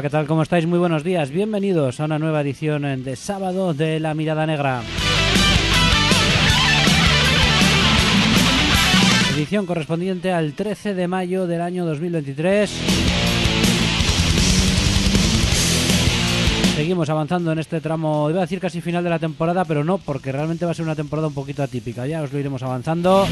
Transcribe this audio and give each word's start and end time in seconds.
Hola, 0.00 0.08
¿qué 0.08 0.12
tal? 0.12 0.26
¿Cómo 0.26 0.42
estáis? 0.42 0.64
Muy 0.64 0.78
buenos 0.78 1.04
días. 1.04 1.30
Bienvenidos 1.30 2.00
a 2.00 2.06
una 2.06 2.18
nueva 2.18 2.40
edición 2.40 3.04
de 3.04 3.16
sábado 3.16 3.74
de 3.74 4.00
La 4.00 4.14
Mirada 4.14 4.46
Negra. 4.46 4.80
Edición 9.34 9.66
correspondiente 9.66 10.32
al 10.32 10.54
13 10.54 10.94
de 10.94 11.06
mayo 11.06 11.46
del 11.46 11.60
año 11.60 11.84
2023. 11.84 12.70
Seguimos 16.76 17.10
avanzando 17.10 17.52
en 17.52 17.58
este 17.58 17.82
tramo, 17.82 18.30
iba 18.30 18.38
a 18.38 18.46
decir 18.46 18.58
casi 18.58 18.80
final 18.80 19.04
de 19.04 19.10
la 19.10 19.18
temporada, 19.18 19.66
pero 19.66 19.84
no, 19.84 19.98
porque 19.98 20.32
realmente 20.32 20.64
va 20.64 20.70
a 20.70 20.74
ser 20.74 20.86
una 20.86 20.96
temporada 20.96 21.28
un 21.28 21.34
poquito 21.34 21.62
atípica. 21.62 22.06
Ya 22.06 22.22
os 22.22 22.32
lo 22.32 22.38
iremos 22.38 22.62
avanzando, 22.62 23.26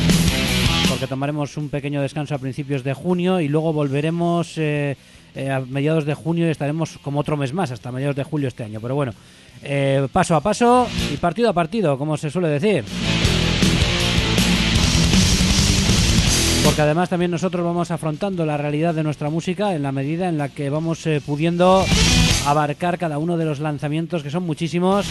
porque 0.91 1.06
tomaremos 1.06 1.56
un 1.56 1.70
pequeño 1.70 2.03
descanso 2.03 2.34
a 2.34 2.38
principios 2.38 2.84
de 2.84 2.92
junio 2.92 3.41
y 3.41 3.48
luego 3.48 3.72
volveremos... 3.72 4.58
Eh, 4.58 4.98
eh, 5.39 5.53
a 5.53 5.61
mediados 5.61 6.05
de 6.05 6.14
junio 6.14 6.48
y 6.48 6.50
estaremos 6.50 6.98
como 6.98 7.20
otro 7.20 7.36
mes 7.36 7.53
más, 7.53 7.70
hasta 7.70 7.92
mediados 7.92 8.17
de 8.17 8.25
julio 8.25 8.48
este 8.48 8.64
año. 8.64 8.81
Pero 8.81 8.97
bueno, 8.97 9.12
eh, 9.62 10.08
paso 10.12 10.34
a 10.34 10.41
paso 10.41 10.89
y 11.12 11.17
partido 11.17 11.48
a 11.48 11.53
partido, 11.53 11.97
como 11.97 12.17
se 12.17 12.28
suele 12.28 12.48
decir. 12.48 12.84
Porque 16.64 16.83
además 16.83 17.09
también 17.09 17.31
nosotros 17.31 17.64
vamos 17.64 17.92
afrontando 17.92 18.44
la 18.44 18.56
realidad 18.56 18.94
de 18.94 19.04
nuestra 19.04 19.31
música 19.31 19.76
en 19.76 19.84
la 19.84 19.93
medida 19.93 20.28
en 20.28 20.38
la 20.38 20.49
que 20.49 20.71
vamos 20.71 21.06
eh, 21.06 21.22
pudiendo 21.25 21.84
abarcar 22.44 22.99
cada 22.99 23.19
uno 23.19 23.37
de 23.37 23.44
los 23.44 23.60
lanzamientos, 23.60 24.25
que 24.25 24.31
son 24.31 24.43
muchísimos, 24.43 25.06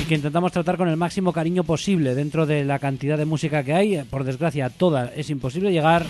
y 0.00 0.06
que 0.06 0.14
intentamos 0.14 0.52
tratar 0.52 0.78
con 0.78 0.88
el 0.88 0.96
máximo 0.96 1.34
cariño 1.34 1.64
posible 1.64 2.14
dentro 2.14 2.46
de 2.46 2.64
la 2.64 2.78
cantidad 2.78 3.18
de 3.18 3.26
música 3.26 3.62
que 3.62 3.74
hay. 3.74 4.04
Por 4.08 4.24
desgracia, 4.24 4.70
toda 4.70 5.12
es 5.14 5.28
imposible 5.28 5.70
llegar 5.70 6.06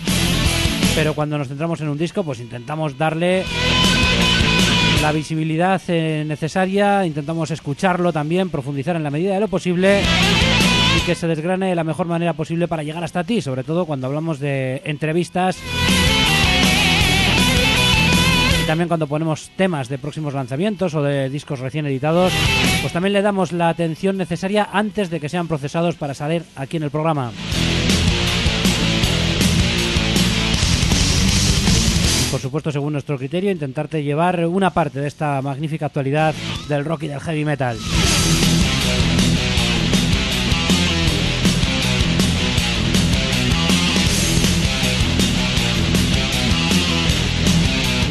pero 0.95 1.13
cuando 1.13 1.37
nos 1.37 1.47
centramos 1.47 1.81
en 1.81 1.89
un 1.89 1.97
disco, 1.97 2.23
pues 2.23 2.39
intentamos 2.39 2.97
darle 2.97 3.43
la 5.01 5.11
visibilidad 5.11 5.81
eh, 5.87 6.23
necesaria, 6.25 7.05
intentamos 7.05 7.51
escucharlo 7.51 8.13
también, 8.13 8.49
profundizar 8.49 8.95
en 8.95 9.03
la 9.03 9.09
medida 9.09 9.33
de 9.33 9.39
lo 9.41 9.47
posible 9.47 10.01
y 10.97 11.05
que 11.05 11.15
se 11.15 11.27
desgrane 11.27 11.69
de 11.69 11.75
la 11.75 11.83
mejor 11.83 12.07
manera 12.07 12.33
posible 12.33 12.67
para 12.67 12.83
llegar 12.83 13.03
hasta 13.03 13.23
ti, 13.23 13.41
sobre 13.41 13.63
todo 13.63 13.85
cuando 13.85 14.07
hablamos 14.07 14.39
de 14.39 14.81
entrevistas 14.85 15.57
y 18.63 18.65
también 18.65 18.87
cuando 18.87 19.07
ponemos 19.07 19.51
temas 19.57 19.89
de 19.89 19.97
próximos 19.97 20.33
lanzamientos 20.33 20.95
o 20.95 21.03
de 21.03 21.29
discos 21.29 21.59
recién 21.59 21.85
editados, 21.85 22.31
pues 22.81 22.93
también 22.93 23.13
le 23.13 23.21
damos 23.21 23.51
la 23.51 23.69
atención 23.69 24.15
necesaria 24.17 24.69
antes 24.71 25.09
de 25.09 25.19
que 25.19 25.27
sean 25.27 25.49
procesados 25.49 25.95
para 25.95 26.13
salir 26.13 26.43
aquí 26.55 26.77
en 26.77 26.83
el 26.83 26.91
programa. 26.91 27.31
Por 32.33 32.41
supuesto, 32.41 32.71
según 32.71 32.93
nuestro 32.93 33.15
criterio, 33.15 33.51
intentarte 33.51 34.01
llevar 34.01 34.43
una 34.47 34.71
parte 34.71 34.99
de 34.99 35.07
esta 35.07 35.39
magnífica 35.43 35.85
actualidad 35.85 36.33
del 36.67 36.83
rock 36.83 37.03
y 37.03 37.07
del 37.09 37.19
heavy 37.19 37.45
metal. 37.45 37.77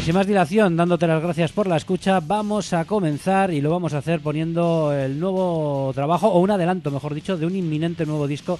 sin 0.05 0.15
más 0.15 0.27
dilación, 0.27 0.77
dándote 0.77 1.05
las 1.05 1.21
gracias 1.21 1.51
por 1.51 1.67
la 1.67 1.75
escucha, 1.75 2.21
vamos 2.21 2.71
a 2.71 2.85
comenzar 2.85 3.51
y 3.51 3.59
lo 3.59 3.71
vamos 3.71 3.93
a 3.93 3.97
hacer 3.97 4.21
poniendo 4.21 4.93
el 4.93 5.19
nuevo 5.19 5.91
trabajo, 5.93 6.29
o 6.29 6.39
un 6.39 6.51
adelanto, 6.51 6.91
mejor 6.91 7.13
dicho, 7.13 7.35
de 7.35 7.45
un 7.45 7.55
inminente 7.57 8.05
nuevo 8.05 8.25
disco 8.27 8.57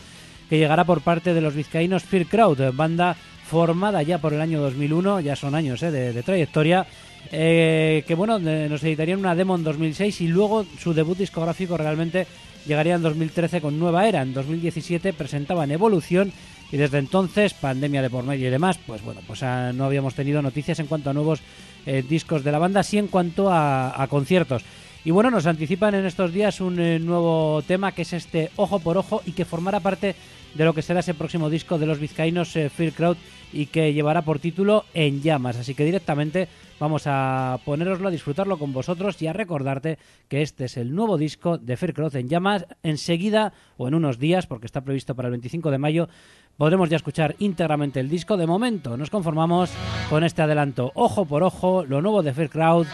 que 0.50 0.58
llegará 0.58 0.84
por 0.84 1.02
parte 1.02 1.34
de 1.34 1.42
los 1.42 1.54
vizcaínos 1.54 2.04
Fear 2.04 2.26
Crowd, 2.26 2.74
banda 2.74 3.16
formada 3.54 4.02
ya 4.02 4.18
por 4.18 4.34
el 4.34 4.42
año 4.42 4.60
2001, 4.62 5.20
ya 5.20 5.36
son 5.36 5.54
años 5.54 5.84
eh, 5.84 5.92
de, 5.92 6.24
trayectoria, 6.24 6.88
eh, 7.32 8.04
que 8.08 8.16
bueno, 8.16 8.40
nos 8.40 8.84
editarían 8.84 9.20
una 9.20 9.36
demo 9.36 9.56
en 9.56 9.64
2006 9.64 10.22
y 10.22 10.28
luego 10.28 10.66
su 10.80 10.92
debut 10.96 11.20
discográfico 11.20 11.78
realmente 11.78 12.26
llegaría 12.66 12.96
en 12.96 13.04
2013 13.04 13.62
con 13.62 13.78
Nueva 13.78 14.08
Era, 14.08 14.24
en 14.24 14.34
2017 14.34 15.14
presentaban 15.14 15.70
Evolución 15.70 16.34
y 16.72 16.78
desde 16.78 16.98
entonces, 16.98 17.54
pandemia 17.54 18.02
de 18.02 18.10
por 18.10 18.24
medio 18.24 18.48
y 18.48 18.52
demás, 18.52 18.80
pues 18.88 19.04
bueno, 19.04 19.22
pues 19.28 19.44
ah, 19.44 19.72
no 19.72 19.86
habíamos 19.86 20.16
tenido 20.16 20.42
noticias 20.42 20.80
en 20.80 20.88
cuanto 20.88 21.12
a 21.12 21.14
nuevos 21.14 21.42
eh, 21.86 22.02
discos 22.02 22.44
de 22.44 22.52
la 22.52 22.58
banda, 22.58 22.82
sí 22.82 22.98
en 22.98 23.08
cuanto 23.08 23.50
a, 23.52 24.08
conciertos. 24.10 24.64
Y 25.06 25.12
bueno, 25.12 25.30
nos 25.30 25.48
anticipan 25.48 25.96
en 25.96 26.06
estos 26.06 26.32
días 26.32 26.62
un 26.62 26.76
nuevo 27.06 27.62
tema 27.68 27.92
que 27.92 28.04
es 28.04 28.14
este 28.14 28.52
Ojo 28.56 28.80
por 28.80 28.98
Ojo 28.98 29.22
y 29.26 29.34
que 29.34 29.44
formará 29.44 29.82
parte 29.82 30.16
de 30.54 30.64
lo 30.64 30.74
que 30.74 30.82
será 30.82 31.02
ese 31.02 31.14
próximo 31.14 31.50
disco 31.50 31.78
de 31.78 31.86
los 31.86 32.00
vizcaínos 32.00 32.56
eh, 32.56 32.72
Crowd 32.96 33.18
y 33.52 33.66
que 33.66 33.94
llevará 33.94 34.22
por 34.22 34.40
título 34.40 34.86
En 34.94 35.22
Llamas. 35.22 35.58
Así 35.58 35.76
que 35.76 35.84
directamente 35.84 36.48
vamos 36.80 37.04
a 37.06 37.60
poneroslo, 37.66 38.08
a 38.08 38.12
disfrutarlo 38.12 38.58
con 38.58 38.72
vosotros 38.72 39.22
y 39.22 39.28
a 39.28 39.34
recordarte 39.34 39.98
que 40.30 40.42
este 40.42 40.66
es 40.66 40.78
el 40.78 40.96
nuevo 40.96 41.18
disco 41.18 41.58
de 41.58 41.76
Fear 41.76 41.94
Crowd 41.94 42.16
En 42.16 42.30
Llamas. 42.30 42.66
Enseguida 42.82 43.52
o 43.76 43.90
en 43.90 43.96
unos 43.96 44.20
días, 44.20 44.48
porque 44.48 44.68
está 44.68 44.82
previsto 44.82 45.16
para 45.16 45.28
el 45.28 45.34
25 45.34 45.70
de 45.70 45.78
mayo, 45.80 46.08
podremos 46.56 46.90
ya 46.90 46.96
escuchar 46.96 47.36
íntegramente 47.40 48.00
el 48.00 48.08
disco. 48.08 48.38
De 48.38 48.48
momento 48.48 48.96
nos 48.96 49.10
conformamos 49.10 49.70
con 50.10 50.24
este 50.24 50.42
adelanto 50.42 50.92
ojo 50.96 51.26
por 51.26 51.44
ojo, 51.44 51.84
lo 51.84 52.02
nuevo 52.02 52.24
de 52.24 52.34
Fear 52.34 52.50
Crowd, 52.50 52.88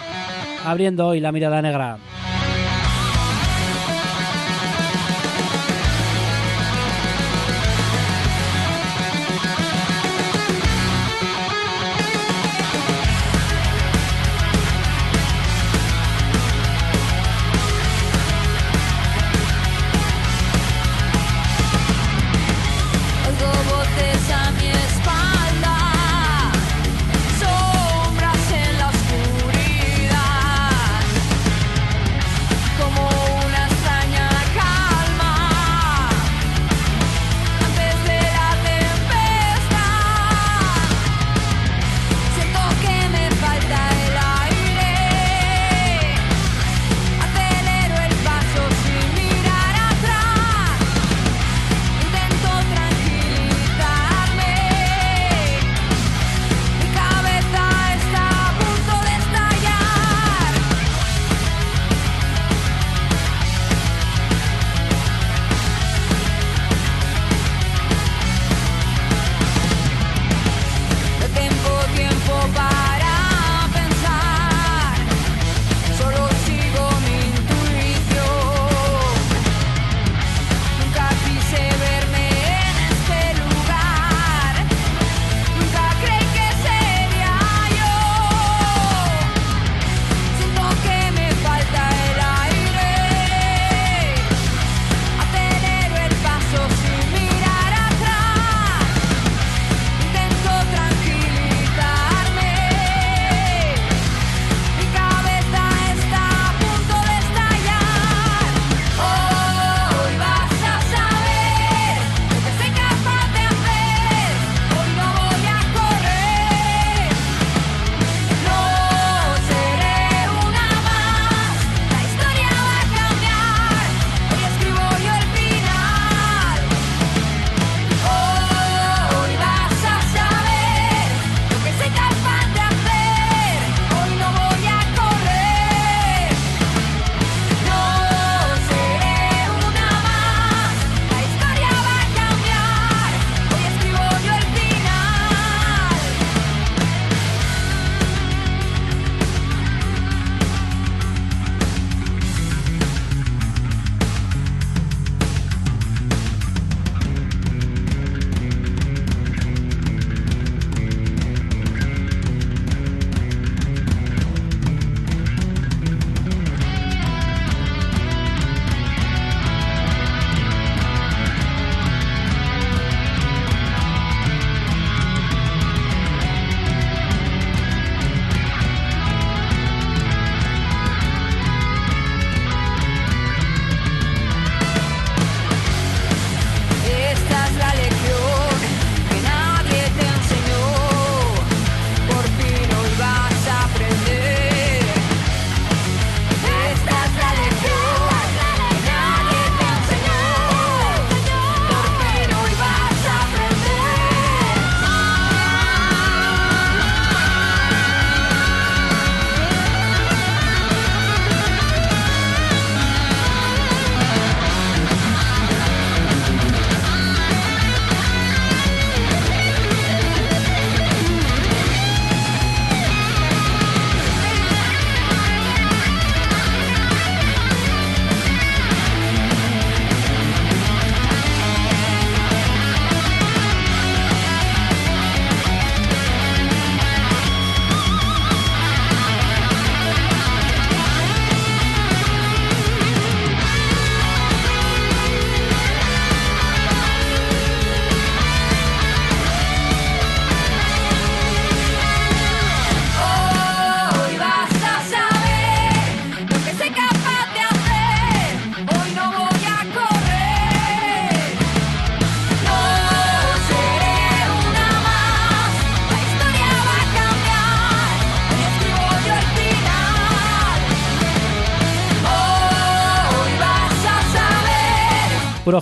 abriendo 0.65 1.07
hoy 1.07 1.19
la 1.19 1.31
mirada 1.31 1.61
negra. 1.61 1.97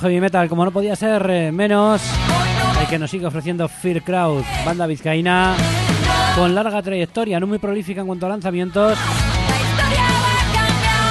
Heavy 0.07 0.21
metal, 0.21 0.47
como 0.47 0.63
no 0.63 0.71
podía 0.71 0.95
ser 0.95 1.29
eh, 1.29 1.51
menos, 1.51 2.01
el 2.81 2.87
que 2.87 2.97
nos 2.97 3.11
sigue 3.11 3.25
ofreciendo 3.25 3.67
Fear 3.67 4.01
Crowd, 4.03 4.41
banda 4.65 4.87
vizcaína 4.87 5.53
con 6.35 6.55
larga 6.55 6.81
trayectoria, 6.81 7.39
no 7.41 7.47
muy 7.47 7.57
prolífica 7.57 7.99
en 8.01 8.07
cuanto 8.07 8.25
a 8.25 8.29
lanzamientos, 8.29 8.97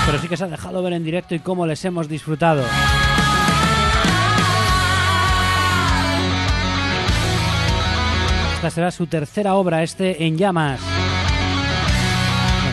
pero 0.07 0.19
sí 0.19 0.29
que 0.29 0.37
se 0.39 0.45
ha 0.45 0.49
dejado 0.49 0.83
ver 0.83 0.95
en 0.95 1.05
directo 1.05 1.35
y 1.35 1.41
cómo 1.41 1.67
les 1.67 1.85
hemos 1.85 2.09
disfrutado. 2.09 2.63
Esta 8.55 8.71
será 8.71 8.91
su 8.91 9.07
tercera 9.07 9.57
obra, 9.57 9.83
este 9.83 10.25
En 10.27 10.39
Llamas. 10.39 10.81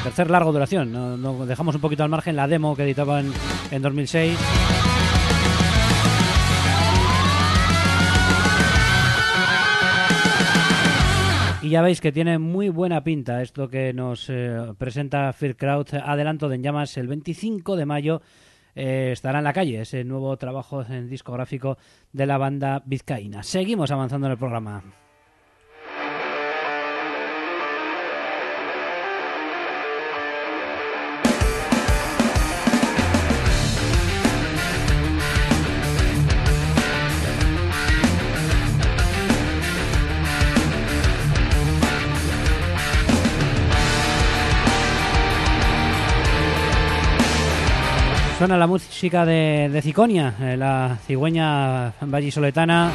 tercer 0.04 0.30
largo 0.30 0.54
duración. 0.54 1.48
Dejamos 1.48 1.76
un 1.76 1.82
poquito 1.82 2.04
al 2.04 2.10
margen 2.10 2.38
la 2.38 2.48
demo 2.48 2.76
que 2.76 2.84
editaban 2.84 3.32
en 3.72 3.82
2006. 3.82 4.38
Y 11.64 11.70
ya 11.70 11.82
veis 11.82 12.02
que 12.02 12.12
tiene 12.12 12.40
muy 12.40 12.68
buena 12.68 13.06
pinta 13.06 13.42
esto 13.42 13.70
que 13.70 13.94
nos 13.94 14.30
eh, 14.30 14.74
presenta 14.78 15.32
Fear 15.32 15.56
Crowd. 15.56 15.94
Adelanto 15.94 16.50
de 16.50 16.56
En 16.56 16.64
Llamas 16.64 16.98
el 16.98 17.08
25 17.08 17.78
de 17.78 17.86
mayo. 17.86 18.22
Eh, 18.76 19.12
estará 19.14 19.38
en 19.38 19.46
la 19.46 19.54
calle 19.54 19.80
ese 19.80 20.04
nuevo 20.04 20.36
trabajo 20.36 20.82
en 20.82 21.08
discográfico 21.10 21.78
de 22.12 22.26
la 22.26 22.38
banda 22.38 22.84
vizcaína. 22.86 23.44
Seguimos 23.44 23.92
avanzando 23.92 24.28
en 24.28 24.32
el 24.32 24.38
programa. 24.38 25.03
Suena 48.38 48.58
la 48.58 48.66
música 48.66 49.26
de, 49.26 49.70
de 49.72 49.82
Ciconia, 49.82 50.34
eh, 50.42 50.58
la 50.58 50.98
cigüeña 51.06 51.94
vallisoletana 52.02 52.92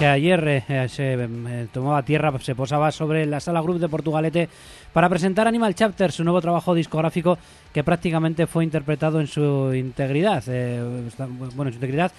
que 0.00 0.06
ayer 0.06 0.48
eh, 0.48 0.64
eh, 0.68 0.88
se 0.88 1.68
tomaba 1.72 2.02
tierra, 2.02 2.36
se 2.40 2.56
posaba 2.56 2.90
sobre 2.90 3.24
la 3.24 3.38
sala 3.38 3.60
Group 3.60 3.78
de 3.78 3.88
Portugalete 3.88 4.48
para 4.92 5.08
presentar 5.08 5.46
Animal 5.46 5.76
Chapter, 5.76 6.10
su 6.10 6.24
nuevo 6.24 6.40
trabajo 6.40 6.74
discográfico 6.74 7.38
que 7.72 7.84
prácticamente 7.84 8.48
fue 8.48 8.64
interpretado 8.64 9.20
en 9.20 9.28
su 9.28 9.72
integridad. 9.72 10.42
bueno, 10.44 11.68
en 11.68 11.72
su 11.72 11.76
integridad, 11.76 12.10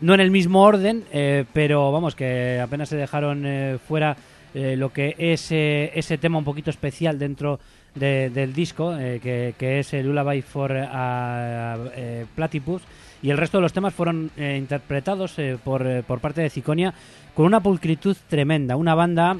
no 0.00 0.12
en 0.12 0.20
el 0.20 0.32
mismo 0.32 0.62
orden, 0.62 1.04
pero 1.52 1.92
vamos, 1.92 2.16
que 2.16 2.60
apenas 2.60 2.88
se 2.88 2.96
dejaron 2.96 3.78
fuera 3.86 4.16
lo 4.52 4.92
que 4.92 5.14
es 5.18 5.52
ese 5.52 6.18
tema 6.18 6.38
un 6.38 6.44
poquito 6.44 6.70
especial 6.70 7.18
dentro 7.18 7.60
del 7.96 8.52
disco, 8.52 8.96
eh, 8.96 9.20
que, 9.58 9.78
es 9.78 9.94
el 9.94 10.06
Lullaby 10.06 10.42
for 10.42 10.70
uh, 10.70 11.88
eh, 11.94 12.26
Platypus, 12.34 12.82
y 13.22 13.30
el 13.30 13.38
resto 13.38 13.58
de 13.58 13.62
los 13.62 13.72
temas 13.72 13.94
fueron 13.94 14.30
eh, 14.36 14.56
interpretados 14.58 15.36
por, 15.64 16.04
por 16.04 16.20
parte 16.20 16.42
de 16.42 16.50
Ciconia 16.50 16.94
con 17.34 17.46
una 17.46 17.60
pulcritud 17.60 18.16
tremenda, 18.28 18.76
una 18.76 18.94
banda 18.94 19.36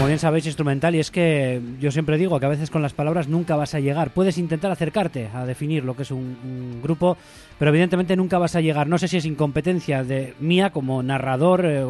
como 0.00 0.08
bien 0.08 0.18
sabéis, 0.18 0.46
instrumental. 0.46 0.94
Y 0.94 0.98
es 0.98 1.10
que 1.10 1.60
yo 1.78 1.90
siempre 1.90 2.16
digo 2.16 2.40
que 2.40 2.46
a 2.46 2.48
veces 2.48 2.70
con 2.70 2.80
las 2.80 2.94
palabras 2.94 3.28
nunca 3.28 3.54
vas 3.54 3.74
a 3.74 3.80
llegar. 3.80 4.08
Puedes 4.08 4.38
intentar 4.38 4.70
acercarte 4.70 5.28
a 5.34 5.44
definir 5.44 5.84
lo 5.84 5.94
que 5.94 6.04
es 6.04 6.10
un, 6.10 6.80
grupo, 6.82 7.18
pero 7.60 7.72
evidentemente 7.72 8.16
nunca 8.16 8.38
vas 8.38 8.56
a 8.56 8.62
llegar. 8.62 8.88
No 8.88 8.96
sé 8.96 9.06
si 9.06 9.18
es 9.18 9.26
incompetencia 9.26 10.02
de 10.02 10.32
mía 10.40 10.70
como 10.70 11.02
narrador 11.02 11.66
eh, 11.66 11.84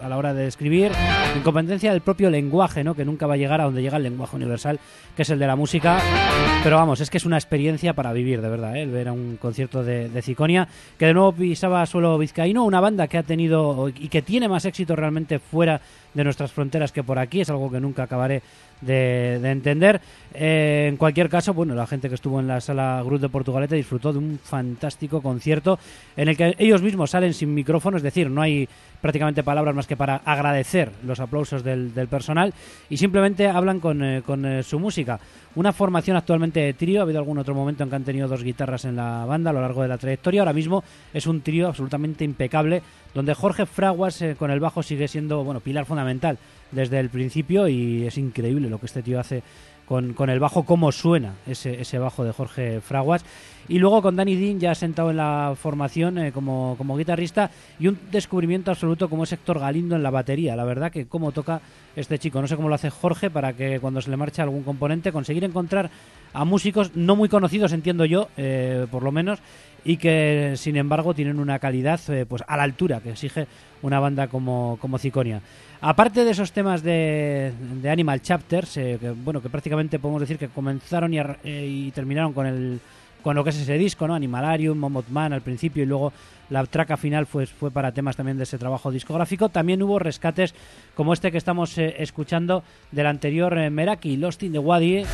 a 0.00 0.08
la 0.08 0.16
hora 0.16 0.32
de 0.32 0.46
escribir, 0.46 0.92
incompetencia 1.36 1.90
del 1.90 2.02
propio 2.02 2.30
lenguaje, 2.30 2.84
¿no? 2.84 2.94
que 2.94 3.04
nunca 3.04 3.26
va 3.26 3.34
a 3.34 3.36
llegar 3.36 3.60
a 3.60 3.64
donde 3.64 3.82
llega 3.82 3.96
el 3.96 4.04
lenguaje 4.04 4.36
universal, 4.36 4.78
que 5.16 5.22
es 5.22 5.30
el 5.30 5.40
de 5.40 5.48
la 5.48 5.56
música. 5.56 5.98
Pero 6.62 6.76
vamos, 6.76 7.00
es 7.00 7.10
que 7.10 7.16
es 7.16 7.24
una 7.24 7.36
experiencia 7.36 7.94
para 7.94 8.12
vivir, 8.12 8.40
de 8.40 8.48
verdad, 8.48 8.76
¿eh? 8.76 8.82
el 8.82 8.92
ver 8.92 9.08
a 9.08 9.12
un 9.12 9.38
concierto 9.38 9.82
de, 9.82 10.08
de 10.08 10.22
Ciconia, 10.22 10.68
que 10.96 11.06
de 11.06 11.14
nuevo 11.14 11.32
pisaba 11.32 11.84
suelo 11.84 12.16
vizcaíno, 12.16 12.62
una 12.62 12.78
banda 12.78 13.08
que 13.08 13.18
ha 13.18 13.24
tenido 13.24 13.88
y 13.88 14.06
que 14.06 14.22
tiene 14.22 14.48
más 14.48 14.66
éxito 14.66 14.94
realmente 14.94 15.40
fuera 15.40 15.80
de 16.14 16.22
nuestras 16.22 16.52
fronteras 16.52 16.92
que 16.92 17.02
por 17.02 17.18
aquí, 17.18 17.40
es 17.40 17.50
algo 17.50 17.72
que 17.72 17.80
nunca 17.80 18.04
acabaré 18.04 18.40
de, 18.82 19.50
entender. 19.50 20.00
Eh, 20.34 20.86
en 20.88 20.96
cualquier 20.96 21.28
caso, 21.28 21.54
bueno, 21.54 21.74
la 21.74 21.86
gente 21.86 22.08
que 22.08 22.14
estuvo 22.14 22.40
en 22.40 22.48
la 22.48 22.60
sala 22.60 23.02
Cruz 23.04 23.20
de 23.20 23.28
Portugalete 23.28 23.76
disfrutó 23.76 24.12
de 24.12 24.18
un 24.18 24.38
fantástico 24.42 25.20
concierto 25.20 25.78
en 26.16 26.28
el 26.28 26.36
que 26.36 26.54
ellos 26.58 26.82
mismos 26.82 27.10
salen 27.10 27.34
sin 27.34 27.52
micrófono, 27.54 27.96
es 27.96 28.02
decir, 28.02 28.30
no 28.30 28.42
hay 28.42 28.68
prácticamente 29.00 29.42
palabras 29.42 29.74
más 29.74 29.86
que 29.86 29.96
para 29.96 30.16
agradecer 30.16 30.90
los 31.04 31.20
aplausos 31.20 31.64
del, 31.64 31.90
personal 32.08 32.54
y 32.88 32.96
simplemente 32.96 33.48
hablan 33.48 33.80
con, 33.80 34.02
eh, 34.02 34.22
con 34.24 34.44
eh, 34.46 34.62
su 34.62 34.78
música. 34.78 35.18
Una 35.54 35.72
formación 35.72 36.16
actualmente 36.16 36.60
de 36.60 36.72
trío, 36.72 37.00
ha 37.00 37.02
habido 37.02 37.18
algún 37.18 37.38
otro 37.38 37.54
momento 37.54 37.82
en 37.82 37.90
que 37.90 37.96
han 37.96 38.04
tenido 38.04 38.28
dos 38.28 38.42
guitarras 38.42 38.86
en 38.86 38.96
la 38.96 39.26
banda 39.26 39.50
a 39.50 39.52
lo 39.52 39.60
largo 39.60 39.82
de 39.82 39.88
la 39.88 39.98
trayectoria, 39.98 40.40
ahora 40.40 40.54
mismo 40.54 40.82
es 41.12 41.26
un 41.26 41.42
trío 41.42 41.68
absolutamente 41.68 42.24
impecable, 42.24 42.82
donde 43.12 43.34
Jorge 43.34 43.66
Fraguas 43.66 44.24
con 44.38 44.50
el 44.50 44.60
bajo 44.60 44.82
sigue 44.82 45.08
siendo, 45.08 45.44
bueno, 45.44 45.60
pilar 45.60 45.84
fundamental 45.84 46.38
desde 46.72 46.98
el 46.98 47.08
principio 47.08 47.68
y 47.68 48.06
es 48.06 48.18
increíble 48.18 48.68
lo 48.68 48.78
que 48.80 48.86
este 48.86 49.02
tío 49.02 49.20
hace 49.20 49.42
con, 49.86 50.14
con 50.14 50.30
el 50.30 50.40
bajo, 50.40 50.64
cómo 50.64 50.90
suena 50.92 51.34
ese, 51.46 51.80
ese 51.80 51.98
bajo 51.98 52.24
de 52.24 52.32
Jorge 52.32 52.80
Fraguas. 52.80 53.24
Y 53.68 53.78
luego 53.78 54.02
con 54.02 54.16
Danny 54.16 54.34
Dean 54.36 54.58
ya 54.58 54.74
sentado 54.74 55.10
en 55.10 55.18
la 55.18 55.54
formación 55.56 56.18
eh, 56.18 56.32
como, 56.32 56.74
como, 56.76 56.96
guitarrista 56.96 57.50
y 57.78 57.86
un 57.86 57.98
descubrimiento 58.10 58.70
absoluto 58.70 59.08
como 59.08 59.24
es 59.24 59.32
Héctor 59.32 59.60
Galindo 59.60 59.94
en 59.94 60.02
la 60.02 60.10
batería. 60.10 60.56
La 60.56 60.64
verdad 60.64 60.90
que 60.90 61.06
cómo 61.06 61.30
toca 61.30 61.60
este 61.94 62.18
chico. 62.18 62.40
No 62.40 62.48
sé 62.48 62.56
cómo 62.56 62.68
lo 62.68 62.74
hace 62.74 62.90
Jorge 62.90 63.30
para 63.30 63.52
que 63.52 63.78
cuando 63.80 64.00
se 64.00 64.10
le 64.10 64.16
marche 64.16 64.42
algún 64.42 64.62
componente 64.62 65.12
conseguir 65.12 65.44
encontrar 65.44 65.90
a 66.32 66.44
músicos 66.44 66.96
no 66.96 67.14
muy 67.14 67.28
conocidos, 67.28 67.72
entiendo 67.72 68.04
yo, 68.04 68.28
eh, 68.36 68.86
por 68.90 69.02
lo 69.02 69.12
menos, 69.12 69.38
y 69.84 69.96
que 69.96 70.54
sin 70.56 70.76
embargo 70.76 71.14
tienen 71.14 71.38
una 71.38 71.58
calidad 71.58 72.00
eh, 72.08 72.24
pues 72.26 72.42
a 72.46 72.56
la 72.56 72.62
altura 72.62 73.00
que 73.00 73.10
exige 73.10 73.46
una 73.82 74.00
banda 74.00 74.28
como, 74.28 74.78
como 74.80 74.98
Ciconia. 74.98 75.42
Aparte 75.84 76.24
de 76.24 76.30
esos 76.30 76.52
temas 76.52 76.80
de, 76.84 77.52
Animal 77.90 78.22
Chapters, 78.22 78.76
eh, 78.76 78.98
que, 79.00 79.10
bueno, 79.10 79.42
que 79.42 79.50
prácticamente 79.50 79.98
podemos 79.98 80.20
decir 80.20 80.38
que 80.38 80.46
comenzaron 80.46 81.12
y, 81.12 81.18
eh, 81.18 81.34
y, 81.44 81.90
terminaron 81.90 82.32
con 82.32 82.46
el 82.46 82.80
con 83.20 83.36
lo 83.36 83.44
que 83.44 83.50
es 83.50 83.56
ese 83.56 83.78
disco, 83.78 84.06
¿no? 84.08 84.14
Animalarium, 84.14 84.76
Momot 84.76 85.08
Man 85.08 85.32
al 85.32 85.42
principio 85.42 85.82
y 85.84 85.86
luego 85.86 86.12
la 86.50 86.64
traca 86.66 86.96
final 86.96 87.26
pues, 87.26 87.50
fue 87.50 87.70
para 87.70 87.92
temas 87.92 88.16
también 88.16 88.36
de 88.36 88.42
ese 88.44 88.58
trabajo 88.58 88.90
discográfico. 88.90 89.48
También 89.48 89.82
hubo 89.82 89.98
rescates 90.00 90.54
como 90.96 91.12
este 91.12 91.30
que 91.30 91.38
estamos 91.38 91.78
escuchando 91.78 92.64
del 92.90 93.06
anterior 93.06 93.70
Meraki, 93.70 94.16
Lost 94.16 94.42
in 94.42 94.52
the 94.52 94.58
Wadi. 94.58 95.04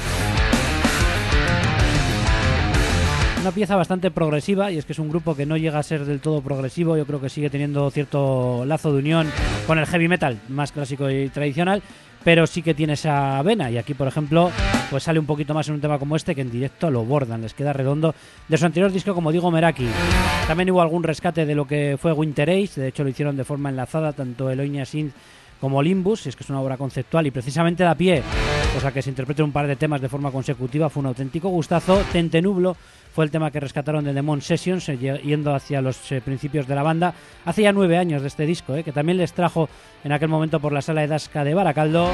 Una 3.40 3.52
pieza 3.52 3.76
bastante 3.76 4.10
progresiva 4.10 4.70
y 4.72 4.78
es 4.78 4.84
que 4.84 4.92
es 4.92 4.98
un 4.98 5.08
grupo 5.08 5.36
que 5.36 5.46
no 5.46 5.56
llega 5.56 5.78
a 5.78 5.82
ser 5.82 6.04
del 6.04 6.20
todo 6.20 6.42
progresivo, 6.42 6.96
yo 6.96 7.06
creo 7.06 7.20
que 7.20 7.28
sigue 7.28 7.48
teniendo 7.48 7.88
cierto 7.90 8.64
lazo 8.66 8.92
de 8.92 8.98
unión 8.98 9.30
con 9.66 9.78
el 9.78 9.86
heavy 9.86 10.08
metal 10.08 10.38
más 10.48 10.72
clásico 10.72 11.08
y 11.08 11.28
tradicional, 11.28 11.80
pero 12.24 12.46
sí 12.46 12.62
que 12.62 12.74
tiene 12.74 12.94
esa 12.94 13.40
vena 13.42 13.70
y 13.70 13.78
aquí 13.78 13.94
por 13.94 14.08
ejemplo 14.08 14.50
pues 14.90 15.04
sale 15.04 15.20
un 15.20 15.26
poquito 15.26 15.54
más 15.54 15.68
en 15.68 15.74
un 15.74 15.80
tema 15.80 15.98
como 15.98 16.16
este 16.16 16.34
que 16.34 16.40
en 16.40 16.50
directo 16.50 16.90
lo 16.90 17.04
bordan, 17.04 17.40
les 17.40 17.54
queda 17.54 17.72
redondo 17.72 18.14
de 18.48 18.58
su 18.58 18.66
anterior 18.66 18.90
disco 18.90 19.14
como 19.14 19.30
digo 19.30 19.50
Meraki. 19.50 19.86
También 20.46 20.70
hubo 20.70 20.82
algún 20.82 21.04
rescate 21.04 21.46
de 21.46 21.54
lo 21.54 21.66
que 21.66 21.96
fue 21.98 22.12
Winter 22.12 22.50
Age, 22.50 22.80
de 22.80 22.88
hecho 22.88 23.04
lo 23.04 23.10
hicieron 23.10 23.36
de 23.36 23.44
forma 23.44 23.70
enlazada 23.70 24.12
tanto 24.12 24.50
Eloinia 24.50 24.84
Synth 24.84 25.14
como 25.60 25.82
Limbus, 25.82 26.26
es 26.26 26.36
que 26.36 26.44
es 26.44 26.50
una 26.50 26.60
obra 26.60 26.76
conceptual 26.76 27.26
y 27.26 27.30
precisamente 27.30 27.82
da 27.82 27.94
pie, 27.94 28.22
o 28.76 28.80
sea 28.80 28.92
que 28.92 29.02
se 29.02 29.10
interprete 29.10 29.42
un 29.42 29.52
par 29.52 29.66
de 29.66 29.76
temas 29.76 30.00
de 30.00 30.08
forma 30.08 30.30
consecutiva, 30.30 30.88
fue 30.88 31.00
un 31.00 31.06
auténtico 31.06 31.48
gustazo. 31.48 32.00
Tente 32.12 32.40
Nublo 32.40 32.76
fue 33.18 33.24
el 33.24 33.32
tema 33.32 33.50
que 33.50 33.58
rescataron 33.58 34.04
de 34.04 34.12
Demon 34.12 34.40
Sessions, 34.40 34.88
eh, 34.90 34.96
yendo 34.96 35.52
hacia 35.52 35.82
los 35.82 36.12
eh, 36.12 36.20
principios 36.20 36.68
de 36.68 36.76
la 36.76 36.84
banda, 36.84 37.14
hace 37.44 37.62
ya 37.62 37.72
nueve 37.72 37.98
años 37.98 38.22
de 38.22 38.28
este 38.28 38.46
disco, 38.46 38.76
eh, 38.76 38.84
que 38.84 38.92
también 38.92 39.18
les 39.18 39.32
trajo 39.32 39.68
en 40.04 40.12
aquel 40.12 40.28
momento 40.28 40.60
por 40.60 40.72
la 40.72 40.80
sala 40.82 41.00
de 41.00 41.08
Dasca 41.08 41.42
de 41.42 41.52
Baracaldo 41.52 42.12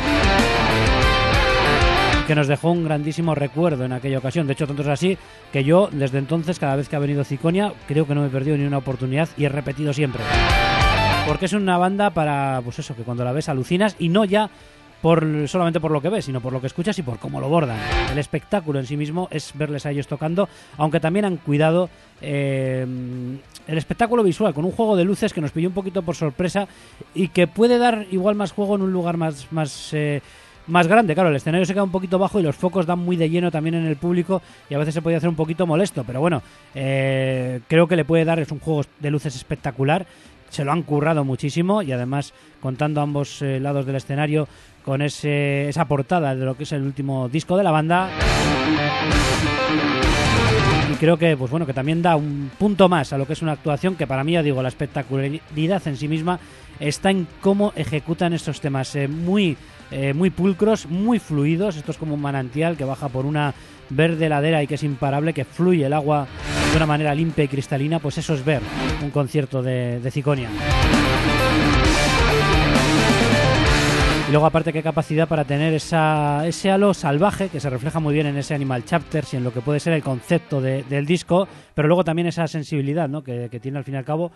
que 2.27 2.35
nos 2.35 2.49
dejó 2.49 2.71
un 2.71 2.85
grandísimo 2.85 3.35
recuerdo 3.35 3.85
en 3.85 3.93
aquella 3.93 4.17
ocasión. 4.17 4.47
De 4.47 4.55
hecho, 4.55 4.67
tanto 4.67 4.81
es 4.81 4.89
así 4.89 5.19
que 5.53 5.63
yo, 5.63 5.91
desde 5.93 6.17
entonces, 6.17 6.59
cada 6.59 6.75
vez 6.75 6.89
que 6.89 6.97
ha 6.97 7.01
venido 7.01 7.23
Ciconia, 7.23 7.75
creo 7.87 8.07
que 8.07 8.15
no 8.15 8.23
me 8.23 8.29
he 8.29 8.31
perdido 8.31 8.57
ni 8.57 8.65
una 8.65 8.79
oportunidad 8.79 9.29
y 9.37 9.45
he 9.45 9.51
repetido 9.51 9.93
siempre. 9.93 10.23
Porque 11.27 11.45
es 11.45 11.53
una 11.53 11.77
banda 11.77 12.15
para, 12.15 12.63
pues 12.65 12.79
eso, 12.79 12.97
que 12.97 13.03
cuando 13.03 13.25
la 13.25 13.33
ves 13.33 13.51
alucinas 13.51 13.95
y 13.99 14.09
no 14.09 14.25
ya 14.25 14.49
por 15.05 15.47
solamente 15.49 15.81
por 15.81 15.91
lo 15.91 16.01
que 16.01 16.09
ves, 16.09 16.25
sino 16.25 16.41
por 16.41 16.51
lo 16.51 16.63
que 16.63 16.67
escuchas 16.67 16.99
y 16.99 17.03
por 17.03 17.19
cómo 17.19 17.39
lo 17.39 17.51
bordan. 17.51 17.79
El 18.11 18.17
espectáculo 18.17 18.79
en 18.79 18.87
sí 18.87 18.97
mismo 18.97 19.29
es 19.31 19.53
verles 19.53 19.85
a 19.85 19.91
ellos 19.91 20.07
tocando, 20.07 20.49
aunque 20.79 20.99
también 20.99 21.27
han 21.27 21.37
cuidado 21.37 21.91
eh, 22.23 22.87
el 23.67 23.79
espectáculo 23.79 24.23
visual 24.23 24.55
con 24.55 24.65
un 24.65 24.73
juego 24.73 24.97
de 24.97 25.05
luces 25.05 25.35
que 25.35 25.43
nos 25.43 25.51
pilló 25.51 25.69
un 25.69 25.75
poquito 25.75 26.01
por 26.01 26.17
sorpresa 26.17 26.69
y 27.15 27.29
que 27.29 27.47
puede 27.47 27.77
dar 27.77 28.07
igual 28.13 28.35
más 28.35 28.53
juego 28.53 28.77
en 28.77 28.81
un 28.81 28.95
lugar 28.95 29.19
más, 29.19 29.53
más 29.53 29.91
eh, 29.93 30.23
más 30.67 30.87
grande. 30.87 31.15
Claro, 31.15 31.29
el 31.29 31.37
escenario 31.37 31.67
se 31.67 31.75
queda 31.75 31.85
un 31.85 31.91
poquito 31.91 32.19
bajo 32.19 32.41
y 32.41 32.43
los 32.43 32.57
focos 32.57 32.87
dan 32.87 32.99
muy 32.99 33.17
de 33.17 33.29
lleno 33.29 33.51
también 33.51 33.75
en 33.75 33.87
el 33.87 33.97
público 33.97 34.43
y 34.71 34.75
a 34.75 34.79
veces 34.79 34.95
se 34.95 35.03
puede 35.03 35.17
hacer 35.17 35.29
un 35.29 35.37
poquito 35.37 35.67
molesto, 35.67 36.05
pero 36.05 36.21
bueno, 36.21 36.43
eh, 36.75 37.61
creo 37.69 37.87
que 37.87 37.97
le 37.97 38.05
puede 38.05 38.25
dar, 38.25 38.39
es 38.39 38.51
un 38.51 38.61
juego 38.61 38.83
de 39.01 39.11
luces 39.11 39.37
espectacular, 39.37 40.07
se 40.55 40.65
lo 40.65 40.73
han 40.73 40.83
currado 40.83 41.25
muchísimo 41.25 41.83
y 41.83 41.91
además 41.91 42.33
contando 42.61 43.01
ambos 43.01 43.43
eh, 43.43 43.59
lados 43.59 43.87
del 43.87 43.97
escenario 43.97 44.47
con 44.85 45.03
ese, 45.03 45.69
esa 45.69 45.87
portada 45.87 46.35
de 46.37 46.45
lo 46.45 46.57
que 46.57 46.63
es 46.63 46.73
el 46.73 46.83
último 46.83 47.29
disco 47.29 47.57
de 47.57 47.65
la 47.65 47.73
banda. 47.73 48.09
Y 50.93 50.95
creo 50.97 51.17
que, 51.17 51.37
pues 51.37 51.51
bueno, 51.51 51.67
que 51.67 51.73
también 51.73 52.03
da 52.03 52.15
un 52.15 52.51
punto 52.57 52.89
más 52.89 53.13
a 53.13 53.19
lo 53.19 53.27
que 53.27 53.33
es 53.33 53.43
una 53.43 53.53
actuación 53.53 53.97
que 53.97 54.07
para 54.07 54.23
mí, 54.23 54.33
ya 54.33 54.43
digo, 54.43 54.63
la 54.63 54.69
espectacularidad 54.69 55.83
en 55.89 55.97
sí 55.97 56.07
misma 56.07 56.39
está 56.79 57.11
en 57.11 57.27
cómo 57.41 57.73
ejecutan 57.75 58.33
estos 58.33 58.61
temas. 58.61 58.95
Eh, 58.95 59.09
muy, 59.09 59.57
eh, 59.91 60.15
muy 60.15 60.31
pulcros, 60.31 60.87
muy 60.87 61.19
fluidos. 61.19 61.77
Esto 61.77 61.91
es 61.91 61.99
como 61.99 62.15
un 62.15 62.23
manantial 62.23 62.77
que 62.77 62.85
baja 62.85 63.09
por 63.09 63.27
una 63.27 63.55
verde 63.91 64.29
ladera 64.29 64.63
y 64.63 64.67
que 64.67 64.75
es 64.75 64.83
imparable, 64.83 65.33
que 65.33 65.45
fluye 65.45 65.87
el 65.87 65.93
agua 65.93 66.27
de 66.71 66.77
una 66.77 66.87
manera 66.87 67.15
limpia 67.15 67.45
y 67.45 67.49
cristalina. 67.49 67.99
Pues 67.99 68.19
eso 68.19 68.35
es 68.35 68.45
ver 68.45 68.63
un 69.03 69.11
concierto 69.11 69.63
de, 69.63 70.01
de 70.01 70.11
Ciconia. 70.11 70.49
Y 74.27 74.31
luego 74.31 74.47
aparte 74.47 74.73
qué 74.73 74.83
capacidad 74.83 75.29
para 75.29 75.45
tener 75.45 75.75
esa, 75.75 76.47
ese 76.47 76.71
halo 76.71 76.95
salvaje 76.95 77.51
que 77.51 77.61
se 77.61 77.69
refleja 77.69 78.01
muy 78.01 78.15
bien 78.15 78.27
en 78.27 78.39
ese 78.39 78.55
Animal 78.55 78.85
Chapters 78.85 79.35
y 79.35 79.37
en 79.37 79.45
lo 79.45 79.53
que 79.53 79.61
puede 79.61 79.81
ser 79.81 79.93
el 79.93 80.03
concepto 80.03 80.63
del 80.63 81.05
disco, 81.05 81.47
pero 81.75 81.89
luego 81.89 82.05
también 82.05 82.29
esa 82.29 82.47
sensibilidad 82.47 83.07
¿no? 83.07 83.23
que, 83.23 83.51
tiene 83.61 83.77
al 83.77 83.85
fin 83.85 83.95
y 83.95 83.97
al 83.99 84.05
cabo 84.05 84.33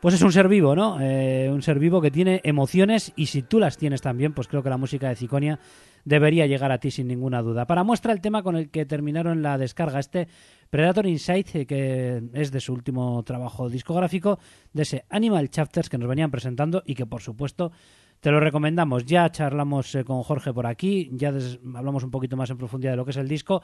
pues 0.00 0.14
es 0.14 0.22
un 0.22 0.32
ser 0.32 0.48
vivo, 0.48 0.74
¿no? 0.74 0.98
Eh, 0.98 1.50
un 1.52 1.60
ser 1.60 1.78
vivo 1.78 2.00
que 2.00 2.10
tiene 2.10 2.40
emociones 2.42 3.12
y 3.16 3.26
si 3.26 3.42
tú 3.42 3.58
las 3.58 3.76
tienes 3.76 4.00
también, 4.00 4.32
pues 4.32 4.48
creo 4.48 4.62
que 4.62 4.70
la 4.70 4.78
música 4.78 5.10
de 5.10 5.16
Ciconia 5.16 5.58
debería 6.04 6.46
llegar 6.46 6.72
a 6.72 6.78
ti 6.78 6.90
sin 6.90 7.08
ninguna 7.08 7.42
duda. 7.42 7.66
Para 7.66 7.84
muestra 7.84 8.12
el 8.12 8.20
tema 8.20 8.42
con 8.42 8.56
el 8.56 8.70
que 8.70 8.86
terminaron 8.86 9.42
la 9.42 9.58
descarga, 9.58 9.98
este 9.98 10.28
Predator 10.70 11.06
Insight, 11.06 11.54
eh, 11.54 11.66
que 11.66 12.22
es 12.32 12.50
de 12.50 12.60
su 12.60 12.72
último 12.72 13.22
trabajo 13.22 13.68
discográfico, 13.68 14.38
de 14.72 14.82
ese 14.82 15.04
Animal 15.10 15.50
Chapters 15.50 15.88
que 15.88 15.98
nos 15.98 16.08
venían 16.08 16.30
presentando 16.30 16.82
y 16.86 16.94
que 16.94 17.06
por 17.06 17.22
supuesto 17.22 17.72
te 18.20 18.30
lo 18.30 18.40
recomendamos. 18.40 19.04
Ya 19.06 19.30
charlamos 19.30 19.94
eh, 19.94 20.04
con 20.04 20.22
Jorge 20.22 20.52
por 20.52 20.66
aquí, 20.66 21.10
ya 21.12 21.32
hablamos 21.74 22.04
un 22.04 22.10
poquito 22.10 22.36
más 22.36 22.50
en 22.50 22.58
profundidad 22.58 22.92
de 22.92 22.96
lo 22.96 23.04
que 23.04 23.12
es 23.12 23.16
el 23.16 23.28
disco 23.28 23.62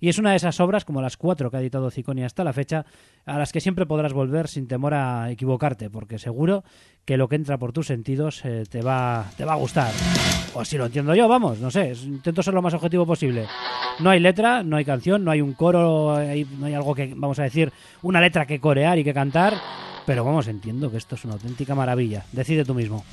y 0.00 0.08
es 0.08 0.18
una 0.18 0.30
de 0.30 0.36
esas 0.36 0.58
obras, 0.60 0.84
como 0.84 1.02
las 1.02 1.16
cuatro 1.16 1.50
que 1.50 1.58
ha 1.58 1.60
editado 1.60 1.90
Ciconia 1.90 2.26
hasta 2.26 2.42
la 2.42 2.52
fecha, 2.52 2.86
a 3.26 3.38
las 3.38 3.52
que 3.52 3.60
siempre 3.60 3.86
podrás 3.86 4.12
volver 4.12 4.48
sin 4.48 4.66
temor 4.66 4.94
a 4.94 5.30
equivocarte, 5.30 5.90
porque 5.90 6.18
seguro 6.18 6.64
que 7.04 7.16
lo 7.16 7.28
que 7.28 7.36
entra 7.36 7.58
por 7.58 7.72
tus 7.72 7.86
sentidos 7.86 8.44
eh, 8.44 8.64
te, 8.68 8.82
va, 8.82 9.26
te 9.36 9.44
va 9.44 9.52
a 9.52 9.56
gustar. 9.56 9.92
O 10.54 10.64
si 10.64 10.78
lo 10.78 10.86
entiendo 10.86 11.14
yo, 11.14 11.28
vamos, 11.28 11.60
no 11.60 11.70
sé, 11.70 11.92
intento 12.04 12.42
ser 12.42 12.54
lo 12.54 12.62
más 12.62 12.74
objetivo 12.74 13.06
posible. 13.06 13.46
No 14.00 14.10
hay 14.10 14.20
letra, 14.20 14.62
no 14.62 14.76
hay 14.76 14.84
canción, 14.84 15.24
no 15.24 15.30
hay 15.30 15.40
un 15.40 15.52
coro, 15.52 16.16
no 16.58 16.66
hay 16.66 16.74
algo 16.74 16.94
que, 16.94 17.12
vamos 17.14 17.38
a 17.38 17.44
decir, 17.44 17.72
una 18.02 18.20
letra 18.20 18.46
que 18.46 18.58
corear 18.58 18.98
y 18.98 19.04
que 19.04 19.14
cantar, 19.14 19.54
pero 20.06 20.24
vamos, 20.24 20.48
entiendo 20.48 20.90
que 20.90 20.96
esto 20.96 21.14
es 21.14 21.24
una 21.24 21.34
auténtica 21.34 21.74
maravilla. 21.74 22.24
Decide 22.32 22.64
tú 22.64 22.74
mismo. 22.74 23.04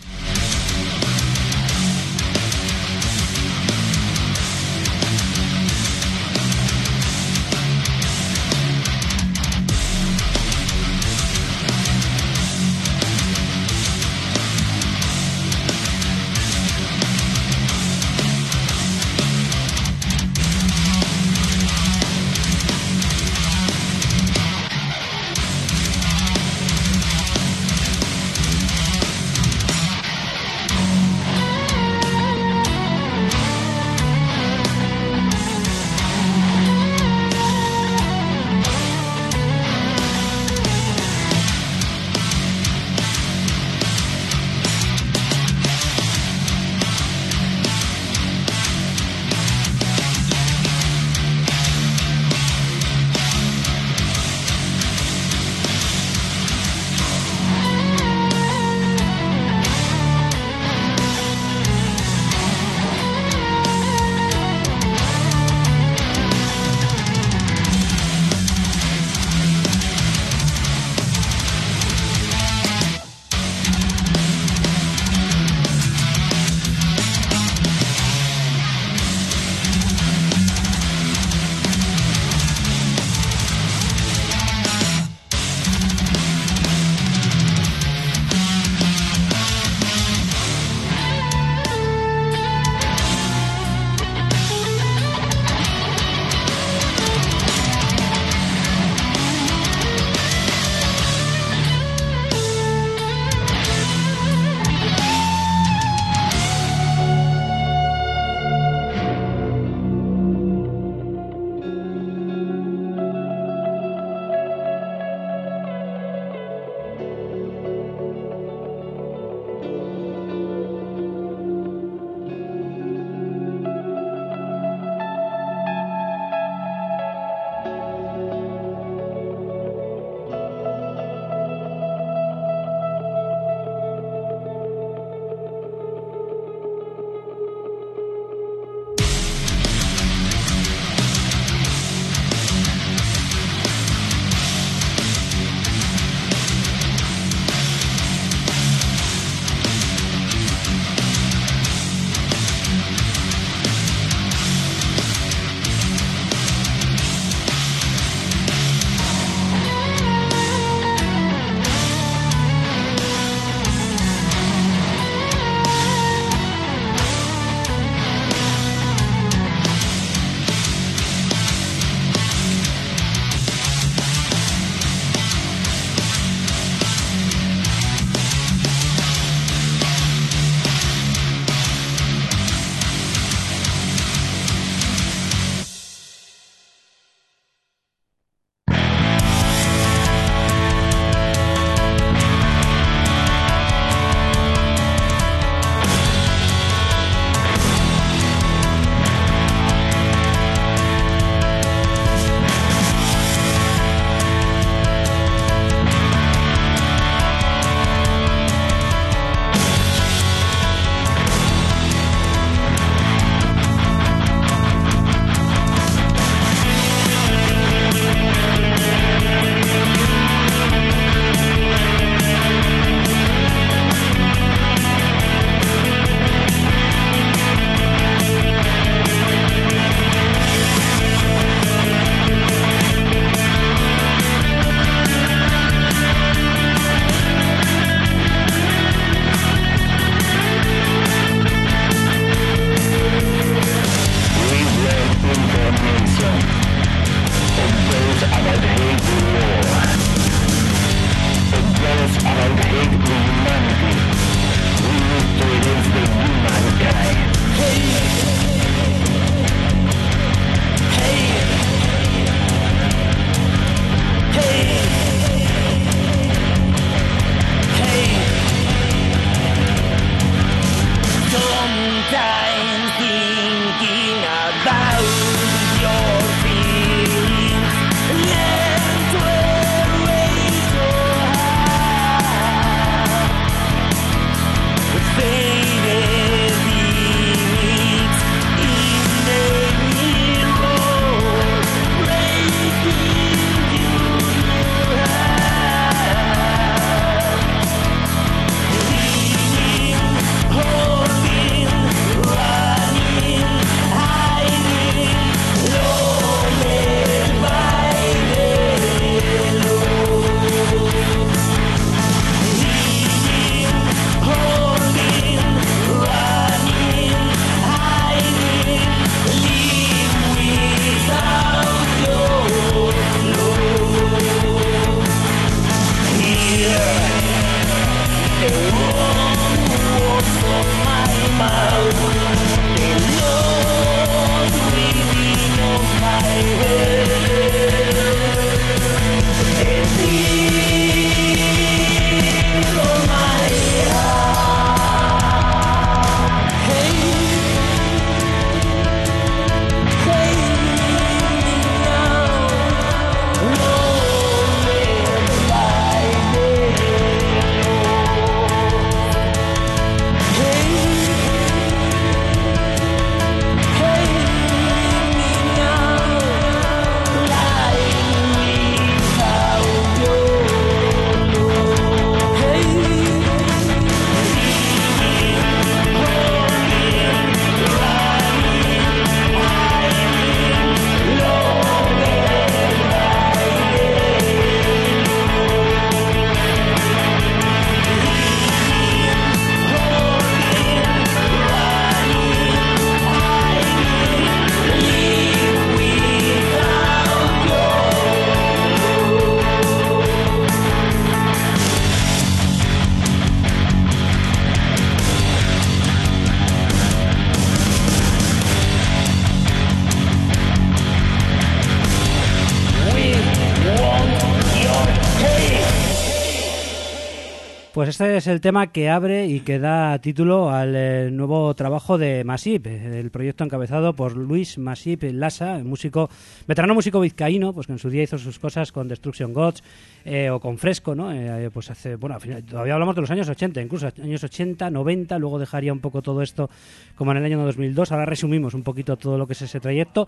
Este 418.00 418.18
es 418.18 418.28
el 418.28 418.42
tema 418.42 418.68
que 418.68 418.92
abre 418.92 419.26
y 419.26 419.40
que 419.40 419.58
da 419.58 419.98
título 419.98 420.52
al 420.52 420.76
eh, 420.76 421.10
nuevo 421.10 421.52
trabajo 421.56 421.98
de 421.98 422.24
Masip, 422.24 422.68
eh, 422.68 423.00
el 423.00 423.10
proyecto 423.10 423.44
encabezado 423.44 423.94
por 423.94 424.16
Luis 424.16 424.60
Masip 424.60 425.02
Lassa, 425.14 425.58
músico, 425.64 426.08
veterano 426.48 426.76
músico 426.76 427.00
vizcaíno, 427.00 427.54
pues 427.54 427.66
que 427.66 427.74
en 427.74 427.80
su 427.80 427.90
día 427.90 428.04
hizo 428.04 428.20
sus 428.20 428.38
cosas 428.38 428.72
con 428.72 428.88
Destruction 428.88 429.34
Gods 429.34 429.64
eh, 430.06 430.30
o 430.30 430.40
con 430.40 430.60
Fresco, 430.60 430.94
¿no? 430.94 431.10
pues 431.52 431.72
hace, 431.72 431.96
bueno, 431.96 432.20
todavía 432.48 432.76
hablamos 432.76 432.94
de 432.94 433.02
los 433.02 433.10
años 433.10 433.30
80, 433.30 433.64
incluso 433.64 433.90
años 434.00 434.24
80, 434.24 434.70
90, 434.70 435.18
luego 435.18 435.40
dejaría 435.40 435.74
un 435.74 435.80
poco 435.80 436.04
todo 436.04 436.22
esto 436.22 436.52
como 436.96 437.14
en 437.14 437.18
el 437.18 437.26
año 437.26 437.44
2002. 437.44 437.92
Ahora 437.92 438.06
resumimos 438.06 438.54
un 438.54 438.62
poquito 438.62 438.96
todo 438.98 439.18
lo 439.18 439.26
que 439.26 439.34
es 439.34 439.42
ese 439.42 439.60
trayecto. 439.60 440.06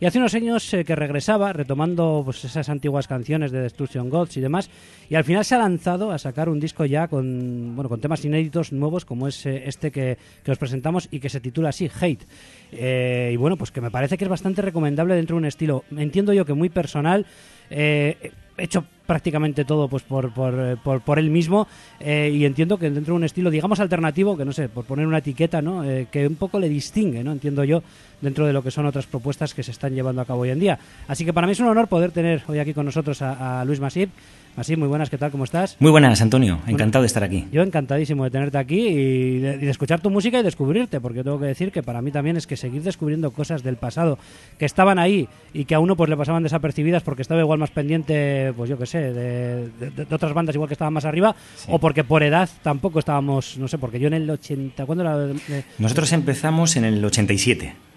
Y 0.00 0.06
hace 0.06 0.18
unos 0.18 0.34
años 0.34 0.74
que 0.86 0.96
regresaba, 0.96 1.52
retomando 1.52 2.22
pues 2.24 2.42
esas 2.42 2.70
antiguas 2.70 3.06
canciones 3.06 3.52
de 3.52 3.60
Destruction 3.60 4.08
Gods 4.08 4.38
y 4.38 4.40
demás, 4.40 4.70
y 5.10 5.14
al 5.14 5.24
final 5.24 5.44
se 5.44 5.54
ha 5.54 5.58
lanzado 5.58 6.10
a 6.10 6.16
sacar 6.16 6.48
un 6.48 6.58
disco 6.58 6.86
ya 6.86 7.06
con, 7.06 7.76
bueno, 7.76 7.90
con 7.90 8.00
temas 8.00 8.24
inéditos 8.24 8.72
nuevos 8.72 9.04
como 9.04 9.28
es 9.28 9.44
eh, 9.44 9.64
este 9.66 9.90
que, 9.90 10.16
que 10.42 10.52
os 10.52 10.56
presentamos 10.56 11.06
y 11.10 11.20
que 11.20 11.28
se 11.28 11.40
titula 11.40 11.68
así, 11.68 11.90
Hate. 12.00 12.24
Eh, 12.72 13.32
y 13.34 13.36
bueno, 13.36 13.58
pues 13.58 13.72
que 13.72 13.82
me 13.82 13.90
parece 13.90 14.16
que 14.16 14.24
es 14.24 14.30
bastante 14.30 14.62
recomendable 14.62 15.16
dentro 15.16 15.36
de 15.36 15.40
un 15.40 15.44
estilo, 15.44 15.84
entiendo 15.94 16.32
yo 16.32 16.46
que 16.46 16.54
muy 16.54 16.70
personal, 16.70 17.26
eh, 17.68 18.32
hecho 18.60 18.84
prácticamente 19.06 19.64
todo 19.64 19.88
pues 19.88 20.02
por, 20.04 20.32
por, 20.32 20.78
por, 20.78 21.00
por 21.00 21.18
él 21.18 21.30
mismo 21.30 21.66
y 22.00 22.44
entiendo 22.44 22.78
que 22.78 22.90
dentro 22.90 23.14
de 23.14 23.16
un 23.16 23.24
estilo 23.24 23.50
digamos 23.50 23.80
alternativo 23.80 24.36
que 24.36 24.44
no 24.44 24.52
sé 24.52 24.68
por 24.68 24.84
poner 24.84 25.06
una 25.06 25.18
etiqueta 25.18 25.60
no 25.60 25.82
que 26.12 26.26
un 26.28 26.36
poco 26.36 26.60
le 26.60 26.68
distingue 26.68 27.24
no 27.24 27.32
entiendo 27.32 27.64
yo 27.64 27.82
dentro 28.20 28.46
de 28.46 28.52
lo 28.52 28.62
que 28.62 28.70
son 28.70 28.86
otras 28.86 29.06
propuestas 29.06 29.54
que 29.54 29.62
se 29.62 29.70
están 29.70 29.94
llevando 29.94 30.22
a 30.22 30.24
cabo 30.24 30.42
hoy 30.42 30.50
en 30.50 30.60
día. 30.60 30.78
Así 31.08 31.24
que 31.24 31.32
para 31.32 31.46
mí 31.46 31.52
es 31.52 31.60
un 31.60 31.66
honor 31.66 31.88
poder 31.88 32.12
tener 32.12 32.42
hoy 32.46 32.58
aquí 32.58 32.74
con 32.74 32.86
nosotros 32.86 33.22
a, 33.22 33.60
a 33.60 33.64
Luis 33.64 33.80
Masip 33.80 34.10
Así, 34.56 34.76
muy 34.76 34.88
buenas, 34.88 35.08
¿qué 35.08 35.16
tal? 35.16 35.30
¿Cómo 35.30 35.44
estás? 35.44 35.76
Muy 35.78 35.90
buenas, 35.90 36.20
Antonio. 36.20 36.58
Encantado 36.66 37.02
de 37.02 37.06
estar 37.06 37.22
aquí. 37.22 37.46
Yo 37.52 37.62
encantadísimo 37.62 38.24
de 38.24 38.30
tenerte 38.30 38.58
aquí 38.58 38.88
y 38.88 39.38
de, 39.38 39.70
escuchar 39.70 40.00
tu 40.00 40.10
música 40.10 40.40
y 40.40 40.42
descubrirte, 40.42 41.00
porque 41.00 41.22
tengo 41.22 41.38
que 41.38 41.46
decir 41.46 41.70
que 41.70 41.82
para 41.82 42.02
mí 42.02 42.10
también 42.10 42.36
es 42.36 42.46
que 42.46 42.56
seguir 42.56 42.82
descubriendo 42.82 43.30
cosas 43.30 43.62
del 43.62 43.76
pasado 43.76 44.18
que 44.58 44.64
estaban 44.64 44.98
ahí 44.98 45.28
y 45.54 45.64
que 45.64 45.74
a 45.74 45.80
uno 45.80 45.96
pues 45.96 46.10
le 46.10 46.16
pasaban 46.16 46.42
desapercibidas 46.42 47.02
porque 47.02 47.22
estaba 47.22 47.40
igual 47.40 47.58
más 47.58 47.70
pendiente, 47.70 48.52
pues 48.56 48.68
yo 48.68 48.76
qué 48.76 48.86
sé, 48.86 49.12
de, 49.12 49.70
otras 50.10 50.34
bandas 50.34 50.54
igual 50.54 50.68
que 50.68 50.74
estaban 50.74 50.92
más 50.92 51.04
arriba, 51.04 51.34
o 51.68 51.78
porque 51.78 52.02
por 52.02 52.22
edad 52.22 52.48
tampoco 52.62 52.98
estábamos, 52.98 53.56
no 53.56 53.68
sé, 53.68 53.78
porque 53.78 54.00
yo 54.00 54.08
en 54.08 54.14
el 54.14 54.28
80, 54.28 54.84
¿cuándo 54.84 55.02
era? 55.04 55.64
Nosotros 55.78 56.12
empezamos 56.12 56.76
en 56.76 56.84
el 56.84 57.04
87. 57.04 57.89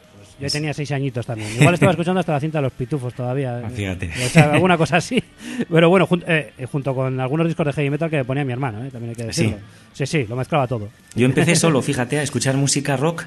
Yo 0.43 0.51
tenía 0.51 0.73
seis 0.73 0.91
añitos 0.91 1.25
también. 1.25 1.49
Igual 1.59 1.73
estaba 1.73 1.91
escuchando 1.91 2.19
hasta 2.19 2.33
la 2.33 2.39
cinta 2.39 2.57
de 2.59 2.63
los 2.63 2.73
pitufos 2.73 3.13
todavía. 3.13 3.61
Ah, 3.65 3.69
fíjate. 3.69 4.11
alguna 4.39 4.77
cosa 4.77 4.97
así. 4.97 5.23
Pero 5.69 5.89
bueno, 5.89 6.07
eh, 6.27 6.53
junto 6.71 6.93
con 6.93 7.19
algunos 7.19 7.47
discos 7.47 7.65
de 7.65 7.73
heavy 7.73 7.89
metal 7.89 8.09
que 8.09 8.23
ponía 8.23 8.43
mi 8.43 8.53
hermano, 8.53 8.83
¿eh? 8.83 8.89
también 8.91 9.11
hay 9.11 9.15
que 9.15 9.23
decirlo. 9.25 9.57
Sí. 9.93 10.05
sí, 10.05 10.25
lo 10.27 10.35
mezclaba 10.35 10.67
todo. 10.67 10.89
Yo 11.15 11.25
empecé 11.25 11.55
solo, 11.55 11.81
fíjate, 11.81 12.19
a 12.19 12.23
escuchar 12.23 12.55
música 12.57 12.97
rock. 12.97 13.25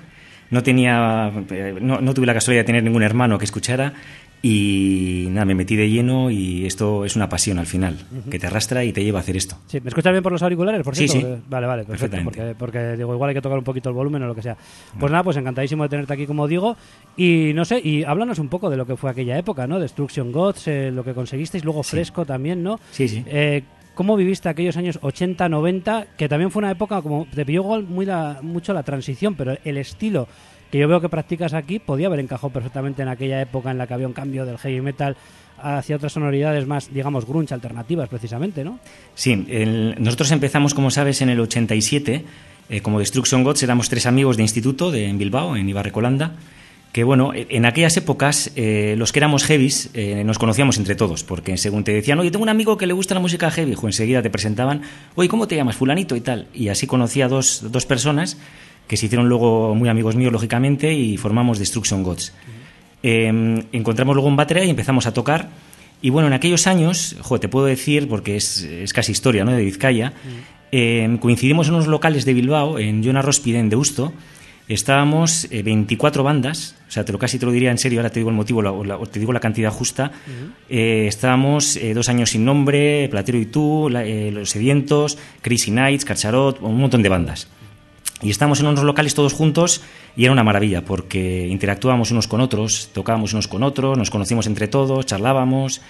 No 0.49 0.63
tenía, 0.63 1.33
eh, 1.51 1.75
no, 1.81 2.01
no 2.01 2.15
tuve 2.15 2.27
la 2.27 2.35
casualidad 2.35 2.63
de 2.63 2.67
tener 2.67 2.85
ningún 2.85 3.03
hermano 3.03 3.37
que 3.37 3.45
escuchara 3.45 3.95
y 4.43 5.27
nada, 5.31 5.45
me 5.45 5.55
metí 5.55 5.77
de 5.77 5.89
lleno 5.89 6.31
y 6.31 6.67
esto 6.67 7.05
es 7.05 7.17
una 7.17 7.29
pasión 7.29 7.59
al 7.59 7.67
final, 7.67 7.97
que 8.31 8.39
te 8.39 8.47
arrastra 8.47 8.85
y 8.85 8.93
te 8.93 9.03
lleva 9.03 9.19
a 9.19 9.23
hacer 9.23 9.37
esto. 9.37 9.57
Sí, 9.67 9.81
¿me 9.81 9.89
escuchas 9.89 10.13
bien 10.13 10.23
por 10.23 10.33
los 10.33 10.43
auriculares, 10.43 10.83
por 10.83 10.95
cierto? 10.95 11.15
Sí, 11.15 11.21
sí. 11.21 11.43
Vale, 11.49 11.67
vale, 11.67 11.85
perfecto. 11.85 12.19
Porque, 12.23 12.55
porque, 12.57 12.97
digo, 12.97 13.13
igual 13.15 13.31
hay 13.31 13.35
que 13.35 13.43
tocar 13.43 13.59
un 13.59 13.65
poquito 13.65 13.89
el 13.89 13.95
volumen 13.95 14.23
o 14.23 14.27
lo 14.27 14.35
que 14.35 14.43
sea. 14.43 14.57
Pues 14.99 15.11
nada, 15.11 15.25
pues 15.25 15.37
encantadísimo 15.37 15.83
de 15.83 15.89
tenerte 15.89 16.13
aquí, 16.13 16.27
como 16.27 16.47
digo. 16.47 16.77
Y 17.17 17.53
no 17.55 17.65
sé, 17.65 17.81
y 17.83 18.05
háblanos 18.05 18.39
un 18.39 18.49
poco 18.49 18.71
de 18.71 18.77
lo 18.77 18.87
que 18.87 18.97
fue 18.97 19.11
aquella 19.11 19.39
época, 19.39 19.67
¿no? 19.67 19.81
Destruction 19.81 20.31
Gods, 20.31 20.69
eh, 20.69 20.91
lo 20.93 21.03
que 21.03 21.15
conseguisteis, 21.15 21.65
luego 21.65 21.83
Fresco 21.83 22.25
también, 22.25 22.63
¿no? 22.63 22.79
Sí, 22.91 23.09
sí. 23.09 23.25
Eh, 23.27 23.63
¿Cómo 23.95 24.15
viviste 24.15 24.51
aquellos 24.51 24.77
años 24.77 24.99
80, 25.01 25.49
90? 25.49 26.07
Que 26.19 26.29
también 26.29 26.51
fue 26.51 26.61
una 26.61 26.71
época 26.71 27.01
como 27.01 27.27
te 27.35 27.47
pilló 27.47 27.65
muy 27.81 28.05
la, 28.05 28.41
mucho 28.43 28.75
la 28.75 28.83
transición, 28.83 29.35
pero 29.35 29.57
el 29.65 29.79
estilo 29.79 30.29
que 30.71 30.79
yo 30.79 30.89
veo 30.89 31.01
que 31.01 31.09
practicas 31.09 31.55
aquí 31.55 31.79
podía 31.79 32.09
haber 32.09 32.21
encajado 32.21 32.51
perfectamente 32.51 33.03
en 33.03 33.09
aquella 33.09 33.41
época 33.41 33.71
en 33.71 33.79
la 33.79 33.87
que 33.87 33.95
había 33.95 34.07
un 34.07 34.13
cambio 34.13 34.45
del 34.47 34.59
heavy 34.59 34.81
metal 34.81 35.17
hacia 35.59 35.97
otras 35.97 36.13
sonoridades 36.13 36.67
más, 36.67 36.93
digamos, 36.93 37.27
grunge 37.27 37.55
alternativas 37.55 38.09
precisamente, 38.09 38.65
¿no? 38.65 38.79
Sí, 39.15 39.37
nosotros 39.99 40.31
empezamos, 40.33 40.75
como 40.75 40.91
sabes, 40.91 41.23
en 41.23 41.31
el 41.31 41.41
87, 41.41 42.25
eh, 42.69 42.81
como 42.81 42.99
Destruction 42.99 43.43
Gods, 43.43 43.63
éramos 43.63 43.89
tres 43.89 44.07
amigos 44.07 44.37
de 44.37 44.43
instituto 44.43 44.91
de, 44.91 45.07
en 45.07 45.19
Bilbao, 45.19 45.57
en 45.57 45.69
Ibarrecolanda, 45.69 46.35
que 46.93 47.05
bueno, 47.05 47.33
en 47.35 47.67
aquellas 47.67 47.97
épocas 47.99 48.53
eh, 48.57 48.95
los 48.97 49.13
que 49.13 49.19
éramos 49.19 49.45
heavies 49.45 49.91
eh, 49.93 50.25
nos 50.25 50.39
conocíamos 50.39 50.79
entre 50.79 50.95
todos, 50.95 51.25
porque 51.25 51.57
según 51.59 51.85
te 51.85 51.93
decían, 51.93 52.19
oye, 52.19 52.31
tengo 52.31 52.43
un 52.43 52.49
amigo 52.49 52.79
que 52.79 52.87
le 52.87 52.95
gusta 52.95 53.15
la 53.15 53.21
música 53.21 53.51
heavy, 53.51 53.75
o 53.81 53.87
enseguida 53.87 54.23
te 54.23 54.31
presentaban, 54.31 54.83
oye, 55.15 55.29
¿cómo 55.29 55.47
te 55.47 55.57
llamas? 55.57 55.77
Fulanito 55.77 56.17
y 56.17 56.23
tal. 56.23 56.49
Y 56.55 56.69
así 56.69 56.87
conocía 56.87 57.27
a 57.27 57.29
dos, 57.29 57.67
dos 57.71 57.85
personas 57.85 58.39
que 58.87 58.97
se 58.97 59.07
hicieron 59.07 59.29
luego 59.29 59.75
muy 59.75 59.89
amigos 59.89 60.17
míos, 60.17 60.33
lógicamente, 60.33 60.93
y 60.95 61.17
formamos 61.17 61.59
Destruction 61.59 62.03
Gods. 62.03 62.33
Em, 63.03 63.63
encontramos 63.73 64.15
luego 64.15 64.29
un 64.29 64.37
batería 64.37 64.65
y 64.65 64.71
empezamos 64.71 65.07
a 65.07 65.13
tocar. 65.13 65.49
Y 66.03 66.11
bueno, 66.11 66.29
en 66.29 66.35
aquellos 66.35 66.67
años, 66.67 67.17
joder, 67.21 67.41
te 67.41 67.49
puedo 67.49 67.67
decir, 67.67 68.09
porque 68.09 68.37
es, 68.37 68.93
casi 68.93 69.13
historia 69.13 69.45
¿no? 69.45 69.53
de 69.53 69.65
Vizcaya, 69.65 70.13
em, 70.71 71.19
coincidimos 71.19 71.69
en 71.69 71.75
unos 71.75 71.87
locales 71.87 72.25
de 72.25 72.35
Bilbao, 72.35 72.79
en 72.79 73.03
Jonas 73.03 73.25
Rospide, 73.25 73.59
en 73.59 73.71
Deusto. 73.71 74.13
Estábamos 74.69 75.47
24 75.49 76.23
eh, 76.23 76.25
bandas, 76.25 76.75
o 76.89 76.91
sea, 76.91 77.05
te 77.05 77.13
lo 77.13 77.19
casi 77.19 77.39
te 77.39 77.47
lo 77.47 77.53
diría 77.53 77.71
en 77.71 77.79
serio, 77.79 78.01
ahora 78.01 78.11
te 78.11 78.19
digo 78.19 78.31
el 78.31 78.37
motivo, 78.37 78.63
te 79.07 79.21
digo 79.21 79.33
la 79.33 79.39
cantidad 79.39 79.71
justa. 79.71 80.11
Eh, 80.69 81.07
estábamos 81.07 81.77
eh, 81.77 81.95
dos 81.95 82.09
años 82.09 82.31
sin 82.31 82.45
nombre, 82.45 83.09
Platero 83.09 83.39
y 83.39 83.47
tú, 83.47 83.89
Los 83.89 84.51
Sedientos, 84.51 85.19
Crazy 85.41 85.71
Nights, 85.71 86.05
Cacharot, 86.05 86.61
un 86.63 86.79
montón 86.79 87.03
de 87.03 87.09
bandas. 87.09 87.47
Y 88.23 88.31
estábamos 88.31 88.61
en 88.61 88.67
unos 88.67 88.85
locales 88.85 89.15
todos 89.15 89.35
juntos 89.35 89.83
y 90.17 90.25
era 90.25 90.33
una 90.33 90.43
maravilla 90.43 90.85
porque 90.85 91.47
interactuábamos 91.49 92.11
unos 92.11 92.29
con 92.29 92.41
otros, 92.41 92.91
tocábamos 92.95 93.33
unos 93.35 93.47
con 93.47 93.63
otros, 93.63 93.99
nos 93.99 94.11
conocimos 94.11 94.47
entre 94.47 94.69
todos, 94.69 95.05
charlábamos, 95.05 95.83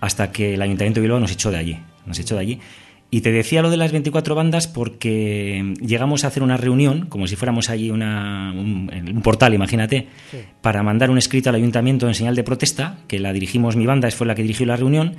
hasta 0.00 0.30
que 0.30 0.54
el 0.54 0.62
Ayuntamiento 0.62 1.00
de 1.00 1.02
Bilbao 1.02 1.20
nos 1.20 1.32
echó 1.32 1.50
de 1.50 1.58
allí. 1.58 1.78
Nos 2.06 2.18
echó 2.18 2.36
de 2.36 2.40
allí. 2.42 2.60
Y 3.10 3.20
te 3.20 3.30
decía 3.30 3.62
lo 3.62 3.70
de 3.70 3.76
las 3.76 3.92
24 3.92 4.34
bandas 4.34 4.66
porque 4.66 5.74
llegamos 5.80 6.24
a 6.24 6.28
hacer 6.28 6.42
una 6.42 6.56
reunión, 6.56 7.06
como 7.06 7.26
si 7.26 7.36
fuéramos 7.36 7.70
allí 7.70 7.90
una, 7.90 8.52
un, 8.52 9.20
portal, 9.22 9.54
imagínate, 9.54 10.08
para 10.60 10.82
mandar 10.82 11.10
un 11.10 11.18
escrito 11.18 11.48
al 11.48 11.54
ayuntamiento 11.56 12.08
en 12.08 12.14
señal 12.14 12.34
de 12.34 12.42
protesta, 12.42 12.98
que 13.06 13.20
la 13.20 13.32
dirigimos 13.32 13.76
mi 13.76 13.86
banda, 13.86 14.10
fue 14.10 14.26
la 14.26 14.34
que 14.34 14.42
dirigió 14.42 14.66
la 14.66 14.76
reunión, 14.76 15.14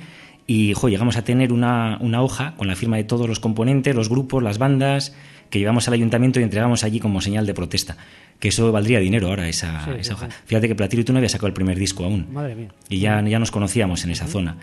y 0.46 0.74
llegamos 0.74 1.16
a 1.16 1.24
tener 1.24 1.52
una, 1.52 1.96
una 2.00 2.22
hoja 2.22 2.54
con 2.56 2.68
la 2.68 2.76
firma 2.76 2.98
de 2.98 3.04
todos 3.04 3.28
los 3.28 3.40
componentes, 3.40 3.96
los 3.96 4.10
grupos, 4.10 4.42
las 4.42 4.58
bandas, 4.58 5.14
que 5.50 5.58
llevamos 5.58 5.88
al 5.88 5.94
ayuntamiento 5.94 6.40
y 6.40 6.42
entregamos 6.42 6.84
allí 6.84 7.00
como 7.00 7.20
señal 7.20 7.46
de 7.46 7.54
protesta. 7.54 7.96
Que 8.38 8.48
eso 8.48 8.70
valdría 8.70 9.00
dinero 9.00 9.28
ahora, 9.28 9.48
esa, 9.48 9.86
hoja. 10.12 10.28
Fíjate 10.44 10.68
que 10.68 10.74
Platero 10.74 11.00
y 11.00 11.04
tú 11.04 11.12
no 11.12 11.18
había 11.18 11.28
sacado 11.28 11.48
el 11.48 11.54
primer 11.54 11.78
disco 11.78 12.04
aún. 12.04 12.26
Madre 12.32 12.54
mía. 12.54 12.68
Y 12.88 13.00
ya, 13.00 13.22
ya 13.22 13.38
nos 13.38 13.50
conocíamos 13.50 14.04
en 14.04 14.10
esa 14.10 14.26
zona. 14.26 14.58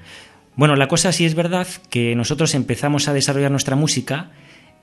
Bueno, 0.55 0.75
la 0.75 0.87
cosa 0.87 1.11
sí 1.11 1.25
es 1.25 1.33
verdad 1.33 1.67
que 1.89 2.15
nosotros 2.15 2.53
empezamos 2.53 3.07
a 3.07 3.13
desarrollar 3.13 3.49
nuestra 3.49 3.75
música 3.75 4.31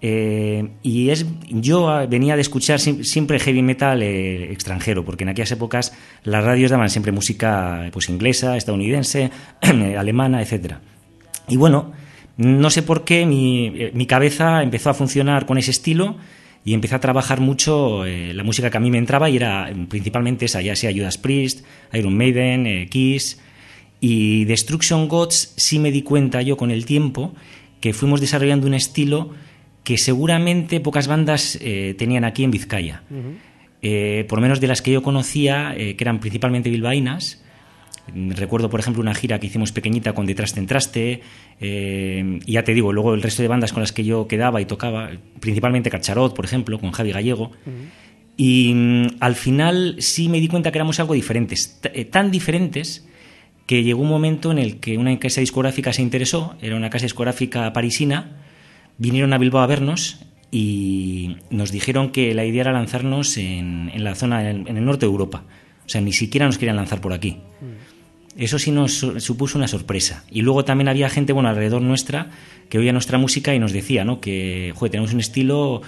eh, 0.03 0.71
y 0.83 1.11
es 1.11 1.27
yo 1.49 2.07
venía 2.09 2.35
de 2.35 2.41
escuchar 2.41 2.81
siempre 2.81 3.39
heavy 3.39 3.63
metal 3.63 4.03
eh, 4.03 4.51
extranjero, 4.51 5.05
porque 5.05 5.25
en 5.25 5.31
aquellas 5.31 5.53
épocas 5.53 5.93
las 6.25 6.43
radios 6.43 6.71
daban 6.71 6.89
siempre 6.89 7.13
música 7.13 7.89
pues 7.93 8.09
inglesa, 8.09 8.57
estadounidense, 8.57 9.31
alemana, 9.61 10.41
etcétera. 10.41 10.81
Y 11.49 11.57
bueno, 11.57 11.93
no 12.41 12.71
sé 12.71 12.83
por 12.83 13.05
qué 13.05 13.21
eh, 13.21 13.91
mi, 13.93 14.07
cabeza 14.07 14.63
empezó 14.63 14.89
a 14.89 14.95
funcionar 14.95 15.45
con 15.45 15.59
ese 15.59 15.71
estilo 15.71 16.17
y 16.65 16.73
empecé 16.73 16.95
a 16.95 17.01
trabajar 17.01 17.41
mucho 17.41 18.07
eh, 18.07 18.33
la 18.33 18.45
música 18.45 18.71
que 18.71 18.77
a 18.79 18.81
mí 18.81 18.91
me 18.91 18.97
entraba 18.97 19.29
y 19.29 19.37
era 19.37 19.71
principalmente 19.89 20.47
esa, 20.47 20.63
ya 20.63 20.75
sea 20.75 20.91
Judas 20.91 21.19
Priest, 21.19 21.65
Iron 21.93 22.17
Maiden, 22.17 22.67
eh, 22.67 22.89
Kiss 22.89 23.39
y 24.01 24.47
Destruction 24.47 25.07
Gods 25.07 25.53
sí 25.57 25.79
me 25.79 25.93
di 25.93 26.01
cuenta 26.01 26.41
yo 26.41 26.57
con 26.57 26.71
el 26.71 26.87
tiempo 26.87 27.35
que 27.81 27.93
fuimos 27.93 28.23
desarrollando 28.23 28.67
un 28.67 28.75
estilo 28.75 29.35
que 29.85 29.99
seguramente 29.99 30.81
pocas 30.81 31.09
bandas 31.09 31.59
tenían 31.97 32.25
aquí 32.25 32.45
en 32.45 32.51
Vizcaya. 32.51 33.03
por 33.09 34.39
lo 34.39 34.43
menos 34.43 34.61
de 34.61 34.67
las 34.67 34.83
que 34.83 34.93
yo 34.93 35.03
conocía, 35.03 35.75
que 35.75 35.97
eran 35.99 36.21
principalmente 36.21 36.69
bilbaínas, 36.69 37.43
Recuerdo, 38.15 38.71
por 38.71 38.81
ejemplo, 38.81 39.03
una 39.03 39.15
gira 39.15 39.39
que 39.39 39.47
hicimos 39.47 39.73
pequeñita 39.73 40.13
con 40.15 40.27
Detrás 40.27 40.57
en 40.57 40.67
Traste, 40.67 41.23
eh, 41.61 42.39
y 42.45 42.53
ya 42.53 42.65
te 42.65 42.75
digo, 42.75 42.93
luego 42.93 43.15
el 43.15 43.23
resto 43.23 43.43
de 43.43 43.49
bandas 43.49 43.73
con 43.73 43.83
las 43.83 43.93
que 43.93 44.05
yo 44.05 44.27
quedaba 44.29 44.61
y 44.61 44.65
tocaba, 44.65 45.11
principalmente 45.41 45.91
Cacharot, 45.91 46.35
por 46.35 46.45
ejemplo, 46.45 46.79
con 46.79 46.93
Javi 46.93 47.13
Gallego. 47.13 47.53
Y 48.37 48.73
mm, 48.75 49.07
al 49.21 49.35
final 49.35 49.97
sí 49.99 50.29
me 50.29 50.41
di 50.41 50.49
cuenta 50.49 50.73
que 50.73 50.79
éramos 50.79 50.99
algo 51.01 51.15
diferentes, 51.15 51.81
eh, 51.85 52.05
tan 52.05 52.31
diferentes 52.31 53.07
que 53.67 53.85
llegó 53.85 54.03
un 54.03 54.09
momento 54.09 54.51
en 54.51 54.59
el 54.59 54.81
que 54.81 54.99
una 54.99 55.17
casa 55.19 55.41
discográfica 55.41 55.93
se 55.93 56.03
interesó, 56.03 56.57
era 56.61 56.75
una 56.75 56.91
casa 56.91 57.05
discográfica 57.05 57.73
parisina, 57.73 58.39
vinieron 58.99 59.33
a 59.33 59.39
Bilbao 59.39 59.63
a 59.63 59.67
vernos 59.67 60.27
y 60.51 61.37
nos 61.51 61.71
dijeron 61.71 62.11
que 62.11 62.35
la 62.35 62.45
idea 62.45 62.63
era 62.63 62.73
lanzarnos 62.73 63.37
en, 63.37 63.93
la 64.03 64.15
zona, 64.15 64.51
en, 64.51 64.67
el 64.67 64.85
norte 64.85 65.07
de 65.07 65.13
Europa. 65.13 65.45
O 65.87 65.89
sea, 65.89 66.01
ni 66.01 66.13
siquiera 66.13 66.47
nos 66.47 66.59
querían 66.59 66.77
lanzar 66.77 67.01
por 67.01 67.13
aquí. 67.13 67.39
Eso 68.37 68.59
sí 68.59 68.71
nos 68.71 68.93
supuso 69.19 69.59
una 69.59 69.69
sorpresa. 69.69 70.25
Y 70.31 70.43
luego 70.43 70.65
también 70.65 70.89
había 70.89 71.11
gente, 71.11 71.33
bueno, 71.33 71.49
alrededor 71.49 71.83
nuestra 71.83 72.31
que 72.69 72.79
oía 72.79 72.93
nuestra 72.93 73.19
música 73.19 73.55
y 73.55 73.59
nos 73.59 73.73
decía, 73.73 74.05
¿no? 74.05 74.21
Que, 74.21 74.73
joder, 74.77 74.93
tenemos 74.93 75.13
un 75.13 75.21
estilo, 75.21 75.83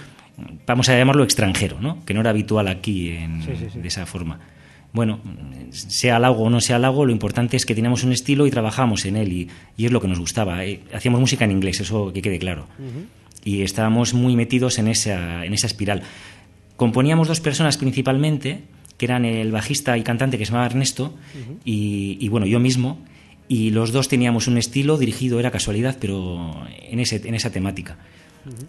vamos 0.67 0.89
a 0.89 0.97
llamarlo 0.97 1.23
extranjero, 1.23 1.79
¿no? 1.79 2.03
Que 2.05 2.13
no 2.13 2.19
era 2.19 2.31
habitual 2.31 2.67
aquí 2.67 3.11
de 3.11 3.87
esa 3.87 4.05
forma. 4.05 4.39
Bueno, 4.91 5.21
sea 5.71 6.19
lago 6.19 6.43
o 6.43 6.49
no 6.51 6.61
sea 6.61 6.77
lago, 6.77 7.05
lo 7.05 7.11
importante 7.11 7.57
es 7.57 7.65
que 7.65 7.73
teníamos 7.73 8.03
un 8.03 8.11
estilo 8.11 8.45
y 8.45 8.51
trabajamos 8.51 9.05
en 9.05 9.15
él 9.15 9.33
y, 9.33 9.49
es 9.83 9.91
lo 9.91 9.99
que 10.01 10.07
nos 10.07 10.19
gustaba. 10.19 10.65
Eh, 10.65 10.81
hacíamos 10.93 11.19
música 11.19 11.45
en 11.45 11.51
inglés, 11.51 11.79
eso 11.79 12.13
que 12.13 12.21
quede 12.21 12.37
claro. 12.37 12.67
Y 13.43 13.63
estábamos 13.63 14.13
muy 14.13 14.35
metidos 14.35 14.77
en 14.77 14.87
esa, 14.87 15.45
en 15.45 15.53
esa 15.53 15.67
espiral. 15.67 16.03
Componíamos 16.75 17.27
dos 17.27 17.39
personas 17.39 17.77
principalmente, 17.77 18.61
que 18.97 19.05
eran 19.05 19.25
el 19.25 19.51
bajista 19.51 19.97
y 19.97 20.03
cantante 20.03 20.37
que 20.37 20.45
se 20.45 20.51
llamaba 20.51 20.67
Ernesto 20.67 21.13
y, 21.65 22.27
bueno, 22.29 22.45
yo 22.45 22.59
mismo. 22.59 22.99
Y 23.47 23.71
los 23.71 23.91
dos 23.91 24.07
teníamos 24.07 24.47
un 24.47 24.57
estilo 24.57 24.97
dirigido, 24.97 25.39
era 25.39 25.51
casualidad, 25.51 25.97
pero 25.99 26.65
en, 26.81 26.99
ese, 26.99 27.21
en 27.27 27.35
esa 27.35 27.51
temática. 27.51 27.97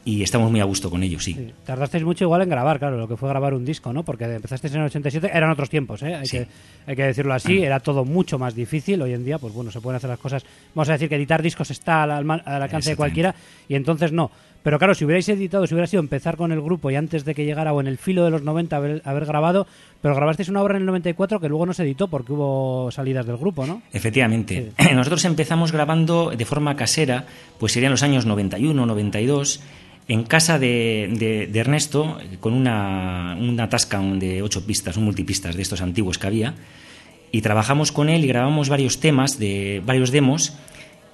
Y 0.04 0.22
estamos 0.22 0.50
muy 0.50 0.60
a 0.60 0.64
gusto 0.64 0.88
con 0.88 1.02
ellos, 1.02 1.24
sí. 1.24 1.52
Tardasteis 1.64 2.04
mucho 2.04 2.24
igual 2.24 2.42
en 2.42 2.48
grabar, 2.48 2.78
claro, 2.78 2.96
lo 2.96 3.08
que 3.08 3.16
fue 3.16 3.28
grabar 3.28 3.54
un 3.54 3.64
disco, 3.64 3.92
¿no? 3.92 4.04
Porque 4.04 4.24
empezasteis 4.24 4.72
en 4.74 4.80
el 4.80 4.86
87, 4.86 5.30
eran 5.32 5.50
otros 5.50 5.68
tiempos, 5.68 6.02
¿eh? 6.02 6.14
Hay, 6.14 6.28
que, 6.28 6.46
hay 6.86 6.94
que 6.94 7.02
decirlo 7.02 7.34
así, 7.34 7.62
era 7.62 7.80
todo 7.80 8.04
mucho 8.04 8.38
más 8.38 8.54
difícil. 8.54 9.02
Hoy 9.02 9.14
en 9.14 9.24
día, 9.24 9.38
pues 9.38 9.52
bueno, 9.52 9.72
se 9.72 9.80
pueden 9.80 9.96
hacer 9.96 10.10
las 10.10 10.18
cosas. 10.18 10.44
Vamos 10.74 10.88
a 10.90 10.92
decir 10.92 11.08
que 11.08 11.16
editar 11.16 11.42
discos 11.42 11.70
está 11.70 12.04
al, 12.04 12.12
al 12.12 12.62
alcance 12.62 12.90
de 12.90 12.96
cualquiera 12.96 13.34
y 13.68 13.74
entonces 13.74 14.12
no. 14.12 14.30
Pero 14.64 14.78
claro, 14.78 14.94
si 14.94 15.04
hubierais 15.04 15.28
editado, 15.28 15.66
si 15.66 15.74
hubiera 15.74 15.86
sido 15.86 16.00
empezar 16.00 16.38
con 16.38 16.50
el 16.50 16.62
grupo 16.62 16.90
y 16.90 16.96
antes 16.96 17.26
de 17.26 17.34
que 17.34 17.44
llegara 17.44 17.74
o 17.74 17.82
en 17.82 17.86
el 17.86 17.98
filo 17.98 18.24
de 18.24 18.30
los 18.30 18.42
90 18.42 18.74
haber, 18.74 19.02
haber 19.04 19.26
grabado, 19.26 19.66
pero 20.00 20.14
grabasteis 20.14 20.48
una 20.48 20.62
obra 20.62 20.76
en 20.76 20.80
el 20.80 20.86
94 20.86 21.38
que 21.38 21.50
luego 21.50 21.66
no 21.66 21.74
se 21.74 21.82
editó 21.82 22.08
porque 22.08 22.32
hubo 22.32 22.90
salidas 22.90 23.26
del 23.26 23.36
grupo, 23.36 23.66
¿no? 23.66 23.82
Efectivamente. 23.92 24.72
Nosotros 24.94 25.26
empezamos 25.26 25.70
grabando 25.70 26.32
de 26.34 26.44
forma 26.46 26.76
casera, 26.76 27.26
pues 27.58 27.72
serían 27.72 27.92
los 27.92 28.02
años 28.02 28.24
91, 28.24 28.86
92 28.86 29.60
en 30.08 30.24
casa 30.24 30.58
de, 30.58 31.48
de, 31.52 31.60
Ernesto 31.60 32.18
con 32.40 32.54
una, 32.54 33.36
una 33.38 33.68
Tascam 33.68 34.18
de 34.18 34.40
ocho 34.40 34.66
pistas, 34.66 34.96
un 34.96 35.04
multipistas 35.04 35.56
de 35.56 35.62
estos 35.62 35.82
antiguos 35.82 36.18
que 36.18 36.26
había, 36.26 36.54
y 37.32 37.42
trabajamos 37.42 37.92
con 37.92 38.08
él 38.08 38.24
y 38.24 38.28
grabamos 38.28 38.70
varios 38.70 38.98
temas, 38.98 39.38
de 39.38 39.82
varios 39.84 40.10
demos, 40.10 40.54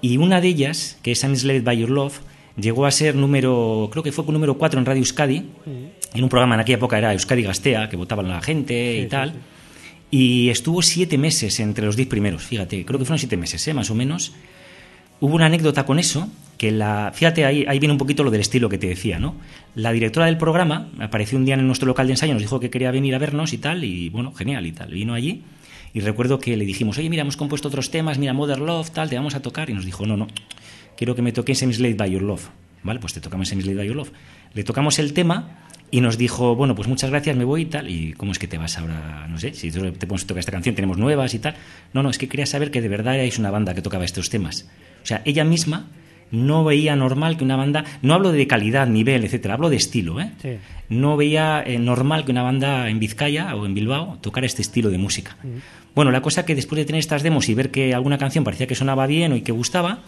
y 0.00 0.18
una 0.18 0.40
de 0.40 0.48
ellas, 0.48 0.98
que 1.02 1.12
es 1.12 1.22
I'm 1.22 1.32
Misled 1.32 1.64
by 1.64 1.76
Your 1.76 1.90
Love, 1.90 2.20
llegó 2.56 2.86
a 2.86 2.90
ser 2.90 3.14
número, 3.14 3.88
creo 3.90 4.02
que 4.02 4.12
fue 4.12 4.24
número 4.26 4.56
4 4.56 4.78
en 4.78 4.86
Radio 4.86 5.00
Euskadi, 5.00 5.44
en 6.14 6.22
un 6.22 6.28
programa 6.28 6.54
en 6.54 6.60
aquella 6.62 6.76
época 6.76 6.98
era 6.98 7.12
Euskadi 7.12 7.42
Gastea, 7.42 7.88
que 7.88 7.96
votaban 7.96 8.28
la 8.28 8.40
gente 8.40 9.00
y 9.00 9.06
tal. 9.06 9.34
Y 10.10 10.48
estuvo 10.48 10.82
siete 10.82 11.18
meses 11.18 11.60
entre 11.60 11.86
los 11.86 11.96
diez 11.96 12.08
primeros, 12.08 12.42
fíjate, 12.42 12.84
creo 12.84 12.98
que 12.98 13.04
fueron 13.04 13.18
siete 13.18 13.36
meses, 13.36 13.66
¿eh? 13.68 13.74
más 13.74 13.90
o 13.90 13.94
menos. 13.94 14.32
Hubo 15.20 15.34
una 15.34 15.46
anécdota 15.46 15.84
con 15.84 15.98
eso, 15.98 16.28
que 16.56 16.70
la, 16.70 17.12
fíjate, 17.14 17.44
ahí, 17.44 17.64
ahí 17.68 17.78
viene 17.78 17.92
un 17.92 17.98
poquito 17.98 18.24
lo 18.24 18.30
del 18.30 18.40
estilo 18.40 18.68
que 18.68 18.78
te 18.78 18.86
decía, 18.86 19.18
¿no? 19.18 19.36
La 19.74 19.92
directora 19.92 20.26
del 20.26 20.38
programa 20.38 20.88
apareció 20.98 21.38
un 21.38 21.44
día 21.44 21.54
en 21.54 21.66
nuestro 21.66 21.86
local 21.86 22.06
de 22.06 22.14
ensayo, 22.14 22.32
nos 22.32 22.42
dijo 22.42 22.58
que 22.58 22.70
quería 22.70 22.90
venir 22.90 23.14
a 23.14 23.18
vernos 23.18 23.52
y 23.52 23.58
tal, 23.58 23.84
y 23.84 24.08
bueno, 24.08 24.32
genial 24.32 24.66
y 24.66 24.72
tal. 24.72 24.90
Vino 24.90 25.14
allí 25.14 25.42
y 25.92 26.00
recuerdo 26.00 26.38
que 26.38 26.56
le 26.56 26.64
dijimos, 26.64 26.98
oye, 26.98 27.10
mira, 27.10 27.22
hemos 27.22 27.36
compuesto 27.36 27.68
otros 27.68 27.90
temas, 27.90 28.18
mira, 28.18 28.32
Mother 28.32 28.60
Love, 28.60 28.90
tal, 28.90 29.10
te 29.10 29.16
vamos 29.16 29.34
a 29.34 29.42
tocar. 29.42 29.70
Y 29.70 29.74
nos 29.74 29.84
dijo, 29.84 30.06
no, 30.06 30.16
no, 30.16 30.28
quiero 31.00 31.14
que 31.14 31.22
me 31.22 31.32
toques 31.32 31.62
Late 31.62 31.94
by 31.94 32.10
Your 32.10 32.20
Love. 32.20 32.50
Vale, 32.82 33.00
pues 33.00 33.14
te 33.14 33.22
tocamos 33.22 33.50
Late 33.50 33.74
by 33.74 33.86
Your 33.86 33.96
Love. 33.96 34.12
Le 34.52 34.64
tocamos 34.64 34.98
el 34.98 35.14
tema 35.14 35.64
y 35.90 36.02
nos 36.02 36.18
dijo, 36.18 36.54
bueno, 36.54 36.74
pues 36.74 36.88
muchas 36.88 37.08
gracias, 37.08 37.34
me 37.38 37.44
voy 37.44 37.62
y 37.62 37.64
tal. 37.64 37.88
¿Y 37.88 38.12
cómo 38.12 38.32
es 38.32 38.38
que 38.38 38.46
te 38.46 38.58
vas 38.58 38.76
ahora? 38.76 39.26
No 39.26 39.38
sé, 39.38 39.54
si 39.54 39.70
te 39.70 40.06
pones 40.06 40.24
a 40.24 40.26
tocar 40.26 40.40
esta 40.40 40.52
canción, 40.52 40.74
tenemos 40.74 40.98
nuevas 40.98 41.32
y 41.32 41.38
tal. 41.38 41.54
No, 41.94 42.02
no, 42.02 42.10
es 42.10 42.18
que 42.18 42.28
quería 42.28 42.44
saber 42.44 42.70
que 42.70 42.82
de 42.82 42.88
verdad 42.88 43.14
erais 43.14 43.38
una 43.38 43.50
banda 43.50 43.72
que 43.72 43.80
tocaba 43.80 44.04
estos 44.04 44.28
temas. 44.28 44.68
O 45.02 45.06
sea, 45.06 45.22
ella 45.24 45.42
misma 45.42 45.86
no 46.32 46.64
veía 46.64 46.94
normal 46.96 47.38
que 47.38 47.44
una 47.44 47.56
banda, 47.56 47.86
no 48.02 48.12
hablo 48.12 48.30
de 48.30 48.46
calidad, 48.46 48.86
nivel, 48.86 49.24
etcétera, 49.24 49.54
hablo 49.54 49.70
de 49.70 49.76
estilo, 49.76 50.20
¿eh? 50.20 50.32
No 50.90 51.16
veía 51.16 51.62
eh, 51.66 51.78
normal 51.78 52.26
que 52.26 52.32
una 52.32 52.42
banda 52.42 52.90
en 52.90 52.98
Vizcaya 52.98 53.56
o 53.56 53.64
en 53.64 53.72
Bilbao 53.72 54.18
tocara 54.20 54.44
este 54.44 54.60
estilo 54.60 54.90
de 54.90 54.98
música. 54.98 55.38
Bueno, 55.94 56.10
la 56.10 56.20
cosa 56.20 56.44
que 56.44 56.54
después 56.54 56.76
de 56.76 56.84
tener 56.84 56.98
estas 56.98 57.22
demos 57.22 57.48
y 57.48 57.54
ver 57.54 57.70
que 57.70 57.94
alguna 57.94 58.18
canción 58.18 58.44
parecía 58.44 58.66
que 58.66 58.74
sonaba 58.74 59.06
bien 59.06 59.32
o 59.32 59.36
y 59.36 59.40
que 59.40 59.52
gustaba, 59.52 60.00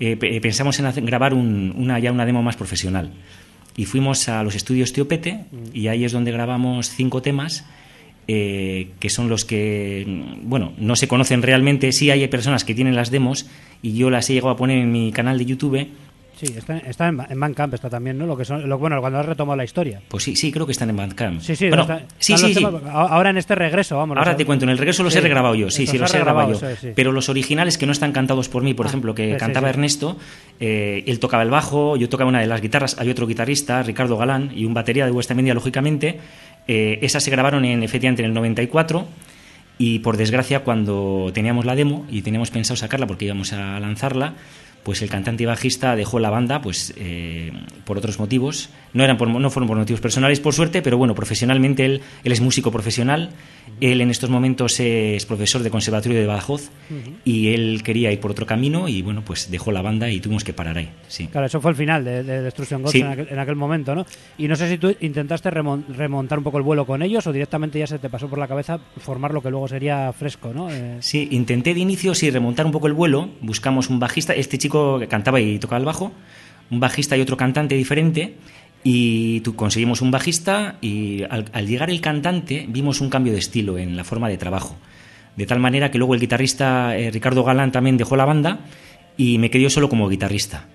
eh, 0.00 0.18
eh, 0.20 0.40
pensamos 0.40 0.78
en 0.78 1.06
grabar 1.06 1.34
una, 1.34 1.98
ya 1.98 2.12
una 2.12 2.26
demo 2.26 2.42
más 2.42 2.56
profesional. 2.56 3.12
Y 3.76 3.84
fuimos 3.84 4.28
a 4.28 4.42
los 4.42 4.54
estudios 4.54 4.92
Teopete 4.92 5.44
y 5.72 5.86
ahí 5.86 6.04
es 6.04 6.12
donde 6.12 6.32
grabamos 6.32 6.90
cinco 6.90 7.22
temas. 7.22 7.64
Eh, 8.30 8.90
que 9.00 9.08
son 9.08 9.30
los 9.30 9.46
que, 9.46 10.04
bueno, 10.42 10.74
no 10.76 10.96
se 10.96 11.08
conocen 11.08 11.40
realmente. 11.40 11.92
Sí 11.92 12.10
hay 12.10 12.26
personas 12.28 12.62
que 12.62 12.74
tienen 12.74 12.94
las 12.94 13.10
demos 13.10 13.46
y 13.80 13.94
yo 13.94 14.10
las 14.10 14.28
he 14.28 14.34
llegado 14.34 14.50
a 14.50 14.56
poner 14.56 14.76
en 14.78 14.92
mi 14.92 15.12
canal 15.12 15.38
de 15.38 15.46
YouTube 15.46 15.88
Sí, 16.38 16.54
está, 16.56 16.78
está 16.78 17.08
en, 17.08 17.20
en, 17.28 17.40
Bandcamp, 17.40 17.74
está 17.74 17.90
también, 17.90 18.16
¿no? 18.16 18.24
Lo 18.24 18.36
que 18.36 18.44
son, 18.44 18.68
lo, 18.68 18.78
bueno, 18.78 19.00
cuando 19.00 19.18
has 19.18 19.26
retomado 19.26 19.56
la 19.56 19.64
historia. 19.64 20.00
Pues 20.06 20.22
sí, 20.22 20.36
sí, 20.36 20.52
creo 20.52 20.66
que 20.66 20.72
están 20.72 20.88
en 20.88 20.96
Bandcamp. 20.96 21.40
Sí, 21.40 21.56
sí, 21.56 21.68
sí, 22.18 22.54
sí, 22.54 22.64
Ahora 22.92 23.30
en 23.30 23.38
este 23.38 23.56
regreso, 23.56 23.96
vamos. 23.96 24.16
Ahora 24.16 24.36
te 24.36 24.46
cuento, 24.46 24.64
en 24.64 24.70
el 24.70 24.78
regreso 24.78 25.02
los 25.02 25.16
he 25.16 25.20
regrabado 25.20 25.56
yo, 25.56 25.68
sí, 25.70 25.86
sí, 25.86 25.98
los 25.98 26.14
he 26.14 26.18
regrabado 26.18 26.52
yo. 26.52 26.92
Pero 26.94 27.10
los 27.10 27.28
originales 27.28 27.76
que 27.76 27.86
no 27.86 27.92
están 27.92 28.12
cantados 28.12 28.48
por 28.48 28.62
mí, 28.62 28.72
por 28.72 28.86
ah, 28.86 28.88
ejemplo, 28.88 29.14
que 29.14 29.36
cantaba 29.36 29.68
Ernesto, 29.68 30.16
eh, 30.60 31.02
él 31.06 31.18
tocaba 31.18 31.42
el 31.42 31.50
bajo, 31.50 31.96
yo 31.96 32.08
tocaba 32.08 32.28
una 32.28 32.40
de 32.40 32.46
las 32.46 32.60
guitarras, 32.60 32.96
hay 33.00 33.10
otro 33.10 33.26
guitarrista, 33.26 33.82
Ricardo 33.82 34.16
Galán, 34.16 34.52
y 34.54 34.64
un 34.64 34.74
batería 34.74 35.06
de 35.06 35.10
West 35.10 35.32
Media, 35.32 35.54
lógicamente. 35.54 36.20
Eh, 36.68 36.98
esas 37.02 37.24
se 37.24 37.30
grabaron 37.30 37.64
en, 37.64 37.82
efectivamente 37.82 38.22
en 38.22 38.28
el 38.28 38.34
94 38.34 39.08
y 39.78 40.00
por 40.00 40.16
desgracia 40.16 40.60
cuando 40.60 41.30
teníamos 41.32 41.64
la 41.64 41.74
demo 41.74 42.04
y 42.10 42.22
teníamos 42.22 42.50
pensado 42.50 42.76
sacarla 42.76 43.06
porque 43.06 43.24
íbamos 43.24 43.52
a 43.52 43.80
lanzarla, 43.80 44.34
pues 44.88 45.02
el 45.02 45.10
cantante 45.10 45.42
y 45.42 45.46
bajista 45.46 45.94
dejó 45.96 46.18
la 46.18 46.30
banda 46.30 46.62
pues 46.62 46.94
eh, 46.96 47.52
por 47.84 47.98
otros 47.98 48.18
motivos. 48.18 48.70
No 48.94 49.04
eran 49.04 49.18
por, 49.18 49.28
no 49.28 49.50
fueron 49.50 49.68
por 49.68 49.76
motivos 49.76 50.00
personales 50.00 50.40
por 50.40 50.54
suerte 50.54 50.80
pero 50.80 50.96
bueno 50.96 51.14
profesionalmente 51.14 51.84
él 51.84 52.00
él 52.24 52.32
es 52.32 52.40
músico 52.40 52.72
profesional. 52.72 53.30
Él 53.82 54.00
en 54.00 54.10
estos 54.10 54.30
momentos 54.30 54.80
es 54.80 55.26
profesor 55.26 55.62
de 55.62 55.70
conservatorio 55.70 56.18
de 56.18 56.26
Badajoz 56.26 56.70
y 57.24 57.48
él 57.52 57.82
quería 57.84 58.10
ir 58.10 58.18
por 58.18 58.30
otro 58.30 58.46
camino 58.46 58.88
y 58.88 59.02
bueno 59.02 59.22
pues 59.22 59.50
dejó 59.50 59.72
la 59.72 59.82
banda 59.82 60.10
y 60.10 60.20
tuvimos 60.20 60.42
que 60.42 60.54
parar 60.54 60.78
ahí 60.78 60.88
sí. 61.06 61.26
Claro 61.26 61.46
eso 61.46 61.60
fue 61.60 61.72
el 61.72 61.76
final 61.76 62.02
de, 62.02 62.22
Destruction 62.22 62.82
Ghost 62.82 62.94
en, 62.96 63.38
aquel, 63.38 63.56
momento 63.56 63.94
no 63.94 64.06
y 64.38 64.48
no 64.48 64.56
sé 64.56 64.70
si 64.70 64.78
tú 64.78 64.96
intentaste 65.00 65.50
remontar 65.50 66.38
un 66.38 66.44
poco 66.44 66.56
el 66.56 66.64
vuelo 66.64 66.86
con 66.86 67.02
ellos 67.02 67.26
o 67.26 67.32
directamente 67.32 67.78
ya 67.78 67.86
se 67.86 67.98
te 67.98 68.08
pasó 68.08 68.28
por 68.28 68.38
la 68.38 68.48
cabeza 68.48 68.80
formar 68.96 69.34
lo 69.34 69.42
que 69.42 69.50
luego 69.50 69.68
sería 69.68 70.10
fresco 70.14 70.52
no 70.54 70.70
eh, 70.70 70.96
sí 71.00 71.28
intenté 71.30 71.74
de 71.74 71.80
inicio 71.80 72.14
sí 72.14 72.30
remontar 72.30 72.64
un 72.64 72.72
poco 72.72 72.86
el 72.86 72.94
vuelo. 72.94 73.28
Buscamos 73.40 73.90
un 73.90 73.98
bajista. 73.98 74.34
Este 74.34 74.58
chico 74.58 74.77
que 74.98 75.08
cantaba 75.08 75.40
y 75.40 75.58
tocaba 75.58 75.78
el 75.78 75.84
bajo, 75.84 76.12
un 76.70 76.80
bajista 76.80 77.16
y 77.16 77.20
otro 77.20 77.36
cantante 77.36 77.74
diferente. 77.74 78.36
Y 78.84 79.40
conseguimos 79.40 80.00
un 80.02 80.10
bajista 80.10 80.76
y 80.80 81.24
al, 81.28 81.66
llegar 81.66 81.90
el 81.90 82.00
cantante 82.00 82.64
vimos 82.68 83.00
un 83.00 83.10
cambio 83.10 83.32
de 83.32 83.38
estilo 83.40 83.76
en 83.76 83.96
la 83.96 84.04
forma 84.04 84.28
de 84.28 84.38
trabajo. 84.38 84.76
De 85.36 85.46
tal 85.46 85.58
manera 85.58 85.90
que 85.90 85.98
luego 85.98 86.14
el 86.14 86.20
guitarrista 86.20 86.96
eh, 86.96 87.10
Ricardo 87.10 87.44
Galán 87.44 87.72
también 87.72 87.96
dejó 87.96 88.16
la 88.16 88.24
banda 88.24 88.60
y 89.16 89.38
me 89.38 89.50
quedé 89.50 89.68
solo 89.68 89.88
como 89.88 90.08
guitarrista. 90.08 90.66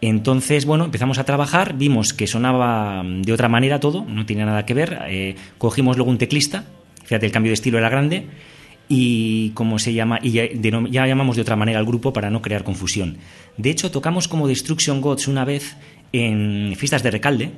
Entonces, 0.00 0.66
bueno, 0.66 0.86
empezamos 0.86 1.18
a 1.18 1.24
trabajar, 1.24 1.74
vimos 1.76 2.12
que 2.12 2.26
sonaba 2.26 3.04
de 3.04 3.32
otra 3.32 3.48
manera 3.48 3.78
todo, 3.78 4.04
no 4.04 4.26
tenía 4.26 4.46
nada 4.46 4.66
que 4.66 4.74
ver. 4.74 4.98
Eh, 5.08 5.36
cogimos 5.58 5.96
luego 5.96 6.10
un 6.10 6.18
teclista, 6.18 6.64
fíjate, 7.04 7.26
el 7.26 7.32
cambio 7.32 7.50
de 7.50 7.54
estilo 7.54 7.78
era 7.78 7.88
grande 7.88 8.26
y 8.88 9.50
como 9.50 9.78
se 9.78 9.92
llama 9.92 10.18
y 10.22 10.32
ya, 10.32 11.06
llamamos 11.06 11.36
de 11.36 11.42
otra 11.42 11.56
manera 11.56 11.78
al 11.78 11.86
grupo 11.86 12.12
para 12.12 12.30
no 12.30 12.42
crear 12.42 12.64
confusión. 12.64 13.18
De 13.56 13.70
hecho, 13.70 13.90
tocamos 13.90 14.28
como 14.28 14.48
Destruction 14.48 15.00
Gods 15.00 15.28
una 15.28 15.44
vez 15.44 15.76
en 16.12 16.74
fiestas 16.76 17.02
de 17.02 17.10
Recalde, 17.10 17.52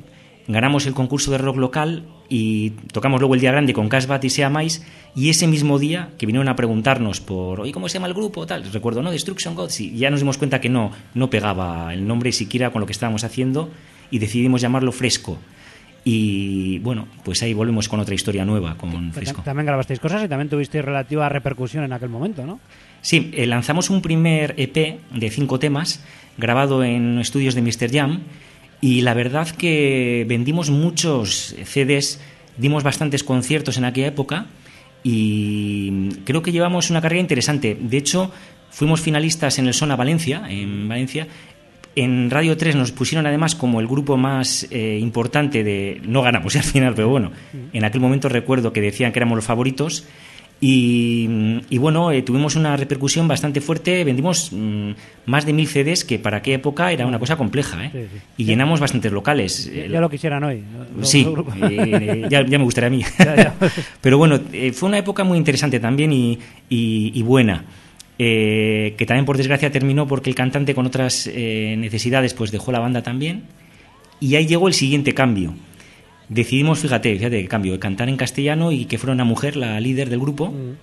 ganamos 0.46 0.86
el 0.86 0.94
concurso 0.94 1.30
de 1.30 1.38
rock 1.38 1.56
local 1.56 2.04
y 2.28 2.70
tocamos 2.92 3.20
luego 3.20 3.34
el 3.34 3.40
día 3.40 3.52
grande 3.52 3.72
con 3.72 3.88
Casbat 3.88 4.24
y 4.24 4.30
Sea 4.30 4.50
Mais 4.50 4.84
y 5.14 5.30
ese 5.30 5.46
mismo 5.46 5.78
día 5.78 6.10
que 6.18 6.26
vinieron 6.26 6.48
a 6.48 6.56
preguntarnos 6.56 7.20
por, 7.20 7.60
oye, 7.60 7.72
¿cómo 7.72 7.88
se 7.88 7.94
llama 7.94 8.08
el 8.08 8.14
grupo? 8.14 8.46
Tal, 8.46 8.64
recuerdo, 8.72 9.02
¿no? 9.02 9.10
Destruction 9.10 9.54
Gods 9.54 9.80
y 9.80 9.96
ya 9.96 10.10
nos 10.10 10.20
dimos 10.20 10.38
cuenta 10.38 10.60
que 10.60 10.68
no, 10.68 10.92
no 11.14 11.30
pegaba 11.30 11.92
el 11.94 12.06
nombre 12.06 12.32
siquiera 12.32 12.70
con 12.70 12.80
lo 12.80 12.86
que 12.86 12.92
estábamos 12.92 13.24
haciendo 13.24 13.70
y 14.10 14.18
decidimos 14.18 14.60
llamarlo 14.60 14.92
Fresco. 14.92 15.38
Y 16.04 16.78
bueno, 16.80 17.08
pues 17.24 17.42
ahí 17.42 17.54
volvemos 17.54 17.88
con 17.88 17.98
otra 17.98 18.14
historia 18.14 18.44
nueva 18.44 18.76
con 18.76 19.12
Fresco. 19.12 19.40
También 19.42 19.66
grabasteis 19.66 20.00
cosas 20.00 20.22
y 20.22 20.28
también 20.28 20.50
tuvisteis 20.50 20.84
relativa 20.84 21.28
repercusión 21.30 21.82
en 21.82 21.94
aquel 21.94 22.10
momento, 22.10 22.44
¿no? 22.44 22.60
Sí, 23.00 23.30
eh, 23.34 23.46
lanzamos 23.46 23.88
un 23.88 24.02
primer 24.02 24.54
EP 24.58 25.00
de 25.10 25.30
cinco 25.30 25.58
temas 25.58 26.04
grabado 26.36 26.84
en 26.84 27.18
estudios 27.18 27.54
de 27.54 27.62
Mr. 27.62 27.90
Jam 27.90 28.20
y 28.82 29.00
la 29.00 29.14
verdad 29.14 29.48
que 29.48 30.26
vendimos 30.28 30.68
muchos 30.68 31.56
CDs, 31.64 32.20
dimos 32.58 32.82
bastantes 32.82 33.24
conciertos 33.24 33.78
en 33.78 33.86
aquella 33.86 34.08
época 34.08 34.46
y 35.02 36.10
creo 36.24 36.42
que 36.42 36.52
llevamos 36.52 36.90
una 36.90 37.00
carrera 37.00 37.20
interesante. 37.20 37.78
De 37.80 37.96
hecho, 37.96 38.30
fuimos 38.70 39.00
finalistas 39.00 39.58
en 39.58 39.68
el 39.68 39.74
Sona 39.74 39.96
Valencia, 39.96 40.42
en 40.48 40.86
Valencia, 40.88 41.28
en 41.96 42.30
Radio 42.30 42.56
3 42.56 42.76
nos 42.76 42.92
pusieron 42.92 43.26
además 43.26 43.54
como 43.54 43.80
el 43.80 43.86
grupo 43.86 44.16
más 44.16 44.66
eh, 44.70 44.98
importante 45.00 45.62
de... 45.64 46.00
No 46.06 46.22
ganamos 46.22 46.56
al 46.56 46.62
final, 46.62 46.94
pero 46.94 47.08
bueno, 47.08 47.32
en 47.72 47.84
aquel 47.84 48.00
momento 48.00 48.28
recuerdo 48.28 48.72
que 48.72 48.80
decían 48.80 49.12
que 49.12 49.18
éramos 49.18 49.36
los 49.36 49.44
favoritos 49.44 50.06
Y, 50.60 51.76
bueno, 51.78 52.10
eh, 52.10 52.22
tuvimos 52.22 52.56
una 52.56 52.76
repercusión 52.76 53.28
bastante 53.28 53.60
fuerte. 53.60 54.02
Vendimos 54.02 54.50
mm, 54.50 54.92
más 55.26 55.44
de 55.44 55.52
mil 55.52 55.68
CDs, 55.68 56.04
que 56.04 56.18
para 56.18 56.38
aquella 56.38 56.56
época 56.56 56.90
era 56.90 57.06
una 57.06 57.18
cosa 57.18 57.36
compleja. 57.36 57.84
¿eh? 57.84 58.08
Y 58.38 58.44
llenamos 58.44 58.80
bastantes 58.80 59.12
locales. 59.12 59.70
Ya, 59.90 60.00
lo 60.00 60.08
quisieran 60.08 60.42
hoy. 60.42 60.62
Sí, 61.02 61.28
eh, 61.70 62.26
ya, 62.30 62.44
me 62.44 62.64
gustaría 62.64 62.86
a 62.86 62.90
mí. 62.90 63.04
Pero 64.00 64.16
bueno, 64.16 64.40
fue 64.72 64.88
una 64.88 64.98
época 64.98 65.22
muy 65.22 65.36
interesante 65.36 65.80
también 65.80 66.12
y, 66.70 67.22
buena. 67.22 67.64
Que 68.16 69.04
también 69.06 69.24
por 69.24 69.36
desgracia 69.36 69.70
terminó 69.70 70.06
porque 70.06 70.30
el 70.30 70.36
cantante 70.36 70.74
con 70.74 70.86
otras 70.86 71.26
necesidades 71.26 72.34
pues 72.34 72.50
dejó 72.50 72.72
la 72.72 72.78
banda 72.78 73.02
también. 73.02 73.44
Y 74.20 74.36
ahí 74.36 74.46
llegó 74.46 74.68
el 74.68 74.74
siguiente 74.74 75.14
cambio 75.14 75.54
decidimos, 76.28 76.80
fíjate, 76.80 77.14
fíjate 77.16 77.40
el 77.40 77.48
cambio, 77.48 77.72
de 77.72 77.78
cantar 77.78 78.08
en 78.08 78.16
castellano 78.16 78.72
y 78.72 78.86
que 78.86 78.98
fuera 78.98 79.12
una 79.12 79.24
mujer 79.24 79.56
la 79.56 79.80
líder 79.80 80.10
del 80.10 80.20
grupo. 80.20 80.50
Mm. 80.50 80.76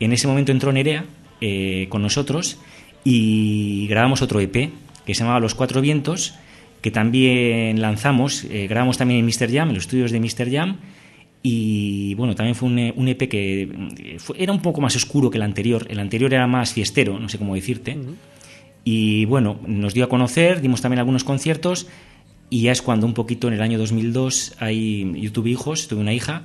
En 0.00 0.12
ese 0.12 0.28
momento 0.28 0.52
entró 0.52 0.72
Nerea 0.72 1.04
eh, 1.40 1.86
con 1.88 2.02
nosotros 2.02 2.58
y 3.04 3.86
grabamos 3.88 4.22
otro 4.22 4.40
EP 4.40 4.70
que 5.04 5.14
se 5.14 5.20
llamaba 5.20 5.40
Los 5.40 5.54
Cuatro 5.54 5.80
Vientos, 5.80 6.34
que 6.82 6.90
también 6.90 7.80
lanzamos, 7.80 8.44
eh, 8.44 8.66
grabamos 8.68 8.98
también 8.98 9.20
en 9.20 9.26
Mr. 9.26 9.50
Jam, 9.50 9.68
en 9.68 9.74
los 9.74 9.84
estudios 9.84 10.12
de 10.12 10.20
Mr. 10.20 10.50
Jam. 10.50 10.76
Y 11.50 12.12
bueno, 12.12 12.34
también 12.34 12.54
fue 12.54 12.68
un, 12.68 13.08
EP 13.08 13.22
e 13.22 13.28
que 13.30 13.62
eh, 13.62 14.18
era 14.36 14.52
un 14.52 14.60
poco 14.60 14.82
más 14.82 14.94
oscuro 14.96 15.30
que 15.30 15.38
el 15.38 15.42
anterior. 15.42 15.86
El 15.88 15.98
anterior 15.98 16.34
era 16.34 16.46
más 16.46 16.74
fiestero, 16.74 17.18
no 17.18 17.30
sé 17.30 17.38
cómo 17.38 17.54
decirte. 17.54 17.94
Mm. 17.94 18.16
Y 18.84 19.24
bueno, 19.24 19.58
nos 19.66 19.94
dio 19.94 20.04
a 20.04 20.10
conocer, 20.10 20.60
dimos 20.60 20.82
también 20.82 20.98
algunos 20.98 21.24
conciertos 21.24 21.86
y 22.50 22.64
ya 22.64 22.72
es 22.72 22.82
cuando 22.82 23.06
un 23.06 23.14
poquito 23.14 23.48
en 23.48 23.54
el 23.54 23.62
año 23.62 23.78
2002 23.78 24.56
hay, 24.58 25.10
yo 25.22 25.32
tuve 25.32 25.48
hijos, 25.48 25.88
tuve 25.88 26.00
una 26.00 26.12
hija 26.12 26.42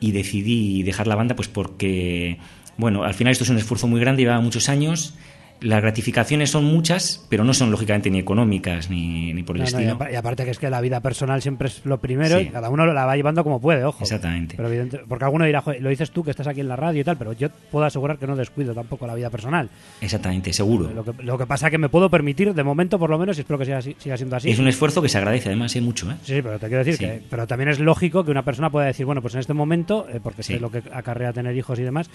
y 0.00 0.12
decidí 0.12 0.84
dejar 0.84 1.06
la 1.06 1.16
banda 1.16 1.36
pues 1.36 1.48
porque, 1.48 2.38
bueno, 2.78 3.04
al 3.04 3.12
final 3.12 3.32
esto 3.32 3.44
es 3.44 3.50
un 3.50 3.58
esfuerzo 3.58 3.88
muy 3.88 4.00
grande, 4.00 4.22
llevaba 4.22 4.40
muchos 4.40 4.70
años 4.70 5.12
las 5.60 5.82
gratificaciones 5.82 6.50
son 6.50 6.64
muchas, 6.64 7.26
pero 7.28 7.44
no 7.44 7.54
son 7.54 7.70
lógicamente 7.70 8.10
ni 8.10 8.18
económicas 8.18 8.90
ni, 8.90 9.32
ni 9.32 9.42
por 9.42 9.56
el 9.56 9.62
estilo. 9.62 9.98
y, 10.10 10.14
aparte 10.14 10.44
que 10.44 10.50
es 10.50 10.58
que 10.58 10.70
la 10.70 10.80
vida 10.80 11.00
personal 11.00 11.42
siempre 11.42 11.68
es 11.68 11.84
lo 11.84 11.98
primero 11.98 12.40
y 12.40 12.46
cada 12.46 12.70
uno 12.70 12.86
la 12.86 13.04
va 13.04 13.16
llevando 13.16 13.44
como 13.44 13.60
puede, 13.60 13.84
ojo. 13.84 14.02
Exactamente. 14.02 14.56
Pero 14.56 14.70
porque 15.08 15.24
alguno 15.24 15.44
dirá, 15.44 15.62
lo 15.80 15.90
dices 15.90 16.10
tú 16.10 16.24
que 16.24 16.30
estás 16.30 16.46
aquí 16.46 16.60
en 16.60 16.68
la 16.68 16.76
radio 16.76 17.00
y 17.00 17.04
tal, 17.04 17.16
pero 17.16 17.32
yo 17.32 17.48
puedo 17.70 17.84
asegurar 17.84 18.18
que 18.18 18.26
no 18.26 18.36
descuido 18.36 18.74
tampoco 18.74 19.06
la 19.06 19.14
vida 19.14 19.30
personal. 19.30 19.68
Exactamente, 20.00 20.52
seguro. 20.52 20.90
Lo 20.92 21.04
que, 21.04 21.22
lo 21.22 21.38
que 21.38 21.46
pasa 21.46 21.66
es 21.66 21.70
que 21.70 21.78
me 21.78 21.88
puedo 21.88 22.10
permitir, 22.10 22.54
de 22.54 22.64
momento 22.64 22.98
por 22.98 23.10
lo 23.10 23.18
menos, 23.18 23.36
y 23.38 23.40
espero 23.40 23.58
que 23.58 23.64
siga, 23.64 23.82
siga 23.82 24.16
siendo 24.16 24.36
así. 24.36 24.50
Es 24.50 24.58
un 24.58 24.68
esfuerzo 24.68 25.02
que 25.02 25.08
se 25.08 25.18
agradece, 25.18 25.48
además, 25.48 25.74
hay 25.74 25.80
mucho. 25.80 26.10
¿eh? 26.10 26.16
Sí, 26.22 26.40
pero 26.42 26.58
te 26.58 26.66
quiero 26.68 26.84
decir 26.84 26.98
que 26.98 27.22
pero 27.28 27.46
también 27.46 27.68
es 27.68 27.78
lógico 27.78 28.24
que 28.24 28.30
una 28.30 28.44
persona 28.44 28.70
pueda 28.70 28.86
decir, 28.86 29.06
bueno, 29.06 29.22
pues 29.22 29.34
en 29.34 29.40
este 29.40 29.54
momento, 29.54 30.06
eh, 30.12 30.20
porque 30.22 30.42
sé 30.42 30.58
lo 30.58 30.70
que 30.70 30.82
acarrea 30.92 31.32
tener 31.32 31.56
hijos 31.56 31.78
y 31.78 31.82
demás, 31.82 32.10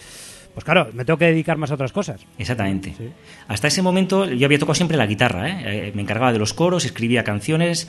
pues 0.54 0.64
claro, 0.64 0.90
me 0.94 1.06
tengo 1.06 1.18
que 1.18 1.26
dedicar 1.26 1.58
más 1.58 1.72
a 1.72 1.76
otras 1.76 1.92
cosas. 1.92 2.22
Exactamente. 2.38 2.94
Hasta 3.48 3.68
ese 3.68 3.82
momento 3.82 4.26
yo 4.26 4.46
había 4.46 4.60
tocado 4.60 4.76
siempre 4.76 4.98
la 4.98 5.06
guitarra, 5.06 5.50
¿eh? 5.50 5.88
Eh, 5.88 5.92
me 5.96 6.02
encargaba 6.02 6.34
de 6.34 6.40
los 6.40 6.54
coros, 6.54 6.86
escribía 6.86 7.24
canciones 7.24 7.88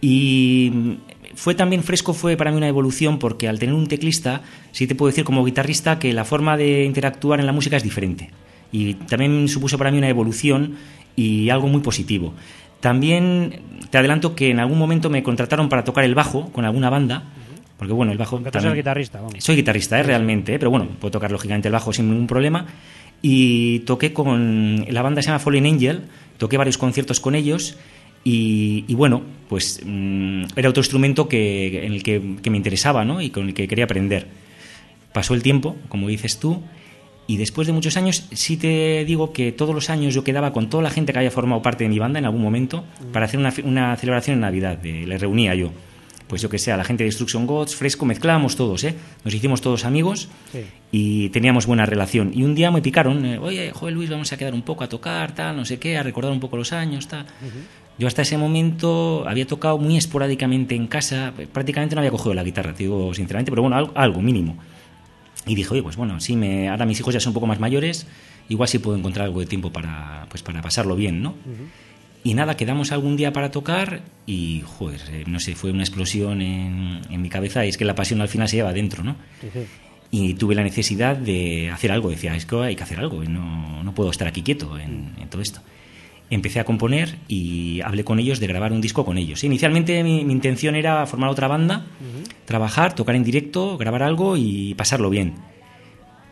y 0.00 0.98
fue 1.34 1.54
también 1.54 1.82
fresco, 1.82 2.14
fue 2.14 2.36
para 2.36 2.50
mí 2.50 2.56
una 2.56 2.68
evolución 2.68 3.18
porque 3.18 3.48
al 3.48 3.58
tener 3.58 3.74
un 3.74 3.86
teclista, 3.86 4.42
sí 4.72 4.86
te 4.86 4.94
puedo 4.94 5.10
decir 5.10 5.24
como 5.24 5.44
guitarrista 5.44 5.98
que 5.98 6.12
la 6.12 6.24
forma 6.24 6.56
de 6.56 6.84
interactuar 6.84 7.40
en 7.40 7.46
la 7.46 7.52
música 7.52 7.76
es 7.76 7.82
diferente. 7.82 8.30
Y 8.72 8.94
también 8.94 9.48
supuso 9.48 9.78
para 9.78 9.90
mí 9.90 9.98
una 9.98 10.08
evolución 10.08 10.76
y 11.16 11.50
algo 11.50 11.68
muy 11.68 11.80
positivo. 11.80 12.34
También 12.80 13.60
te 13.90 13.98
adelanto 13.98 14.34
que 14.34 14.50
en 14.50 14.60
algún 14.60 14.78
momento 14.78 15.10
me 15.10 15.22
contrataron 15.22 15.68
para 15.68 15.84
tocar 15.84 16.04
el 16.04 16.14
bajo 16.14 16.50
con 16.52 16.64
alguna 16.64 16.88
banda. 16.88 17.24
Porque 17.76 17.92
bueno, 17.94 18.12
el 18.12 18.18
bajo... 18.18 18.38
También, 18.40 18.74
guitarrista, 18.74 19.20
Soy 19.38 19.56
guitarrista, 19.56 19.98
¿eh? 19.98 20.02
realmente, 20.02 20.58
pero 20.58 20.70
bueno, 20.70 20.86
puedo 21.00 21.12
tocar 21.12 21.32
lógicamente 21.32 21.68
el 21.68 21.72
bajo 21.72 21.92
sin 21.92 22.10
ningún 22.10 22.26
problema 22.26 22.66
y 23.22 23.80
toqué 23.80 24.12
con 24.12 24.86
la 24.88 25.02
banda 25.02 25.22
se 25.22 25.28
llama 25.28 25.38
Fallen 25.38 25.66
Angel, 25.66 26.02
toqué 26.38 26.56
varios 26.56 26.78
conciertos 26.78 27.20
con 27.20 27.34
ellos 27.34 27.76
y, 28.22 28.94
bueno, 28.94 29.22
pues 29.48 29.80
mm, 29.84 30.44
era 30.56 30.68
otro 30.68 30.80
instrumento 30.80 31.28
que, 31.28 31.86
en 31.86 31.92
el 31.92 32.02
que, 32.02 32.20
me 32.20 32.56
interesaba 32.56 33.04
¿no? 33.04 33.20
y 33.20 33.30
con 33.30 33.48
el 33.48 33.54
que 33.54 33.66
quería 33.66 33.84
aprender. 33.84 34.26
Pasó 35.12 35.34
el 35.34 35.42
tiempo, 35.42 35.76
como 35.88 36.08
dices 36.08 36.38
tú, 36.38 36.62
y 37.26 37.36
después 37.36 37.66
de 37.66 37.72
muchos 37.72 37.96
años 37.96 38.28
sí 38.32 38.56
te 38.56 39.04
digo 39.04 39.32
que 39.32 39.52
todos 39.52 39.74
los 39.74 39.88
años 39.88 40.14
yo 40.14 40.24
quedaba 40.24 40.52
con 40.52 40.68
toda 40.68 40.82
la 40.82 40.90
gente 40.90 41.12
que 41.12 41.18
había 41.18 41.30
formado 41.30 41.62
parte 41.62 41.84
de 41.84 41.90
mi 41.90 41.98
banda 41.98 42.18
en 42.18 42.24
algún 42.24 42.42
momento 42.42 42.84
para 43.12 43.26
hacer 43.26 43.38
una, 43.38 43.52
una 43.64 43.96
celebración 43.96 44.34
en 44.34 44.40
Navidad, 44.40 44.82
le 44.82 45.16
reunía 45.16 45.54
yo 45.54 45.70
pues 46.30 46.40
yo 46.40 46.48
que 46.48 46.60
sé, 46.60 46.70
a 46.70 46.76
la 46.76 46.84
gente 46.84 47.02
de 47.02 47.08
Destruction 47.08 47.44
Gods, 47.44 47.74
fresco, 47.74 48.06
mezclábamos 48.06 48.54
todos, 48.54 48.84
¿eh? 48.84 48.94
Nos 49.24 49.34
hicimos 49.34 49.60
todos 49.60 49.84
amigos 49.84 50.28
y 50.92 51.28
teníamos 51.30 51.66
buena 51.66 51.86
relación. 51.86 52.30
Y 52.32 52.44
un 52.44 52.54
día 52.54 52.70
me 52.70 52.80
picaron, 52.80 53.24
eh, 53.26 53.38
oye, 53.38 53.72
joder 53.72 53.96
Luis, 53.96 54.08
vamos 54.08 54.32
a 54.32 54.36
quedar 54.36 54.54
un 54.54 54.62
poco 54.62 54.84
a 54.84 54.88
tocar, 54.88 55.34
tal, 55.34 55.56
no 55.56 55.64
sé 55.64 55.80
qué, 55.80 55.98
a 55.98 56.04
recordar 56.04 56.30
un 56.30 56.38
poco 56.38 56.56
los 56.56 56.72
años, 56.72 57.08
tal. 57.08 57.26
Yo 57.98 58.06
hasta 58.06 58.22
ese 58.22 58.38
momento 58.38 59.28
había 59.28 59.44
tocado 59.44 59.76
muy 59.76 59.96
esporádicamente 59.96 60.76
en 60.76 60.86
casa, 60.86 61.32
prácticamente 61.52 61.96
no 61.96 62.00
había 62.00 62.12
cogido 62.12 62.32
la 62.32 62.44
guitarra, 62.44 62.74
te 62.74 62.84
digo 62.84 63.12
sinceramente, 63.12 63.50
pero 63.50 63.62
bueno, 63.62 63.90
algo, 63.92 64.22
mínimo. 64.22 64.56
Y 65.46 65.56
dije, 65.56 65.70
oye, 65.72 65.82
pues 65.82 65.96
bueno, 65.96 66.20
sí, 66.20 66.36
me, 66.36 66.68
ahora 66.68 66.86
mis 66.86 67.00
hijos 67.00 67.12
ya 67.12 67.18
son 67.18 67.30
un 67.30 67.34
poco 67.34 67.48
más 67.48 67.58
mayores, 67.58 68.06
igual 68.48 68.68
sí 68.68 68.78
puedo 68.78 68.96
encontrar 68.96 69.26
algo 69.26 69.40
de 69.40 69.46
tiempo 69.46 69.72
para, 69.72 70.26
pues 70.30 70.44
para 70.44 70.62
pasarlo 70.62 70.94
bien, 70.94 71.22
¿no? 71.22 71.34
Y 72.22 72.34
nada, 72.34 72.56
quedamos 72.56 72.92
algún 72.92 73.16
día 73.16 73.32
para 73.32 73.50
tocar 73.50 74.02
y, 74.26 74.62
joder, 74.66 75.00
eh, 75.10 75.24
no 75.26 75.40
sé, 75.40 75.54
fue 75.54 75.70
una 75.70 75.82
explosión 75.82 76.42
en, 76.42 77.00
en, 77.08 77.22
mi 77.22 77.30
cabeza 77.30 77.64
y 77.64 77.70
es 77.70 77.78
que 77.78 77.86
la 77.86 77.94
pasión 77.94 78.20
al 78.20 78.28
final 78.28 78.46
se 78.48 78.56
lleva 78.56 78.70
adentro, 78.70 79.02
¿no? 79.02 79.16
Y 80.10 80.34
tuve 80.34 80.54
la 80.54 80.62
necesidad 80.62 81.16
de 81.16 81.70
hacer 81.70 81.90
algo, 81.92 82.10
decía, 82.10 82.36
es 82.36 82.44
que 82.44 82.56
hay 82.56 82.76
que 82.76 82.82
hacer 82.82 82.98
algo, 82.98 83.24
no, 83.24 83.82
no 83.82 83.94
puedo 83.94 84.10
estar 84.10 84.28
aquí 84.28 84.42
quieto 84.42 84.78
en, 84.78 85.14
todo 85.30 85.40
esto. 85.40 85.60
Empecé 86.28 86.60
a 86.60 86.64
componer 86.64 87.16
y 87.26 87.80
hablé 87.80 88.04
con 88.04 88.18
ellos 88.18 88.38
de 88.38 88.46
grabar 88.46 88.72
un 88.72 88.80
disco 88.80 89.04
con 89.04 89.16
ellos. 89.16 89.42
Inicialmente 89.42 90.04
mi, 90.04 90.20
intención 90.20 90.74
era 90.76 91.06
formar 91.06 91.30
otra 91.30 91.48
banda, 91.48 91.86
trabajar, 92.44 92.94
tocar 92.94 93.16
en 93.16 93.24
directo, 93.24 93.78
grabar 93.78 94.02
algo 94.02 94.36
y 94.36 94.74
pasarlo 94.74 95.10
bien 95.10 95.34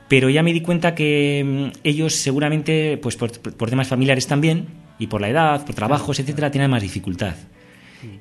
pero 0.09 0.31
ya 0.31 0.43
me 0.43 0.55
di 0.55 0.63
cuenta 0.63 0.95
que 0.95 1.45
mm, 1.45 1.81
ellos 1.85 2.15
seguramente, 2.15 2.97
pues 2.97 3.17
por, 3.17 3.31
por 3.39 3.69
temas 3.69 3.89
familiares 3.89 4.27
también, 4.27 4.67
y 4.99 5.07
por 5.07 5.21
la 5.21 5.29
edad, 5.29 5.65
por 5.65 5.75
trabajos, 5.75 6.19
etcétera, 6.19 6.51
tienen 6.51 6.71
más 6.71 6.83
dificultad. 6.83 7.35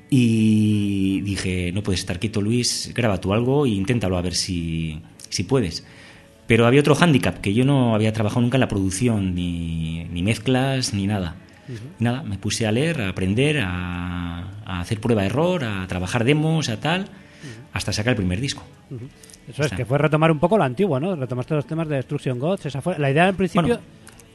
Y 0.09 1.21
dije, 1.21 1.71
no 1.71 1.84
puedes 1.84 1.99
estar 1.99 2.19
quieto, 2.19 2.41
Luis, 2.41 2.91
graba 2.95 3.19
tú 3.19 3.34
algo 3.34 3.65
e 3.65 3.69
inténtalo 3.69 4.17
a 4.17 4.21
ver 4.21 4.34
si, 4.34 5.01
si 5.30 5.43
puedes. 5.43 5.86
Pero 6.47 6.65
había 6.65 6.80
otro 6.80 6.95
hándicap, 6.95 7.39
que 7.41 7.53
yo 7.53 7.65
no 7.65 7.93
había 7.93 8.13
trabajado 8.13 8.41
nunca 8.41 8.57
en 8.57 8.61
la 8.61 8.69
producción, 8.69 9.36
ni, 9.36 10.05
ni 10.05 10.23
mezclas, 10.23 10.93
ni 10.93 11.05
nada. 11.05 11.36
Nada, 11.99 12.23
me 12.23 12.38
puse 12.38 12.65
a 12.65 12.71
leer, 12.71 13.01
a 13.01 13.09
aprender, 13.09 13.59
a, 13.61 14.47
hacer 14.65 15.01
prueba-error, 15.01 15.65
a 15.65 15.86
trabajar 15.88 16.23
demos, 16.23 16.69
a 16.69 16.80
tal, 16.80 17.07
hasta 17.73 17.91
sacar 17.91 18.11
el 18.11 18.17
primer 18.17 18.39
disco. 18.39 18.63
Eso 19.49 19.63
es, 19.63 19.71
que 19.73 19.86
fue 19.86 19.97
retomar 19.97 20.32
un 20.32 20.39
poco 20.39 20.57
lo 20.57 20.63
antiguo, 20.63 20.99
¿no? 20.99 21.15
Retomaste 21.15 21.55
los 21.55 21.65
temas 21.65 21.88
de 21.89 21.97
Destruction 21.97 22.39
Gods, 22.39 22.65
esa 22.65 22.82
fue 22.82 22.97
la 22.97 23.11
idea 23.11 23.28
al 23.28 23.36
principio... 23.36 23.80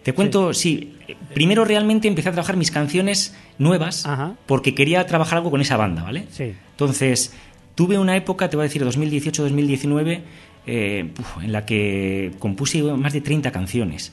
Te 0.03 0.13
cuento, 0.13 0.53
sí. 0.53 0.95
Primero 1.35 1.65
realmente 1.65 2.09
empecé 2.09 2.29
a 2.29 2.33
trabajar 2.33 2.57
mis 2.57 2.71
canciones 2.71 3.37
nuevas 3.59 4.07
porque 4.47 4.75
quería 4.75 5.07
trabajar 5.07 5.39
algo 5.39 5.51
con 5.51 5.61
esa 5.61 5.77
banda, 5.77 6.03
¿vale? 6.03 6.27
Sí. 6.31 6.55
Entonces, 6.71 7.33
tuve 7.75 7.99
una 7.99 8.17
época, 8.17 8.51
te 8.51 8.57
voy 8.57 8.65
a 8.65 8.69
decir, 8.69 8.85
2018-2019, 8.85 10.23
eh, 10.67 11.11
en 11.43 11.53
la 11.53 11.67
que 11.67 12.33
compuse 12.39 12.83
más 12.83 13.13
de 13.13 13.21
30 13.21 13.51
canciones. 13.51 14.13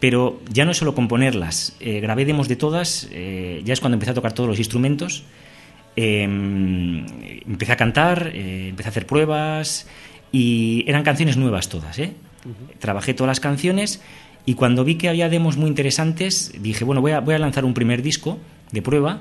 Pero 0.00 0.40
ya 0.50 0.64
no 0.64 0.70
es 0.70 0.78
solo 0.78 0.94
componerlas, 0.94 1.76
eh, 1.80 2.00
grabé 2.00 2.24
demos 2.24 2.48
de 2.48 2.56
todas, 2.56 3.08
eh, 3.12 3.62
ya 3.64 3.72
es 3.72 3.80
cuando 3.80 3.94
empecé 3.94 4.10
a 4.10 4.14
tocar 4.14 4.32
todos 4.32 4.48
los 4.48 4.58
instrumentos, 4.58 5.24
em, 5.96 7.06
empecé 7.46 7.72
a 7.72 7.76
cantar, 7.76 8.32
empecé 8.34 8.88
a 8.88 8.90
hacer 8.90 9.06
pruebas 9.06 9.86
y 10.32 10.84
eran 10.86 11.04
canciones 11.04 11.36
nuevas 11.36 11.68
todas, 11.68 11.98
¿eh? 11.98 12.12
Trabajé 12.78 13.14
todas 13.14 13.28
las 13.28 13.40
canciones 13.40 14.02
y 14.46 14.54
cuando 14.54 14.84
vi 14.84 14.96
que 14.96 15.08
había 15.08 15.28
demos 15.28 15.56
muy 15.56 15.68
interesantes, 15.68 16.52
dije, 16.60 16.84
bueno, 16.84 17.00
voy 17.00 17.12
a, 17.12 17.20
voy 17.20 17.34
a 17.34 17.38
lanzar 17.38 17.64
un 17.64 17.74
primer 17.74 18.02
disco 18.02 18.38
de 18.72 18.82
prueba 18.82 19.20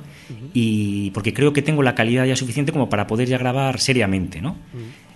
y 0.53 1.11
porque 1.11 1.33
creo 1.33 1.53
que 1.53 1.61
tengo 1.61 1.83
la 1.83 1.95
calidad 1.95 2.25
ya 2.25 2.35
suficiente 2.35 2.71
como 2.71 2.89
para 2.89 3.07
poder 3.07 3.27
ya 3.27 3.37
grabar 3.37 3.79
seriamente, 3.79 4.41
¿no? 4.41 4.57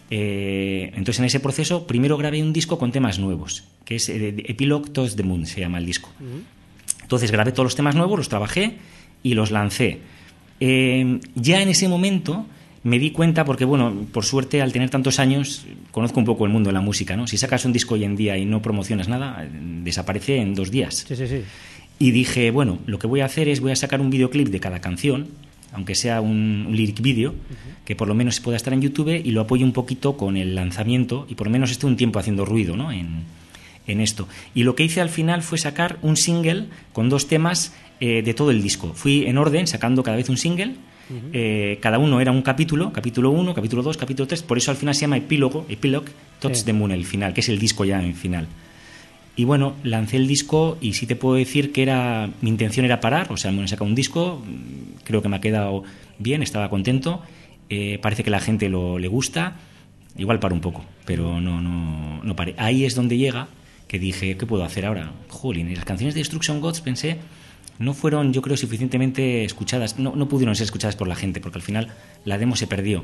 Eh, 0.10 0.92
entonces 0.96 1.20
en 1.20 1.26
ese 1.26 1.42
proceso 1.42 1.86
primero 1.86 2.16
grabé 2.16 2.42
un 2.42 2.54
disco 2.54 2.78
con 2.78 2.92
temas 2.92 3.20
nuevos, 3.20 3.66
que 3.84 3.96
es 3.96 4.08
eh, 4.08 4.36
Epilogue 4.46 4.90
Toast 4.92 5.18
the 5.18 5.24
Moon, 5.24 5.46
se 5.46 5.60
llama 5.60 5.80
el 5.80 5.86
disco. 5.86 6.10
Entonces 7.02 7.32
grabé 7.32 7.52
todos 7.52 7.66
los 7.66 7.76
temas 7.76 7.96
nuevos, 7.96 8.18
los 8.18 8.30
trabajé 8.30 8.78
y 9.24 9.34
los 9.34 9.52
lancé. 9.52 10.00
Eh, 10.60 11.20
ya 11.36 11.62
en 11.62 11.70
ese 11.70 11.88
momento 11.88 12.46
me 12.88 13.00
di 13.00 13.12
cuenta, 13.12 13.44
porque 13.44 13.66
bueno, 13.66 13.94
por 14.14 14.24
suerte 14.24 14.62
al 14.62 14.72
tener 14.72 14.90
tantos 14.90 15.20
años, 15.20 15.66
conozco 15.92 16.20
un 16.20 16.26
poco 16.26 16.46
el 16.46 16.52
mundo 16.52 16.70
de 16.70 16.74
la 16.74 16.82
música, 16.82 17.18
¿no? 17.18 17.28
Si 17.28 17.38
sacas 17.38 17.66
un 17.66 17.74
disco 17.74 17.96
hoy 17.96 18.06
en 18.06 18.16
día 18.16 18.38
y 18.38 18.46
no 18.46 18.62
promocionas 18.62 19.10
nada, 19.10 19.46
desaparece 19.84 20.38
en 20.38 20.56
dos 20.56 20.72
días. 20.72 21.06
Sí, 21.08 21.16
sí, 21.16 21.28
sí. 21.28 21.42
Y 22.00 22.12
dije, 22.12 22.50
bueno, 22.52 22.80
lo 22.86 22.98
que 22.98 23.08
voy 23.08 23.20
a 23.20 23.26
hacer 23.26 23.50
es 23.50 23.60
voy 23.60 23.72
a 23.72 23.76
sacar 23.76 24.00
un 24.00 24.10
videoclip 24.10 24.48
de 24.48 24.60
cada 24.62 24.80
canción, 24.80 25.28
aunque 25.74 25.96
sea 25.96 26.22
un, 26.22 26.68
lyric 26.72 27.02
video, 27.02 27.36
que 27.84 27.96
por 27.96 28.08
lo 28.08 28.16
menos 28.16 28.40
pueda 28.40 28.56
estar 28.56 28.74
en 28.74 28.82
YouTube 28.82 29.22
y 29.22 29.32
lo 29.32 29.42
apoye 29.42 29.66
un 29.66 29.74
poquito 29.74 30.16
con 30.16 30.38
el 30.38 30.56
lanzamiento 30.56 31.26
y 31.30 31.36
por 31.36 31.48
lo 31.48 31.52
menos 31.52 31.72
esté 31.72 31.88
un 31.88 31.98
tiempo 31.98 32.20
haciendo 32.20 32.46
ruido 32.46 32.78
¿no? 32.78 32.92
en, 32.92 33.24
en 33.88 34.00
esto. 34.00 34.28
Y 34.54 34.64
lo 34.64 34.76
que 34.76 34.84
hice 34.84 35.02
al 35.02 35.10
final 35.10 35.42
fue 35.42 35.58
sacar 35.58 35.98
un 36.02 36.16
single 36.16 36.68
con 36.94 37.10
dos 37.10 37.28
temas 37.28 37.74
eh, 38.00 38.22
de 38.22 38.34
todo 38.34 38.52
el 38.52 38.62
disco. 38.62 38.94
Fui 38.94 39.26
en 39.26 39.38
orden 39.38 39.66
sacando 39.66 40.04
cada 40.04 40.18
vez 40.18 40.30
un 40.30 40.38
single. 40.38 40.76
Eh, 41.34 41.78
cada 41.82 42.00
uno 42.00 42.20
era 42.20 42.32
un 42.32 42.42
capítulo, 42.42 42.92
capítulo 42.92 43.32
1, 43.32 43.54
capítulo 43.54 43.82
2, 43.82 43.98
capítulo 43.98 44.28
3, 44.28 44.44
por 44.44 44.58
eso 44.58 44.72
al 44.72 44.78
final 44.78 44.94
se 44.96 45.02
llama 45.02 45.18
epílogo, 45.18 45.66
epilogue, 45.70 46.12
Touch 46.40 46.64
the 46.64 46.74
Moon, 46.74 46.92
el 46.92 47.06
final, 47.06 47.34
que 47.34 47.42
es 47.42 47.50
el 47.50 47.60
disco 47.60 47.86
ya 47.86 48.04
en 48.04 48.16
final. 48.16 48.48
Y 49.36 49.44
bueno, 49.44 49.76
lancé 49.84 50.18
el 50.18 50.28
disco 50.28 50.78
y 50.82 50.94
sí 50.94 51.06
te 51.06 51.16
puedo 51.16 51.36
decir 51.36 51.72
que 51.72 51.84
era 51.84 52.30
mi 52.42 52.50
intención 52.50 52.86
era 52.86 53.00
parar, 53.00 53.32
o 53.32 53.38
sea, 53.38 53.52
me 53.52 53.64
he 53.64 53.68
sacado 53.68 53.86
un 53.86 53.96
disco, 53.96 54.44
creo 55.04 55.22
que 55.22 55.30
me 55.30 55.38
ha 55.38 55.42
quedado 55.42 55.84
bien, 56.18 56.42
estaba 56.42 56.70
contento, 56.70 57.22
eh, 57.70 58.00
parece 58.02 58.24
que 58.24 58.30
la 58.30 58.40
gente 58.40 58.68
lo, 58.68 58.98
le 58.98 59.08
gusta, 59.08 59.58
igual 60.18 60.40
paro 60.40 60.56
un 60.56 60.62
poco, 60.62 60.84
pero 61.06 61.40
no, 61.40 61.62
no, 61.62 62.24
no 62.24 62.36
paré. 62.36 62.56
Ahí 62.58 62.84
es 62.84 62.96
donde 62.96 63.18
llega 63.18 63.48
que 63.88 64.00
dije, 64.00 64.38
¿qué 64.38 64.46
puedo 64.46 64.64
hacer 64.64 64.86
ahora? 64.86 65.12
Jolín, 65.30 65.70
y 65.70 65.76
las 65.76 65.86
canciones 65.86 66.16
de 66.16 66.22
Destruction 66.22 66.60
Gods 66.60 66.82
pensé, 66.82 67.18
no 67.80 67.94
fueron, 67.94 68.34
yo 68.34 68.42
creo, 68.42 68.58
suficientemente 68.58 69.44
escuchadas, 69.44 70.00
no, 70.00 70.16
no 70.16 70.28
pudieron 70.28 70.56
ser 70.56 70.66
escuchadas 70.66 70.96
por 70.96 71.08
la 71.08 71.16
gente, 71.16 71.40
porque 71.40 71.58
al 71.58 71.64
final 71.64 71.90
la 72.26 72.38
demo 72.38 72.56
se 72.56 72.68
perdió 72.68 73.04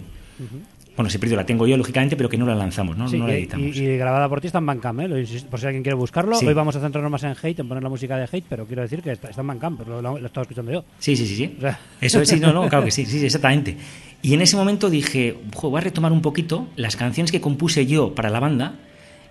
bueno, 0.96 1.10
se 1.10 1.18
perdió, 1.18 1.36
la 1.36 1.46
tengo 1.46 1.66
yo, 1.66 1.76
lógicamente, 1.76 2.16
pero 2.16 2.30
que 2.30 2.38
no 2.38 2.46
la 2.46 2.54
lanzamos, 2.54 2.96
¿no? 2.96 3.08
no 3.08 3.28
la 3.28 3.34
editamos. 3.34 3.76
Y, 3.76 3.98
grabada 3.98 4.30
por 4.30 4.42
ti 4.42 4.48
está 4.48 4.60
en 4.60 4.68
Bandcamp, 4.68 5.00
¿eh? 5.00 5.26
por 5.50 5.60
si 5.60 5.66
alguien 5.66 5.82
quiere 5.82 5.96
buscarlo. 5.96 6.38
Hoy 6.38 6.54
vamos 6.54 6.76
a 6.76 6.82
centrarnos 6.82 7.12
más 7.12 7.24
en 7.24 7.32
Hate, 7.32 7.60
en 7.60 7.68
poner 7.68 7.82
la 7.82 7.90
música 7.90 8.16
de 8.16 8.24
Hate, 8.24 8.46
pero 8.48 8.68
quiero 8.68 8.84
decir 8.84 9.02
que 9.02 9.12
está, 9.12 9.30
en 9.36 9.48
Bandcamp, 9.48 9.88
lo, 9.88 10.02
lo, 10.02 10.20
lo, 10.20 10.26
estaba 10.28 10.44
escuchando 10.44 10.72
yo. 10.72 10.86
Sí, 11.00 11.16
sí, 11.16 11.26
sí, 11.26 11.36
sí. 11.36 11.58
Eso 12.02 12.22
es, 12.22 12.30
sí, 12.30 12.40
no, 12.40 12.54
no, 12.54 12.70
claro 12.70 12.86
que 12.86 12.92
sí, 12.92 13.06
sí, 13.06 13.26
exactamente. 13.26 13.76
Y 14.22 14.36
en 14.36 14.42
ese 14.42 14.56
momento 14.56 14.90
dije, 14.92 15.36
voy 15.62 15.78
a 15.80 15.82
retomar 15.82 16.12
un 16.12 16.22
poquito 16.22 16.68
las 16.76 16.96
canciones 16.96 17.32
que 17.32 17.42
compuse 17.42 17.88
yo 17.88 18.14
para 18.14 18.30
la 18.30 18.40
banda, 18.40 18.76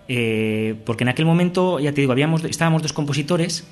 eh, 0.09 0.75
porque 0.85 1.05
en 1.05 1.09
aquel 1.11 1.27
momento, 1.27 1.79
ya 1.79 1.93
te 1.93 2.01
digo, 2.01 2.13
habíamos, 2.13 2.43
estábamos 2.45 2.83
dos 2.83 2.93
compositores 2.93 3.69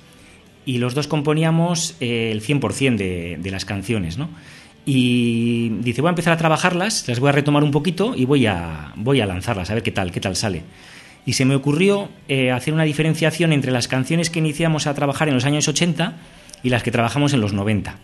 y 0.65 0.79
los 0.79 0.95
dos 0.95 1.07
componíamos 1.07 1.97
eh, 2.01 2.31
el 2.33 2.43
100% 2.43 2.97
de, 2.97 3.39
de 3.41 3.51
las 3.51 3.65
canciones, 3.65 4.19
¿no? 4.19 4.29
y 4.85 5.69
dice 5.81 6.01
voy 6.01 6.09
a 6.09 6.11
empezar 6.11 6.33
a 6.33 6.37
trabajarlas, 6.37 7.07
las 7.07 7.21
voy 7.21 7.29
a 7.29 7.33
retomar 7.33 7.63
un 7.63 7.71
poquito 7.71 8.15
y 8.17 8.25
voy 8.25 8.47
a, 8.47 8.93
voy 8.97 9.21
a 9.21 9.27
lanzarlas, 9.27 9.71
a 9.71 9.75
ver 9.75 9.83
qué 9.83 9.91
tal, 9.91 10.11
qué 10.11 10.21
tal 10.21 10.37
sale. 10.37 10.63
Y 11.27 11.35
se 11.35 11.45
me 11.45 11.55
ocurrió 11.55 12.09
eh, 12.29 12.51
hacer 12.51 12.73
una 12.73 12.85
diferenciación 12.85 13.53
entre 13.53 13.73
las 13.73 13.89
canciones 13.89 14.31
que 14.31 14.39
iniciamos 14.39 14.87
a 14.87 14.95
trabajar 14.95 15.29
en 15.29 15.35
los 15.35 15.45
años 15.45 15.69
80 15.69 16.15
y 16.63 16.71
las 16.71 16.83
que 16.83 16.91
trabajamos 16.91 17.35
en 17.35 17.41
los 17.41 17.53
90. 17.53 17.99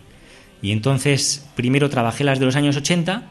Y 0.61 0.71
entonces 0.71 1.47
primero 1.55 1.89
trabajé 1.89 2.23
las 2.23 2.39
de 2.39 2.45
los 2.45 2.55
años 2.55 2.77
80 2.77 3.23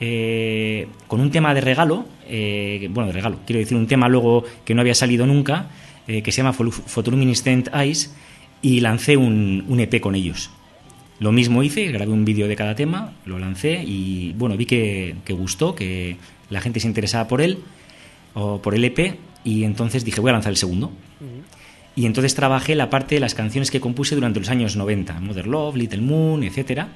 eh, 0.00 0.88
con 1.06 1.20
un 1.20 1.30
tema 1.30 1.54
de 1.54 1.60
regalo, 1.60 2.06
eh, 2.28 2.88
bueno, 2.90 3.06
de 3.08 3.12
regalo, 3.12 3.38
quiero 3.46 3.60
decir 3.60 3.76
un 3.76 3.86
tema 3.86 4.08
luego 4.08 4.44
que 4.64 4.74
no 4.74 4.80
había 4.80 4.94
salido 4.94 5.26
nunca, 5.26 5.70
que 6.06 6.32
se 6.32 6.38
llama 6.42 6.52
Photoluminescent 6.52 7.68
Eyes, 7.72 8.12
y 8.62 8.80
lancé 8.80 9.16
un, 9.16 9.64
un 9.68 9.80
EP 9.80 10.00
con 10.00 10.14
ellos. 10.14 10.50
Lo 11.20 11.32
mismo 11.32 11.62
hice, 11.62 11.86
grabé 11.92 12.10
un 12.12 12.24
vídeo 12.24 12.48
de 12.48 12.56
cada 12.56 12.74
tema, 12.74 13.12
lo 13.26 13.38
lancé 13.38 13.84
y 13.86 14.32
bueno, 14.38 14.56
vi 14.56 14.64
que, 14.64 15.14
gustó, 15.28 15.74
que 15.74 16.16
la 16.48 16.62
gente 16.62 16.80
se 16.80 16.88
interesaba 16.88 17.28
por 17.28 17.42
él 17.42 17.58
o 18.32 18.62
por 18.62 18.74
el 18.74 18.82
EP 18.84 19.18
y 19.44 19.64
entonces 19.64 20.02
dije 20.02 20.22
voy 20.22 20.30
a 20.30 20.32
lanzar 20.32 20.50
el 20.50 20.56
segundo. 20.56 20.90
Y 21.94 22.06
entonces 22.06 22.34
trabajé 22.34 22.74
la 22.74 22.88
parte 22.88 23.16
de 23.16 23.20
las 23.20 23.34
canciones 23.34 23.70
que 23.70 23.80
compuse 23.80 24.14
durante 24.14 24.40
los 24.40 24.48
años 24.48 24.76
90, 24.76 25.20
Mother 25.20 25.46
Love, 25.46 25.76
Little 25.76 26.00
Moon, 26.00 26.42
etcétera. 26.42 26.88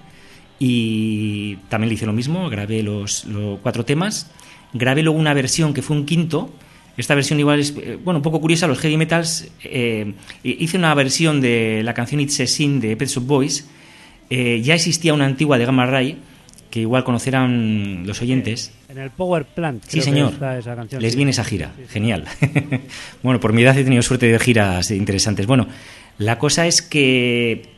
Y 0.58 1.56
también 1.68 1.90
le 1.90 1.96
hice 1.96 2.06
lo 2.06 2.14
mismo, 2.14 2.48
grabé 2.48 2.82
los, 2.82 3.26
cuatro 3.62 3.84
temas, 3.84 4.30
grabé 4.72 5.02
luego 5.02 5.18
una 5.18 5.34
versión 5.34 5.74
que 5.74 5.82
fue 5.82 5.96
un 5.98 6.06
quinto, 6.06 6.50
esta 6.96 7.14
versión 7.14 7.40
igual 7.40 7.60
es, 7.60 7.74
eh, 7.76 7.98
bueno, 8.02 8.18
un 8.18 8.22
poco 8.22 8.40
curiosa, 8.40 8.66
los 8.66 8.78
heavy 8.78 8.96
metals, 8.96 9.48
eh, 9.62 10.12
hice 10.42 10.76
una 10.76 10.94
versión 10.94 11.40
de 11.40 11.82
la 11.82 11.94
canción 11.94 12.20
It's 12.20 12.40
a 12.40 12.46
Sin 12.46 12.80
de 12.80 12.96
Pet 12.96 13.08
Shop 13.08 13.24
Boys, 13.24 13.68
eh, 14.30 14.60
ya 14.62 14.74
existía 14.74 15.12
una 15.12 15.26
antigua 15.26 15.58
de 15.58 15.66
Gamma 15.66 15.86
Ray, 15.86 16.18
que 16.70 16.80
igual 16.80 17.04
conocerán 17.04 18.04
los 18.06 18.20
oyentes. 18.20 18.72
En 18.88 18.98
el 18.98 19.10
Power 19.10 19.44
Plant. 19.44 19.84
Sí, 19.86 20.00
señor. 20.00 20.32
esa 20.58 20.74
canción, 20.74 21.00
Les 21.00 21.14
viene 21.14 21.30
esa 21.30 21.44
gira. 21.44 21.72
Genial. 21.88 22.24
bueno, 23.22 23.38
por 23.38 23.52
mi 23.52 23.62
edad 23.62 23.78
he 23.78 23.84
tenido 23.84 24.02
suerte 24.02 24.26
de 24.26 24.38
giras 24.40 24.90
interesantes. 24.90 25.46
Bueno, 25.46 25.68
la 26.18 26.38
cosa 26.38 26.66
es 26.66 26.82
que 26.82 27.73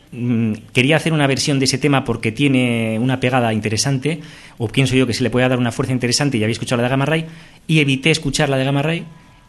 quería 0.72 0.96
hacer 0.96 1.12
una 1.12 1.26
versión 1.26 1.58
de 1.58 1.64
ese 1.64 1.78
tema 1.78 2.04
porque 2.04 2.32
tiene 2.32 2.98
una 2.98 3.20
pegada 3.20 3.52
interesante, 3.52 4.20
o 4.58 4.68
pienso 4.68 4.94
yo 4.96 5.06
que 5.06 5.14
se 5.14 5.22
le 5.22 5.30
puede 5.30 5.48
dar 5.48 5.58
una 5.58 5.72
fuerza 5.72 5.92
interesante 5.92 6.38
y 6.38 6.42
había 6.42 6.52
escuchado 6.52 6.78
la 6.82 6.84
de 6.84 6.90
Gamma 6.90 7.06
Ray, 7.06 7.26
y 7.66 7.80
evité 7.80 8.10
escuchar 8.10 8.48
la 8.48 8.56
de 8.56 8.64
Gamma 8.64 8.82
Ray. 8.82 9.04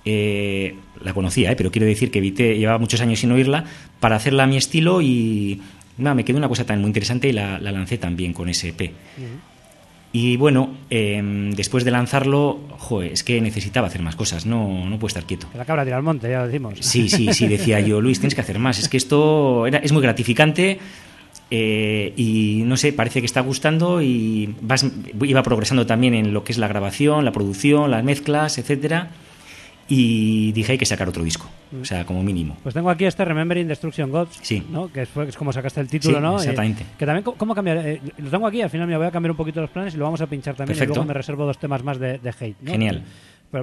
Eh, 0.10 0.74
la 1.04 1.14
conocía, 1.14 1.52
eh, 1.52 1.56
pero 1.58 1.70
quiero 1.70 1.86
decir 1.86 2.12
que 2.12 2.20
evité, 2.20 2.58
llevaba 2.58 2.80
muchos 2.80 3.02
años 3.02 3.20
sin 3.20 3.32
oírla, 3.32 3.66
para 4.00 4.16
hacerla 4.16 4.44
a 4.44 4.48
mi 4.48 4.56
estilo 4.56 5.02
y, 5.02 5.62
no, 5.98 6.14
me 6.16 6.24
quedó 6.24 6.38
una 6.38 6.48
cosa 6.48 6.66
tan 6.66 6.80
muy 6.80 6.88
interesante 6.88 7.28
y 7.28 7.34
la, 7.34 7.60
lancé 7.60 7.98
también 7.98 8.34
con 8.34 8.48
ese 8.50 8.70
EP. 8.70 8.92
Y 10.20 10.36
bueno, 10.36 10.72
em, 10.90 11.52
después 11.52 11.86
de 11.86 11.92
lanzarlo, 11.92 12.60
joder, 12.80 13.12
es 13.14 13.24
que 13.24 13.40
necesitaba 13.40 13.86
hacer 13.86 14.02
más 14.02 14.16
cosas, 14.16 14.48
no, 14.48 14.90
no 14.90 14.98
puedo 14.98 15.10
estar 15.10 15.26
quieto. 15.26 15.46
La 15.56 15.64
cabra 15.64 15.84
tira 15.84 15.96
al 15.96 16.02
monte, 16.02 16.28
ya 16.28 16.40
lo 16.40 16.48
decimos. 16.48 16.80
Sí, 16.80 17.08
sí, 17.08 17.32
sí, 17.34 17.48
decía 17.48 17.80
yo, 17.82 18.02
Luis, 18.02 18.20
tienes 18.20 18.34
que 18.34 18.42
hacer 18.42 18.58
más. 18.58 18.80
Es 18.80 18.90
que 18.90 18.98
esto 18.98 19.68
era, 19.68 19.78
es 19.78 19.92
muy 19.92 20.02
gratificante 20.02 20.80
eh, 21.52 22.14
y 22.18 22.64
no 22.66 22.78
sé, 22.78 22.94
parece 22.94 23.20
que 23.20 23.28
está 23.28 23.42
gustando 23.42 24.02
y 24.02 24.56
vas, 24.60 24.88
iba 25.22 25.44
progresando 25.44 25.86
también 25.86 26.16
en 26.16 26.34
lo 26.34 26.44
que 26.44 26.52
es 26.52 26.58
la 26.58 26.68
grabación, 26.68 27.24
la 27.24 27.32
producción, 27.32 27.92
las 27.92 28.04
mezclas, 28.04 28.58
etcétera 28.58 29.12
y 29.88 30.52
dije 30.52 30.74
hay 30.74 30.78
que 30.78 30.86
sacar 30.86 31.08
otro 31.08 31.24
disco, 31.24 31.48
o 31.80 31.86
sea, 31.86 32.06
como 32.06 32.24
mínimo. 32.24 32.58
Pues 32.64 32.76
tengo 32.76 32.90
aquí 32.90 33.06
este 33.06 33.24
Remembering 33.24 33.68
Destruction 33.68 34.12
Gods, 34.12 34.40
sí. 34.42 34.64
¿no? 34.70 34.92
que, 34.92 35.04
es, 35.04 35.10
es 35.16 35.38
como 35.38 35.54
sacaste 35.54 35.82
el 35.82 35.88
título, 35.88 36.20
¿no? 36.20 36.38
exactamente. 36.38 36.86
que 36.98 37.06
también, 37.06 37.24
¿cómo 37.24 37.56
cambiar? 37.56 37.78
Eh, 37.78 38.02
lo 38.18 38.30
tengo 38.30 38.48
aquí, 38.48 38.62
al 38.62 38.70
final 38.70 38.88
me 38.88 38.98
voy 38.98 39.08
a 39.08 39.12
cambiar 39.12 39.32
un 39.32 39.38
poquito 39.38 39.62
los 39.62 39.70
planes 39.70 39.94
y 39.94 39.98
lo 39.98 40.06
vamos 40.06 40.22
a 40.22 40.28
pinchar 40.28 40.56
también 40.56 40.78
y 40.82 40.86
luego 40.86 41.06
me 41.06 41.14
reservo 41.14 41.46
dos 41.46 41.58
temas 41.58 41.84
más 41.84 42.00
de, 42.00 42.18
de 42.18 42.30
hate. 42.30 42.62
¿no? 42.62 42.72
Genial 42.72 43.04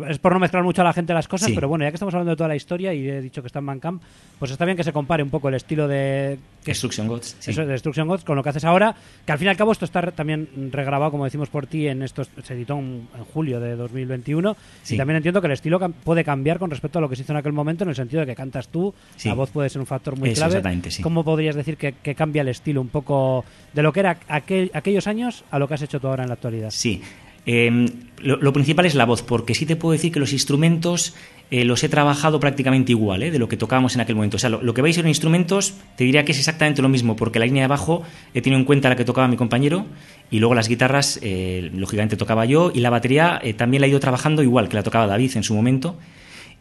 es 0.09 0.19
por 0.19 0.33
no 0.33 0.39
mezclar 0.39 0.63
mucho 0.63 0.81
a 0.81 0.85
la 0.85 0.93
gente 0.93 1.13
las 1.13 1.29
cosas, 1.29 1.51
pero 1.55 1.69
bueno, 1.69 1.85
ya 1.85 1.91
que 1.91 1.97
estamos 1.97 2.15
hablando 2.15 2.31
de 2.31 2.37
toda 2.37 2.49
la 2.49 2.57
historia 2.57 2.95
y 2.95 3.09
he 3.09 3.21
dicho 3.21 3.43
que 3.43 3.49
está 3.49 3.59
en 3.59 3.67
Bandcamp, 3.67 4.03
pues 4.39 4.51
está 4.51 4.65
bien 4.65 4.77
que 4.77 4.85
se 4.85 4.93
compare 4.93 5.23
un 5.23 5.31
poco 5.31 5.49
el 5.49 5.55
estilo 5.55 5.87
de... 5.87 6.39
Destruction 6.65 7.07
Gods. 7.07 7.37
Eso, 7.47 7.61
de 7.61 7.73
Destruction 7.73 8.09
Gods 8.09 8.25
con 8.25 8.37
lo 8.37 8.43
que 8.43 8.49
haces 8.49 8.65
ahora, 8.65 8.95
que 9.27 9.33
al 9.33 9.39
fin 9.39 9.47
y 9.47 9.51
al 9.51 9.57
cabo 9.57 9.73
esto 9.73 9.85
está 9.85 10.11
también 10.13 10.71
regrabado, 10.73 11.11
como 11.11 11.25
decimos 11.25 11.51
por 11.51 11.67
ti, 11.67 11.87
en 11.87 12.03
esto 12.03 12.25
se 12.25 12.55
editó 12.55 12.79
en, 12.79 13.09
julio 13.33 13.61
de 13.61 13.77
2021 13.77 14.57
y 14.89 14.97
también 14.97 15.17
entiendo 15.19 15.41
que 15.41 15.47
el 15.49 15.53
estilo 15.53 15.79
puede 16.03 16.25
cambiar 16.25 16.59
con 16.59 16.71
respecto 16.71 16.99
a 16.99 17.03
lo 17.03 17.09
que 17.09 17.17
se 17.17 17.23
hizo 17.23 17.33
en 17.33 17.39
aquel 17.39 17.53
momento 17.53 17.85
en 17.85 17.91
el 17.91 17.97
sentido 17.97 18.21
de 18.21 18.27
que 18.27 18.35
cantas 18.35 18.69
tú, 18.69 18.95
la 19.25 19.35
voz 19.35 19.51
puede 19.51 19.69
ser 19.69 19.81
un 19.81 19.87
factor 19.87 20.19
muy 20.19 20.33
clave. 20.33 20.63
¿Cómo 21.03 21.25
podrías 21.25 21.55
decir 21.55 21.77
que, 21.77 22.15
cambia 22.15 22.43
el 22.43 22.49
estilo 22.49 22.81
un 22.81 22.89
poco 22.89 23.45
de 23.73 23.83
lo 23.83 23.93
que 23.93 24.01
era 24.01 24.19
aquel, 24.29 24.71
aquellos 24.73 25.07
años 25.07 25.45
a 25.51 25.59
lo 25.59 25.69
que 25.69 25.75
has 25.75 25.83
hecho 25.83 26.01
tú 26.01 26.09
ahora 26.09 26.23
en 26.23 26.29
la 26.29 26.35
actualidad? 26.35 26.71
Sí, 26.71 27.03
Em, 27.47 27.87
lo, 28.25 28.53
principal 28.55 28.87
es 28.87 28.95
la 28.95 29.05
voz, 29.05 29.23
porque 29.23 29.55
sí 29.55 29.67
te 29.67 29.77
puedo 29.77 29.93
decir 29.93 30.11
que 30.11 30.19
los 30.19 30.33
instrumentos 30.33 31.15
eh, 31.51 31.65
los 31.67 31.85
he 31.85 31.91
trabajado 31.91 32.41
prácticamente 32.41 32.93
igual 32.93 33.23
eh, 33.23 33.31
de 33.31 33.39
lo 33.39 33.49
que 33.49 33.59
tocábamos 33.59 33.95
en 33.95 34.01
aquel 34.01 34.17
momento. 34.17 34.37
O 34.37 34.41
sea, 34.41 34.49
lo, 34.49 34.75
que 34.75 34.81
vais 34.81 34.97
a 34.97 35.01
ver 35.01 35.07
en 35.07 35.11
instrumentos 35.11 35.75
te 35.97 36.05
diría 36.05 36.25
que 36.25 36.33
es 36.33 36.39
exactamente 36.39 36.81
lo 36.81 36.89
mismo, 36.89 37.17
porque 37.17 37.39
la 37.39 37.45
línea 37.45 37.65
de 37.65 37.69
bajo 37.69 38.03
he 38.33 38.41
tenido 38.41 38.59
en 38.59 38.65
cuenta 38.65 38.89
la 38.89 38.97
que 38.97 39.05
tocaba 39.05 39.29
mi 39.29 39.37
compañero 39.37 39.85
y 40.31 40.39
luego 40.39 40.55
las 40.55 40.69
guitarras, 40.69 41.21
eh, 41.23 41.71
lógicamente 41.75 42.17
tocaba 42.17 42.47
yo, 42.47 42.73
y 42.75 42.81
la 42.81 42.89
batería 42.89 43.43
también 43.59 43.83
la 43.83 43.89
he 43.89 43.91
ido 43.91 44.01
trabajando 44.01 44.43
igual 44.43 44.71
que 44.71 44.77
la 44.77 44.83
tocaba 44.83 45.07
David 45.07 45.33
en 45.37 45.43
su 45.43 45.55
momento. 45.55 45.99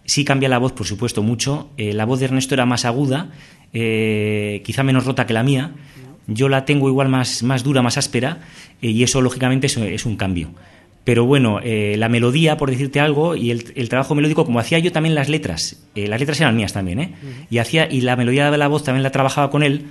Sí 0.04 0.26
cambia 0.26 0.50
la 0.50 0.58
voz, 0.58 0.74
por 0.74 0.86
supuesto, 0.86 1.24
mucho. 1.24 1.70
la 1.78 2.04
voz 2.04 2.20
de 2.20 2.26
Ernesto 2.26 2.56
era 2.56 2.66
más 2.66 2.84
aguda, 2.84 3.32
quizá 3.72 4.84
menos 4.84 5.06
rota 5.06 5.26
que 5.26 5.34
la 5.34 5.44
mía. 5.44 5.72
Yo 6.28 6.50
la 6.50 6.66
tengo 6.66 6.90
igual 6.90 7.08
más, 7.08 7.42
más 7.42 7.64
dura, 7.64 7.82
más 7.82 7.98
áspera, 7.98 8.42
y 8.82 9.02
eso, 9.02 9.22
lógicamente, 9.22 9.68
es 9.68 10.06
un 10.06 10.18
cambio. 10.18 10.52
Pero 11.04 11.26
bueno, 11.26 11.60
eh, 11.62 11.96
la 11.98 12.08
melodía, 12.08 12.56
por 12.58 12.70
decirte 12.70 13.00
algo, 13.00 13.36
y 13.36 13.52
el, 13.52 13.90
trabajo 13.90 14.16
melódico, 14.16 14.46
como 14.46 14.60
hacía 14.60 14.80
yo 14.80 14.92
también 14.92 15.16
las 15.16 15.28
letras, 15.28 15.84
eh, 15.96 16.08
las 16.08 16.20
letras 16.20 16.40
eran 16.40 16.56
mías 16.56 16.72
también, 16.72 17.00
¿eh? 17.00 17.14
y, 17.50 17.58
hacía, 17.58 17.92
y 17.92 18.02
la 18.02 18.16
melodía 18.16 18.50
de 18.50 18.58
la 18.58 18.68
voz 18.68 18.84
también 18.84 19.04
la 19.04 19.12
trabajaba 19.12 19.50
con 19.50 19.64
él, 19.64 19.86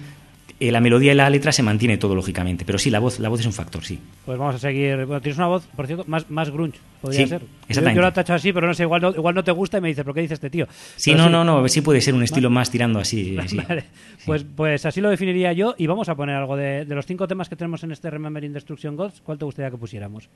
eh, 0.62 0.70
la 0.70 0.80
melodía 0.80 1.10
y 1.10 1.16
la 1.16 1.28
letra 1.28 1.50
se 1.50 1.64
mantiene 1.64 1.98
todo, 1.98 2.14
lógicamente. 2.14 2.64
Pero 2.64 2.78
sí, 2.78 2.88
la 2.88 3.00
voz, 3.00 3.18
la 3.18 3.28
voz 3.28 3.40
es 3.40 3.46
un 3.46 3.52
factor, 3.52 3.84
sí. 3.84 3.98
Pues 4.24 4.38
vamos 4.38 4.54
a 4.54 4.58
seguir. 4.60 4.94
Bueno, 5.06 5.20
tienes 5.20 5.36
una 5.36 5.48
voz, 5.48 5.66
por 5.74 5.88
cierto, 5.88 6.04
más, 6.06 6.30
más 6.30 6.50
grunge, 6.50 6.78
podría 7.00 7.26
ser. 7.26 7.42
Exactamente. 7.68 7.96
Yo, 7.96 8.00
yo, 8.00 8.02
la 8.02 8.12
tacho 8.12 8.32
así, 8.32 8.52
pero 8.52 8.68
no 8.68 8.74
sé, 8.74 8.84
igual 8.84 9.02
no, 9.02 9.10
igual 9.10 9.34
no 9.34 9.42
te 9.42 9.50
gusta 9.50 9.78
y 9.78 9.80
me 9.80 9.88
dices, 9.88 10.04
¿pero 10.04 10.14
qué 10.14 10.20
dice 10.20 10.34
este 10.34 10.50
tío? 10.50 10.68
Sí, 10.94 11.16
no, 11.16 11.28
no, 11.28 11.42
no, 11.42 11.66
sí 11.66 11.80
puede 11.80 12.00
ser 12.00 12.14
un 12.14 12.22
estilo 12.22 12.48
más 12.48 12.70
tirando 12.70 13.00
así. 13.00 13.36
Vale. 13.68 13.86
Pues, 14.24 14.44
pues 14.44 14.86
así 14.86 15.00
lo 15.00 15.10
definiría 15.10 15.52
yo 15.52 15.74
y 15.76 15.88
vamos 15.88 16.08
a 16.08 16.14
poner 16.14 16.36
algo 16.36 16.56
de, 16.56 16.84
de 16.84 16.94
los 16.94 17.06
cinco 17.06 17.26
temas 17.26 17.48
que 17.48 17.56
tenemos 17.56 17.82
en 17.82 17.90
este 17.90 18.08
Remembering 18.08 18.52
Destruction 18.52 18.94
Gods. 18.94 19.20
¿Cuál 19.20 19.38
te 19.38 19.44
gustaría 19.44 19.68
que 19.68 19.78
pusiéramos? 19.78 20.28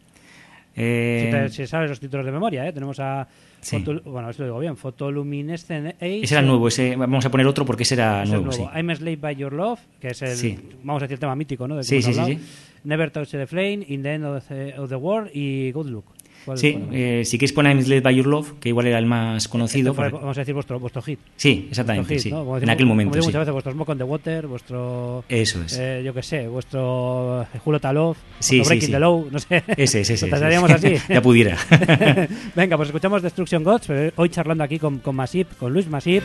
Eh, 0.76 1.22
Si, 1.24 1.30
te- 1.30 1.48
si 1.64 1.66
sabes 1.66 1.88
los 1.90 1.98
títulos 2.00 2.26
de 2.26 2.32
memoria, 2.32 2.66
¿eh? 2.68 2.72
Tenemos 2.72 3.00
a... 3.00 3.26
Sí. 3.60 3.78
Photo- 3.78 4.02
bueno, 4.10 4.30
eso 4.30 4.42
lo 4.42 4.48
digo 4.48 4.58
bien. 4.60 4.76
Photoluminescent 4.76 5.94
Age. 5.96 6.20
ese 6.22 6.34
era 6.34 6.42
nuevo, 6.42 6.68
ese, 6.68 6.94
vamos 6.96 7.24
a 7.24 7.30
poner 7.30 7.46
otro 7.46 7.64
porque 7.64 7.82
ese 7.84 7.94
era 7.94 8.22
Es 8.22 8.28
el 8.28 8.36
nuevo, 8.36 8.46
nuevo. 8.56 8.70
sí. 8.72 8.78
I'm 8.78 8.94
Slave 8.94 9.16
by 9.16 9.34
Your 9.36 9.52
Love, 9.52 9.80
que 10.00 10.08
es 10.08 10.22
el, 10.22 10.36
Sí. 10.36 10.58
vamos 10.84 11.02
a 11.02 11.04
decir, 11.06 11.14
el 11.14 11.20
tema 11.20 11.34
mítico, 11.34 11.66
¿no? 11.66 11.74
Del 11.76 11.84
que 11.84 11.88
Sí, 11.88 12.02
sí, 12.02 12.12
sí. 12.14 12.38
Never 12.84 13.10
Touch 13.10 13.30
the 13.30 13.46
Flame, 13.46 13.84
In 13.88 14.02
the 14.02 14.12
End 14.14 14.24
of 14.24 14.46
the, 14.48 14.78
of 14.78 14.88
the 14.88 14.96
World 14.96 15.30
y 15.34 15.72
Good 15.72 15.86
Look. 15.88 16.04
¿Cuál- 16.46 16.56
Sí, 16.58 16.72
cuál- 16.72 16.88
eh, 16.94 17.22
si 17.26 17.36
queréis 17.36 17.52
poner 17.52 17.76
I'm 17.76 17.86
Led 17.86 18.02
by 18.02 18.14
Your 18.16 18.26
Love, 18.26 18.52
que 18.60 18.70
igual 18.70 18.86
era 18.86 18.98
el 18.98 19.04
más 19.04 19.46
conocido. 19.48 19.90
Este 19.90 20.02
fue, 20.02 20.10
vamos 20.18 20.38
a 20.38 20.40
decir 20.40 20.54
vuestro, 20.54 20.80
vuestro 20.80 21.02
hit. 21.02 21.18
Sí, 21.36 21.66
exactamente, 21.68 22.14
hit, 22.14 22.22
sí. 22.22 22.30
¿no? 22.30 22.38
Como 22.38 22.54
En 22.56 22.60
decimos- 22.60 22.72
aquel 22.74 22.86
momento, 22.86 23.10
como 23.10 23.22
sí. 23.22 23.28
muchas 23.28 23.40
veces, 23.40 23.52
vuestro 23.52 23.72
Smoke 23.72 23.88
on 23.90 23.98
the 23.98 24.04
Water, 24.04 24.46
vuestro... 24.46 25.24
Eso 25.28 25.62
es. 25.62 25.76
eh, 25.78 26.02
yo 26.04 26.14
qué 26.14 26.22
sé, 26.22 26.48
vuestro 26.48 27.42
eh, 27.52 27.58
Julio 27.58 27.80
Talov, 27.80 28.16
Sí, 28.38 28.56
vuestro 28.58 28.68
Breaking 28.70 28.86
sí. 28.86 28.92
the 28.92 29.00
Low, 29.00 29.28
no 29.30 29.38
sé. 29.38 29.62
Ese, 29.76 30.00
ese, 30.00 30.14
ese. 30.14 30.28
Trataríamos 30.28 30.70
así. 30.70 30.94
ya 31.08 31.20
pudiera. 31.20 31.58
Venga, 32.54 32.76
pues 32.76 32.88
escuchamos 32.88 33.22
Destruction 33.22 33.64
Gods, 33.64 33.86
pero 33.88 34.12
hoy 34.16 34.28
charlando 34.28 34.62
aquí 34.64 34.78
con, 34.78 34.98
con 35.00 35.16
Masip, 35.16 35.56
con 35.58 35.72
Luis 35.72 35.88
Masip, 35.88 36.22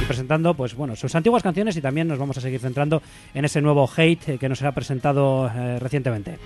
y 0.00 0.04
presentando 0.06 0.54
pues 0.54 0.74
bueno 0.74 0.94
sus 0.96 1.14
antiguas 1.14 1.42
canciones 1.42 1.76
y 1.76 1.80
también 1.80 2.06
nos 2.08 2.18
vamos 2.18 2.38
a 2.38 2.40
seguir 2.40 2.60
centrando 2.60 3.02
en 3.34 3.44
ese 3.44 3.60
nuevo 3.60 3.90
hate 3.96 4.38
que 4.38 4.48
nos 4.48 4.62
ha 4.62 4.72
presentado 4.72 5.50
eh, 5.54 5.78
recientemente. 5.80 6.38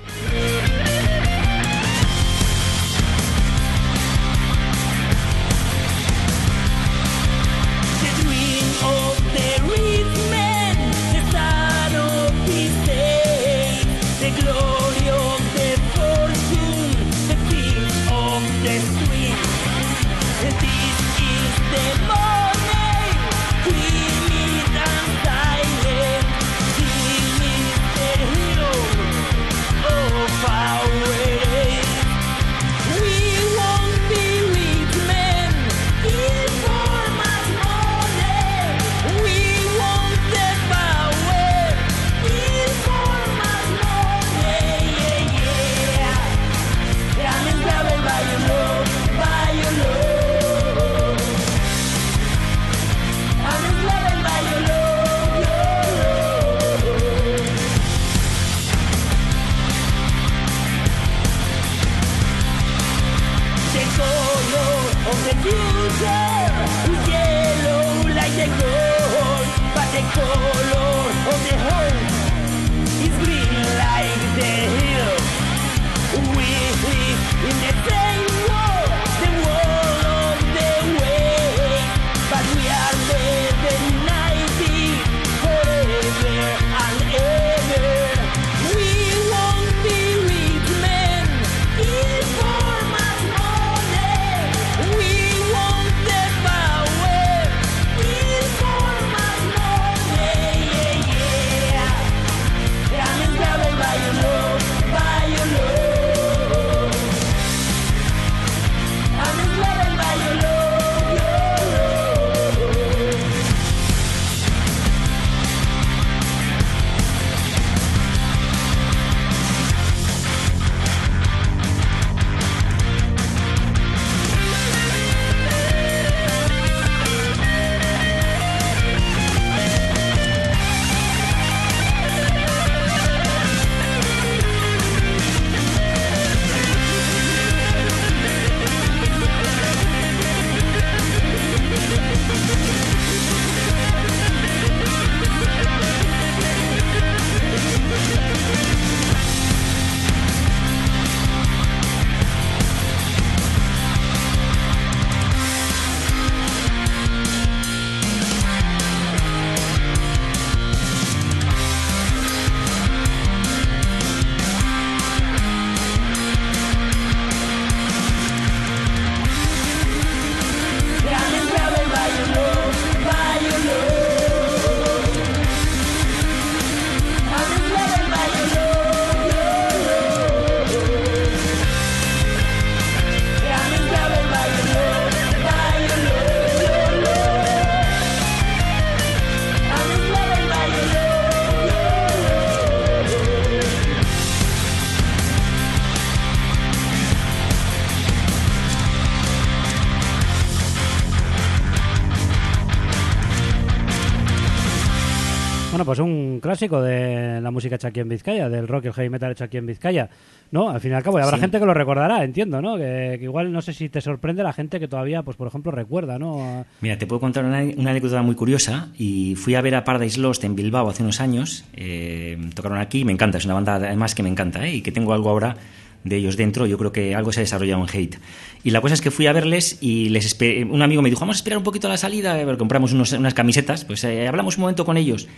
Pues 205.89 205.99
un 206.01 206.39
clásico 206.41 206.83
de 206.83 207.41
la 207.41 207.51
música 207.51 207.77
hecha 207.77 207.89
aquí 207.89 208.01
en 208.01 208.11
Vizcaya, 208.11 208.51
del 208.51 208.69
rock 208.69 208.85
y 208.85 208.89
el 208.89 208.93
heavy 208.93 209.09
metal 209.09 209.33
hecho 209.33 209.45
aquí 209.45 209.57
en 209.57 209.65
Vizcaya, 209.65 210.11
¿no? 210.51 210.69
Al 210.69 210.81
fin 210.81 210.91
y 210.93 210.95
al 210.95 211.03
cabo, 211.03 211.19
y 211.19 211.23
habrá 211.23 211.39
Sí. 211.39 211.41
gente 211.41 211.59
que 211.59 211.65
lo 211.65 211.73
recordará, 211.73 212.23
entiendo, 212.25 212.61
¿no? 212.61 212.77
Que, 212.77 213.17
que 213.19 213.25
igual 213.25 213.51
no 213.51 213.63
sé 213.63 213.73
si 213.73 213.89
te 213.89 214.03
sorprende 214.03 214.43
la 214.43 214.53
gente 214.53 214.79
que 214.79 214.87
todavía, 214.87 215.23
pues 215.23 215.39
por 215.39 215.49
ejemplo, 215.49 215.73
recuerda, 215.73 216.19
¿no? 216.19 216.67
Mira, 216.83 216.99
te 216.99 217.07
puedo 217.07 217.21
contar 217.21 217.45
una, 217.47 217.63
una 217.77 217.91
anécdota 217.93 218.21
muy 218.21 218.35
curiosa. 218.35 218.89
Y 218.99 219.35
fui 219.37 219.55
a 219.55 219.63
ver 219.63 219.75
a 219.77 219.85
Paradise 219.85 220.21
Lost 220.21 220.45
en 220.45 220.55
Bilbao 220.55 220.89
hace 220.91 221.03
unos 221.03 221.21
años. 221.23 221.65
eh, 221.75 222.37
tocaron 222.55 222.79
aquí, 222.79 223.05
me 223.07 223.13
encanta, 223.13 223.39
es 223.39 223.45
una 223.47 223.55
banda 223.55 223.77
además 223.77 224.15
que 224.15 224.23
me 224.23 224.29
encanta, 224.29 224.67
¿eh? 224.67 224.75
y 224.75 224.83
que 224.83 224.93
tengo 224.93 225.15
algo 225.15 225.31
ahora 225.31 225.57
de 226.05 226.17
ellos 226.17 226.37
dentro. 226.37 226.67
Yo 226.67 226.79
creo 226.79 226.93
que 226.93 227.15
algo 227.15 227.33
se 227.33 227.41
ha 227.41 227.43
desarrollado 227.43 227.83
en 227.83 227.89
Hate. 227.89 228.19
Y 228.65 228.71
la 228.71 228.81
cosa 228.81 228.95
es 228.95 229.01
que 229.01 229.11
fui 229.11 229.27
a 229.27 229.33
verles 229.33 229.79
y 229.81 230.09
les 230.11 230.37
un 230.71 230.83
amigo 230.83 231.01
me 231.03 231.11
dijo, 231.11 231.21
vamos 231.21 231.37
a 231.37 231.39
esperar 231.39 231.59
un 231.59 231.65
poquito 231.65 231.87
a 231.87 231.91
la 231.91 231.97
salida, 231.97 232.37
compramos 232.57 232.93
unos- 232.93 233.13
unas 233.13 233.35
camisetas, 233.35 233.85
pues 233.85 234.03
eh, 234.05 234.27
hablamos 234.29 234.57
un 234.57 234.63
momento 234.63 234.85
con 234.85 234.97
ellos. 234.97 235.29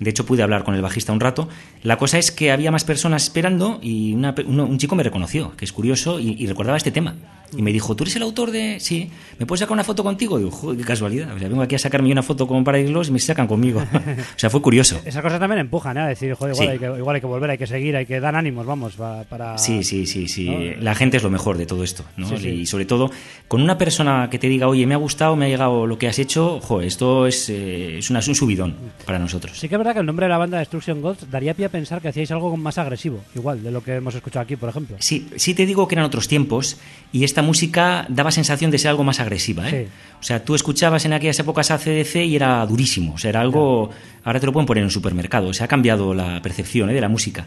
De 0.00 0.10
hecho, 0.10 0.26
pude 0.26 0.42
hablar 0.42 0.64
con 0.64 0.74
el 0.74 0.82
bajista 0.82 1.12
un 1.12 1.20
rato. 1.20 1.48
La 1.82 1.98
cosa 1.98 2.18
es 2.18 2.32
que 2.32 2.50
había 2.50 2.72
más 2.72 2.84
personas 2.84 3.22
esperando 3.22 3.78
y 3.82 4.14
una 4.14 4.34
un 4.46 4.78
chico 4.78 4.96
me 4.96 5.02
reconoció, 5.02 5.54
que 5.56 5.64
es 5.64 5.72
curioso, 5.72 6.18
y 6.18 6.46
recordaba 6.46 6.76
este 6.76 6.90
tema. 6.90 7.14
Y 7.56 7.62
me 7.62 7.72
dijo, 7.72 7.96
¿tú 7.96 8.04
eres 8.04 8.14
el 8.16 8.22
autor 8.22 8.50
de...? 8.50 8.78
Sí, 8.80 9.10
¿me 9.38 9.46
puedes 9.46 9.60
sacar 9.60 9.72
una 9.72 9.82
foto 9.84 10.04
contigo? 10.04 10.38
Y 10.38 10.44
digo, 10.44 10.52
joder, 10.54 10.78
qué 10.78 10.84
casualidad. 10.84 11.34
O 11.34 11.38
sea, 11.38 11.48
vengo 11.48 11.62
aquí 11.62 11.74
a 11.74 11.78
sacarme 11.78 12.12
una 12.12 12.22
foto 12.22 12.46
con 12.46 12.62
Paradise 12.62 13.08
y 13.08 13.12
me 13.12 13.18
sacan 13.18 13.46
conmigo. 13.46 13.80
o 13.92 14.38
sea, 14.38 14.50
fue 14.50 14.62
curioso. 14.62 15.00
Esas 15.04 15.22
cosas 15.22 15.40
también 15.40 15.60
empujan, 15.60 15.96
¿eh? 15.96 16.00
A 16.00 16.06
decir, 16.06 16.32
joder, 16.34 16.54
igual, 16.54 16.66
Sí. 16.68 16.72
hay 16.72 16.78
que, 16.78 16.98
igual 16.98 17.14
hay 17.16 17.20
que 17.20 17.26
volver, 17.26 17.50
hay 17.50 17.58
que 17.58 17.66
seguir, 17.66 17.96
hay 17.96 18.06
que 18.06 18.20
dar 18.20 18.34
ánimos, 18.36 18.66
vamos, 18.66 18.94
pa- 18.94 19.24
para... 19.24 19.58
Sí, 19.58 19.82
sí, 19.82 20.06
sí, 20.06 20.28
sí. 20.28 20.48
¿no? 20.48 20.82
La 20.82 20.94
gente 20.94 21.16
es 21.16 21.22
lo 21.22 21.30
mejor 21.30 21.56
de 21.58 21.66
todo 21.66 21.82
esto, 21.82 22.04
¿no? 22.16 22.28
Sí, 22.28 22.36
sí. 22.38 22.48
Y 22.48 22.66
sobre 22.66 22.84
todo, 22.84 23.10
con 23.48 23.62
una 23.62 23.76
persona 23.78 24.28
que 24.30 24.38
te 24.38 24.48
diga, 24.48 24.68
oye, 24.68 24.86
me 24.86 24.94
ha 24.94 24.98
gustado, 24.98 25.34
me 25.36 25.46
ha 25.46 25.48
llegado 25.48 25.86
lo 25.86 25.98
que 25.98 26.06
has 26.08 26.18
hecho, 26.18 26.60
joder, 26.60 26.86
esto 26.86 27.26
es, 27.26 27.48
eh, 27.50 27.98
es, 27.98 28.10
una- 28.10 28.20
es 28.20 28.28
un 28.28 28.34
subidón 28.34 28.76
para 29.04 29.18
nosotros. 29.18 29.58
Sí 29.58 29.68
que 29.68 29.74
es 29.74 29.78
verdad 29.78 29.94
que 29.94 30.00
el 30.00 30.06
nombre 30.06 30.26
de 30.26 30.30
la 30.30 30.38
banda 30.38 30.58
Destruction 30.58 31.00
Gods 31.02 31.30
daría 31.30 31.54
pie 31.54 31.66
a 31.66 31.68
pensar 31.70 32.00
que 32.00 32.08
hacíais 32.08 32.30
algo 32.30 32.56
más 32.56 32.78
agresivo, 32.78 33.20
igual, 33.34 33.62
de 33.62 33.70
lo 33.70 33.82
que 33.82 33.94
hemos 33.96 34.14
escuchado 34.14 34.44
aquí, 34.44 34.56
por 34.56 34.68
ejemplo. 34.68 34.96
Sí, 35.00 35.26
sí 35.36 35.54
te 35.54 35.66
digo 35.66 35.88
que 35.88 35.94
eran 35.96 36.04
otros 36.04 36.28
tiempos 36.28 36.76
y 37.12 37.24
esta 37.24 37.39
música 37.42 38.06
daba 38.08 38.30
sensación 38.30 38.70
de 38.70 38.78
ser 38.78 38.90
algo 38.90 39.04
más 39.04 39.20
agresiva. 39.20 39.68
¿eh? 39.68 39.88
Sí. 39.88 39.92
O 40.20 40.22
sea, 40.22 40.44
tú 40.44 40.54
escuchabas 40.54 41.04
en 41.04 41.12
aquellas 41.12 41.38
épocas 41.38 41.70
a 41.70 41.78
CDC 41.78 42.16
y 42.26 42.36
era 42.36 42.64
durísimo. 42.66 43.14
O 43.14 43.18
sea, 43.18 43.30
era 43.30 43.40
algo. 43.40 43.90
Ahora 44.24 44.40
te 44.40 44.46
lo 44.46 44.52
pueden 44.52 44.66
poner 44.66 44.82
en 44.82 44.86
un 44.86 44.90
supermercado. 44.90 45.52
Se 45.54 45.64
ha 45.64 45.68
cambiado 45.68 46.12
la 46.14 46.40
percepción 46.42 46.90
¿eh? 46.90 46.94
de 46.94 47.00
la 47.00 47.08
música. 47.08 47.46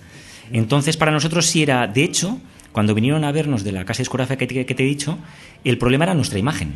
Entonces, 0.52 0.98
para 0.98 1.12
nosotros 1.12 1.46
sí 1.46 1.64
era. 1.64 1.88
De 1.88 2.04
hecho, 2.04 2.40
cuando 2.72 2.94
vinieron 2.94 3.24
a 3.24 3.32
vernos 3.32 3.64
de 3.64 3.72
la 3.72 3.86
casa 3.86 4.00
discográfica 4.02 4.38
que 4.38 4.48
te, 4.48 4.66
que 4.66 4.76
te 4.76 4.84
he 4.84 4.88
dicho, 4.88 5.18
el 5.64 5.78
problema 5.78 6.06
era 6.06 6.14
nuestra 6.14 6.40
imagen. 6.40 6.76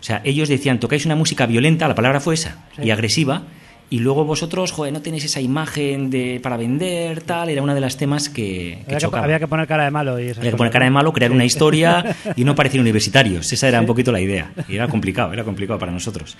O 0.00 0.02
sea, 0.02 0.20
ellos 0.24 0.48
decían, 0.48 0.78
tocáis 0.78 1.06
una 1.06 1.16
música 1.16 1.46
violenta, 1.46 1.88
la 1.88 1.94
palabra 1.94 2.20
fue 2.20 2.34
esa, 2.34 2.64
Sí. 2.76 2.82
y 2.84 2.90
agresiva. 2.90 3.42
Y 3.88 4.00
luego 4.00 4.24
vosotros, 4.24 4.72
joder, 4.72 4.92
no 4.92 5.00
tenéis 5.00 5.24
esa 5.26 5.40
imagen 5.40 6.10
de 6.10 6.40
para 6.42 6.56
vender, 6.56 7.22
tal. 7.22 7.48
Era 7.50 7.62
uno 7.62 7.72
de 7.72 7.80
los 7.80 7.96
temas 7.96 8.28
que, 8.28 8.82
que 8.88 8.94
Había 8.96 9.08
que, 9.08 9.16
había 9.16 9.38
que 9.38 9.46
poner 9.46 9.66
cara 9.68 9.84
de 9.84 9.92
malo 9.92 10.18
y 10.18 10.30
Había 10.30 10.50
que 10.50 10.56
poner 10.56 10.72
cara 10.72 10.86
de 10.86 10.90
malo, 10.90 11.12
crear 11.12 11.30
Sí. 11.30 11.34
una 11.36 11.44
historia 11.44 12.16
y 12.34 12.42
no 12.42 12.56
parecer 12.56 12.80
universitarios. 12.80 13.52
Esa 13.52 13.68
era 13.68 13.78
un 13.80 13.86
poquito 13.86 14.10
la 14.10 14.20
idea. 14.20 14.50
Y 14.68 14.74
era 14.74 14.88
complicado, 14.88 15.32
era 15.32 15.44
complicado 15.44 15.78
para 15.78 15.92
nosotros. 15.92 16.36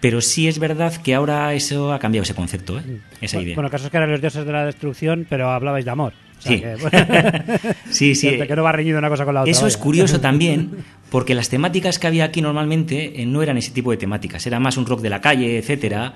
Pero 0.00 0.20
sí 0.20 0.48
es 0.48 0.58
verdad 0.58 0.92
que 1.00 1.14
ahora 1.14 1.54
eso 1.54 1.92
ha 1.92 1.98
cambiado 2.00 2.24
ese 2.24 2.34
concepto, 2.34 2.78
¿eh? 2.78 2.82
esa 3.20 3.36
Bueno, 3.36 3.46
idea. 3.46 3.54
Bueno, 3.54 3.66
el 3.68 3.70
caso 3.72 3.84
es 3.86 3.90
que 3.90 3.96
eran 3.96 4.10
los 4.10 4.20
dioses 4.20 4.44
de 4.44 4.52
la 4.52 4.64
destrucción, 4.66 5.24
pero 5.28 5.50
hablabais 5.50 5.84
de 5.84 5.90
amor. 5.92 6.12
O 6.38 6.42
sea 6.42 6.52
Sí. 6.52 6.60
que, 6.60 6.74
bueno, 6.76 7.44
Sí, 7.90 8.14
sí. 8.16 8.38
que 8.38 8.56
no 8.56 8.62
va 8.64 8.72
reñido 8.72 8.98
una 8.98 9.08
cosa 9.08 9.24
con 9.24 9.34
la 9.34 9.40
otra. 9.42 9.50
Eso 9.52 9.66
es 9.68 9.74
vaya. 9.74 9.82
curioso 9.84 10.20
también, 10.20 10.70
porque 11.10 11.34
las 11.36 11.48
temáticas 11.48 11.98
que 12.00 12.06
había 12.08 12.24
aquí 12.24 12.42
normalmente 12.42 13.22
eh, 13.22 13.26
no 13.26 13.40
eran 13.42 13.56
ese 13.56 13.70
tipo 13.72 13.90
de 13.92 13.96
temáticas, 13.98 14.44
era 14.48 14.58
más 14.60 14.76
un 14.76 14.86
rock 14.86 15.00
de 15.00 15.10
la 15.10 15.20
calle, 15.20 15.58
etcétera. 15.58 16.14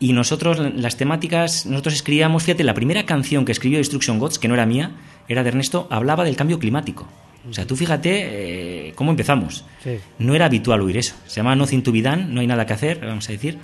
Y 0.00 0.12
nosotros, 0.12 0.58
las 0.76 0.96
temáticas, 0.96 1.66
nosotros 1.66 1.94
escribíamos, 1.94 2.44
fíjate, 2.44 2.62
la 2.62 2.74
primera 2.74 3.04
canción 3.04 3.44
que 3.44 3.52
escribió 3.52 3.78
Destruction 3.78 4.18
Gods, 4.18 4.38
que 4.38 4.48
no 4.48 4.54
era 4.54 4.64
mía, 4.64 4.92
era 5.28 5.42
de 5.42 5.48
Ernesto, 5.48 5.88
hablaba 5.90 6.24
del 6.24 6.36
cambio 6.36 6.58
climático. 6.58 7.06
O 7.48 7.52
sea, 7.52 7.66
tú 7.66 7.76
fíjate 7.76 8.88
eh, 8.88 8.92
cómo 8.94 9.10
empezamos. 9.10 9.64
Sí. 9.82 9.98
No 10.18 10.34
era 10.34 10.46
habitual 10.46 10.82
oír 10.82 10.98
eso. 10.98 11.14
Se 11.26 11.36
llama 11.36 11.56
Nothing 11.56 11.82
to 11.82 11.92
be 11.92 12.02
done, 12.02 12.26
no 12.26 12.40
hay 12.40 12.46
nada 12.46 12.66
que 12.66 12.74
hacer, 12.74 13.00
vamos 13.00 13.28
a 13.28 13.32
decir. 13.32 13.58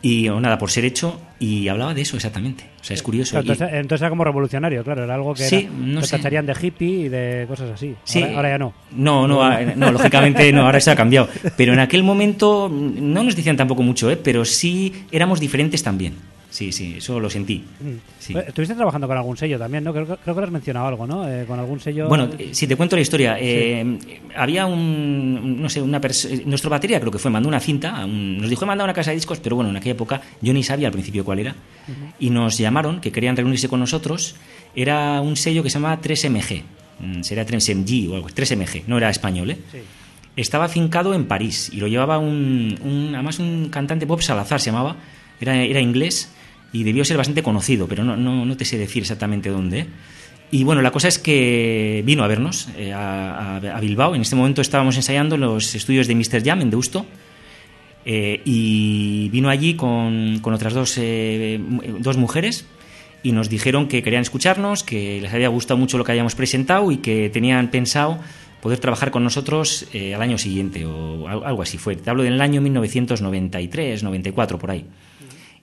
Y 0.00 0.28
o 0.28 0.40
nada 0.40 0.58
por 0.58 0.70
ser 0.70 0.84
hecho, 0.84 1.20
y 1.40 1.66
hablaba 1.66 1.92
de 1.92 2.02
eso 2.02 2.14
exactamente. 2.16 2.64
O 2.80 2.84
sea, 2.84 2.94
es 2.94 3.02
curioso. 3.02 3.32
Claro, 3.42 3.46
Y- 3.46 3.76
entonces, 3.78 4.00
era 4.02 4.10
como 4.10 4.22
revolucionario, 4.22 4.84
claro, 4.84 5.02
era 5.02 5.14
algo 5.14 5.34
que 5.34 5.42
Sí, 5.42 5.56
era- 5.56 5.70
no 5.76 6.00
tacharían 6.02 6.46
de 6.46 6.54
hippie 6.60 6.88
y 7.06 7.08
de 7.08 7.46
cosas 7.48 7.70
así. 7.72 7.96
Sí. 8.04 8.22
Ahora, 8.22 8.36
ahora 8.36 8.48
ya 8.50 8.58
no. 8.58 8.74
No, 8.92 9.26
no, 9.26 9.42
ah, 9.42 9.60
no, 9.74 9.90
lógicamente 9.90 10.52
no, 10.52 10.66
ahora 10.66 10.78
se 10.80 10.92
ha 10.92 10.96
cambiado. 10.96 11.28
Pero 11.56 11.72
en 11.72 11.80
aquel 11.80 12.04
momento 12.04 12.68
no 12.70 13.24
nos 13.24 13.34
decían 13.34 13.56
tampoco 13.56 13.82
mucho, 13.82 14.08
¿eh? 14.10 14.16
pero 14.16 14.44
sí 14.44 14.92
éramos 15.10 15.40
diferentes 15.40 15.82
también. 15.82 16.14
Sí, 16.58 16.72
sí, 16.72 16.94
eso 16.98 17.20
lo 17.20 17.30
sentí. 17.30 17.62
Sí. 18.18 18.34
Eh, 18.36 18.46
Estuviste 18.48 18.74
trabajando 18.74 19.06
con 19.06 19.16
algún 19.16 19.36
sello 19.36 19.60
también, 19.60 19.84
¿no? 19.84 19.92
Creo, 19.92 20.08
que- 20.08 20.16
creo 20.16 20.34
que 20.34 20.42
has 20.42 20.50
mencionado 20.50 20.88
algo, 20.88 21.06
¿no? 21.06 21.28
Eh, 21.28 21.44
con 21.46 21.56
algún 21.56 21.78
sello. 21.78 22.08
Bueno, 22.08 22.28
eh, 22.36 22.48
si 22.50 22.66
te 22.66 22.74
cuento 22.74 22.96
la 22.96 23.02
historia, 23.02 23.36
eh, 23.38 23.96
había 24.34 24.66
un, 24.66 25.62
no 25.62 25.68
sé, 25.68 25.80
una 25.80 26.00
nuestro 26.46 26.68
batería 26.68 26.98
creo 26.98 27.12
que 27.12 27.18
fue, 27.20 27.30
mandó 27.30 27.48
una 27.48 27.60
cinta, 27.60 28.04
un- 28.04 28.38
nos 28.38 28.50
dijo, 28.50 28.64
he 28.64 28.66
mandado 28.66 28.86
una 28.86 28.92
casa 28.92 29.12
de 29.12 29.14
discos, 29.18 29.38
pero 29.38 29.54
bueno, 29.54 29.70
en 29.70 29.76
aquella 29.76 29.92
época 29.92 30.20
yo 30.40 30.52
ni 30.52 30.64
sabía 30.64 30.88
al 30.88 30.92
principio 30.92 31.24
cuál 31.24 31.38
era, 31.38 31.54
y 32.18 32.30
nos 32.30 32.58
llamaron, 32.58 33.00
que 33.00 33.12
querían 33.12 33.36
reunirse 33.36 33.68
con 33.68 33.78
nosotros, 33.78 34.34
era 34.74 35.20
un 35.20 35.36
sello 35.36 35.62
que 35.62 35.70
se 35.70 35.74
llamaba 35.78 36.00
3MG, 36.00 36.64
mm, 36.98 37.22
sería 37.22 37.46
3MG 37.46 38.08
o 38.10 38.16
algo, 38.16 38.28
3MG, 38.30 38.82
no 38.88 38.96
era 38.98 39.10
español, 39.10 39.52
¿eh? 39.52 39.58
Sí. 39.70 39.78
Estaba 40.34 40.64
afincado 40.64 41.14
en 41.14 41.26
París 41.26 41.70
y 41.72 41.76
lo 41.76 41.86
llevaba 41.86 42.18
un, 42.18 42.76
un- 42.82 43.10
además 43.14 43.38
un 43.38 43.68
cantante 43.70 44.06
Bob 44.06 44.22
Salazar 44.22 44.60
se 44.60 44.70
llamaba, 44.72 44.96
era, 45.40 45.54
era 45.62 45.80
inglés 45.80 46.32
y 46.72 46.84
debió 46.84 47.04
ser 47.04 47.16
bastante 47.16 47.42
conocido, 47.42 47.86
pero 47.88 48.04
no, 48.04 48.16
no, 48.16 48.44
no 48.44 48.56
te 48.56 48.64
sé 48.64 48.76
decir 48.78 49.02
exactamente 49.02 49.48
dónde. 49.50 49.86
Y 50.50 50.64
bueno, 50.64 50.80
la 50.82 50.90
cosa 50.90 51.08
es 51.08 51.18
que 51.18 52.02
vino 52.06 52.24
a 52.24 52.26
vernos 52.26 52.68
eh, 52.78 52.92
a, 52.92 53.56
a- 53.56 53.80
Bilbao. 53.80 54.14
En 54.14 54.22
este 54.22 54.34
momento 54.36 54.62
estábamos 54.62 54.96
ensayando 54.96 55.34
en 55.34 55.42
los 55.42 55.74
estudios 55.74 56.06
de 56.06 56.14
Mr. 56.14 56.42
Jam 56.44 56.62
en 56.62 56.70
Deusto. 56.70 57.04
eh, 58.04 58.40
y 58.44 59.28
vino 59.30 59.50
allí 59.50 59.74
con, 59.74 60.38
con 60.40 60.54
otras 60.54 60.72
dos, 60.72 60.96
eh, 60.98 61.60
mu- 61.60 61.82
dos 62.00 62.16
mujeres 62.16 62.64
y 63.22 63.32
nos 63.32 63.48
dijeron 63.50 63.88
que 63.88 64.02
querían 64.02 64.22
escucharnos, 64.22 64.84
que 64.84 65.20
les 65.20 65.32
había 65.34 65.48
gustado 65.48 65.76
mucho 65.76 65.98
lo 65.98 66.04
que 66.04 66.12
habíamos 66.12 66.34
presentado 66.34 66.90
y 66.92 66.98
que 66.98 67.28
tenían 67.30 67.70
pensado 67.70 68.18
poder 68.62 68.78
trabajar 68.78 69.10
con 69.10 69.24
nosotros 69.24 69.86
eh, 69.92 70.14
al 70.14 70.22
año 70.22 70.38
siguiente 70.38 70.86
o 70.86 71.28
al- 71.28 71.44
algo 71.44 71.62
así 71.62 71.76
fue. 71.78 71.96
Te 71.96 72.08
hablo 72.08 72.22
del 72.22 72.40
año 72.40 72.60
1993, 72.62 74.02
94 74.02 74.58
por 74.58 74.70
ahí. 74.70 74.86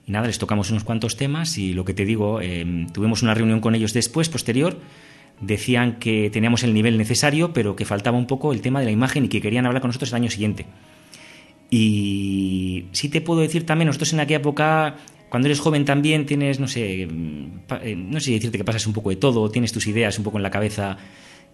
Y 0.06 0.12
nada, 0.12 0.26
les 0.28 0.38
tocamos 0.38 0.70
unos 0.70 0.84
cuantos 0.84 1.16
temas 1.16 1.58
y 1.58 1.72
lo 1.74 1.84
que 1.84 1.92
te 1.92 2.04
digo, 2.04 2.40
eh, 2.40 2.86
tuvimos 2.92 3.22
una 3.22 3.34
reunión 3.34 3.60
con 3.60 3.74
ellos 3.74 3.92
después, 3.92 4.28
posterior. 4.28 4.78
Decían 5.40 5.98
que 5.98 6.30
teníamos 6.30 6.62
el 6.62 6.72
nivel 6.72 6.96
necesario, 6.96 7.52
pero 7.52 7.74
que 7.76 7.84
faltaba 7.84 8.16
un 8.16 8.26
poco 8.26 8.52
el 8.52 8.60
tema 8.60 8.78
de 8.80 8.86
la 8.86 8.92
imagen 8.92 9.24
y 9.24 9.28
que 9.28 9.40
querían 9.40 9.66
hablar 9.66 9.82
con 9.82 9.88
nosotros 9.88 10.10
el 10.10 10.16
año 10.16 10.30
siguiente. 10.30 10.66
Y 11.70 12.84
sí 12.92 13.08
te 13.08 13.20
puedo 13.20 13.40
decir 13.40 13.66
también, 13.66 13.86
nosotros 13.86 14.12
en 14.12 14.20
aquella 14.20 14.38
época, 14.38 14.96
cuando 15.28 15.48
eres 15.48 15.58
joven 15.60 15.84
también 15.84 16.24
tienes, 16.24 16.60
no 16.60 16.68
sé, 16.68 17.08
pa- 17.66 17.80
eh, 17.82 17.96
no 17.96 18.20
sé 18.20 18.30
decirte 18.30 18.56
que 18.58 18.64
pasas 18.64 18.86
un 18.86 18.92
poco 18.92 19.10
de 19.10 19.16
todo, 19.16 19.50
tienes 19.50 19.72
tus 19.72 19.86
ideas 19.88 20.16
un 20.18 20.24
poco 20.24 20.36
en 20.38 20.42
la 20.44 20.50
cabeza. 20.50 20.96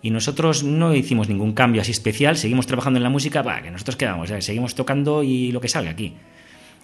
Y 0.03 0.11
nosotros 0.11 0.65
no 0.65 0.95
hicimos 0.95 1.29
ningún 1.29 1.53
cambio 1.55 1.81
así 1.81 1.93
especial, 1.93 2.37
seguimos 2.37 2.67
trabajando 2.67 2.99
en 2.99 3.05
la 3.05 3.09
música, 3.11 3.41
va, 3.43 3.63
que 3.63 3.71
nosotros 3.71 3.97
quedamos, 3.97 4.29
¿sabes? 4.29 4.45
seguimos 4.45 4.75
tocando 4.75 5.23
y 5.23 5.53
lo 5.53 5.61
que 5.61 5.69
salga 5.69 5.91
aquí. 5.93 6.13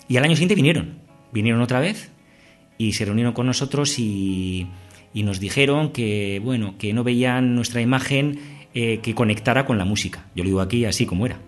Y 0.08 0.16
al 0.16 0.24
año 0.24 0.34
siguiente 0.36 0.54
vinieron, 0.54 0.94
vinieron 1.32 1.60
otra 1.60 1.80
vez 1.80 2.10
y 2.78 2.92
se 2.92 3.04
reunieron 3.04 3.32
con 3.32 3.46
nosotros 3.46 3.98
y, 3.98 4.66
y 5.14 5.22
nos 5.22 5.40
dijeron 5.40 5.90
que, 5.92 6.40
bueno, 6.42 6.76
que 6.78 6.92
no 6.92 7.04
veían 7.04 7.54
nuestra 7.54 7.80
imagen 7.80 8.38
eh, 8.74 9.00
que 9.02 9.14
conectara 9.14 9.64
con 9.66 9.78
la 9.78 9.84
música. 9.84 10.26
Yo 10.34 10.44
lo 10.44 10.48
digo 10.50 10.60
aquí 10.60 10.84
así 10.84 11.06
como 11.06 11.26
era. 11.26 11.38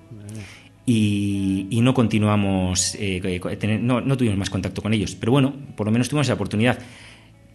Y, 0.87 1.67
y 1.71 1.81
no 1.83 1.95
continuamos, 1.95 2.95
eh, 2.97 3.21
eh, 3.23 3.57
tener- 3.57 3.81
no, 3.81 4.01
no 4.01 4.17
tuvimos 4.17 4.39
más 4.39 4.51
contacto 4.51 4.83
con 4.83 4.93
ellos. 4.93 5.15
Pero 5.15 5.31
bueno, 5.33 5.55
por 5.77 5.87
lo 5.87 5.93
menos 5.93 6.09
tuvimos 6.09 6.27
esa 6.27 6.35
oportunidad. 6.35 6.79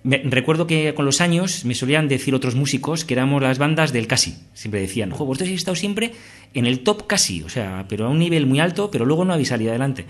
Me- 0.04 0.20
recuerdo 0.24 0.68
que 0.68 0.94
con 0.94 1.04
los 1.06 1.20
años 1.20 1.66
me 1.66 1.74
solían 1.74 2.08
decir 2.08 2.34
otros 2.36 2.56
músicos 2.56 3.04
que 3.04 3.14
éramos 3.16 3.42
las 3.42 3.58
bandas 3.58 3.92
del 3.92 4.08
casi. 4.08 4.36
Siempre 4.54 4.80
decían, 4.80 5.10
"Jo, 5.12 5.26
vosotros 5.26 5.48
habéis 5.48 5.62
estado 5.62 5.76
siempre 5.76 6.12
en 6.54 6.66
el 6.66 6.82
top 6.82 7.08
casi, 7.08 7.42
o 7.44 7.50
sea, 7.50 7.86
pero 7.90 8.06
a 8.06 8.10
un 8.10 8.20
nivel 8.20 8.46
muy 8.46 8.60
alto, 8.60 8.90
pero 8.92 9.04
luego 9.06 9.26
no 9.26 9.34
habéis 9.34 9.50
salido 9.50 9.72
adelante. 9.72 10.06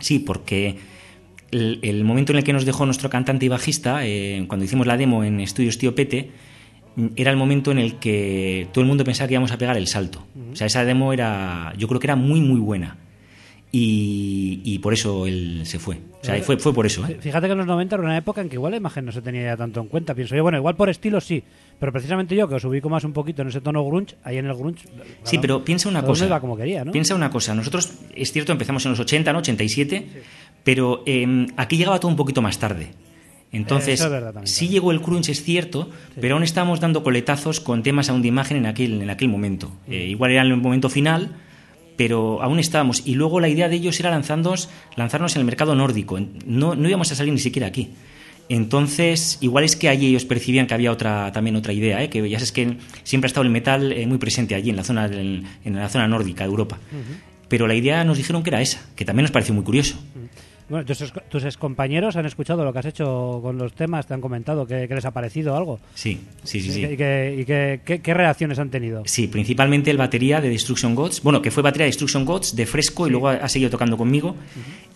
Sí, 0.00 0.18
porque 0.18 0.76
el, 1.54 1.78
el 1.82 2.04
momento 2.04 2.32
en 2.32 2.38
el 2.38 2.44
que 2.44 2.52
nos 2.52 2.64
dejó 2.64 2.84
nuestro 2.84 3.08
cantante 3.08 3.46
y 3.46 3.48
bajista, 3.48 4.06
eh, 4.06 4.44
cuando 4.48 4.64
hicimos 4.64 4.86
la 4.86 4.96
demo 4.96 5.24
en 5.24 5.40
Estudios 5.40 5.78
Tío 5.78 5.94
Pete, 5.94 6.30
mm, 6.96 7.06
era 7.16 7.30
el 7.30 7.36
momento 7.36 7.70
en 7.70 7.78
el 7.78 7.94
que 7.96 8.68
todo 8.72 8.82
el 8.82 8.88
mundo 8.88 9.04
pensaba 9.04 9.28
que 9.28 9.34
íbamos 9.34 9.52
a 9.52 9.58
pegar 9.58 9.76
el 9.76 9.86
salto. 9.86 10.26
O 10.52 10.56
sea, 10.56 10.66
esa 10.66 10.84
demo 10.84 11.12
era, 11.12 11.72
yo 11.78 11.88
creo 11.88 12.00
que 12.00 12.06
era 12.06 12.16
muy, 12.16 12.40
muy 12.40 12.60
buena. 12.60 12.98
Y, 13.72 14.60
y 14.62 14.78
por 14.78 14.92
eso 14.92 15.26
él 15.26 15.62
se 15.64 15.80
fue. 15.80 15.96
O 15.96 16.24
sea, 16.24 16.40
fue, 16.42 16.56
fue 16.58 16.72
por 16.72 16.86
eso. 16.86 17.04
¿eh? 17.06 17.18
Fíjate 17.20 17.48
que 17.48 17.52
en 17.52 17.58
los 17.58 17.66
90 17.66 17.96
era 17.96 18.04
una 18.04 18.16
época 18.16 18.40
en 18.40 18.48
que 18.48 18.54
igual 18.54 18.70
la 18.70 18.76
imagen 18.76 19.04
no 19.04 19.10
se 19.10 19.20
tenía 19.20 19.42
ya 19.42 19.56
tanto 19.56 19.80
en 19.80 19.88
cuenta. 19.88 20.14
Pienso 20.14 20.36
yo, 20.36 20.42
bueno, 20.42 20.56
igual 20.56 20.76
por 20.76 20.88
estilo 20.88 21.20
sí, 21.20 21.42
pero 21.80 21.90
precisamente 21.90 22.36
yo 22.36 22.48
que 22.48 22.54
os 22.54 22.64
ubico 22.64 22.88
más 22.88 23.02
un 23.02 23.12
poquito 23.12 23.42
en 23.42 23.48
ese 23.48 23.60
tono 23.60 23.84
grunge, 23.84 24.14
ahí 24.22 24.38
en 24.38 24.46
el 24.46 24.54
grunge. 24.54 24.88
Sí, 25.24 25.38
pero 25.38 25.64
piensa 25.64 25.88
una 25.88 26.04
cosa. 26.04 26.40
como 26.40 26.56
quería, 26.56 26.84
¿no? 26.84 26.92
Piensa 26.92 27.16
una 27.16 27.30
cosa. 27.30 27.52
Nosotros, 27.54 27.92
es 28.14 28.32
cierto, 28.32 28.52
empezamos 28.52 28.86
en 28.86 28.92
los 28.92 29.00
80, 29.00 29.32
¿no? 29.32 29.40
87, 29.40 30.06
pero 30.64 31.02
eh, 31.06 31.46
aquí 31.56 31.76
llegaba 31.76 32.00
todo 32.00 32.10
un 32.10 32.16
poquito 32.16 32.42
más 32.42 32.58
tarde. 32.58 32.88
Entonces, 33.52 33.94
Eso 34.00 34.06
es 34.06 34.10
verdad 34.10 34.32
también, 34.32 34.48
sí 34.52 34.68
llegó 34.68 34.90
el 34.90 35.00
crunch, 35.00 35.28
es 35.28 35.44
cierto, 35.44 35.88
pero 36.20 36.34
aún 36.34 36.42
estábamos 36.42 36.80
dando 36.80 37.04
coletazos 37.04 37.60
con 37.60 37.84
temas 37.84 38.08
aún 38.10 38.20
de 38.22 38.26
imagen 38.28 38.56
en 38.56 38.66
aquel, 38.66 39.00
en 39.00 39.10
aquel 39.10 39.28
momento. 39.28 39.70
Eh, 39.88 40.06
igual 40.08 40.32
era 40.32 40.42
el 40.42 40.56
momento 40.56 40.88
final, 40.90 41.36
pero 41.96 42.42
aún 42.42 42.58
estábamos. 42.58 43.02
Y 43.06 43.14
luego 43.14 43.38
la 43.38 43.48
idea 43.48 43.68
de 43.68 43.76
ellos 43.76 44.00
era 44.00 44.10
lanzarnos, 44.10 44.68
lanzarnos 44.96 45.36
en 45.36 45.40
el 45.40 45.46
mercado 45.46 45.76
nórdico. 45.76 46.18
No, 46.46 46.74
no 46.74 46.88
íbamos 46.88 47.12
a 47.12 47.14
salir 47.14 47.32
ni 47.32 47.38
siquiera 47.38 47.68
aquí. 47.68 47.90
Entonces, 48.48 49.38
igual 49.40 49.64
es 49.64 49.74
que 49.76 49.88
allí 49.88 50.08
ellos 50.08 50.24
percibían 50.24 50.66
que 50.66 50.74
había 50.74 50.92
otra 50.92 51.32
también 51.32 51.56
otra 51.56 51.72
idea, 51.72 52.02
¿eh? 52.02 52.10
que 52.10 52.28
ya 52.28 52.38
sabes 52.38 52.52
que 52.52 52.76
siempre 53.04 53.26
ha 53.26 53.28
estado 53.28 53.44
el 53.44 53.50
metal 53.50 53.92
eh, 53.92 54.06
muy 54.06 54.18
presente 54.18 54.54
allí 54.54 54.70
en 54.70 54.76
la 54.76 54.84
zona 54.84 55.08
del- 55.08 55.44
en 55.64 55.76
la 55.76 55.88
zona 55.88 56.06
nórdica 56.08 56.44
de 56.44 56.50
Europa. 56.50 56.78
Pero 57.48 57.66
la 57.66 57.74
idea 57.74 58.04
nos 58.04 58.16
dijeron 58.18 58.42
que 58.42 58.50
era 58.50 58.60
esa, 58.60 58.80
que 58.96 59.04
también 59.04 59.22
nos 59.24 59.30
pareció 59.30 59.54
muy 59.54 59.64
curioso. 59.64 59.96
Bueno, 60.68 60.86
tus, 60.86 61.44
excompañeros 61.44 62.16
han 62.16 62.24
escuchado 62.24 62.64
lo 62.64 62.72
que 62.72 62.78
has 62.78 62.86
hecho 62.86 63.40
con 63.42 63.58
los 63.58 63.74
temas, 63.74 64.06
te 64.06 64.14
han 64.14 64.22
comentado 64.22 64.66
que, 64.66 64.88
que 64.88 64.94
les 64.94 65.04
ha 65.04 65.10
parecido 65.10 65.54
algo. 65.56 65.78
Sí, 65.94 66.20
sí, 66.42 66.60
sí. 66.60 66.72
sí. 66.72 66.84
¿Y, 66.84 66.96
que- 66.96 67.36
y 67.40 67.44
que- 67.44 67.80
qué- 67.84 68.00
qué 68.00 68.14
reacciones 68.14 68.58
han 68.58 68.70
tenido? 68.70 69.02
Sí, 69.04 69.26
principalmente 69.28 69.90
el 69.90 69.98
batería 69.98 70.40
de 70.40 70.48
Destruction 70.48 70.94
Gods. 70.94 71.22
Bueno, 71.22 71.42
que 71.42 71.50
fue 71.50 71.62
batería 71.62 71.84
de 71.84 71.88
Destruction 71.90 72.24
Gods 72.24 72.56
de 72.56 72.64
Fresco 72.64 73.06
y 73.06 73.10
luego 73.10 73.28
ha, 73.28 73.34
ha 73.34 73.48
seguido 73.48 73.70
tocando 73.70 73.98
conmigo. 73.98 74.36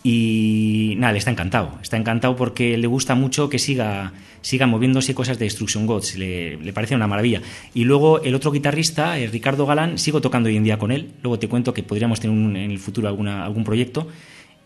Y 0.02 0.94
nada, 0.98 1.12
le 1.12 1.18
está 1.18 1.30
encantado. 1.30 1.78
Está 1.82 1.96
encantado 1.96 2.36
porque 2.36 2.78
le 2.78 2.86
gusta 2.86 3.14
mucho 3.14 3.48
que 3.48 3.58
siga, 3.58 4.12
siga 4.40 4.66
moviéndose 4.66 5.14
cosas 5.14 5.38
de 5.38 5.44
Destruction 5.44 5.86
Gods. 5.86 6.16
Le, 6.16 6.56
le 6.56 6.72
parece 6.72 6.94
una 6.94 7.06
maravilla. 7.06 7.42
Y 7.74 7.84
luego 7.84 8.22
el 8.22 8.34
otro 8.34 8.50
guitarrista, 8.52 9.18
eh, 9.18 9.26
Ricardo 9.26 9.66
Galán, 9.66 9.98
sigo 9.98 10.20
tocando 10.20 10.48
hoy 10.48 10.56
en 10.56 10.64
día 10.64 10.78
con 10.78 10.92
él. 10.92 11.10
Luego 11.22 11.38
te 11.38 11.48
cuento 11.48 11.74
que 11.74 11.82
podríamos 11.82 12.20
tener 12.20 12.36
un- 12.36 12.56
en 12.56 12.70
el 12.70 12.78
futuro 12.78 13.08
alguna, 13.08 13.44
algún 13.44 13.64
proyecto. 13.64 14.08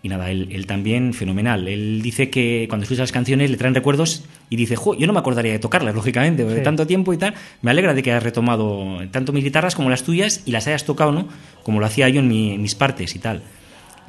Y 0.05 0.09
nada, 0.09 0.31
él, 0.33 0.49
él 0.51 0.67
también 0.67 1.15
fenomenal. 1.15 1.69
Él 1.69 2.01
dice 2.03 2.29
que 2.29 2.67
cuando 2.69 2.83
escucha 2.83 3.03
las 3.03 3.13
canciones 3.13 3.51
le 3.51 3.57
traen 3.57 3.75
recuerdos 3.75 4.25
y 4.51 4.57
dice, 4.57 4.75
jo, 4.75 4.95
yo 4.97 5.07
no 5.07 5.13
me 5.13 5.21
acordaría 5.21 5.53
de 5.53 5.61
tocarlas, 5.61 5.95
lógicamente, 6.01 6.45
de 6.45 6.57
Sí. 6.57 6.63
tanto 6.63 6.87
tiempo 6.89 7.13
y 7.13 7.19
tal. 7.19 7.35
Me 7.63 7.71
alegra 7.71 7.95
de 7.95 8.03
que 8.03 8.11
hayas 8.11 8.23
retomado 8.25 8.99
tanto 9.13 9.33
mis 9.33 9.45
guitarras 9.45 9.77
como 9.77 9.91
las 9.91 10.03
tuyas 10.03 10.43
y 10.45 10.51
las 10.51 10.67
hayas 10.67 10.85
tocado, 10.85 11.13
¿no? 11.13 11.29
Como 11.63 11.79
lo 11.79 11.87
hacía 11.87 12.09
yo 12.09 12.19
en 12.21 12.27
mi- 12.29 12.59
mis 12.59 12.75
partes 12.75 13.15
y 13.15 13.21
tal. 13.21 13.43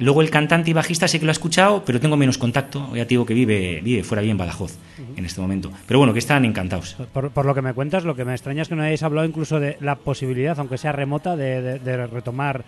Luego 0.00 0.22
el 0.22 0.30
cantante 0.30 0.68
y 0.70 0.72
bajista 0.72 1.06
sé 1.06 1.20
que 1.20 1.24
lo 1.26 1.30
ha 1.30 1.32
escuchado, 1.38 1.84
pero 1.86 2.00
tengo 2.00 2.16
menos 2.16 2.36
contacto. 2.38 2.88
Ya 2.96 3.04
te 3.04 3.10
digo 3.10 3.24
que 3.24 3.32
vive, 3.34 3.80
vive 3.80 4.02
fuera 4.02 4.20
bien 4.22 4.36
Badajoz 4.36 4.76
en 5.16 5.24
este 5.24 5.40
momento. 5.40 5.70
Pero 5.86 6.00
bueno, 6.00 6.12
que 6.12 6.18
están 6.18 6.44
encantados. 6.44 6.96
Por, 7.12 7.30
por 7.30 7.46
lo 7.46 7.54
que 7.54 7.62
me 7.62 7.72
cuentas, 7.72 8.02
lo 8.02 8.16
que 8.16 8.24
me 8.24 8.32
extraña 8.32 8.62
es 8.62 8.68
que 8.68 8.74
no 8.74 8.82
hayáis 8.82 9.04
hablado 9.04 9.28
incluso 9.28 9.60
de 9.60 9.76
la 9.80 9.94
posibilidad, 9.94 10.58
aunque 10.58 10.78
sea 10.78 10.90
remota, 10.90 11.36
de, 11.36 11.62
de- 11.62 11.78
de 11.78 12.06
retomar 12.08 12.64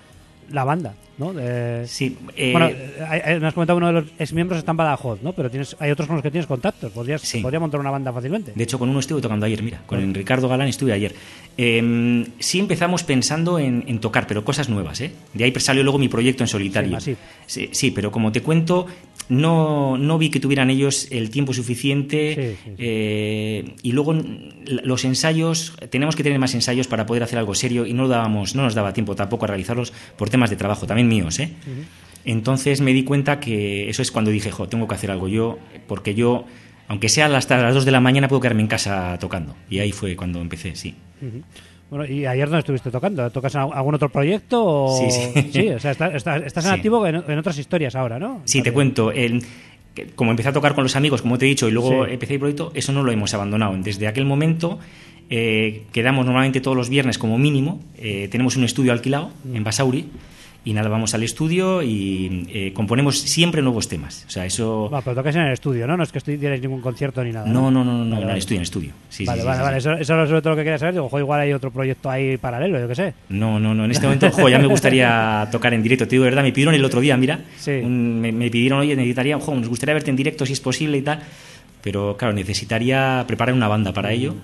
la 0.51 0.65
banda, 0.65 0.95
¿no? 1.19 1.33
Sí, 1.87 2.17
eh, 2.37 2.53
bueno, 2.53 2.69
eh, 2.69 3.39
me 3.41 3.47
has 3.49 3.55
comentado 3.55 3.77
uno 3.79 3.87
de 3.89 3.93
los 3.95 4.05
exmiembros 4.19 4.59
está 4.59 4.71
en 4.73 4.77
Badajoz, 4.77 5.23
¿no? 5.23 5.33
Pero 5.33 5.51
tienes, 5.51 5.77
hay 5.79 5.91
otros 5.91 6.07
con 6.07 6.17
los 6.17 6.23
que 6.23 6.31
tienes 6.31 6.47
contactos. 6.47 6.93
Podrías, 6.93 7.23
Sí. 7.23 7.41
podría 7.41 7.59
montar 7.61 7.81
una 7.81 7.91
banda 7.91 8.13
fácilmente. 8.13 8.53
De 8.55 8.63
hecho, 8.65 8.79
con 8.79 8.89
uno 8.89 9.01
estuve 9.01 9.21
tocando 9.21 9.47
ayer, 9.47 9.63
mira, 9.63 9.83
con 9.87 10.15
Ricardo 10.15 10.49
Galán 10.49 10.69
estuve 10.69 10.93
ayer. 10.93 11.15
Eh, 11.59 12.27
sí 12.39 12.59
empezamos 12.61 13.03
pensando 13.05 13.59
en, 13.59 13.85
en 13.87 13.99
tocar, 13.99 14.27
pero 14.27 14.45
cosas 14.45 14.69
nuevas, 14.69 15.01
¿eh? 15.01 15.13
De 15.35 15.45
ahí 15.45 15.53
salió 15.59 15.83
luego 15.83 15.99
mi 15.99 16.09
proyecto 16.09 16.45
en 16.45 16.49
solitario. 16.49 16.99
Sí, 17.01 17.17
sí, 17.73 17.91
pero 17.91 18.11
como 18.11 18.31
te 18.33 18.43
cuento, 18.43 18.87
no, 19.29 19.99
no 19.99 20.19
vi 20.19 20.31
que 20.31 20.41
tuvieran 20.41 20.71
ellos 20.71 21.09
el 21.11 21.31
tiempo 21.31 21.53
suficiente 21.53 22.35
Sí, 22.35 22.43
sí, 22.43 22.71
sí. 22.71 22.75
eh, 22.79 23.75
y 23.83 23.93
luego 23.93 24.15
los 24.67 25.05
ensayos, 25.05 25.75
tenemos 25.91 26.17
que 26.17 26.23
tener 26.23 26.39
más 26.39 26.55
ensayos 26.55 26.87
para 26.87 27.07
poder 27.07 27.23
hacer 27.23 27.39
algo 27.39 27.55
serio 27.55 27.87
y 27.87 27.93
no, 27.93 28.09
dábamos, 28.09 28.55
no 28.55 28.63
nos 28.63 28.75
daba 28.75 28.93
tiempo 28.93 29.15
tampoco 29.17 29.45
a 29.45 29.49
realizarlos 29.49 29.93
por 30.17 30.31
temas 30.31 30.51
de 30.51 30.57
trabajo, 30.57 30.87
también 30.87 31.09
míos, 31.09 31.39
¿eh? 31.41 31.51
Entonces 32.25 32.81
me 32.81 32.93
di 32.93 33.05
cuenta 33.05 33.39
que 33.41 33.89
eso 33.89 34.03
es 34.03 34.11
cuando 34.11 34.31
dije, 34.31 34.51
jo, 34.51 34.69
tengo 34.69 34.89
que 34.89 34.95
hacer 34.95 35.11
algo 35.11 35.29
yo, 35.29 35.59
porque 35.87 36.15
yo, 36.15 36.45
aunque 36.89 37.09
sea 37.09 37.27
hasta 37.37 37.57
las 37.63 37.75
2 37.75 37.85
de 37.85 37.93
la 37.93 38.01
mañana, 38.01 38.27
puedo 38.29 38.41
quedarme 38.41 38.63
en 38.63 38.69
casa 38.69 39.17
tocando. 39.21 39.55
Y 39.71 39.79
ahí 39.79 39.93
fue 39.93 40.17
cuando 40.17 40.41
empecé, 40.41 40.75
sí. 40.75 40.95
Bueno, 41.91 42.05
¿y 42.07 42.27
ayer 42.27 42.47
dónde 42.49 42.61
estuviste 42.61 42.91
tocando? 42.91 43.31
¿Tocas 43.31 43.55
en 43.55 43.61
algún 43.61 43.95
otro 43.95 44.09
proyecto? 44.09 44.65
O... 44.65 44.99
Sí, 44.99 45.11
sí. 45.53 45.69
o 45.77 45.79
sea, 45.79 45.93
está- 45.93 46.09
está- 46.17 46.37
estás 46.39 46.65
en 46.65 46.71
Sí. 46.73 46.77
activo 46.77 47.07
en, 47.07 47.17
en 47.29 47.39
otras 47.39 47.59
historias 47.59 47.95
ahora, 47.95 48.19
¿no? 48.19 48.41
Sí, 48.45 48.59
te 48.59 48.71
También. 48.71 48.75
cuento. 48.75 49.13
el- 49.13 49.43
como 50.15 50.31
empecé 50.31 50.51
a 50.51 50.53
tocar 50.53 50.75
con 50.75 50.83
los 50.85 50.95
amigos, 50.95 51.23
como 51.23 51.39
te 51.39 51.47
he 51.47 51.49
dicho, 51.49 51.69
y 51.69 51.71
luego 51.71 52.05
Sí. 52.05 52.13
empecé 52.13 52.35
el 52.35 52.41
proyecto, 52.41 52.71
eso 52.75 52.93
no 52.93 53.03
lo 53.03 53.13
hemos 53.13 53.33
abandonado. 53.33 53.75
Desde 53.79 54.07
aquel 54.07 54.27
momento 54.27 54.79
eh, 55.31 55.85
quedamos 55.93 56.27
normalmente 56.27 56.61
todos 56.61 56.77
los 56.77 56.89
viernes 56.91 57.17
como 57.19 57.39
mínimo. 57.39 57.81
eh, 57.97 58.29
tenemos 58.31 58.57
un 58.57 58.65
estudio 58.65 58.93
alquilado 58.93 59.31
en 59.55 59.65
Basauri. 59.65 60.07
Y 60.67 60.73
nada, 60.73 60.89
vamos 60.89 61.15
al 61.15 61.23
estudio 61.23 61.81
y 61.81 62.45
eh, 62.53 62.73
componemos 62.75 63.21
siempre 63.21 63.63
nuevos 63.63 63.87
temas. 63.87 64.25
O 64.27 64.31
sea, 64.31 64.45
eso... 64.45 64.89
Bueno, 64.91 65.01
pero 65.05 65.15
tocas 65.15 65.37
en 65.37 65.43
el 65.43 65.53
estudio, 65.53 65.87
¿no? 65.87 65.97
No 65.97 66.03
es 66.03 66.11
que 66.11 66.19
estuvierais 66.19 66.61
ningún 66.61 66.81
concierto 66.81 67.23
ni 67.23 67.31
nada. 67.31 67.47
No, 67.47 67.71
no, 67.71 67.85
no, 67.85 67.93
no, 67.99 68.05
no, 68.05 68.11
Vale, 68.11 68.17
en 68.17 68.21
el 68.23 68.27
vale. 68.27 68.39
estudio, 68.41 68.57
en 68.57 68.61
el 68.61 68.65
estudio. 68.65 68.91
Sí, 69.09 69.25
vale, 69.25 69.43
sí, 69.43 69.47
vale, 69.47 69.59
sí, 69.59 69.63
vale. 69.65 69.79
Eso, 69.79 69.93
eso 69.93 70.23
es 70.25 70.29
sobre 70.29 70.43
todo 70.43 70.51
lo 70.51 70.57
que 70.57 70.65
quería 70.65 70.79
saber. 70.79 70.95
Digo, 70.95 71.07
ojo, 71.07 71.21
igual 71.21 71.41
hay 71.41 71.53
otro 71.53 71.71
proyecto 71.71 72.11
ahí 72.11 72.37
paralelo, 72.37 72.81
yo 72.81 72.89
qué 72.89 72.97
sé. 72.97 73.15
No, 73.29 73.61
no, 73.61 73.75
no. 73.77 73.85
En 73.85 73.93
este 73.93 74.07
momento, 74.07 74.29
jo, 74.33 74.49
ya 74.49 74.59
me 74.59 74.67
gustaría 74.67 75.49
tocar 75.53 75.73
en 75.73 75.85
directo. 75.85 76.05
Te 76.07 76.11
digo 76.17 76.25
de 76.25 76.31
verdad, 76.31 76.43
me 76.43 76.51
pidieron 76.53 76.75
el 76.75 76.85
otro 76.85 77.01
día, 77.01 77.17
mira. 77.17 77.39
Sí. 77.59 77.71
un- 77.71 78.21
me, 78.21 78.33
me 78.33 78.51
pidieron, 78.51 78.81
oye, 78.81 78.97
necesitaría, 78.97 79.39
jo, 79.39 79.55
nos 79.55 79.69
gustaría 79.69 79.95
verte 79.95 80.11
en 80.11 80.17
directo 80.17 80.45
si 80.45 80.53
es 80.55 80.61
posible 80.61 80.99
y 80.99 81.03
tal. 81.03 81.21
Pero 81.81 82.17
claro, 82.17 82.35
necesitaría 82.35 83.23
preparar 83.29 83.55
una 83.55 83.69
banda 83.69 83.93
para 83.93 84.11
ello. 84.11 84.35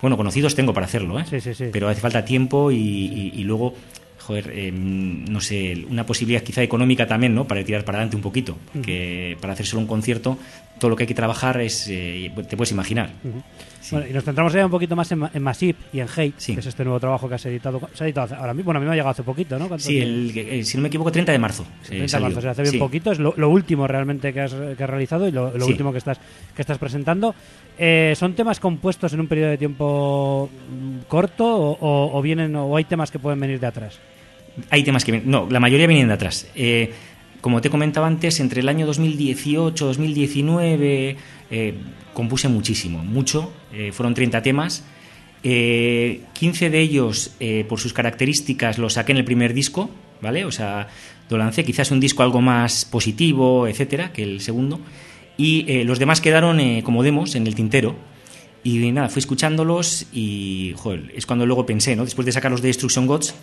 Bueno, 0.00 0.16
conocidos 0.16 0.54
tengo 0.54 0.72
para 0.72 0.86
hacerlo, 0.86 1.18
¿eh? 1.18 1.24
Sí, 1.28 1.40
sí, 1.40 1.52
sí. 1.52 1.64
Pero 1.72 1.88
hace 1.88 2.00
falta 2.00 2.24
tiempo 2.24 2.70
y, 2.70 2.76
y- 2.76 3.32
y 3.34 3.42
luego, 3.42 3.74
joder, 4.26 4.50
eh, 4.54 4.72
no 4.72 5.40
sé, 5.40 5.84
una 5.88 6.04
posibilidad 6.06 6.42
quizá 6.42 6.62
económica 6.62 7.06
también, 7.06 7.34
¿no? 7.34 7.46
Para 7.46 7.62
tirar 7.64 7.84
para 7.84 7.98
adelante 7.98 8.16
un 8.16 8.22
poquito. 8.22 8.56
Que 8.82 9.36
para 9.40 9.52
hacer 9.52 9.66
solo 9.66 9.80
un 9.82 9.86
concierto, 9.86 10.38
todo 10.78 10.90
lo 10.90 10.96
que 10.96 11.02
hay 11.04 11.06
que 11.08 11.14
trabajar 11.14 11.60
es, 11.60 11.86
eh, 11.88 12.32
te 12.48 12.56
puedes 12.56 12.72
imaginar. 12.72 13.10
Sí. 13.80 13.94
Bueno, 13.96 14.08
y 14.08 14.14
nos 14.14 14.24
centramos 14.24 14.50
ya 14.54 14.64
un 14.64 14.70
poquito 14.70 14.96
más 14.96 15.12
en, 15.12 15.22
en 15.34 15.42
Massive 15.42 15.76
y 15.92 16.00
en 16.00 16.08
Hate, 16.08 16.32
Sí. 16.38 16.54
que 16.54 16.60
es 16.60 16.66
este 16.66 16.84
nuevo 16.84 16.98
trabajo 16.98 17.28
que 17.28 17.34
has 17.34 17.44
editado. 17.44 17.78
Se 17.92 18.04
ha 18.04 18.06
editado 18.06 18.34
ahora 18.34 18.54
mismo. 18.54 18.64
Bueno, 18.68 18.78
a 18.78 18.80
mí 18.80 18.86
me 18.86 18.92
ha 18.92 18.94
llegado 18.94 19.10
hace 19.10 19.22
poquito, 19.22 19.58
¿no? 19.58 19.68
¿Cuánto 19.68 19.84
Sí, 19.84 19.98
el, 20.00 20.32
el- 20.38 20.64
si 20.64 20.78
no 20.78 20.82
me 20.82 20.88
equivoco, 20.88 21.12
30 21.12 21.32
de 21.32 21.38
marzo. 21.38 21.64
eh, 21.64 21.86
30 21.88 22.02
de 22.04 22.08
salió. 22.08 22.26
marzo, 22.28 22.38
o 22.38 22.42
sea, 22.42 22.50
hace 22.52 22.62
bien 22.62 22.72
Sí. 22.72 22.78
poquito, 22.78 23.12
es 23.12 23.18
lo, 23.18 23.34
lo 23.36 23.50
último 23.50 23.86
realmente 23.86 24.32
que 24.32 24.40
has, 24.40 24.54
que 24.54 24.82
has 24.82 24.88
realizado 24.90 25.28
y 25.28 25.32
lo, 25.32 25.52
último 25.66 25.92
que 25.92 25.98
estás, 25.98 26.18
que 26.56 26.62
estás 26.62 26.78
presentando. 26.78 27.34
Eh, 27.78 28.14
¿Son 28.16 28.32
temas 28.34 28.58
compuestos 28.58 29.12
en 29.12 29.20
un 29.20 29.26
periodo 29.26 29.50
de 29.50 29.58
tiempo 29.58 30.48
mm, 30.70 31.00
corto 31.06 31.44
o, 31.44 31.72
o- 31.78 32.18
o 32.18 32.22
vienen 32.22 32.56
o 32.56 32.74
hay 32.76 32.84
temas 32.84 33.10
que 33.10 33.18
pueden 33.18 33.38
venir 33.38 33.60
de 33.60 33.66
atrás? 33.66 33.98
Hay 34.70 34.84
temas 34.84 35.04
que 35.04 35.12
vienen. 35.12 35.30
No, 35.30 35.48
la 35.50 35.60
mayoría 35.60 35.86
vienen 35.86 36.08
de 36.08 36.14
atrás. 36.14 36.46
Eh, 36.54 36.92
como 37.40 37.60
te 37.60 37.70
comentaba 37.70 38.06
antes, 38.06 38.40
entre 38.40 38.60
el 38.60 38.68
año 38.68 38.86
2018 38.86 39.86
2019 39.86 41.16
eh, 41.50 41.74
compuse 42.14 42.48
muchísimo, 42.48 43.04
mucho. 43.04 43.52
eh, 43.72 43.92
fueron 43.92 44.14
30 44.14 44.42
temas. 44.42 44.84
Eh, 45.42 46.22
15 46.32 46.70
de 46.70 46.80
ellos, 46.80 47.32
eh, 47.38 47.66
por 47.68 47.78
sus 47.78 47.92
características, 47.92 48.78
los 48.78 48.94
saqué 48.94 49.12
en 49.12 49.18
el 49.18 49.24
primer 49.26 49.52
disco, 49.52 49.90
¿vale? 50.22 50.46
O 50.46 50.50
sea, 50.50 50.88
lo 51.28 51.36
lancé 51.36 51.64
quizás 51.64 51.90
un 51.90 52.00
disco 52.00 52.22
algo 52.22 52.40
más 52.40 52.86
positivo, 52.86 53.68
etcétera, 53.68 54.10
que 54.12 54.22
el 54.22 54.40
segundo. 54.40 54.80
Y 55.36 55.66
eh, 55.68 55.84
los 55.84 55.98
demás 55.98 56.22
quedaron 56.22 56.60
eh, 56.60 56.82
como 56.82 57.02
demos 57.02 57.34
en 57.34 57.46
el 57.46 57.54
tintero. 57.54 57.94
Y 58.62 58.90
nada, 58.92 59.10
fui 59.10 59.20
escuchándolos 59.20 60.06
y, 60.14 60.72
joder, 60.76 61.12
es 61.14 61.26
cuando 61.26 61.44
luego 61.44 61.66
pensé, 61.66 61.94
¿no? 61.94 62.04
Después 62.04 62.24
de 62.24 62.32
sacar 62.32 62.50
los 62.50 62.62
de 62.62 62.68
Destruction 62.68 63.06
Gods, 63.06 63.34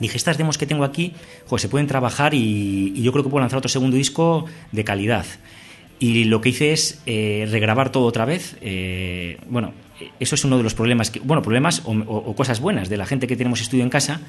dije, 0.00 0.16
estas 0.16 0.38
demos 0.38 0.58
que 0.58 0.66
tengo 0.66 0.84
aquí, 0.84 1.12
joder, 1.46 1.60
se 1.60 1.68
pueden 1.68 1.86
trabajar 1.86 2.34
y, 2.34 2.92
y 2.96 3.02
yo 3.02 3.12
creo 3.12 3.24
que 3.24 3.30
puedo 3.30 3.40
lanzar 3.40 3.58
otro 3.58 3.68
segundo 3.68 3.96
disco 3.96 4.46
de 4.72 4.84
calidad. 4.84 5.26
Y 5.98 6.24
lo 6.24 6.40
que 6.40 6.48
hice 6.48 6.72
es 6.72 7.00
eh, 7.06 7.46
regrabar 7.50 7.92
todo 7.92 8.06
otra 8.06 8.24
vez. 8.24 8.56
eh, 8.60 9.38
bueno, 9.48 9.72
eso 10.18 10.34
es 10.34 10.44
uno 10.44 10.56
de 10.56 10.64
los 10.64 10.74
problemas, 10.74 11.12
que, 11.12 11.20
bueno, 11.20 11.42
problemas 11.42 11.82
o, 11.84 11.92
o- 11.92 12.16
o 12.30 12.34
cosas 12.34 12.58
buenas 12.58 12.88
de 12.88 12.96
la 12.96 13.06
gente 13.06 13.28
que 13.28 13.36
tenemos 13.36 13.60
estudio 13.60 13.84
en 13.84 13.88
casa, 13.90 14.20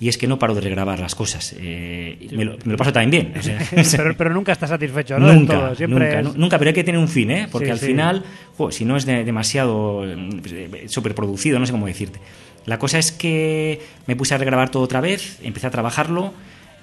y 0.00 0.08
es 0.08 0.16
que 0.16 0.26
no 0.26 0.38
paro 0.38 0.54
de 0.54 0.62
regrabar 0.62 1.00
las 1.00 1.14
cosas. 1.14 1.54
eh, 1.58 2.28
me, 2.32 2.46
lo, 2.46 2.56
me 2.64 2.72
lo 2.72 2.78
paso 2.78 2.94
también 2.94 3.10
bien. 3.34 3.38
o 3.38 3.42
sea, 3.42 3.58
pero, 4.02 4.16
pero 4.16 4.30
nunca 4.32 4.52
estás 4.52 4.70
satisfecho, 4.70 5.18
¿no? 5.18 5.30
Nunca, 5.30 5.52
todo, 5.52 5.74
Siempre 5.74 5.98
nunca, 6.06 6.20
es- 6.20 6.24
nu- 6.24 6.40
nunca, 6.40 6.58
pero 6.58 6.68
hay 6.70 6.74
que 6.74 6.84
tener 6.84 6.98
un 6.98 7.08
fin, 7.08 7.30
¿eh? 7.30 7.46
Porque 7.52 7.66
Sí, 7.66 7.72
al 7.72 7.78
sí. 7.78 7.86
final, 7.88 8.24
jo, 8.56 8.70
si 8.70 8.86
no 8.86 8.96
es 8.96 9.04
de- 9.04 9.22
demasiado 9.24 10.02
mm, 10.06 10.38
pues, 10.38 10.52
eh, 10.54 10.84
superproducido, 10.88 11.58
no 11.58 11.66
sé 11.66 11.72
cómo 11.72 11.86
decirte. 11.86 12.20
La 12.68 12.78
cosa 12.78 12.98
es 12.98 13.12
que 13.12 13.80
me 14.06 14.14
puse 14.14 14.34
a 14.34 14.38
regrabar 14.38 14.70
todo 14.70 14.82
otra 14.82 15.00
vez, 15.00 15.38
empecé 15.42 15.66
a 15.66 15.70
trabajarlo, 15.70 16.34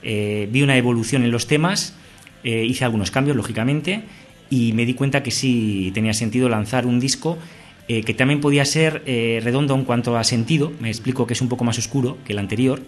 eh, 0.02 0.50
vi 0.52 0.64
una 0.64 0.78
evolución 0.78 1.24
en 1.24 1.30
los 1.30 1.46
temas, 1.46 1.94
eh, 2.44 2.66
hice 2.66 2.86
algunos 2.86 3.12
cambios, 3.12 3.38
lógicamente, 3.38 4.02
y 4.50 4.74
me 4.74 4.88
di 4.88 4.96
cuenta 4.96 5.22
que 5.22 5.30
sí 5.30 5.92
tenía 5.94 6.16
sentido 6.16 6.50
lanzar 6.50 6.88
un 6.88 7.00
disco 7.00 7.38
eh, 7.88 8.02
que 8.02 8.16
también 8.16 8.42
podía 8.42 8.66
ser 8.66 9.04
eh, 9.06 9.40
redondo 9.44 9.76
en 9.76 9.84
cuanto 9.84 10.18
a 10.18 10.24
sentido. 10.24 10.72
Me 10.80 10.90
explico 10.90 11.28
que 11.28 11.34
es 11.34 11.42
un 11.42 11.50
poco 11.50 11.64
más 11.64 11.78
oscuro 11.78 12.18
que 12.26 12.34
el 12.34 12.40
anterior, 12.40 12.82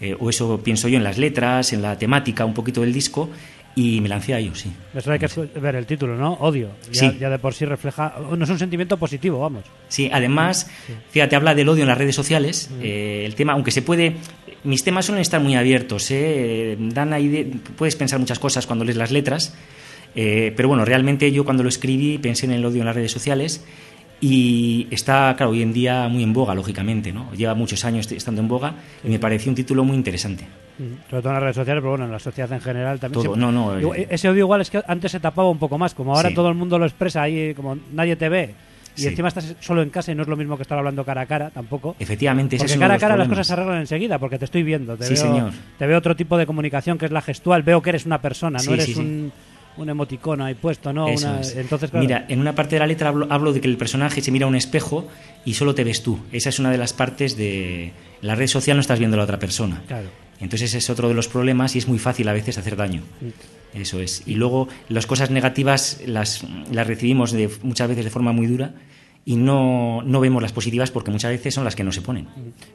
eh, 0.00 0.16
o 0.18 0.30
eso 0.30 0.62
pienso 0.64 0.88
yo 0.88 0.96
en 0.96 1.04
las 1.04 1.18
letras, 1.18 1.74
en 1.74 1.82
la 1.82 1.98
temática 1.98 2.46
un 2.46 2.54
poquito 2.54 2.80
del 2.80 2.94
disco, 2.94 3.28
y 3.76 4.00
me 4.00 4.08
lancé 4.08 4.34
a 4.34 4.38
ello, 4.38 4.54
sí. 4.54 4.70
Eso 4.94 5.12
hay 5.12 5.18
que 5.18 5.28
ver 5.60 5.76
el 5.76 5.86
título, 5.86 6.16
¿no? 6.16 6.32
Odio. 6.34 6.70
Ya, 6.92 7.10
Sí. 7.10 7.16
ya 7.20 7.30
de 7.30 7.38
por 7.38 7.54
sí 7.54 7.64
refleja. 7.64 8.14
No 8.36 8.44
es 8.44 8.50
un 8.50 8.58
sentimiento 8.58 8.96
positivo, 8.96 9.38
vamos. 9.40 9.64
Sí, 9.88 10.10
además, 10.12 10.68
fíjate, 11.10 11.36
habla 11.36 11.54
del 11.54 11.68
odio 11.68 11.82
en 11.82 11.88
las 11.88 11.98
redes 11.98 12.14
sociales. 12.14 12.70
eh, 12.82 13.22
el 13.24 13.34
tema, 13.34 13.52
aunque 13.52 13.70
se 13.70 13.82
puede. 13.82 14.16
Mis 14.64 14.84
temas 14.84 15.06
suelen 15.06 15.22
estar 15.22 15.40
muy 15.40 15.54
abiertos, 15.54 16.10
¿eh? 16.10 16.76
dan 16.78 17.12
ahí 17.14 17.28
de- 17.28 17.44
puedes 17.76 17.96
pensar 17.96 18.18
muchas 18.18 18.38
cosas 18.38 18.66
cuando 18.66 18.84
lees 18.84 18.96
las 18.98 19.10
letras, 19.10 19.54
eh, 20.14 20.52
pero 20.56 20.68
bueno, 20.68 20.84
realmente 20.84 21.30
yo 21.32 21.44
cuando 21.44 21.62
lo 21.62 21.68
escribí 21.70 22.18
pensé 22.18 22.44
en 22.46 22.52
el 22.52 22.64
odio 22.66 22.80
en 22.80 22.86
las 22.86 22.94
redes 22.94 23.12
sociales 23.12 23.64
y 24.20 24.86
está, 24.90 25.34
claro, 25.36 25.52
hoy 25.52 25.62
en 25.62 25.72
día 25.72 26.08
muy 26.08 26.22
en 26.22 26.32
boga, 26.32 26.54
lógicamente, 26.54 27.12
¿no? 27.12 27.32
Lleva 27.32 27.54
muchos 27.54 27.84
años 27.84 28.10
estando 28.12 28.40
en 28.40 28.48
boga 28.48 28.74
y 29.04 29.08
me 29.08 29.18
pareció 29.18 29.50
un 29.50 29.56
título 29.56 29.84
muy 29.84 29.96
interesante. 29.96 30.46
Sobre 31.10 31.22
todo 31.22 31.28
en 31.28 31.34
las 31.34 31.42
redes 31.42 31.56
sociales, 31.56 31.80
pero 31.82 31.90
bueno, 31.90 32.04
en 32.06 32.12
la 32.12 32.18
sociedad 32.18 32.50
en 32.52 32.60
general 32.60 32.98
también. 32.98 33.22
Todo, 33.22 33.36
no, 33.36 33.52
no, 33.52 33.94
eh, 33.94 34.06
Ese 34.10 34.28
odio 34.28 34.40
igual 34.40 34.60
es 34.62 34.70
que 34.70 34.82
antes 34.86 35.12
se 35.12 35.20
tapaba 35.20 35.48
un 35.50 35.58
poco 35.58 35.76
más, 35.78 35.94
como 35.94 36.14
ahora 36.16 36.30
Sí. 36.30 36.34
todo 36.34 36.48
el 36.48 36.54
mundo 36.54 36.78
lo 36.78 36.86
expresa 36.86 37.22
ahí, 37.22 37.54
como 37.54 37.76
nadie 37.92 38.16
te 38.16 38.28
ve. 38.28 38.54
Y 38.96 39.02
Sí. 39.02 39.08
encima 39.08 39.28
estás 39.28 39.54
solo 39.60 39.82
en 39.82 39.90
casa 39.90 40.10
y 40.10 40.14
no 40.14 40.22
es 40.22 40.28
lo 40.28 40.36
mismo 40.36 40.56
que 40.56 40.62
estar 40.62 40.76
hablando 40.76 41.04
cara 41.04 41.20
a 41.22 41.26
cara 41.26 41.50
tampoco. 41.50 41.94
Efectivamente, 41.98 42.56
ese 42.56 42.64
Porque 42.64 42.72
es 42.74 42.78
cara 42.80 42.94
a 42.94 42.98
cara 42.98 43.16
las 43.16 43.26
problemas. 43.26 43.38
cosas 43.38 43.46
se 43.46 43.52
arreglan 43.52 43.78
enseguida, 43.80 44.18
porque 44.18 44.38
te 44.38 44.44
estoy 44.46 44.62
viendo. 44.62 44.96
Te 44.96 45.04
Sí, 45.04 45.14
veo, 45.14 45.22
señor. 45.22 45.52
Te 45.78 45.86
veo 45.86 45.96
otro 45.98 46.16
tipo 46.16 46.36
de 46.36 46.46
comunicación 46.46 46.98
que 46.98 47.04
es 47.06 47.12
la 47.12 47.22
gestual. 47.22 47.62
Veo 47.62 47.80
que 47.82 47.90
eres 47.90 48.04
una 48.06 48.20
persona, 48.20 48.58
no 48.66 48.74
eres 48.74 48.96
un, 48.96 49.32
un 49.82 49.88
emoticono 49.90 50.44
ahí 50.44 50.54
puesto, 50.54 50.92
¿no? 50.92 51.08
Eso 51.08 51.28
Una- 51.28 51.40
es. 51.40 51.56
Entonces, 51.56 51.90
claro, 51.90 52.04
Mira, 52.06 52.26
en 52.28 52.40
una 52.40 52.54
parte 52.54 52.76
de 52.76 52.80
la 52.80 52.86
letra 52.86 53.08
hablo, 53.08 53.26
hablo 53.30 53.52
de 53.52 53.60
que 53.60 53.68
el 53.68 53.76
personaje 53.76 54.20
se 54.20 54.30
mira 54.30 54.46
a 54.46 54.48
un 54.48 54.54
espejo 54.56 55.08
y 55.44 55.54
solo 55.54 55.74
te 55.74 55.84
ves 55.84 56.02
tú. 56.02 56.18
Esa 56.32 56.48
es 56.48 56.58
una 56.58 56.70
de 56.70 56.78
las 56.78 56.92
partes 56.92 57.36
de 57.36 57.92
la 58.22 58.34
red 58.34 58.46
social, 58.46 58.76
no 58.76 58.80
estás 58.80 58.98
viendo 58.98 59.16
a 59.16 59.18
la 59.18 59.24
otra 59.24 59.38
persona. 59.38 59.82
claro. 59.86 60.08
Entonces 60.40 60.70
ese 60.70 60.78
es 60.78 60.88
otro 60.88 61.06
de 61.08 61.12
los 61.12 61.28
problemas 61.28 61.76
y 61.76 61.78
es 61.80 61.86
muy 61.86 61.98
fácil 61.98 62.26
a 62.26 62.32
veces 62.32 62.56
hacer 62.56 62.74
daño. 62.74 63.02
Eso 63.74 64.00
es. 64.00 64.22
Y 64.24 64.36
luego 64.36 64.68
las 64.88 65.06
cosas 65.06 65.30
negativas 65.30 66.00
las, 66.06 66.44
las 66.72 66.86
recibimos 66.86 67.32
de, 67.32 67.50
muchas 67.62 67.88
veces 67.88 68.06
de 68.06 68.10
forma 68.10 68.32
muy 68.32 68.46
dura 68.46 68.72
y 69.24 69.36
no, 69.36 70.02
no 70.02 70.20
vemos 70.20 70.40
las 70.42 70.52
positivas 70.52 70.90
porque 70.90 71.10
muchas 71.10 71.30
veces 71.30 71.54
son 71.54 71.64
las 71.64 71.76
que 71.76 71.84
no 71.84 71.92
se 71.92 72.02
ponen. 72.02 72.26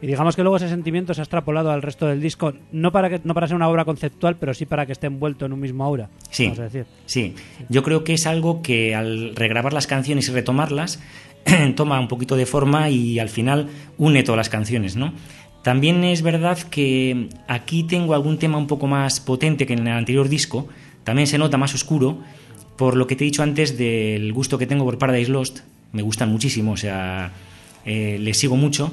Y 0.01 0.07
digamos 0.07 0.35
que 0.35 0.43
luego 0.43 0.57
ese 0.57 0.69
sentimiento 0.69 1.13
se 1.13 1.21
ha 1.21 1.23
extrapolado 1.23 1.71
al 1.71 1.81
resto 1.81 2.05
del 2.07 2.21
disco, 2.21 2.53
no 2.71 2.91
para 2.91 3.09
que 3.09 3.21
no 3.23 3.33
para 3.33 3.47
ser 3.47 3.55
una 3.55 3.67
obra 3.67 3.83
conceptual, 3.83 4.37
pero 4.37 4.53
sí 4.53 4.65
para 4.65 4.85
que 4.85 4.91
esté 4.91 5.07
envuelto 5.07 5.45
en 5.45 5.53
un 5.53 5.59
mismo 5.59 5.83
aura. 5.83 6.09
Sí, 6.29 6.45
Vamos 6.45 6.59
a 6.59 6.63
decir. 6.63 6.85
sí. 7.05 7.33
Yo 7.69 7.83
creo 7.83 8.03
que 8.03 8.13
es 8.13 8.27
algo 8.27 8.61
que 8.61 8.95
al 8.95 9.35
regrabar 9.35 9.73
las 9.73 9.87
canciones 9.87 10.29
y 10.29 10.31
retomarlas 10.31 10.99
toma 11.75 11.99
un 11.99 12.07
poquito 12.07 12.35
de 12.35 12.45
forma 12.45 12.89
y 12.89 13.19
al 13.19 13.29
final 13.29 13.67
une 13.97 14.23
todas 14.23 14.37
las 14.37 14.49
canciones, 14.49 14.95
¿no? 14.95 15.13
También 15.63 16.03
es 16.03 16.21
verdad 16.21 16.59
que 16.59 17.29
aquí 17.47 17.83
tengo 17.83 18.13
algún 18.13 18.37
tema 18.37 18.59
un 18.59 18.67
poco 18.67 18.85
más 18.85 19.19
potente 19.19 19.65
que 19.65 19.73
en 19.73 19.87
el 19.87 19.93
anterior 19.93 20.29
disco, 20.29 20.67
también 21.03 21.25
se 21.27 21.39
nota 21.39 21.57
más 21.57 21.73
oscuro, 21.73 22.19
por 22.77 22.95
lo 22.95 23.07
que 23.07 23.15
te 23.15 23.23
he 23.23 23.25
dicho 23.25 23.41
antes 23.41 23.77
del 23.77 24.31
gusto 24.31 24.59
que 24.59 24.67
tengo 24.67 24.85
por 24.85 24.99
Paradise 24.99 25.31
Lost, 25.31 25.61
me 25.95 26.01
gustan 26.03 26.29
muchísimo, 26.29 26.73
o 26.73 26.77
sea, 26.77 27.31
eh, 27.85 28.17
les 28.19 28.37
sigo 28.37 28.55
mucho 28.55 28.91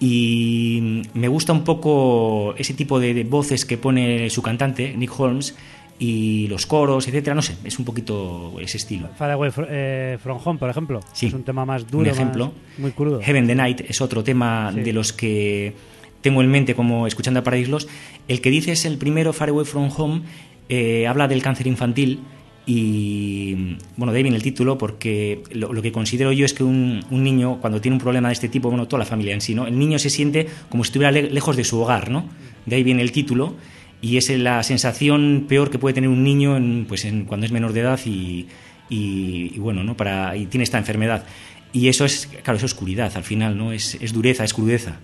y 0.00 1.02
me 1.14 1.28
gusta 1.28 1.52
un 1.52 1.64
poco 1.64 2.54
ese 2.56 2.74
tipo 2.74 2.98
de, 3.00 3.14
de 3.14 3.24
voces 3.24 3.64
que 3.64 3.76
pone 3.78 4.28
su 4.30 4.42
cantante, 4.42 4.94
Nick 4.96 5.18
Holmes, 5.18 5.54
y 5.98 6.48
los 6.48 6.66
coros, 6.66 7.06
etcétera, 7.06 7.34
no 7.36 7.42
sé, 7.42 7.54
es 7.64 7.78
un 7.78 7.84
poquito 7.84 8.52
ese 8.60 8.78
estilo. 8.78 9.08
Far 9.16 9.30
Away 9.30 9.50
eh, 9.68 10.18
From 10.20 10.38
Home, 10.44 10.58
por 10.58 10.68
ejemplo, 10.68 11.00
Sí. 11.12 11.26
es 11.26 11.32
un 11.34 11.44
tema 11.44 11.64
más 11.64 11.86
duro, 11.86 11.98
Un 12.02 12.08
más- 12.08 12.16
ejemplo. 12.16 12.52
muy 12.78 12.90
crudo. 12.90 13.20
Heaven 13.22 13.46
the 13.46 13.54
Night 13.54 13.80
es 13.88 14.00
otro 14.00 14.24
tema 14.24 14.72
Sí. 14.74 14.80
de 14.80 14.92
los 14.92 15.12
que 15.12 15.74
tengo 16.20 16.42
en 16.42 16.50
mente 16.50 16.74
como 16.74 17.06
escuchando 17.06 17.40
a 17.40 17.44
Paradise 17.44 17.70
Lost. 17.70 17.88
El 18.26 18.40
que 18.40 18.50
dice 18.50 18.72
es 18.72 18.84
el 18.86 18.98
primero, 18.98 19.32
Far 19.32 19.50
Away 19.50 19.64
From 19.64 19.88
Home, 19.96 20.22
eh, 20.68 21.06
habla 21.06 21.28
del 21.28 21.42
cáncer 21.42 21.66
infantil 21.68 22.20
y, 22.66 23.76
bueno, 23.96 24.12
de 24.12 24.18
ahí 24.18 24.22
viene 24.22 24.36
el 24.36 24.42
título 24.42 24.78
porque 24.78 25.42
lo, 25.52 25.80
que 25.82 25.92
considero 25.92 26.32
yo 26.32 26.44
es 26.44 26.54
que 26.54 26.64
un, 26.64 27.04
un 27.10 27.22
niño 27.22 27.58
cuando 27.60 27.80
tiene 27.80 27.96
un 27.96 28.00
problema 28.00 28.28
de 28.28 28.34
este 28.34 28.48
tipo, 28.48 28.68
bueno, 28.68 28.86
toda 28.88 29.00
la 29.00 29.06
familia 29.06 29.34
en 29.34 29.40
sí. 29.40 29.52
El 29.52 29.78
niño 29.78 29.98
se 29.98 30.10
siente 30.10 30.46
como 30.68 30.82
si 30.84 30.88
estuviera 30.88 31.12
le- 31.12 31.30
lejos 31.30 31.56
de 31.56 31.64
su 31.64 31.80
hogar, 31.80 32.10
¿no? 32.10 32.28
De 32.66 32.76
ahí 32.76 32.82
viene 32.82 33.02
el 33.02 33.12
título 33.12 33.54
y 34.00 34.16
es 34.16 34.30
la 34.30 34.62
sensación 34.62 35.46
peor 35.48 35.70
que 35.70 35.78
puede 35.78 35.94
tener 35.94 36.08
un 36.10 36.22
niño 36.24 36.56
en, 36.56 36.86
pues 36.88 37.04
en, 37.04 37.24
cuando 37.24 37.46
es 37.46 37.52
menor 37.52 37.72
de 37.72 37.80
edad 37.80 38.00
y, 38.06 38.46
y- 38.88 39.52
y 39.54 39.58
bueno, 39.58 39.84
¿no? 39.84 39.96
Para, 39.96 40.36
y 40.36 40.46
tiene 40.46 40.64
esta 40.64 40.78
enfermedad. 40.78 41.24
Y 41.72 41.88
eso 41.88 42.04
es, 42.04 42.28
claro, 42.44 42.56
es 42.56 42.62
oscuridad 42.64 43.12
al 43.16 43.24
final, 43.24 43.58
¿no? 43.58 43.72
Es, 43.72 43.96
es 44.00 44.12
dureza, 44.12 44.44
es 44.44 44.54
crudeza. 44.54 45.00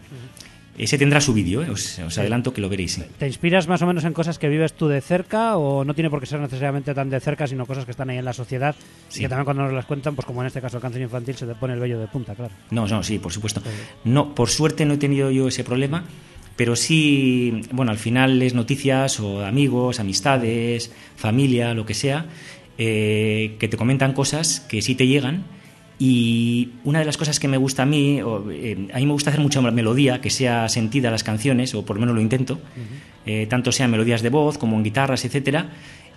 Ese 0.83 0.97
tendrá 0.97 1.21
su 1.21 1.35
vídeo, 1.35 1.63
¿eh? 1.63 1.69
os, 1.71 1.99
os 1.99 2.17
adelanto 2.19 2.55
que 2.55 2.61
lo 2.63 2.69
veréis. 2.71 2.93
sí. 2.95 3.03
¿Te 3.19 3.27
inspiras 3.27 3.69
más 3.69 3.83
o 3.83 3.87
menos 3.87 4.03
en 4.05 4.15
cosas 4.15 4.39
que 4.39 4.49
vives 4.49 4.73
tú 4.73 4.89
de 4.89 5.01
cerca 5.03 5.57
o 5.59 5.85
no 5.85 5.93
tiene 5.95 6.09
por 6.09 6.21
qué 6.21 6.27
ser 6.27 6.41
necesariamente 6.41 6.95
tan 6.95 7.11
de 7.11 7.21
cerca, 7.21 7.47
sino 7.47 7.67
cosas 7.67 7.85
que 7.85 7.91
están 7.91 8.09
ahí 8.09 8.17
en 8.19 8.25
la 8.25 8.33
sociedad 8.33 8.75
y 9.11 9.13
Sí. 9.15 9.21
que 9.21 9.29
también 9.29 9.45
cuando 9.45 9.65
nos 9.65 9.73
las 9.75 9.85
cuentan, 9.85 10.15
pues 10.15 10.25
como 10.25 10.41
en 10.41 10.47
este 10.47 10.61
caso 10.63 10.79
el 10.79 10.83
cáncer 10.83 11.03
infantil, 11.03 11.35
se 11.35 11.47
te 11.47 11.55
pone 11.55 11.75
el 11.75 11.81
vello 11.81 11.99
de 12.01 12.07
punta, 12.07 12.35
claro. 12.35 12.53
No, 12.71 12.87
no, 12.87 13.03
sí, 13.03 13.19
por 13.19 13.31
supuesto. 13.33 13.63
No, 14.05 14.35
por 14.35 14.49
suerte 14.49 14.87
no 14.87 14.95
he 14.95 14.99
tenido 14.99 15.31
yo 15.31 15.49
ese 15.49 15.65
problema, 15.65 16.05
pero 16.57 16.75
sí, 16.77 17.61
bueno, 17.73 17.91
al 17.93 17.99
final 17.99 18.41
es 18.41 18.55
noticias 18.55 19.21
o 19.21 19.45
amigos, 19.45 20.01
amistades, 20.01 20.93
familia, 21.17 21.75
lo 21.75 21.85
que 21.85 21.95
sea, 21.95 22.25
eh, 22.79 23.57
que 23.59 23.69
te 23.69 23.77
comentan 23.77 24.15
cosas 24.15 24.61
que 24.61 24.81
sí 24.81 24.95
te 24.95 25.07
llegan. 25.07 25.45
Y 26.03 26.71
una 26.85 26.99
de 26.99 27.05
las 27.05 27.19
cosas 27.19 27.39
que 27.39 27.47
me 27.47 27.59
gusta 27.59 27.83
a 27.83 27.87
mí, 27.87 28.23
o, 28.23 28.51
eh, 28.51 28.89
a 28.93 28.97
mí 28.97 29.07
me 29.07 29.13
gusta 29.13 29.29
hacer 29.29 29.43
mucha 29.43 29.61
melodía, 29.61 30.23
que 30.23 30.31
sea 30.31 30.67
sentida 30.71 31.11
las 31.11 31.23
canciones, 31.23 31.75
o 31.75 31.85
por 31.85 31.97
lo 31.97 32.01
menos 32.01 32.15
lo 32.15 32.23
intento, 32.23 32.59
eh, 33.27 33.47
tanto 33.51 33.71
sean 33.71 33.91
melodías 33.91 34.23
de 34.23 34.31
voz 34.31 34.57
como 34.57 34.77
en 34.77 34.83
guitarras, 34.83 35.27
etcétera. 35.27 35.69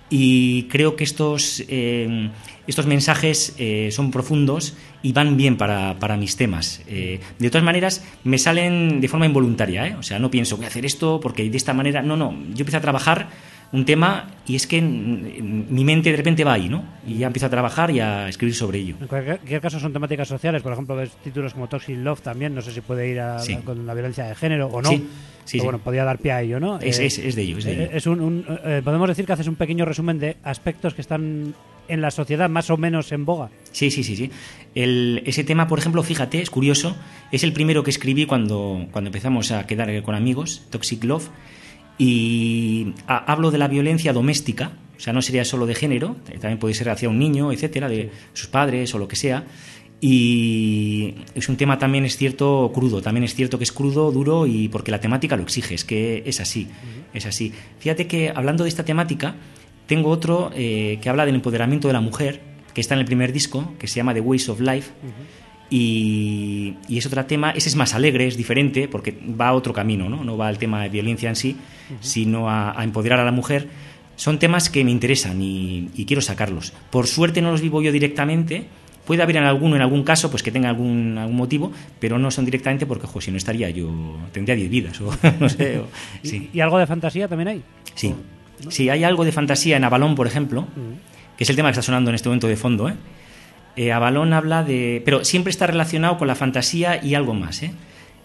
Y 0.09 0.63
creo 0.63 0.95
que 0.95 1.03
estos, 1.03 1.63
eh, 1.67 2.29
estos 2.67 2.85
mensajes 2.85 3.55
eh, 3.57 3.89
son 3.91 4.11
profundos 4.11 4.75
y 5.01 5.11
van 5.11 5.35
bien 5.37 5.57
para, 5.57 5.97
para 5.99 6.17
mis 6.17 6.35
temas. 6.37 6.81
Eh, 6.87 7.19
de 7.39 7.49
todas 7.49 7.65
maneras, 7.65 8.05
me 8.23 8.37
salen 8.37 9.01
de 9.01 9.07
forma 9.07 9.25
involuntaria, 9.25 9.87
¿eh? 9.87 9.95
O 9.95 10.03
sea, 10.03 10.19
no 10.19 10.29
pienso, 10.29 10.55
voy 10.55 10.65
a 10.65 10.67
hacer 10.69 10.85
esto 10.85 11.19
porque 11.19 11.49
de 11.49 11.57
esta 11.57 11.73
manera. 11.73 12.01
No, 12.03 12.15
no. 12.15 12.31
Yo 12.31 12.59
empiezo 12.59 12.77
a 12.77 12.81
trabajar 12.81 13.29
un 13.73 13.83
tema 13.85 14.29
y 14.47 14.55
es 14.55 14.65
que 14.67 14.81
mm, 14.81 15.65
mi 15.69 15.83
mente 15.83 16.11
de 16.11 16.15
repente 16.17 16.43
va 16.45 16.53
ahí, 16.53 16.69
¿no? 16.69 16.83
Y 17.05 17.15
ya 17.17 17.27
empiezo 17.27 17.47
a 17.47 17.49
trabajar 17.49 17.91
y 17.91 17.99
a 17.99 18.29
escribir 18.29 18.55
sobre 18.55 18.79
ello. 18.79 18.95
En 19.01 19.07
cualquier 19.07 19.59
caso 19.61 19.79
son 19.79 19.91
temáticas 19.91 20.27
sociales, 20.27 20.61
por 20.61 20.71
ejemplo, 20.73 20.95
ves 20.95 21.11
títulos 21.23 21.53
como 21.53 21.67
Toxic 21.67 21.97
Love 21.97 22.21
también, 22.21 22.53
no 22.55 22.61
sé 22.61 22.71
si 22.71 22.79
puede 22.81 23.09
ir 23.09 23.19
a, 23.19 23.39
Sí. 23.39 23.55
con 23.57 23.85
la 23.85 23.93
violencia 23.93 24.25
de 24.25 24.35
género 24.35 24.67
o 24.67 24.81
no. 24.81 24.89
Sí, 24.89 25.07
sí, 25.43 25.57
Pero 25.57 25.63
bueno, 25.65 25.79
podría 25.79 26.03
dar 26.05 26.19
pie 26.19 26.31
a 26.31 26.41
ello, 26.41 26.59
¿no? 26.59 26.79
Es, 26.79 26.99
Eh, 26.99 27.05
es, 27.07 27.17
es 27.17 27.35
de 27.35 27.41
ello, 27.41 27.57
es 27.57 27.65
de 27.65 27.71
eh, 27.71 27.83
ello. 27.85 27.89
es 27.97 28.07
un, 28.07 28.21
un- 28.21 28.45
eh, 28.63 28.81
podemos 28.83 29.07
decir 29.09 29.25
que 29.25 29.33
haces 29.33 29.47
un 29.47 29.55
pequeño 29.55 29.85
resumen 29.85 30.19
de 30.19 30.37
aspectos 30.43 30.93
que 30.93 31.01
están 31.01 31.53
en 31.89 32.01
la 32.01 32.11
sociedad 32.11 32.49
más 32.49 32.69
o 32.69 32.77
menos 32.77 33.11
en 33.11 33.25
boga. 33.25 33.49
Sí, 33.73 33.91
sí, 33.91 34.03
sí, 34.03 34.15
sí. 34.15 34.31
El- 34.75 35.21
ese 35.25 35.43
tema, 35.43 35.67
por 35.67 35.79
ejemplo, 35.79 36.01
fíjate, 36.03 36.41
es 36.41 36.49
curioso, 36.49 36.95
es 37.31 37.43
el 37.43 37.51
primero 37.53 37.83
que 37.83 37.89
escribí 37.89 38.25
cuando, 38.25 38.87
cuando 38.91 39.09
empezamos 39.09 39.51
a 39.51 39.65
quedar 39.67 40.01
con 40.03 40.15
amigos, 40.15 40.61
Toxic 40.69 41.03
Love, 41.03 41.29
y 41.97 42.93
ha- 43.07 43.31
hablo 43.31 43.51
de 43.51 43.57
la 43.57 43.67
violencia 43.67 44.13
doméstica, 44.13 44.71
o 44.97 44.99
sea, 44.99 45.13
no 45.13 45.21
sería 45.21 45.43
solo 45.45 45.65
de 45.65 45.75
género, 45.75 46.15
eh, 46.29 46.37
también 46.39 46.59
puede 46.59 46.73
ser 46.73 46.89
hacia 46.89 47.09
un 47.09 47.19
niño, 47.19 47.51
etcétera, 47.51 47.89
de 47.89 48.09
sus 48.33 48.47
padres 48.47 48.93
o 48.95 48.97
lo 48.97 49.07
que 49.07 49.15
sea. 49.15 49.45
Y 50.05 51.15
es 51.33 51.47
un 51.47 51.55
tema 51.55 51.79
también 51.79 52.03
es 52.03 52.17
cierto 52.17 52.69
crudo, 52.73 53.01
también 53.01 53.23
es 53.23 53.35
cierto 53.35 53.57
que 53.57 53.63
es 53.63 53.71
crudo, 53.71 54.11
duro 54.11 54.45
y 54.45 54.67
porque 54.67 54.91
la 54.91 54.99
temática 54.99 55.37
lo 55.37 55.43
exige, 55.43 55.75
es 55.75 55.85
que 55.85 56.23
es 56.25 56.41
así, 56.41 56.67
es 57.13 57.25
así. 57.25 57.53
Fíjate 57.79 58.05
que 58.05 58.29
hablando 58.35 58.63
de 58.63 58.69
esta 58.69 58.83
temática, 58.83 59.35
tengo 59.87 60.09
otro 60.09 60.51
eh, 60.55 60.99
que 61.01 61.07
habla 61.09 61.25
del 61.25 61.35
empoderamiento 61.35 61.87
de 61.87 61.93
la 61.93 62.01
mujer, 62.01 62.41
que 62.73 62.81
está 62.81 62.95
en 62.95 62.99
el 62.99 63.05
primer 63.05 63.31
disco, 63.31 63.73
que 63.79 63.87
se 63.87 63.95
llama 63.95 64.13
The 64.13 64.19
Ways 64.21 64.49
of 64.49 64.59
Life. 64.59 64.91
Y, 65.69 66.75
y 66.87 66.97
es 66.97 67.05
otro 67.05 67.25
tema, 67.25 67.51
ese 67.51 67.69
es 67.69 67.75
más 67.75 67.93
alegre, 67.93 68.27
es 68.27 68.37
diferente, 68.37 68.87
porque 68.87 69.17
va 69.39 69.47
a 69.49 69.53
otro 69.53 69.73
camino, 69.73 70.07
¿no? 70.09 70.23
No 70.23 70.37
va 70.37 70.47
al 70.47 70.57
tema 70.57 70.83
de 70.83 70.89
violencia 70.89 71.29
en 71.29 71.35
sí, 71.35 71.57
sino 71.99 72.49
a, 72.49 72.79
a 72.79 72.83
empoderar 72.83 73.19
a 73.19 73.25
la 73.25 73.31
mujer. 73.31 73.67
Son 74.15 74.37
temas 74.39 74.69
que 74.69 74.83
me 74.83 74.91
interesan 74.91 75.41
y, 75.41 75.89
y 75.95 76.05
quiero 76.05 76.21
sacarlos. 76.21 76.73
Por 76.91 77.07
suerte 77.07 77.41
no 77.41 77.51
los 77.51 77.61
vivo 77.61 77.81
yo 77.81 77.91
directamente. 77.91 78.65
Puede 79.05 79.21
haber 79.21 79.35
en 79.37 79.43
alguno, 79.43 79.75
en 79.75 79.81
algún 79.81 80.03
caso, 80.03 80.31
pues 80.31 80.43
que 80.43 80.51
tenga 80.51 80.69
algún, 80.69 81.17
algún 81.17 81.35
motivo, 81.35 81.73
pero 81.99 82.17
no 82.17 82.31
son 82.31 82.45
directamente 82.45 82.85
porque, 82.85 83.05
jo, 83.05 83.19
si 83.19 83.31
no 83.31 83.37
estaría 83.37 83.69
yo, 83.69 83.91
tendría 84.31 84.55
10 84.55 84.69
vidas, 84.69 85.01
o 85.01 85.11
no 85.41 85.49
sé. 85.49 85.79
o- 85.79 85.87
¿Y- 86.23 86.27
sí. 86.29 86.49
¿Y, 86.53 86.59
algo 86.61 86.77
de 86.77 86.87
fantasía 86.87 87.27
también 87.27 87.47
hay? 87.49 87.61
Sí. 87.95 88.13
Sí, 88.69 88.87
hay 88.89 89.03
algo 89.03 89.25
de 89.25 89.33
fantasía 89.33 89.75
en 89.75 89.83
Avalón, 89.83 90.15
por 90.15 90.25
ejemplo, 90.25 90.67
que 91.35 91.43
es 91.43 91.49
el 91.49 91.57
tema 91.57 91.67
que 91.67 91.71
está 91.71 91.81
sonando 91.81 92.11
en 92.11 92.15
este 92.15 92.29
momento 92.29 92.47
de 92.47 92.55
fondo. 92.55 92.87
¿eh? 92.87 92.93
Eh, 93.75 93.91
habla 94.33 94.63
de. 94.63 95.01
Pero 95.05 95.23
siempre 95.25 95.51
está 95.51 95.67
relacionado 95.67 96.17
con 96.17 96.27
la 96.27 96.35
fantasía 96.35 97.03
y 97.03 97.15
algo 97.15 97.33
más. 97.33 97.63
¿eh? 97.63 97.71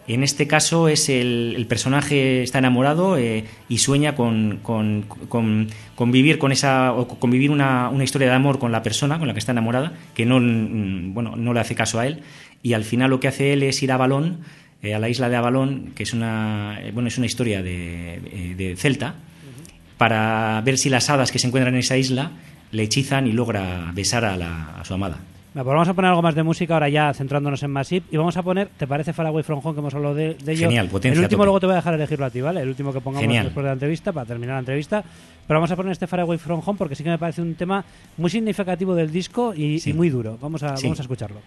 En 0.06 0.22
este 0.22 0.46
caso 0.46 0.88
es 0.88 1.10
el, 1.10 1.66
personaje 1.68 2.42
está 2.42 2.58
enamorado 2.58 3.18
eh, 3.18 3.44
y 3.68 3.76
sueña 3.78 4.14
con, 4.14 4.60
con, 4.62 5.02
con- 5.28 5.68
vivir 6.12 6.38
esa 6.50 6.94
o 6.94 7.06
con 7.08 7.30
vivir 7.30 7.50
una, 7.50 7.90
historia 8.02 8.28
de 8.28 8.34
amor 8.34 8.58
con 8.58 8.72
la 8.72 8.82
persona 8.82 9.18
con 9.18 9.28
la 9.28 9.34
que 9.34 9.38
está 9.40 9.52
enamorada 9.52 9.92
que 10.14 10.24
no 10.24 10.40
mm, 10.40 11.12
bueno 11.12 11.36
no 11.36 11.52
le 11.52 11.60
hace 11.60 11.74
caso 11.74 12.00
a 12.00 12.06
él 12.06 12.22
y 12.62 12.72
al 12.72 12.84
final 12.84 13.10
lo 13.10 13.20
que 13.20 13.28
hace 13.28 13.52
él 13.52 13.62
es 13.62 13.82
ir 13.82 13.92
a 13.92 13.96
Avalón 13.96 14.38
eh, 14.82 14.94
a 14.94 14.98
la 14.98 15.10
isla 15.10 15.28
de 15.28 15.36
Avalón 15.36 15.92
que 15.94 16.04
es 16.04 16.14
una 16.14 16.78
eh, 16.80 16.90
bueno 16.90 17.08
es 17.08 17.18
una 17.18 17.26
historia 17.26 17.62
de- 17.62 18.54
de 18.56 18.76
celta 18.76 19.14
para 19.98 20.60
ver 20.64 20.78
si 20.78 20.88
las 20.88 21.10
hadas 21.10 21.30
que 21.32 21.38
se 21.38 21.48
encuentran 21.48 21.74
en 21.74 21.80
esa 21.80 21.98
isla 21.98 22.30
le 22.70 22.82
hechizan 22.84 23.26
y 23.26 23.32
logra 23.32 23.90
besar 23.94 24.24
a, 24.24 24.36
la- 24.38 24.76
a 24.80 24.84
su 24.86 24.94
amada. 24.94 25.18
Bueno, 25.58 25.64
pues 25.70 25.74
vamos 25.74 25.88
a 25.88 25.94
poner 25.94 26.08
algo 26.10 26.22
más 26.22 26.34
de 26.36 26.42
música 26.44 26.74
ahora 26.74 26.88
ya 26.88 27.12
centrándonos 27.12 27.60
en 27.64 27.72
Masip 27.72 28.04
y 28.12 28.16
vamos 28.16 28.36
a 28.36 28.44
poner, 28.44 28.68
¿te 28.76 28.86
parece 28.86 29.12
Far 29.12 29.26
Away 29.26 29.42
From 29.42 29.58
Home 29.64 29.74
que 29.74 29.80
hemos 29.80 29.92
hablado 29.92 30.14
de, 30.14 30.34
de 30.34 30.52
ello? 30.52 30.68
Genial, 30.68 30.86
potencia 30.88 31.18
El 31.18 31.24
último 31.24 31.42
luego 31.44 31.58
te 31.58 31.66
voy 31.66 31.72
a 31.72 31.76
dejar 31.76 31.94
elegirlo 31.94 32.26
a 32.26 32.30
ti, 32.30 32.40
¿vale? 32.40 32.60
El 32.60 32.68
último 32.68 32.92
que 32.92 33.00
pongamos 33.00 33.22
Genial. 33.24 33.46
después 33.46 33.64
de 33.64 33.68
la 33.68 33.72
entrevista 33.72 34.12
para 34.12 34.24
terminar 34.24 34.54
la 34.54 34.60
entrevista. 34.60 35.02
Pero 35.48 35.58
vamos 35.58 35.70
a 35.72 35.74
poner 35.74 35.90
este 35.90 36.06
Far 36.06 36.20
Away 36.20 36.38
From 36.38 36.62
Home 36.64 36.78
porque 36.78 36.94
sí 36.94 37.02
que 37.02 37.10
me 37.10 37.18
parece 37.18 37.42
un 37.42 37.56
tema 37.56 37.84
muy 38.18 38.30
significativo 38.30 38.94
del 38.94 39.10
disco 39.10 39.52
y, 39.52 39.80
Sí. 39.80 39.90
y 39.90 39.92
muy 39.94 40.10
duro. 40.10 40.38
Vamos 40.40 40.62
a, 40.62 40.76
Sí. 40.76 40.84
vamos 40.86 41.00
a 41.00 41.02
escucharlo. 41.02 41.40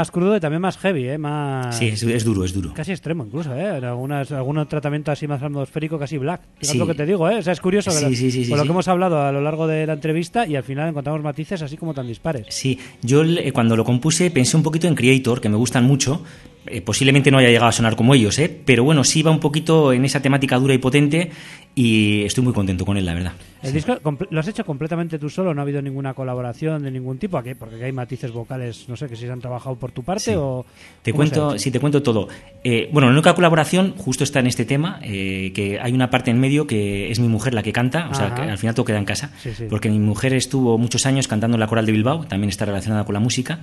Más 0.00 0.10
crudo 0.10 0.36
y 0.36 0.40
también 0.40 0.62
más 0.62 0.78
heavy, 0.78 1.08
¿eh? 1.08 1.18
Más... 1.18 1.76
Sí, 1.76 1.88
es, 1.88 2.02
es 2.02 2.24
duro, 2.24 2.44
es 2.44 2.52
duro. 2.54 2.72
Casi 2.74 2.90
extremo 2.92 3.24
incluso, 3.26 3.54
¿eh? 3.54 3.76
En 3.78 3.84
algunas, 3.84 4.32
algún 4.32 4.66
tratamiento 4.66 5.12
así 5.12 5.28
más 5.28 5.42
atmosférico, 5.42 5.98
casi 5.98 6.16
black. 6.18 6.40
Fíjate 6.58 6.72
Sí. 6.72 6.78
lo 6.78 6.86
que 6.86 6.94
te 6.94 7.04
digo, 7.06 7.28
¿eh? 7.28 7.36
O 7.36 7.42
sea, 7.42 7.52
es 7.52 7.60
curioso 7.60 7.90
Sí, 7.90 8.04
lo- 8.04 8.10
sí, 8.14 8.46
por 8.48 8.58
lo 8.58 8.64
que 8.64 8.70
hemos 8.70 8.88
hablado 8.88 9.20
a 9.22 9.30
lo 9.30 9.40
largo 9.42 9.66
de 9.66 9.86
la 9.86 9.92
entrevista 9.92 10.46
y 10.46 10.56
al 10.56 10.62
final 10.64 10.88
encontramos 10.88 11.22
matices 11.22 11.60
así 11.62 11.76
como 11.76 11.92
tan 11.94 12.06
dispares. 12.06 12.46
Sí, 12.48 12.78
yo 13.02 13.22
eh, 13.22 13.52
cuando 13.52 13.76
lo 13.76 13.84
compuse 13.84 14.30
pensé 14.30 14.56
un 14.56 14.62
poquito 14.62 14.88
en 14.88 14.94
Creator, 14.94 15.40
que 15.40 15.48
me 15.50 15.56
gustan 15.56 15.84
mucho. 15.84 16.22
Eh, 16.66 16.82
posiblemente 16.82 17.30
no 17.30 17.38
haya 17.38 17.48
llegado 17.48 17.68
a 17.68 17.72
sonar 17.72 17.96
como 17.96 18.14
ellos, 18.14 18.38
¿eh? 18.38 18.54
pero 18.66 18.84
bueno, 18.84 19.02
sí 19.02 19.22
va 19.22 19.30
un 19.30 19.40
poquito 19.40 19.94
en 19.94 20.04
esa 20.04 20.20
temática 20.20 20.58
dura 20.58 20.74
y 20.74 20.78
potente 20.78 21.30
y 21.74 22.22
estoy 22.24 22.42
muy 22.44 22.52
contento 22.52 22.84
con 22.84 22.96
él, 22.96 23.06
la 23.06 23.14
verdad. 23.14 23.32
El 23.62 23.72
disco 23.72 23.92
comple- 24.02 24.26
lo 24.30 24.40
has 24.40 24.48
hecho 24.48 24.64
completamente 24.64 25.18
tú 25.18 25.28
solo, 25.28 25.54
no 25.54 25.60
ha 25.60 25.64
habido 25.64 25.80
ninguna 25.82 26.14
colaboración 26.14 26.82
de 26.82 26.90
ningún 26.90 27.18
tipo, 27.18 27.36
aquí, 27.38 27.54
porque 27.54 27.76
aquí 27.76 27.84
hay 27.84 27.92
matices 27.92 28.32
vocales, 28.32 28.86
no 28.88 28.96
sé, 28.96 29.06
que 29.06 29.16
si 29.16 29.26
se 29.26 29.32
han 29.32 29.40
trabajado 29.40 29.76
por 29.76 29.92
tu 29.92 30.02
parte 30.02 30.24
Sí. 30.24 30.32
o... 30.34 30.64
Te 31.02 31.12
¿cómo 31.12 31.24
se 31.26 31.28
ha 31.34 31.36
cuento, 31.38 31.58
sí, 31.58 31.70
te 31.70 31.78
cuento 31.78 32.02
todo. 32.02 32.28
Eh, 32.64 32.88
bueno, 32.92 33.08
la 33.08 33.12
única 33.14 33.34
colaboración 33.34 33.94
justo 33.96 34.24
está 34.24 34.40
en 34.40 34.46
este 34.48 34.64
tema, 34.64 34.98
eh, 35.02 35.52
que 35.54 35.78
hay 35.80 35.92
una 35.92 36.10
parte 36.10 36.30
en 36.30 36.40
medio 36.40 36.66
que 36.66 37.10
es 37.10 37.20
mi 37.20 37.28
mujer 37.28 37.54
la 37.54 37.62
que 37.62 37.72
canta, 37.72 38.08
o 38.10 38.14
sea, 38.14 38.26
Ajá. 38.28 38.34
que 38.36 38.42
al 38.50 38.58
final 38.58 38.74
todo 38.74 38.86
queda 38.86 38.98
en 38.98 39.04
casa, 39.04 39.30
Sí, 39.42 39.50
sí. 39.54 39.64
porque 39.70 39.90
mi 39.90 39.98
mujer 39.98 40.32
estuvo 40.34 40.76
muchos 40.78 41.04
años 41.06 41.28
cantando 41.28 41.56
en 41.56 41.60
la 41.60 41.66
coral 41.66 41.86
de 41.86 41.92
Bilbao, 41.92 42.24
también 42.26 42.48
está 42.48 42.64
relacionada 42.64 43.04
con 43.04 43.12
la 43.14 43.20
música, 43.20 43.60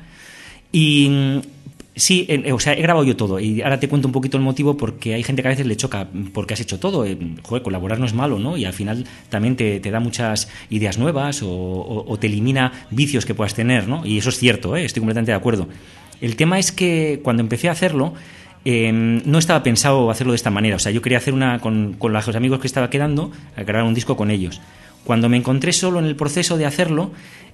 y 0.71 1.41
sí, 1.97 2.25
eh, 2.29 2.51
o 2.51 2.59
sea, 2.59 2.73
he 2.73 2.81
grabado 2.81 3.05
yo 3.05 3.15
todo, 3.15 3.39
y 3.39 3.61
ahora 3.61 3.79
te 3.79 3.89
cuento 3.89 4.07
un 4.07 4.11
poquito 4.11 4.37
el 4.37 4.43
motivo, 4.43 4.77
porque 4.77 5.13
hay 5.13 5.23
gente 5.23 5.41
que 5.41 5.47
a 5.47 5.51
veces 5.51 5.67
le 5.67 5.75
choca, 5.75 6.07
porque 6.33 6.53
has 6.53 6.61
hecho 6.61 6.79
todo, 6.79 7.05
eh, 7.05 7.17
joder, 7.43 7.63
colaborar 7.63 7.99
no 7.99 8.05
es 8.05 8.13
malo, 8.13 8.39
¿no? 8.39 8.57
Y 8.57 8.65
al 8.65 8.73
final 8.73 9.05
también 9.29 9.55
te, 9.55 9.79
te 9.79 9.91
da 9.91 9.99
muchas 9.99 10.49
ideas 10.69 10.97
nuevas 10.97 11.41
o, 11.43 12.17
te 12.19 12.27
elimina 12.27 12.87
vicios 12.89 13.25
que 13.25 13.35
puedas 13.35 13.53
tener, 13.53 13.87
¿no? 13.87 14.05
Y 14.05 14.17
eso 14.17 14.29
es 14.29 14.37
cierto, 14.37 14.75
¿eh? 14.75 14.85
estoy 14.85 15.01
completamente 15.01 15.31
de 15.31 15.37
acuerdo. 15.37 15.67
El 16.21 16.35
tema 16.35 16.57
es 16.57 16.71
que 16.71 17.19
cuando 17.23 17.41
empecé 17.41 17.69
a 17.69 17.73
hacerlo, 17.73 18.13
eh, 18.65 18.91
no 18.91 19.37
estaba 19.37 19.61
pensado 19.63 20.09
hacerlo 20.09 20.33
de 20.33 20.37
esta 20.37 20.49
manera. 20.49 20.77
O 20.77 20.79
sea, 20.79 20.91
yo 20.91 21.01
quería 21.01 21.19
hacer 21.19 21.33
una 21.33 21.59
con, 21.59 21.93
con 21.93 22.11
los 22.11 22.27
amigos 22.35 22.59
que 22.59 22.67
estaba 22.67 22.89
quedando, 22.89 23.31
a 23.55 23.63
grabar 23.63 23.87
un 23.87 23.93
disco 23.93 24.17
con 24.17 24.31
ellos. 24.31 24.61
Cuando 25.03 25.29
me 25.29 25.37
encontré 25.37 25.71
solo 25.71 25.99
en 25.99 26.05
el 26.05 26.15
proceso 26.15 26.57
de 26.57 26.65
hacerlo, 26.65 27.11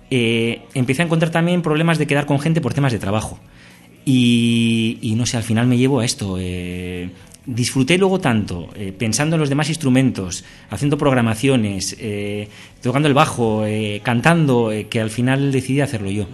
eh, 0.10 0.62
empecé 0.74 1.02
a 1.02 1.06
encontrar 1.06 1.32
también 1.32 1.62
problemas 1.62 1.98
de 1.98 2.08
quedar 2.08 2.26
con 2.26 2.40
gente 2.40 2.62
por 2.62 2.74
temas 2.74 2.92
de 2.92 3.00
trabajo. 3.00 3.40
Y, 4.06 5.00
y 5.02 5.16
no 5.16 5.26
sé, 5.26 5.38
al 5.38 5.44
final 5.44 5.68
me 5.68 5.78
llevo 5.78 6.00
a 6.00 6.06
esto. 6.06 6.38
eh, 6.40 7.10
disfruté 7.46 7.98
luego 7.98 8.20
tanto, 8.20 8.70
eh, 8.74 8.94
pensando 8.98 9.36
en 9.36 9.42
los 9.42 9.50
demás 9.50 9.68
instrumentos, 9.68 10.46
haciendo 10.70 10.98
programaciones, 10.98 11.94
eh, 12.00 12.48
tocando 12.82 13.10
el 13.10 13.14
bajo, 13.14 13.66
eh, 13.66 14.00
cantando, 14.02 14.72
que 14.90 15.02
al 15.02 15.10
final 15.10 15.52
decidí 15.52 15.82
hacerlo 15.82 16.10
yo. 16.10 16.26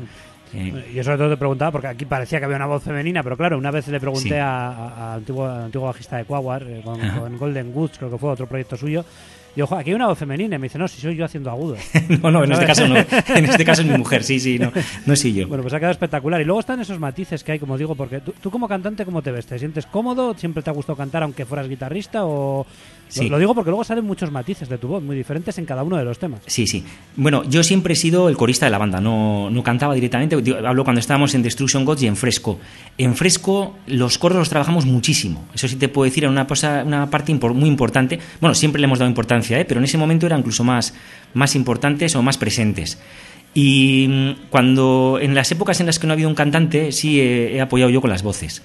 Yo 0.93 1.03
sobre 1.03 1.17
todo 1.17 1.30
te 1.32 1.38
preguntaba, 1.38 1.72
porque 1.72 1.88
aquí 1.88 2.05
parecía 2.05 2.38
que 2.39 2.45
había 2.45 2.57
una 2.57 2.65
voz 2.67 2.84
femenina, 2.84 3.22
pero 3.24 3.38
claro, 3.38 3.57
una 3.57 3.70
vez 3.72 3.88
le 3.88 3.99
pregunté 3.99 4.30
Sí. 4.30 4.34
a, 4.36 4.67
a- 4.70 5.11
a 5.11 5.13
antiguo, 5.15 5.47
antiguo 5.47 5.88
bajista 5.88 6.17
de 6.17 6.26
Quaguar, 6.26 6.63
eh, 6.67 6.82
con, 6.84 6.99
con 6.99 7.38
Golden 7.38 7.72
Goods, 7.72 7.97
creo 7.97 8.11
que 8.11 8.17
fue 8.20 8.30
otro 8.32 8.47
proyecto 8.47 8.76
suyo, 8.78 9.03
Y 9.56 9.62
ojo, 9.62 9.76
aquí 9.76 9.89
hay 9.89 9.95
una 9.95 10.08
voz 10.08 10.18
femenina. 10.18 10.58
Me 10.58 10.66
dice, 10.66 10.78
no, 10.78 10.88
si 10.88 11.02
soy 11.02 11.16
yo 11.16 11.26
haciendo 11.26 11.50
agudos. 11.50 11.80
no, 12.22 12.32
no, 12.32 12.43
en 12.43 12.52
este 12.52 12.66
caso 12.66 12.88
no. 12.88 12.95
En 13.36 13.45
este 13.45 13.66
caso 13.66 13.82
es 13.82 13.88
mi 13.88 13.97
mujer, 13.97 14.24
sí, 14.24 14.39
sí, 14.39 14.60
no, 14.60 14.72
no 15.06 15.16
soy 15.16 15.34
yo. 15.34 15.47
Bueno, 15.47 15.64
pues 15.64 15.74
ha 15.74 15.80
quedado 15.80 15.91
espectacular. 15.91 16.41
Y 16.41 16.45
luego 16.45 16.60
están 16.60 16.80
esos 16.80 17.00
matices 17.00 17.43
que 17.43 17.54
hay, 17.54 17.60
como 17.60 17.78
digo, 17.78 17.95
porque 17.95 18.20
tú, 18.20 18.34
tú 18.39 18.52
como 18.52 18.68
cantante, 18.68 19.06
¿cómo 19.06 19.22
te 19.22 19.32
ves? 19.32 19.45
¿Te 19.45 19.60
sientes 19.60 19.86
cómodo? 19.86 20.34
¿Siempre 20.36 20.64
te 20.64 20.70
ha 20.70 20.74
gustado 20.74 20.97
cantar 20.97 21.24
aunque 21.24 21.45
fueras 21.45 21.68
guitarrista? 21.68 22.26
O... 22.26 22.66
Sí. 23.10 23.24
Lo, 23.26 23.32
lo 23.32 23.39
digo 23.39 23.55
porque 23.55 23.72
luego 23.72 23.84
salen 23.84 24.05
muchos 24.05 24.32
matices 24.32 24.70
de 24.70 24.78
tu 24.78 24.88
voz, 24.88 25.03
muy 25.03 25.18
diferentes 25.18 25.57
en 25.57 25.66
cada 25.66 25.84
uno 25.84 25.97
de 25.97 26.05
los 26.05 26.18
temas. 26.20 26.41
Sí, 26.45 26.68
sí. 26.68 26.84
Bueno, 27.16 27.43
yo 27.49 27.64
siempre 27.64 27.93
he 27.93 27.95
sido 27.97 28.30
el 28.30 28.38
corista 28.38 28.66
de 28.68 28.70
la 28.72 28.78
banda, 28.78 29.01
no, 29.01 29.49
no 29.49 29.64
cantaba 29.64 29.95
directamente. 29.95 30.36
Hablo 30.66 30.84
cuando 30.84 30.99
estábamos 30.99 31.34
en 31.36 31.41
Destruction 31.41 31.86
Gods 31.86 32.03
y 32.03 32.07
en 32.07 32.16
Fresco. 32.16 32.60
En 32.97 33.16
Fresco 33.16 33.76
los 33.88 34.18
coros 34.20 34.38
los 34.38 34.49
trabajamos 34.49 34.86
muchísimo. 34.86 35.47
Eso 35.53 35.68
sí 35.68 35.76
te 35.76 35.89
puedo 35.89 36.05
decir, 36.05 36.24
era 36.24 36.32
una, 36.32 36.45
cosa, 36.47 36.84
una 36.86 37.10
parte 37.10 37.34
impor- 37.34 37.53
muy 37.55 37.68
importante. 37.68 38.20
Bueno, 38.39 38.53
siempre 38.53 38.80
le 38.80 38.86
hemos 38.86 38.99
dado 38.99 39.10
importancia, 39.10 39.60
¿eh? 39.60 39.66
pero 39.66 39.80
en 39.80 39.86
ese 39.86 39.97
momento 39.97 40.28
eran 40.28 40.39
incluso 40.39 40.64
más, 40.64 40.93
más 41.34 41.55
importantes 41.55 42.16
o 42.16 42.22
más 42.22 42.38
presentes. 42.38 42.99
Y 43.55 44.07
mm, 44.07 44.32
cuando 44.51 45.18
en 45.22 45.34
las 45.34 45.51
épocas 45.51 45.80
en 45.80 45.88
las 45.88 45.97
que 45.97 46.05
no 46.05 46.14
ha 46.14 46.16
habido 46.16 46.30
un 46.30 46.36
cantante, 46.36 46.91
sí 46.91 47.20
he, 47.20 47.55
he 47.55 47.62
apoyado 47.62 47.89
yo 47.89 48.01
con 48.01 48.12
las 48.12 48.22
voces. 48.22 48.62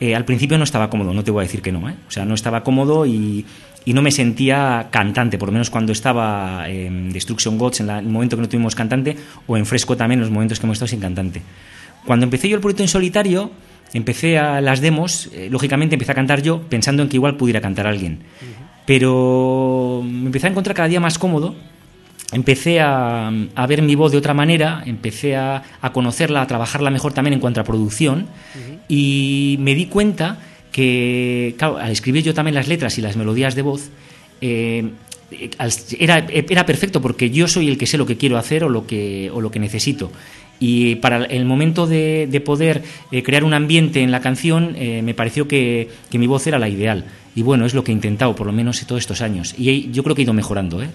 Eh, 0.00 0.16
al 0.16 0.24
principio 0.24 0.58
no 0.58 0.64
estaba 0.64 0.90
cómodo, 0.90 1.14
no 1.14 1.22
te 1.22 1.30
voy 1.30 1.42
a 1.42 1.46
decir 1.46 1.62
que 1.62 1.70
no, 1.70 1.88
¿eh? 1.88 1.94
O 2.08 2.10
sea, 2.10 2.24
no 2.24 2.34
estaba 2.34 2.64
cómodo 2.64 3.06
y, 3.06 3.44
y 3.84 3.92
no 3.94 4.02
me 4.02 4.10
sentía 4.10 4.88
cantante, 4.90 5.38
por 5.38 5.48
lo 5.48 5.52
menos 5.52 5.70
cuando 5.70 5.92
estaba 5.92 6.68
en 6.68 7.12
Destruction 7.12 7.58
Gods, 7.58 7.80
en 7.80 7.86
la- 7.88 7.98
el 7.98 8.06
momento 8.06 8.36
que 8.36 8.42
no 8.42 8.48
tuvimos 8.48 8.74
cantante, 8.74 9.16
o 9.46 9.56
en 9.56 9.66
Fresco 9.66 9.96
también, 9.96 10.18
en 10.20 10.22
los 10.22 10.30
momentos 10.30 10.58
que 10.60 10.66
hemos 10.66 10.76
estado 10.76 10.88
sin 10.88 11.00
cantante. 11.00 11.42
Cuando 12.06 12.24
empecé 12.24 12.48
yo 12.48 12.56
el 12.56 12.60
proyecto 12.60 12.82
en 12.82 12.88
solitario, 12.88 13.50
empecé 13.92 14.38
a 14.38 14.60
las 14.60 14.80
demos, 14.80 15.28
eh, 15.34 15.48
lógicamente 15.50 15.94
empecé 15.96 16.12
a 16.12 16.14
cantar 16.14 16.42
yo, 16.42 16.62
pensando 16.62 17.02
en 17.02 17.08
que 17.08 17.16
igual 17.16 17.36
pudiera 17.36 17.60
cantar 17.60 17.86
alguien. 17.86 18.20
Pero 18.86 20.02
me 20.04 20.26
empecé 20.26 20.46
a 20.46 20.50
encontrar 20.50 20.74
cada 20.76 20.88
día 20.88 21.00
más 21.00 21.18
cómodo 21.18 21.54
empecé 22.34 22.80
a, 22.80 23.28
a 23.54 23.66
ver 23.66 23.82
mi 23.82 23.94
voz 23.94 24.10
de 24.10 24.16
otra 24.16 24.32
manera, 24.32 24.82
empecé 24.86 25.36
a, 25.36 25.62
a 25.82 25.92
conocerla, 25.92 26.40
a 26.40 26.46
trabajarla 26.46 26.88
mejor 26.90 27.12
también 27.12 27.34
en 27.34 27.40
cuanto 27.40 27.60
a 27.60 27.64
producción 27.64 28.26
y 28.88 29.56
me 29.60 29.74
di 29.74 29.84
cuenta 29.84 30.38
que, 30.72 31.54
claro, 31.58 31.76
al 31.76 31.92
escribir 31.92 32.24
yo 32.24 32.34
también 32.34 32.54
las 32.54 32.66
letras 32.66 32.98
y 32.98 33.02
las 33.02 33.16
melodías 33.16 33.54
de 33.54 33.62
voz, 33.62 33.90
eh, 34.40 34.90
eh, 35.30 35.50
era, 35.98 36.26
era 36.26 36.66
perfecto 36.66 37.00
porque 37.00 37.30
yo 37.30 37.46
soy 37.46 37.68
el 37.68 37.78
que 37.78 37.86
sé 37.86 37.98
lo 37.98 38.06
que 38.06 38.16
quiero 38.16 38.38
hacer 38.38 38.64
o 38.64 38.68
lo 38.68 38.86
que, 38.86 39.30
o 39.32 39.40
lo 39.40 39.50
que 39.50 39.60
necesito. 39.60 40.10
Y 40.58 40.96
para 40.96 41.24
el 41.24 41.44
momento 41.44 41.86
de, 41.86 42.28
de 42.30 42.40
poder 42.40 42.82
eh, 43.10 43.22
crear 43.22 43.44
un 43.44 43.52
ambiente 43.52 44.00
en 44.00 44.10
la 44.10 44.20
canción, 44.20 44.76
me 44.78 45.12
pareció 45.12 45.48
que, 45.48 45.88
que 46.10 46.18
mi 46.18 46.28
voz 46.28 46.46
era 46.46 46.58
la 46.58 46.68
ideal. 46.68 47.04
Y 47.34 47.42
bueno, 47.42 47.66
es 47.66 47.74
lo 47.74 47.82
que 47.82 47.90
he 47.90 47.94
intentado, 47.94 48.36
por 48.36 48.46
lo 48.46 48.52
menos 48.52 48.84
todos 48.86 49.00
estos 49.00 49.22
años. 49.22 49.54
Y 49.58 49.90
yo 49.90 50.02
creo 50.04 50.14
que 50.14 50.22
he 50.22 50.24
ido 50.24 50.34
mejorando, 50.34 50.82
¿eh? 50.82 50.88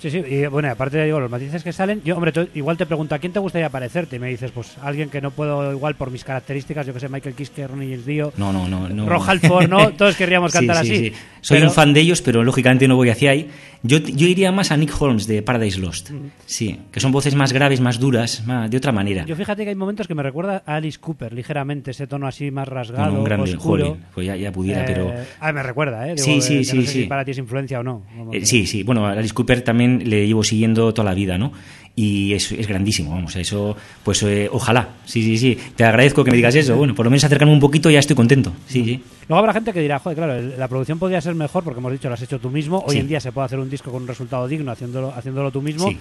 Sí, 0.00 0.10
sí, 0.10 0.18
y 0.28 0.46
bueno, 0.46 0.70
aparte 0.70 1.04
digo, 1.04 1.18
los 1.18 1.28
matices 1.30 1.64
que 1.64 1.72
salen, 1.72 2.00
yo, 2.04 2.14
hombre, 2.16 2.32
igual 2.54 2.76
te 2.76 2.86
pregunto, 2.86 3.14
¿a 3.14 3.18
quién 3.18 3.32
te 3.32 3.40
gustaría 3.40 3.68
parecerte? 3.68 4.14
Y 4.16 4.18
me 4.20 4.28
dices, 4.28 4.52
pues 4.52 4.76
alguien 4.80 5.10
que 5.10 5.20
no 5.20 5.32
puedo, 5.32 5.72
igual 5.72 5.96
por 5.96 6.10
mis 6.12 6.22
características, 6.22 6.86
yo 6.86 6.94
que 6.94 7.00
sé, 7.00 7.08
Michael 7.08 7.34
Kiske, 7.34 7.66
Ronnie 7.66 7.88
James 7.90 8.06
Dio, 8.06 8.32
No, 8.36 8.52
no, 8.52 8.68
no. 8.68 8.88
no. 8.88 9.08
Roja 9.08 9.32
Alford, 9.32 9.68
¿no? 9.68 9.90
Todos 9.96 10.14
querríamos 10.14 10.52
Sí, 10.52 10.58
cantar 10.58 10.84
sí, 10.86 10.92
así. 10.92 11.04
sí. 11.08 11.12
Soy 11.40 11.56
Pero- 11.58 11.68
un 11.68 11.74
fan 11.74 11.92
de 11.92 12.00
ellos, 12.00 12.22
pero 12.22 12.44
lógicamente 12.44 12.86
no 12.86 12.94
voy 12.96 13.08
hacia 13.10 13.30
ahí. 13.32 13.48
Yo, 13.82 13.98
yo 13.98 14.26
iría 14.26 14.50
más 14.52 14.72
a 14.72 14.76
Nick 14.76 14.92
Holmes 15.00 15.26
de 15.28 15.40
Paradise 15.42 15.78
Lost. 15.80 16.10
Sí, 16.46 16.80
que 16.92 16.98
son 17.00 17.12
voces 17.12 17.34
más 17.36 17.52
graves, 17.52 17.80
más 17.80 17.98
duras, 18.00 18.44
más- 18.46 18.70
de 18.70 18.76
otra 18.76 18.90
manera. 18.92 19.24
Yo 19.24 19.36
fíjate 19.36 19.62
que 19.64 19.70
hay 19.70 19.76
momentos 19.76 20.06
que 20.08 20.14
me 20.14 20.22
recuerda 20.22 20.62
a 20.66 20.76
Alice 20.76 20.98
Cooper, 21.00 21.32
ligeramente, 21.32 21.90
ese 21.92 22.06
tono 22.06 22.26
así 22.26 22.50
más 22.50 22.66
rasgado, 22.68 23.04
Bueno, 23.04 23.18
un 23.20 23.24
grande, 23.24 23.50
oscuro. 23.54 23.84
jolín, 23.86 24.04
pues 24.14 24.26
ya, 24.26 24.36
ya 24.36 24.52
pudiera, 24.52 24.82
Eh, 24.82 24.84
pero... 24.86 25.12
Ah, 25.40 25.52
me 25.52 25.62
recuerda, 25.62 26.06
¿eh? 26.08 26.14
Digo, 26.14 26.24
Sí, 26.24 26.40
sí, 26.40 26.58
que 26.58 26.64
sí, 26.64 26.76
no 26.76 26.82
sé 26.82 26.88
sí. 26.88 27.02
si 27.02 27.06
para 27.08 27.24
ti 27.24 27.30
es 27.32 27.38
influencia 27.38 27.80
o 27.80 27.82
no. 27.84 28.02
Vamos, 28.16 28.34
Eh, 28.34 28.44
sí, 28.46 28.66
sí. 28.66 28.82
Bueno, 28.82 29.06
Alice 29.06 29.32
Cooper 29.34 29.62
también 29.62 29.87
le 30.04 30.26
llevo 30.26 30.44
siguiendo 30.44 30.92
toda 30.94 31.06
la 31.10 31.14
vida, 31.14 31.38
¿no? 31.38 31.52
Y 31.96 32.32
es, 32.32 32.52
es 32.52 32.68
grandísimo, 32.68 33.10
vamos, 33.10 33.34
eso, 33.34 33.76
pues 34.04 34.22
eh, 34.22 34.48
ojalá, 34.52 34.90
sí, 35.04 35.20
sí, 35.20 35.36
sí. 35.36 35.58
Te 35.74 35.82
agradezco 35.84 36.22
que 36.22 36.30
me 36.30 36.36
digas 36.36 36.54
eso. 36.54 36.76
Bueno, 36.76 36.94
por 36.94 37.04
lo 37.04 37.10
menos 37.10 37.24
acercarme 37.24 37.52
un 37.52 37.58
poquito 37.58 37.90
ya 37.90 37.98
estoy 37.98 38.14
contento. 38.14 38.52
Sí, 38.68 38.84
sí. 38.84 39.02
Luego 39.28 39.40
habrá 39.40 39.52
gente 39.52 39.72
que 39.72 39.80
dirá, 39.80 39.98
joder, 39.98 40.16
claro, 40.16 40.40
la 40.56 40.68
producción 40.68 41.00
podría 41.00 41.20
ser 41.20 41.34
mejor 41.34 41.64
porque 41.64 41.80
hemos 41.80 41.90
dicho, 41.90 42.06
lo 42.08 42.14
has 42.14 42.22
hecho 42.22 42.38
tú 42.38 42.50
mismo. 42.50 42.84
Hoy 42.86 42.94
Sí. 42.94 43.00
en 43.00 43.08
día 43.08 43.18
se 43.18 43.32
puede 43.32 43.46
hacer 43.46 43.58
un 43.58 43.68
disco 43.68 43.90
con 43.90 44.02
un 44.02 44.08
resultado 44.08 44.46
digno 44.46 44.70
haciéndolo, 44.70 45.12
haciéndolo 45.12 45.50
tú 45.50 45.60
mismo. 45.60 45.88
Sí. 45.88 45.98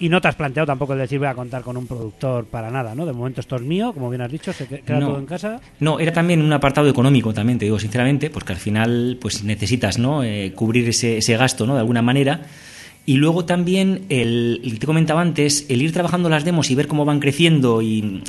Y 0.00 0.08
no 0.08 0.20
te 0.20 0.26
has 0.28 0.34
planteado 0.34 0.66
tampoco 0.66 0.92
el 0.94 0.98
decir 0.98 1.18
voy 1.20 1.28
a 1.28 1.34
contar 1.34 1.62
con 1.62 1.76
un 1.76 1.86
productor 1.86 2.44
para 2.46 2.68
nada, 2.70 2.94
¿no? 2.96 3.06
De 3.06 3.12
momento 3.12 3.40
esto 3.40 3.54
es 3.56 3.62
mío, 3.62 3.92
como 3.94 4.10
bien 4.10 4.20
has 4.22 4.30
dicho, 4.32 4.52
se 4.52 4.66
que- 4.66 4.80
queda 4.80 4.98
No. 4.98 5.06
todo 5.10 5.18
en 5.20 5.26
casa. 5.26 5.60
No, 5.78 6.00
era 6.00 6.12
también 6.12 6.42
un 6.42 6.52
apartado 6.52 6.88
económico, 6.88 7.32
también 7.32 7.58
te 7.58 7.64
digo 7.66 7.78
sinceramente, 7.78 8.28
porque 8.30 8.52
al 8.52 8.58
final 8.58 9.16
pues 9.20 9.42
necesitas 9.44 9.96
¿no? 9.98 10.22
Eh, 10.24 10.52
cubrir 10.56 10.88
ese, 10.88 11.18
ese 11.18 11.36
gasto 11.36 11.66
¿no? 11.66 11.74
de 11.74 11.80
alguna 11.80 12.02
manera. 12.02 12.42
Y 13.08 13.14
luego 13.14 13.44
también, 13.44 14.04
el, 14.08 14.60
que 14.64 14.78
te 14.78 14.86
comentaba 14.86 15.20
antes, 15.20 15.66
el 15.68 15.80
ir 15.80 15.92
trabajando 15.92 16.28
las 16.28 16.44
demos 16.44 16.70
y 16.70 16.74
ver 16.74 16.88
cómo 16.88 17.04
van 17.04 17.20
creciendo 17.20 17.80
y 17.80 18.22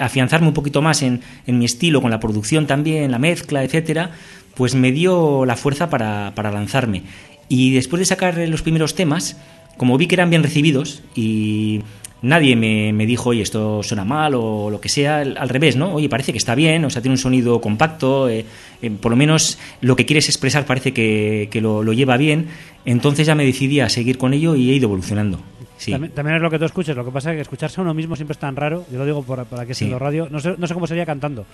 afianzarme 0.00 0.46
un 0.46 0.54
poquito 0.54 0.82
más 0.82 1.02
en, 1.02 1.20
en 1.48 1.58
mi 1.58 1.64
estilo, 1.64 2.00
con 2.00 2.12
la 2.12 2.20
producción 2.20 2.68
también, 2.68 3.10
la 3.10 3.18
mezcla, 3.18 3.64
etcétera, 3.64 4.12
pues 4.54 4.76
me 4.76 4.92
dio 4.92 5.44
la 5.46 5.56
fuerza 5.56 5.90
para, 5.90 6.32
para 6.36 6.52
lanzarme. 6.52 7.02
Y 7.48 7.72
después 7.72 7.98
de 7.98 8.06
sacar 8.06 8.38
los 8.38 8.62
primeros 8.62 8.94
temas, 8.94 9.36
como 9.76 9.98
vi 9.98 10.06
que 10.06 10.14
eran 10.14 10.30
bien 10.30 10.44
recibidos 10.44 11.02
y 11.16 11.80
nadie 12.22 12.56
me, 12.56 12.92
me 12.92 13.06
dijo, 13.06 13.30
oye, 13.30 13.42
esto 13.42 13.82
suena 13.82 14.04
mal 14.04 14.34
o 14.34 14.70
lo 14.70 14.80
que 14.80 14.88
sea, 14.88 15.18
al 15.20 15.48
revés, 15.48 15.76
¿no? 15.76 15.94
Oye, 15.94 16.08
parece 16.08 16.32
que 16.32 16.38
está 16.38 16.54
bien, 16.54 16.84
o 16.84 16.90
sea, 16.90 17.00
tiene 17.02 17.14
un 17.14 17.18
sonido 17.18 17.60
compacto, 17.60 18.28
eh, 18.28 18.44
eh, 18.82 18.90
por 18.90 19.10
lo 19.10 19.16
menos 19.16 19.58
lo 19.80 19.96
que 19.96 20.06
quieres 20.06 20.28
expresar 20.28 20.66
parece 20.66 20.92
que, 20.92 21.48
que 21.50 21.60
lo, 21.60 21.82
lo 21.82 21.92
lleva 21.92 22.16
bien, 22.16 22.48
entonces 22.84 23.26
ya 23.26 23.34
me 23.34 23.44
decidí 23.44 23.80
a 23.80 23.88
seguir 23.88 24.18
con 24.18 24.34
ello 24.34 24.54
y 24.56 24.70
he 24.70 24.74
ido 24.74 24.86
evolucionando. 24.86 25.40
Sí. 25.78 25.92
También, 25.92 26.12
también 26.12 26.36
es 26.36 26.42
lo 26.42 26.50
que 26.50 26.58
tú 26.58 26.66
escuches, 26.66 26.94
lo 26.94 27.06
que 27.06 27.10
pasa 27.10 27.30
es 27.30 27.36
que 27.36 27.40
escucharse 27.40 27.80
a 27.80 27.82
uno 27.84 27.94
mismo 27.94 28.14
siempre 28.14 28.32
es 28.32 28.38
tan 28.38 28.54
raro, 28.54 28.84
yo 28.92 28.98
lo 28.98 29.06
digo 29.06 29.22
por, 29.22 29.42
por 29.46 29.58
aquí 29.60 29.68
Sí. 29.72 29.84
haciendo 29.84 29.98
radio, 29.98 30.28
no 30.30 30.38
sé, 30.38 30.54
no 30.58 30.66
sé 30.66 30.74
cómo 30.74 30.86
sería 30.86 31.06
cantando. 31.06 31.46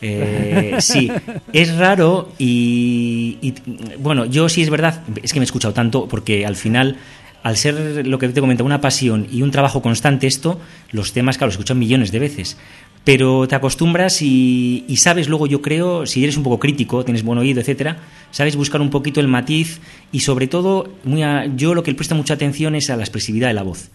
Eh, 0.00 0.76
sí, 0.80 1.10
es 1.52 1.76
raro 1.76 2.30
y, 2.38 3.36
y, 3.42 3.54
bueno, 3.98 4.24
yo 4.24 4.48
sí 4.48 4.62
es 4.62 4.70
verdad, 4.70 5.02
es 5.22 5.34
que 5.34 5.38
me 5.38 5.44
he 5.44 5.46
escuchado 5.46 5.74
tanto 5.74 6.08
porque 6.08 6.46
al 6.46 6.56
final, 6.56 6.96
al 7.44 7.58
ser 7.58 8.06
lo 8.06 8.18
que 8.18 8.28
te 8.30 8.40
comentaba, 8.40 8.66
una 8.66 8.80
pasión 8.80 9.28
y 9.30 9.42
un 9.42 9.50
trabajo 9.50 9.82
constante 9.82 10.26
esto, 10.26 10.58
los 10.90 11.12
temas, 11.12 11.36
claro, 11.36 11.48
los 11.48 11.54
escuchan 11.54 11.78
millones 11.78 12.10
de 12.10 12.18
veces. 12.18 12.56
Pero 13.04 13.46
te 13.46 13.54
acostumbras 13.54 14.22
y, 14.22 14.82
sabes 14.96 15.28
luego, 15.28 15.46
yo 15.46 15.60
creo, 15.60 16.06
si 16.06 16.24
eres 16.24 16.38
un 16.38 16.42
poco 16.42 16.58
crítico, 16.58 17.04
tienes 17.04 17.22
buen 17.22 17.38
oído, 17.38 17.60
etcétera, 17.60 17.98
sabes 18.30 18.56
buscar 18.56 18.80
un 18.80 18.88
poquito 18.88 19.20
el 19.20 19.28
matiz 19.28 19.80
y 20.10 20.20
sobre 20.20 20.46
todo, 20.46 20.88
muy 21.04 21.22
yo 21.54 21.74
lo 21.74 21.82
que 21.82 21.90
le 21.90 21.98
presta 21.98 22.14
mucha 22.14 22.32
atención 22.32 22.74
es 22.76 22.88
a 22.88 22.96
la 22.96 23.02
expresividad 23.02 23.48
de 23.48 23.54
la 23.54 23.62
voz. 23.62 23.90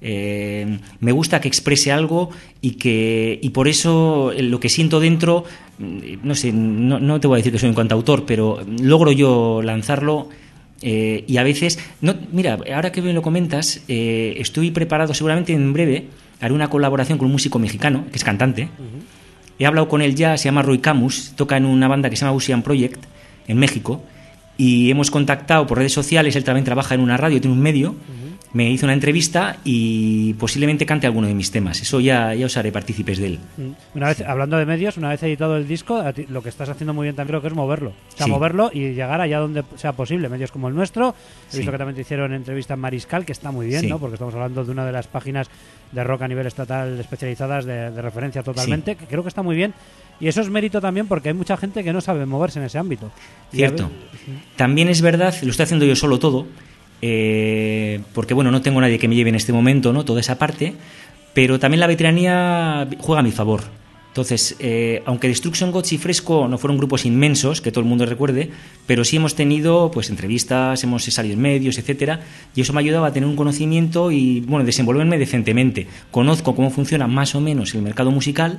Eh, 0.00 0.78
me 1.00 1.12
gusta 1.12 1.40
que 1.40 1.48
exprese 1.48 1.90
algo 1.90 2.30
y 2.60 2.72
que 2.72 3.38
y 3.40 3.50
por 3.50 3.68
eso 3.68 4.32
eh, 4.32 4.42
lo 4.42 4.58
que 4.58 4.68
siento 4.68 4.98
dentro 4.98 5.44
mm, 5.78 6.24
no 6.24 6.34
sé 6.34 6.50
no, 6.52 6.98
no 6.98 7.20
te 7.20 7.28
voy 7.28 7.36
a 7.36 7.38
decir 7.38 7.52
que 7.52 7.60
soy 7.60 7.68
un 7.68 7.76
cantautor 7.76 8.26
pero 8.26 8.66
logro 8.80 9.12
yo 9.12 9.62
lanzarlo 9.62 10.28
eh, 10.82 11.24
y 11.26 11.36
a 11.36 11.44
veces 11.44 11.78
no 12.00 12.14
mira 12.32 12.58
ahora 12.74 12.90
que 12.90 13.00
me 13.02 13.12
lo 13.12 13.22
comentas 13.22 13.82
eh, 13.88 14.34
estoy 14.38 14.72
preparado 14.72 15.14
seguramente 15.14 15.52
en 15.52 15.72
breve 15.72 16.08
haré 16.40 16.52
una 16.52 16.68
colaboración 16.68 17.18
con 17.18 17.26
un 17.26 17.32
músico 17.32 17.58
mexicano 17.58 18.04
que 18.10 18.16
es 18.16 18.24
cantante. 18.24 18.68
He 19.58 19.66
hablado 19.66 19.88
con 19.88 20.02
él 20.02 20.16
ya 20.16 20.36
se 20.36 20.46
llama 20.46 20.62
Roy 20.62 20.78
Camus 20.78 21.34
toca 21.36 21.56
en 21.56 21.66
una 21.66 21.86
banda 21.86 22.10
que 22.10 22.16
se 22.16 22.24
llama 22.24 22.36
Ocean 22.36 22.62
Project 22.62 23.04
en 23.46 23.58
México. 23.58 24.02
Y 24.58 24.90
hemos 24.90 25.10
contactado 25.10 25.66
por 25.66 25.78
redes 25.78 25.92
sociales 25.92 26.34
él 26.36 26.44
también 26.44 26.64
trabaja 26.64 26.94
en 26.94 27.00
una 27.00 27.16
radio 27.16 27.40
tiene 27.40 27.54
un 27.54 27.62
medio 27.62 27.94
me 28.54 28.70
hizo 28.70 28.84
una 28.86 28.92
entrevista 28.92 29.56
y 29.64 30.34
posiblemente 30.34 30.84
cante 30.84 31.06
alguno 31.06 31.26
de 31.26 31.34
mis 31.34 31.50
temas. 31.50 31.80
Eso 31.80 32.00
ya, 32.00 32.34
ya 32.34 32.46
os 32.46 32.56
haré 32.56 32.70
partícipes 32.70 33.18
de 33.18 33.26
él. 33.26 33.38
Una 33.94 34.08
vez, 34.08 34.20
hablando 34.20 34.58
de 34.58 34.66
medios, 34.66 34.96
una 34.98 35.08
vez 35.08 35.22
editado 35.22 35.56
el 35.56 35.66
disco, 35.66 36.02
lo 36.28 36.42
que 36.42 36.48
estás 36.50 36.68
haciendo 36.68 36.92
muy 36.92 37.04
bien 37.04 37.16
también 37.16 37.32
creo 37.32 37.40
que 37.40 37.48
es 37.48 37.54
moverlo. 37.54 37.90
O 37.90 38.16
sea, 38.16 38.26
Sí. 38.26 38.30
moverlo 38.30 38.70
y 38.72 38.92
llegar 38.92 39.20
allá 39.22 39.38
donde 39.38 39.64
sea 39.76 39.92
posible. 39.94 40.28
Medios 40.28 40.52
como 40.52 40.68
el 40.68 40.74
nuestro. 40.74 41.14
He 41.48 41.52
Sí. 41.52 41.56
visto 41.58 41.72
que 41.72 41.78
también 41.78 41.94
te 41.94 42.02
hicieron 42.02 42.32
entrevista 42.34 42.74
en 42.74 42.80
Mariscal, 42.80 43.24
que 43.24 43.32
está 43.32 43.50
muy 43.50 43.66
bien, 43.66 43.80
Sí. 43.80 43.86
¿no? 43.88 43.98
Porque 43.98 44.14
estamos 44.14 44.34
hablando 44.34 44.64
de 44.64 44.70
una 44.70 44.84
de 44.84 44.92
las 44.92 45.06
páginas 45.06 45.48
de 45.90 46.04
rock 46.04 46.22
a 46.22 46.28
nivel 46.28 46.46
estatal 46.46 46.98
especializadas 47.00 47.64
de, 47.64 47.90
de 47.90 48.02
referencia 48.02 48.42
totalmente, 48.42 48.96
que 48.96 49.06
creo 49.06 49.22
que 49.22 49.28
está 49.28 49.42
muy 49.42 49.56
bien. 49.56 49.72
Y 50.20 50.28
eso 50.28 50.40
es 50.42 50.50
mérito 50.50 50.80
también 50.80 51.06
porque 51.08 51.30
hay 51.30 51.34
mucha 51.34 51.56
gente 51.56 51.82
que 51.82 51.92
no 51.92 52.00
sabe 52.00 52.26
moverse 52.26 52.58
en 52.58 52.66
ese 52.66 52.78
ámbito. 52.78 53.10
Cierto. 53.50 53.90
También 54.56 54.88
es 54.88 55.00
verdad, 55.02 55.34
lo 55.42 55.50
estoy 55.50 55.64
haciendo 55.64 55.84
yo 55.84 55.96
solo 55.96 56.18
todo, 56.18 56.46
eh, 57.02 58.00
porque 58.14 58.32
bueno, 58.32 58.50
no 58.52 58.62
tengo 58.62 58.80
nadie 58.80 58.98
que 58.98 59.08
me 59.08 59.16
lleve 59.16 59.30
en 59.30 59.36
este 59.36 59.52
momento, 59.52 59.92
¿no? 59.92 60.04
Toda 60.04 60.20
esa 60.20 60.38
parte, 60.38 60.74
pero 61.34 61.58
también 61.58 61.80
la 61.80 61.88
veteranía 61.88 62.88
juega 62.98 63.20
a 63.20 63.22
mi 63.24 63.32
favor. 63.32 63.62
Entonces, 64.12 64.56
eh, 64.58 65.02
aunque 65.06 65.26
Destruction 65.26 65.72
Gods 65.72 65.94
y 65.94 65.98
Fresco 65.98 66.46
no 66.46 66.58
fueron 66.58 66.76
grupos 66.76 67.06
inmensos, 67.06 67.62
que 67.62 67.72
todo 67.72 67.80
el 67.80 67.88
mundo 67.88 68.04
recuerde, 68.04 68.50
pero 68.86 69.06
sí 69.06 69.16
hemos 69.16 69.34
tenido 69.34 69.90
pues 69.90 70.10
entrevistas, 70.10 70.84
hemos 70.84 71.04
salido 71.04 71.34
en 71.34 71.40
medios, 71.40 71.78
etcétera, 71.78 72.20
y 72.54 72.60
eso 72.60 72.74
me 72.74 72.80
ha 72.80 72.82
ayudado 72.82 73.06
a 73.06 73.12
tener 73.12 73.26
un 73.26 73.36
conocimiento 73.36 74.12
y 74.12 74.40
bueno, 74.40 74.66
desenvolverme 74.66 75.16
decentemente. 75.16 75.86
Conozco 76.10 76.54
cómo 76.54 76.70
funciona 76.70 77.06
más 77.06 77.34
o 77.34 77.40
menos 77.40 77.74
el 77.74 77.80
mercado 77.80 78.10
musical 78.10 78.58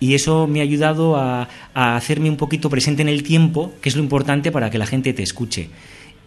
y 0.00 0.14
eso 0.14 0.46
me 0.46 0.60
ha 0.60 0.62
ayudado 0.62 1.16
a 1.16 1.48
hacerme 1.74 2.30
un 2.30 2.38
poquito 2.38 2.70
presente 2.70 3.02
en 3.02 3.08
el 3.08 3.22
tiempo, 3.22 3.74
que 3.82 3.90
es 3.90 3.96
lo 3.96 4.02
importante 4.02 4.50
para 4.50 4.70
que 4.70 4.78
la 4.78 4.86
gente 4.86 5.12
te 5.12 5.22
escuche. 5.22 5.68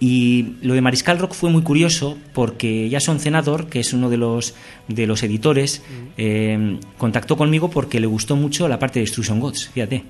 Y 0.03 0.55
lo 0.63 0.73
de 0.73 0.81
Mariscal 0.81 1.19
Rock 1.19 1.33
fue 1.33 1.51
muy 1.51 1.61
curioso 1.61 2.17
porque 2.33 2.89
Jason 2.91 3.19
Cenador, 3.19 3.67
que 3.67 3.79
es 3.79 3.93
uno 3.93 4.09
de 4.09 4.17
los, 4.17 4.55
de 4.87 5.05
los 5.05 5.21
editores, 5.21 5.83
eh, 6.17 6.79
contactó 6.97 7.37
conmigo 7.37 7.69
porque 7.69 7.99
le 7.99 8.07
gustó 8.07 8.35
mucho 8.35 8.67
la 8.67 8.79
parte 8.79 8.97
de 8.97 9.05
Destruction 9.05 9.39
Gods, 9.39 9.69
fíjate. 9.69 10.03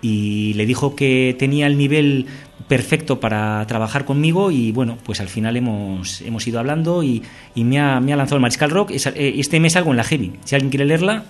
Y 0.00 0.52
le 0.54 0.66
dijo 0.66 0.94
que 0.94 1.34
tenía 1.36 1.66
el 1.66 1.76
nivel 1.76 2.26
perfecto 2.68 3.20
para 3.20 3.64
trabajar 3.66 4.04
conmigo 4.04 4.50
y 4.50 4.72
bueno, 4.72 4.96
pues 5.04 5.20
al 5.20 5.28
final 5.28 5.56
hemos, 5.56 6.20
hemos 6.22 6.46
ido 6.46 6.58
hablando 6.58 7.02
y, 7.02 7.22
y 7.54 7.62
me, 7.64 7.78
ha, 7.78 8.00
me 8.00 8.12
ha 8.12 8.16
lanzado 8.16 8.36
el 8.36 8.42
Mariscal 8.42 8.70
Rock. 8.70 8.90
Eh, 8.92 9.34
Este 9.38 9.60
mes 9.60 9.74
salgo 9.74 9.90
en 9.90 9.98
la 9.98 10.04
Heavy. 10.04 10.32
Si 10.44 10.54
alguien 10.54 10.70
quiere 10.70 10.84
leerla, 10.86 11.24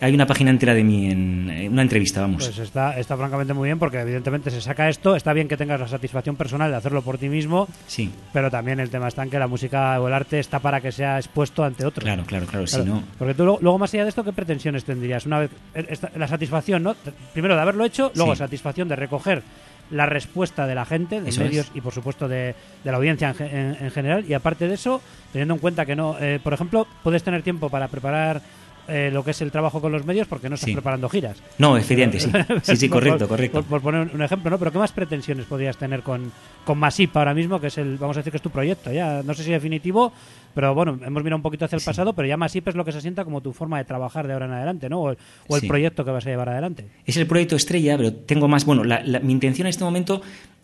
hay 0.00 0.14
una 0.14 0.26
página 0.26 0.50
entera 0.50 0.74
de 0.74 0.84
mí 0.84 1.10
en 1.10 1.68
una 1.72 1.82
entrevista, 1.82 2.20
vamos. 2.20 2.44
Pues 2.44 2.58
está, 2.58 2.98
está 2.98 3.16
francamente 3.16 3.52
muy 3.52 3.68
bien 3.68 3.78
porque 3.78 3.98
evidentemente 4.00 4.50
se 4.50 4.60
saca 4.60 4.88
esto. 4.88 5.16
Está 5.16 5.32
bien 5.32 5.48
que 5.48 5.56
tengas 5.56 5.80
la 5.80 5.88
satisfacción 5.88 6.36
personal 6.36 6.70
de 6.70 6.76
hacerlo 6.76 7.02
por 7.02 7.18
ti 7.18 7.28
mismo, 7.28 7.66
sí, 7.86 8.10
pero 8.32 8.50
también 8.50 8.78
el 8.80 8.90
tema 8.90 9.08
está 9.08 9.22
en 9.24 9.30
que 9.30 9.38
la 9.38 9.48
música 9.48 10.00
o 10.00 10.06
el 10.06 10.14
arte 10.14 10.38
está 10.38 10.60
para 10.60 10.80
que 10.80 10.92
sea 10.92 11.18
expuesto 11.18 11.64
ante 11.64 11.84
otros. 11.84 12.04
claro, 12.04 12.24
claro, 12.24 12.46
claro. 12.46 12.66
Si 12.66 12.80
no, 12.82 13.02
Porque 13.18 13.34
tú 13.34 13.44
luego, 13.44 13.58
luego, 13.60 13.78
más 13.78 13.92
allá 13.94 14.04
de 14.04 14.10
esto, 14.10 14.22
¿qué 14.24 14.32
pretensiones 14.32 14.84
tendrías? 14.84 15.26
Una 15.26 15.40
vez 15.40 15.50
eh, 15.74 15.86
esta- 15.88 16.10
la 16.16 16.28
satisfacción, 16.28 16.82
¿no? 16.82 16.94
Primero 17.32 17.54
de 17.56 17.60
haberlo 17.62 17.84
hecho, 17.84 18.12
luego 18.14 18.34
Sí. 18.34 18.38
satisfacción 18.38 18.88
de 18.88 18.96
recoger 18.96 19.42
la 19.90 20.06
respuesta 20.06 20.66
de 20.66 20.74
la 20.74 20.84
gente, 20.84 21.20
de 21.20 21.30
Eso 21.30 21.42
medios 21.42 21.66
es. 21.66 21.76
y 21.76 21.80
por 21.80 21.92
supuesto 21.92 22.28
de, 22.28 22.54
de 22.84 22.90
la 22.90 22.96
audiencia 22.96 23.34
en- 23.38 23.76
en 23.80 23.90
general. 23.90 24.24
Y 24.28 24.34
aparte 24.34 24.66
de 24.68 24.74
eso, 24.74 25.00
teniendo 25.32 25.54
en 25.54 25.60
cuenta 25.60 25.86
que 25.86 25.94
no, 25.96 26.16
eh, 26.20 26.40
por 26.42 26.52
ejemplo, 26.52 26.86
puedes 27.02 27.22
tener 27.22 27.42
tiempo 27.42 27.68
para 27.70 27.88
preparar 27.88 28.40
eh, 28.88 29.10
lo 29.12 29.24
que 29.24 29.32
es 29.32 29.40
el 29.42 29.50
trabajo 29.50 29.80
con 29.80 29.90
los 29.92 30.04
medios 30.04 30.26
porque 30.28 30.48
no 30.48 30.54
estás 30.54 30.66
Sí. 30.68 30.72
preparando 30.74 31.08
giras. 31.08 31.36
no, 31.58 31.76
efectivamente, 31.76 32.20
sí. 32.20 32.30
Sí, 32.62 32.76
sí, 32.76 32.88
correcto, 32.88 33.20
por- 33.20 33.28
correcto. 33.36 33.62
Por, 33.62 33.80
por 33.80 33.80
poner 33.82 34.14
un 34.14 34.22
ejemplo, 34.22 34.50
¿no? 34.50 34.58
Pero 34.58 34.72
¿qué 34.72 34.78
más 34.78 34.92
pretensiones 34.92 35.46
podrías 35.46 35.76
tener 35.76 36.02
con, 36.02 36.30
con 36.64 36.78
Masip 36.78 37.16
ahora 37.16 37.34
mismo, 37.34 37.60
que 37.60 37.66
es 37.68 37.78
el, 37.78 37.96
vamos 37.98 38.16
a 38.16 38.20
decir 38.20 38.30
que 38.30 38.36
es 38.36 38.42
tu 38.42 38.50
proyecto? 38.50 38.92
Ya 38.92 39.22
no 39.24 39.34
sé 39.34 39.42
si 39.44 39.50
definitivo, 39.50 40.12
pero 40.54 40.74
bueno, 40.74 40.98
hemos 41.04 41.22
mirado 41.22 41.36
un 41.36 41.42
poquito 41.42 41.64
hacia 41.64 41.76
el 41.76 41.82
pasado, 41.82 42.12
pero 42.12 42.28
ya 42.28 42.36
Masip 42.36 42.68
es 42.68 42.74
lo 42.74 42.84
que 42.84 42.92
se 42.92 43.00
sienta 43.00 43.24
como 43.24 43.40
tu 43.40 43.52
forma 43.52 43.78
de 43.78 43.84
trabajar 43.84 44.26
de 44.26 44.32
ahora 44.32 44.46
en 44.46 44.52
adelante, 44.52 44.88
¿no? 44.88 45.00
O 45.00 45.10
el, 45.10 45.18
o 45.48 45.56
el 45.56 45.62
Sí. 45.62 45.68
proyecto 45.68 46.04
que 46.04 46.10
vas 46.10 46.26
a 46.26 46.30
llevar 46.30 46.48
adelante. 46.48 46.86
Es 47.04 47.16
el 47.16 47.26
proyecto 47.26 47.56
estrella, 47.56 47.96
pero 47.96 48.12
tengo 48.12 48.48
más. 48.48 48.64
Bueno, 48.64 48.84
la- 48.84 49.02
la- 49.04 49.20
mi 49.20 49.32
intención 49.32 49.66
en 49.66 49.70
este 49.70 49.84
momento 49.84 50.22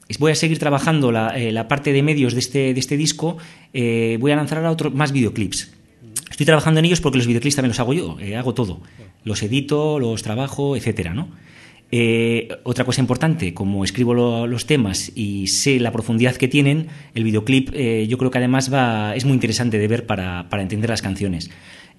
es 0.08 0.18
voy 0.18 0.32
a 0.32 0.34
seguir 0.34 0.58
trabajando 0.58 1.10
la, 1.12 1.38
eh, 1.38 1.52
la 1.52 1.68
parte 1.68 1.92
de 1.92 2.02
medios 2.02 2.32
de 2.34 2.38
este, 2.40 2.74
de 2.74 2.80
este 2.80 2.96
disco. 2.96 3.38
eh, 3.72 4.16
voy 4.20 4.30
a 4.32 4.36
lanzar 4.36 4.58
ahora 4.58 4.70
otro, 4.70 4.90
más 4.90 5.12
videoclips. 5.12 5.72
Estoy 6.32 6.46
trabajando 6.46 6.80
en 6.80 6.86
ellos 6.86 7.00
porque 7.00 7.18
los 7.18 7.28
videoclips 7.28 7.54
también 7.54 7.68
los 7.70 7.78
hago 7.80 7.92
yo, 7.92 8.16
eh, 8.18 8.34
hago 8.36 8.52
todo. 8.54 8.80
Los 9.24 9.42
edito, 9.44 10.00
los 10.00 10.22
trabajo, 10.22 10.74
etcétera, 10.76 11.14
¿no? 11.14 11.28
Eh, 11.92 12.48
otra 12.64 12.84
cosa 12.86 13.00
importante, 13.02 13.52
como 13.52 13.84
escribo 13.84 14.14
lo- 14.14 14.46
los 14.46 14.64
temas 14.66 15.12
y 15.14 15.46
sé 15.48 15.78
la 15.78 15.92
profundidad 15.92 16.34
que 16.36 16.48
tienen, 16.48 16.88
el 17.14 17.22
videoclip 17.22 17.68
eh, 17.74 18.06
yo 18.08 18.16
creo 18.18 18.30
que 18.30 18.38
además 18.38 18.72
va, 18.72 19.14
es 19.14 19.24
muy 19.26 19.34
interesante 19.34 19.78
de 19.78 19.86
ver 19.88 20.06
para, 20.06 20.48
para 20.48 20.62
entender 20.62 20.88
las 20.90 21.02
canciones. 21.02 21.50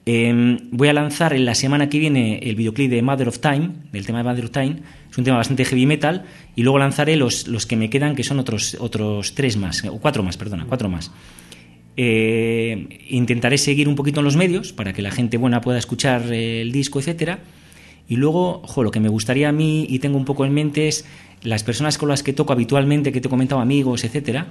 Eh, 0.06 0.58
voy 0.72 0.88
a 0.90 0.94
lanzar 0.94 1.34
en 1.34 1.46
la 1.46 1.56
semana 1.56 1.88
que 1.88 1.98
viene 2.00 2.40
el 2.40 2.56
videoclip 2.56 2.90
de 2.90 3.02
Mother 3.02 3.28
of 3.30 3.40
Time, 3.40 3.70
del 3.94 4.06
tema 4.06 4.18
de 4.18 4.24
Mother 4.26 4.46
of 4.46 4.52
Time. 4.52 4.78
Es 5.10 5.18
un 5.18 5.24
tema 5.24 5.38
bastante 5.38 5.64
heavy 5.64 5.86
metal. 5.86 6.26
Y 6.56 6.64
luego 6.64 6.78
lanzaré 6.80 7.16
los, 7.16 7.48
los 7.48 7.66
que 7.66 7.78
me 7.78 7.90
quedan, 7.90 8.14
que 8.16 8.24
son 8.26 8.38
otros, 8.40 8.76
otros 8.82 9.34
tres 9.36 9.56
más, 9.56 9.86
o 9.86 10.00
cuatro 10.00 10.22
más, 10.24 10.36
perdona, 10.36 10.66
cuatro 10.68 10.90
más. 10.90 11.12
Eh, 11.96 13.06
intentaré 13.10 13.58
seguir 13.58 13.88
un 13.88 13.96
poquito 13.96 14.20
en 14.20 14.26
los 14.26 14.36
medios 14.36 14.74
para 14.74 14.94
que 14.94 15.02
la 15.02 15.12
gente 15.12 15.38
buena 15.38 15.62
pueda 15.62 15.78
escuchar 15.78 16.24
eh, 16.32 16.62
el 16.62 16.72
disco, 16.72 17.00
etcétera. 17.00 17.40
Y 18.08 18.16
luego, 18.16 18.62
jo, 18.66 18.84
lo 18.84 18.92
que 18.92 19.00
me 19.00 19.10
gustaría 19.10 19.50
a 19.50 19.52
mí 19.52 19.86
y 19.88 20.00
tengo 20.00 20.18
un 20.18 20.26
poco 20.26 20.46
en 20.46 20.54
mente 20.54 20.88
es 20.88 21.06
las 21.44 21.64
personas 21.64 21.98
con 21.98 22.10
las 22.10 22.24
que 22.24 22.34
toco 22.34 22.54
habitualmente, 22.54 23.12
que 23.12 23.22
te 23.22 23.28
he 23.28 23.30
comentado, 23.30 23.62
amigos, 23.62 24.04
etcétera. 24.04 24.48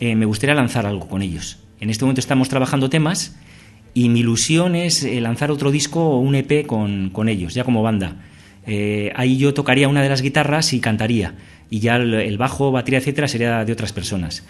eh, 0.00 0.14
me 0.14 0.26
gustaría 0.26 0.54
lanzar 0.54 0.86
algo 0.86 1.08
con 1.08 1.22
ellos. 1.22 1.58
En 1.80 1.90
este 1.90 2.04
momento 2.04 2.20
estamos 2.20 2.48
trabajando 2.48 2.88
temas 2.88 3.36
y 3.94 4.08
mi 4.08 4.20
ilusión 4.20 4.74
es 4.74 5.02
lanzar 5.02 5.50
otro 5.50 5.70
disco 5.70 6.00
o 6.00 6.18
un 6.18 6.34
EP 6.34 6.66
con, 6.66 7.10
con 7.10 7.28
ellos, 7.28 7.54
ya 7.54 7.64
como 7.64 7.82
banda. 7.82 8.16
Ahí 9.14 9.38
yo 9.38 9.54
tocaría 9.54 9.88
una 9.88 10.02
de 10.02 10.10
las 10.10 10.20
guitarras 10.20 10.74
y 10.74 10.80
cantaría. 10.80 11.34
Y 11.70 11.80
ya 11.80 11.96
el, 11.96 12.38
bajo, 12.38 12.72
batería, 12.72 12.98
etcétera, 12.98 13.28
sería 13.28 13.64
de 13.64 13.72
otras 13.72 13.92
personas. 13.92 14.44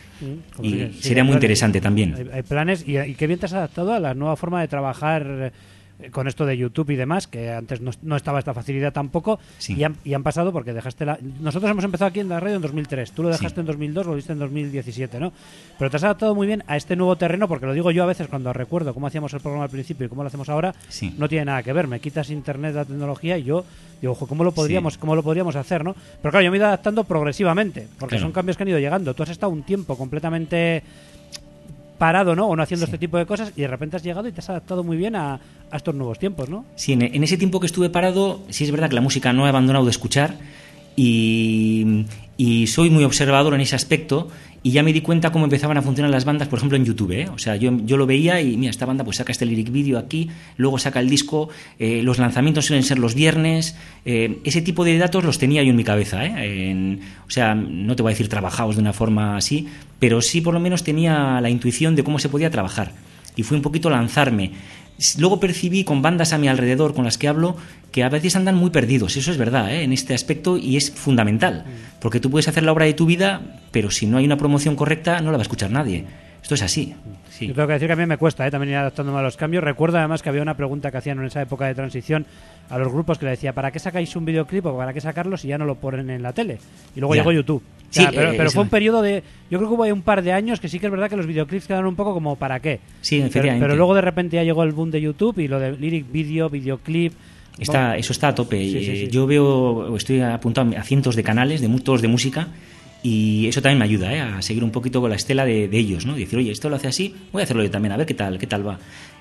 Como 0.55 0.69
Y 0.69 0.73
sí, 0.93 0.99
sería 1.01 1.25
muy 1.25 1.33
planes. 1.33 1.43
interesante 1.45 1.81
también. 1.81 2.31
Hay, 2.33 2.43
planes 2.43 2.85
y, 2.87 2.99
y 2.99 3.15
qué 3.15 3.27
bien 3.27 3.41
te 3.41 3.47
has 3.47 3.53
adaptado 3.55 3.93
a 3.93 4.01
la 4.01 4.15
nueva 4.15 4.37
forma 4.37 4.61
de 4.61 4.69
trabajar 4.69 5.53
con 6.13 6.29
esto 6.29 6.47
de 6.47 6.57
YouTube 6.57 6.91
y 6.91 6.97
demás, 6.97 7.27
que 7.27 7.51
antes 7.51 7.81
no, 7.81 7.91
no 8.03 8.17
estaba 8.17 8.39
esta 8.39 8.55
facilidad 8.55 8.93
tampoco, 8.93 9.41
Sí. 9.59 9.75
y, 9.75 9.85
han, 9.85 9.97
y 10.05 10.15
han 10.15 10.23
pasado 10.23 10.53
porque 10.53 10.73
dejaste 10.73 11.05
la... 11.05 11.19
Nosotros 11.41 11.71
hemos 11.71 11.85
empezado 11.85 12.09
aquí 12.09 12.21
en 12.21 12.29
la 12.29 12.39
radio 12.39 12.57
en 12.57 12.63
2003, 12.63 13.11
tú 13.13 13.23
lo 13.25 13.29
dejaste 13.31 13.55
Sí. 13.57 13.61
en 13.61 13.67
2002, 13.67 14.07
lo 14.07 14.15
viste 14.15 14.33
en 14.33 14.39
2017, 14.39 15.19
¿no? 15.19 15.33
Pero 15.79 15.91
te 15.91 15.97
has 15.97 16.05
adaptado 16.05 16.35
muy 16.35 16.47
bien 16.47 16.63
a 16.69 16.77
este 16.77 16.95
nuevo 16.97 17.17
terreno, 17.17 17.49
porque 17.49 17.67
lo 17.67 17.73
digo 17.75 17.91
yo 17.91 18.05
a 18.05 18.07
veces 18.07 18.29
cuando 18.29 18.53
recuerdo 18.53 18.95
cómo 18.95 19.07
hacíamos 19.09 19.33
el 19.35 19.41
programa 19.41 19.65
al 19.65 19.71
principio 19.71 20.07
y 20.07 20.09
cómo 20.09 20.23
lo 20.23 20.29
hacemos 20.29 20.49
ahora, 20.49 20.75
Sí. 20.89 21.15
no 21.19 21.29
tiene 21.29 21.47
nada 21.47 21.63
que 21.63 21.73
ver, 21.73 21.89
me 21.89 21.99
quitas 22.01 22.31
internet, 22.31 22.75
la 22.75 22.85
tecnología 22.85 23.37
y 23.39 23.43
yo 23.45 23.65
digo, 24.01 24.13
ojo, 24.13 24.29
¿cómo 24.29 24.45
lo 24.45 24.53
podríamos, 24.53 24.97
cómo 24.99 25.17
lo 25.17 25.25
podríamos 25.25 25.57
hacer, 25.57 25.83
no? 25.85 25.95
Pero 26.23 26.31
claro, 26.31 26.45
yo 26.45 26.51
me 26.53 26.57
he 26.57 26.61
ido 26.61 26.67
adaptando 26.69 27.03
progresivamente, 27.03 27.89
porque 27.99 28.15
Claro. 28.15 28.27
son 28.27 28.33
cambios 28.33 28.57
que 28.57 28.63
han 28.63 28.69
ido 28.69 28.79
llegando. 28.79 29.13
Tú 29.15 29.25
has 29.25 29.31
estado 29.31 29.51
un 29.53 29.65
tiempo 29.65 29.97
completamente 29.99 30.85
parado, 31.99 32.35
¿no? 32.37 32.47
O 32.47 32.57
no 32.57 32.63
haciendo 32.63 32.87
Sí. 32.87 32.91
este 32.91 32.99
tipo 32.99 33.19
de 33.19 33.27
cosas 33.27 33.53
y 33.57 33.61
de 33.63 33.67
repente 33.69 33.97
has 33.97 34.03
llegado 34.03 34.29
y 34.29 34.33
te 34.33 34.41
has 34.41 34.49
adaptado 34.51 34.85
muy 34.85 34.97
bien 34.97 35.17
a, 35.17 35.35
a 35.71 35.77
estos 35.77 35.95
nuevos 35.95 36.19
tiempos, 36.19 36.49
¿no? 36.49 36.65
Sí, 36.77 36.93
en, 36.93 37.03
en 37.03 37.23
ese 37.25 37.37
tiempo 37.37 37.61
que 37.61 37.67
estuve 37.67 37.91
parado, 37.91 38.41
sí 38.49 38.65
es 38.65 38.71
verdad 38.71 38.89
que 38.89 38.95
la 38.95 39.01
música 39.01 39.33
no 39.33 39.47
he 39.47 39.49
abandonado 39.49 39.85
de 39.85 39.91
escuchar 39.91 40.35
y, 40.99 42.67
soy 42.67 42.91
muy 42.91 43.05
observador 43.05 43.55
en 43.55 43.61
ese 43.61 43.77
aspecto 43.77 44.29
y 44.63 44.73
ya 44.73 44.83
me 44.83 44.93
di 44.93 45.01
cuenta 45.01 45.31
cómo 45.31 45.45
empezaban 45.45 45.79
a 45.79 45.83
funcionar 45.83 46.11
las 46.11 46.25
bandas, 46.25 46.49
por 46.49 46.59
ejemplo, 46.59 46.77
en 46.77 46.85
YouTube. 46.85 47.13
¿eh? 47.13 47.29
O 47.29 47.39
sea, 47.39 47.55
yo, 47.57 47.71
yo 47.85 47.97
lo 47.97 48.07
veía 48.07 48.41
y, 48.41 48.57
mira, 48.57 48.71
esta 48.71 48.87
banda 48.87 49.05
pues 49.05 49.19
saca 49.19 49.31
este 49.31 49.47
lyric 49.47 49.71
video 49.71 49.99
aquí, 49.99 50.29
luego 50.57 50.79
saca 50.79 50.99
el 51.01 51.09
disco, 51.09 51.49
eh, 51.79 52.03
los 52.03 52.19
lanzamientos 52.19 52.67
suelen 52.67 52.83
ser 52.83 52.99
los 52.99 53.15
viernes, 53.15 53.77
eh, 54.05 54.41
ese 54.45 54.61
tipo 54.61 54.85
de 54.85 54.99
datos 54.99 55.25
los 55.25 55.39
tenía 55.39 55.63
yo 55.63 55.71
en 55.71 55.77
mi 55.77 55.85
cabeza. 55.85 56.25
¿eh? 56.25 56.99
O 57.27 57.31
sea, 57.31 57.55
no 57.55 57.95
te 57.95 58.03
voy 58.03 58.11
a 58.11 58.15
decir 58.15 58.29
trabajados 58.29 58.77
de 58.77 58.83
una 58.83 58.93
forma 58.93 59.37
así, 59.37 59.69
pero 60.01 60.21
sí 60.21 60.41
por 60.41 60.55
lo 60.55 60.61
menos 60.61 60.83
tenía 60.83 61.41
la 61.41 61.51
intuición 61.51 61.95
de 61.95 62.03
cómo 62.03 62.19
se 62.19 62.29
podía 62.29 62.51
trabajar 62.51 62.93
y 63.39 63.45
fue 63.45 63.57
un 63.57 63.63
poquito 63.63 63.89
lanzarme. 63.89 64.51
Luego 65.17 65.39
percibí 65.39 65.85
con 65.85 66.03
bandas 66.03 66.33
a 66.33 66.39
mi 66.39 66.49
alrededor 66.49 66.93
con 66.93 67.05
las 67.05 67.19
que 67.19 67.29
hablo 67.29 67.57
que 67.93 68.03
a 68.03 68.09
veces 68.09 68.35
andan 68.35 68.57
muy 68.57 68.71
perdidos, 68.71 69.17
eso 69.17 69.31
es 69.31 69.39
verdad, 69.39 69.73
¿eh? 69.73 69.85
en 69.85 69.93
este 69.93 70.13
aspecto 70.13 70.59
y 70.59 70.77
es 70.77 70.91
fundamental, 70.91 71.65
porque 72.01 72.19
tú 72.19 72.31
puedes 72.31 72.49
hacer 72.49 72.65
la 72.65 72.73
obra 72.73 72.85
de 72.85 72.95
tu 72.95 73.07
vida, 73.07 73.41
pero 73.71 73.93
si 73.93 74.07
no 74.07 74.19
hay 74.19 74.25
una 74.25 74.37
promoción 74.37 74.75
correcta 74.75 75.21
no 75.21 75.31
la 75.31 75.39
va 75.39 75.43
a 75.43 75.47
escuchar 75.47 75.71
nadie. 75.71 76.05
Esto 76.49 76.55
es 76.55 76.63
así. 76.63 76.95
Sí. 77.29 77.47
Yo 77.47 77.53
tengo 77.53 77.67
que 77.69 77.75
decir 77.75 77.89
que 77.89 77.93
a 77.93 77.97
mí 77.97 78.07
me 78.07 78.17
cuesta 78.17 78.47
¿eh? 78.47 78.51
también 78.51 78.71
ir 78.71 78.77
adaptándome 78.79 79.19
a 79.19 79.23
los 79.23 79.37
cambios. 79.37 79.63
Recuerdo 79.63 79.99
además 79.99 80.23
que 80.23 80.31
había 80.31 80.41
una 80.41 80.57
pregunta 80.57 80.91
que 80.91 80.97
hacían 80.97 81.19
en 81.19 81.27
esa 81.27 81.43
época 81.43 81.67
de 81.67 81.75
transición 81.75 82.25
a 82.71 82.79
los 82.79 82.91
grupos 82.91 83.19
que 83.19 83.27
le 83.27 83.33
decía, 83.33 83.53
¿para 83.53 83.71
qué 83.71 83.79
sacáis 83.79 84.17
un 84.17 84.25
videoclip 84.25 84.65
o 84.65 84.75
para 84.75 84.95
qué 84.95 85.01
sacarlo 85.03 85.37
si 85.37 85.49
ya 85.49 85.59
no 85.59 85.67
lo 85.67 85.75
ponen 85.75 86.09
en 86.09 86.23
la 86.23 86.33
tele? 86.33 86.57
Y 86.97 87.01
luego 87.01 87.15
Ya. 87.15 87.21
llegó 87.21 87.33
YouTube. 87.33 87.63
Sí, 87.91 88.03
pero 88.15 88.33
eh, 88.33 88.35
pero 88.39 88.51
fue 88.51 88.63
un 88.63 88.71
periodo 88.71 89.03
de... 89.03 89.23
Yo 89.51 89.59
creo 89.59 89.69
que 89.69 89.75
hubo 89.75 89.83
ahí 89.83 89.93
un 89.93 90.01
par 90.01 90.23
de 90.23 90.33
años 90.33 90.59
que 90.59 90.71
sí 90.71 90.79
que 90.79 90.87
es 90.87 90.91
verdad 90.91 91.11
que 91.11 91.17
los 91.17 91.27
videoclips 91.27 91.67
quedaron 91.67 91.85
un 91.87 91.97
poco 91.97 92.15
como 92.15 92.37
¿para 92.37 92.61
qué? 92.61 92.81
Sí, 93.03 93.17
Pero, 93.17 93.27
efectivamente. 93.27 93.65
pero 93.67 93.77
luego 93.77 93.95
de 93.95 94.01
repente 94.01 94.37
ya 94.37 94.43
llegó 94.43 94.63
el 94.63 94.73
boom 94.73 94.91
de 94.91 95.03
YouTube 95.03 95.39
y 95.41 95.49
lo 95.49 95.61
de 95.61 95.73
lyric 95.77 96.11
video, 96.11 96.49
videoclip... 96.49 97.13
Está, 97.59 97.95
eso 97.99 98.13
está 98.15 98.29
a 98.29 98.35
tope. 98.35 98.57
Sí, 98.57 98.71
sí, 98.71 98.91
Eh, 98.91 98.97
sí. 99.05 99.09
Yo 99.11 99.27
veo, 99.27 99.95
estoy 99.97 100.23
apuntado 100.23 100.71
a 100.79 100.83
cientos 100.83 101.15
de 101.15 101.23
canales, 101.25 101.61
de 101.61 101.69
todos 101.81 102.01
de 102.01 102.09
música, 102.09 102.49
y 103.03 103.47
eso 103.47 103.63
también 103.63 103.79
me 103.79 103.85
ayuda 103.85 104.13
¿eh? 104.15 104.21
a 104.21 104.43
seguir 104.43 104.65
un 104.65 104.71
poquito 104.71 105.01
con 105.01 105.11
la 105.11 105.17
estela 105.17 105.45
de, 105.45 105.69
de 105.69 105.79
ellos, 105.79 106.05
¿no? 106.07 106.17
Y 106.17 106.21
decir, 106.21 106.39
oye, 106.39 106.51
esto 106.51 106.69
lo 106.69 106.77
hace 106.77 106.89
así, 106.89 107.15
voy 107.33 107.41
a 107.41 107.45
hacerlo 107.45 107.63
yo 107.63 107.71
también, 107.71 107.93
a 107.93 107.97
ver 107.97 108.07
qué 108.07 108.15
tal, 108.15 108.39
qué 108.39 108.47
tal 108.47 108.67
va. 108.67 108.79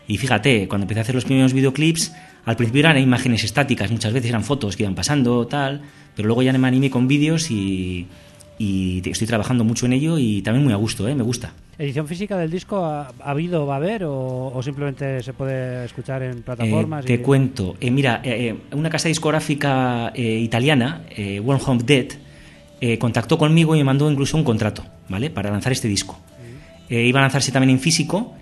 Y 0.07 0.17
fíjate, 0.17 0.67
cuando 0.67 0.85
empecé 0.85 0.99
a 0.99 1.03
hacer 1.03 1.15
los 1.15 1.25
primeros 1.25 1.53
videoclips, 1.53 2.13
al 2.45 2.55
principio 2.55 2.79
eran 2.79 2.97
imágenes 2.97 3.43
estáticas, 3.43 3.91
muchas 3.91 4.13
veces 4.13 4.29
eran 4.29 4.43
fotos 4.43 4.75
que 4.77 4.83
iban 4.83 4.95
pasando, 4.95 5.45
tal, 5.47 5.81
pero 6.15 6.27
luego 6.27 6.41
ya 6.43 6.53
me 6.57 6.67
animé 6.67 6.89
con 6.89 7.07
vídeos 7.07 7.51
y, 7.51 8.07
y 8.57 9.01
estoy 9.09 9.27
trabajando 9.27 9.63
mucho 9.63 9.85
en 9.85 9.93
ello 9.93 10.17
y 10.17 10.41
también 10.41 10.63
muy 10.63 10.73
a 10.73 10.77
gusto, 10.77 11.07
¿eh? 11.07 11.13
Me 11.13 11.23
gusta. 11.23 11.51
¿Edición 11.77 12.07
física 12.07 12.37
del 12.37 12.49
disco 12.49 12.83
ha, 12.83 13.09
ha 13.19 13.29
habido, 13.31 13.67
va 13.67 13.75
a 13.75 13.77
haber 13.77 14.05
o, 14.05 14.47
o 14.51 14.63
simplemente 14.63 15.21
se 15.21 15.33
puede 15.33 15.85
escuchar 15.85 16.23
en 16.23 16.41
plataformas? 16.41 17.03
Eh, 17.05 17.07
te 17.09 17.13
y- 17.15 17.17
cuento. 17.19 17.75
Eh, 17.79 17.91
mira, 17.91 18.21
eh, 18.23 18.55
eh, 18.71 18.75
una 18.75 18.89
casa 18.89 19.09
discográfica 19.09 20.11
eh, 20.15 20.39
italiana, 20.39 21.03
One 21.45 21.59
Home 21.65 21.83
Dead, 21.85 22.07
eh, 22.81 22.97
contactó 22.97 23.37
conmigo 23.37 23.75
y 23.75 23.79
me 23.79 23.83
mandó 23.83 24.09
incluso 24.09 24.37
un 24.37 24.43
contrato, 24.43 24.85
¿vale? 25.09 25.29
Para 25.29 25.51
lanzar 25.51 25.71
este 25.71 25.87
disco. 25.87 26.19
Eh, 26.89 27.03
iba 27.03 27.19
a 27.19 27.23
lanzarse 27.23 27.51
también 27.51 27.71
en 27.71 27.79
físico, 27.79 28.33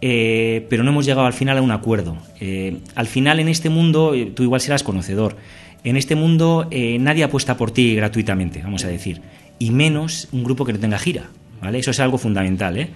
eh, 0.00 0.66
pero 0.70 0.84
no 0.84 0.90
hemos 0.90 1.06
llegado 1.06 1.26
al 1.26 1.32
final 1.32 1.58
a 1.58 1.62
un 1.62 1.72
acuerdo. 1.72 2.16
Eh, 2.40 2.78
al 2.94 3.06
final 3.06 3.40
en 3.40 3.48
este 3.48 3.68
mundo, 3.68 4.14
eh, 4.14 4.26
tú 4.26 4.42
igual 4.42 4.60
serás 4.60 4.82
conocedor, 4.82 5.36
en 5.84 5.96
este 5.96 6.14
mundo 6.14 6.68
nadie 6.70 7.24
apuesta 7.24 7.56
por 7.56 7.70
ti 7.70 7.94
gratuitamente, 7.94 8.60
vamos 8.62 8.84
a 8.84 8.88
decir, 8.88 9.22
y 9.58 9.70
menos 9.70 10.28
un 10.32 10.42
grupo 10.42 10.64
que 10.64 10.72
no 10.72 10.78
tenga 10.80 10.98
gira, 10.98 11.30
¿vale? 11.62 11.78
Eso 11.78 11.92
es 11.92 12.00
algo 12.00 12.18
fundamental, 12.18 12.76
¿eh? 12.76 12.90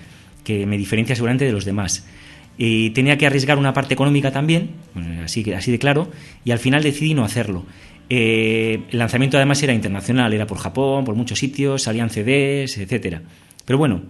Que 0.44 0.66
me 0.66 0.76
diferencia 0.76 1.14
seguramente 1.14 1.44
de 1.44 1.52
los 1.52 1.64
demás. 1.64 2.04
Y 2.58 2.90
tenía 2.90 3.16
que 3.18 3.26
arriesgar 3.26 3.58
una 3.58 3.72
parte 3.72 3.94
económica 3.94 4.30
también, 4.30 4.70
bueno, 4.94 5.22
así, 5.24 5.50
así 5.52 5.70
de 5.72 5.78
claro, 5.78 6.10
y 6.44 6.50
al 6.50 6.58
final 6.58 6.82
decidí 6.82 7.14
no 7.14 7.24
hacerlo. 7.24 7.64
Eh, 8.10 8.80
el 8.90 8.98
lanzamiento 8.98 9.38
además 9.38 9.62
era 9.62 9.72
internacional, 9.72 10.32
era 10.34 10.46
por 10.46 10.58
Japón, 10.58 11.04
por 11.04 11.14
muchos 11.14 11.38
sitios, 11.38 11.82
salían 11.82 12.10
CDs, 12.10 12.76
etcétera. 12.76 13.22
Pero 13.64 13.78
bueno, 13.78 14.02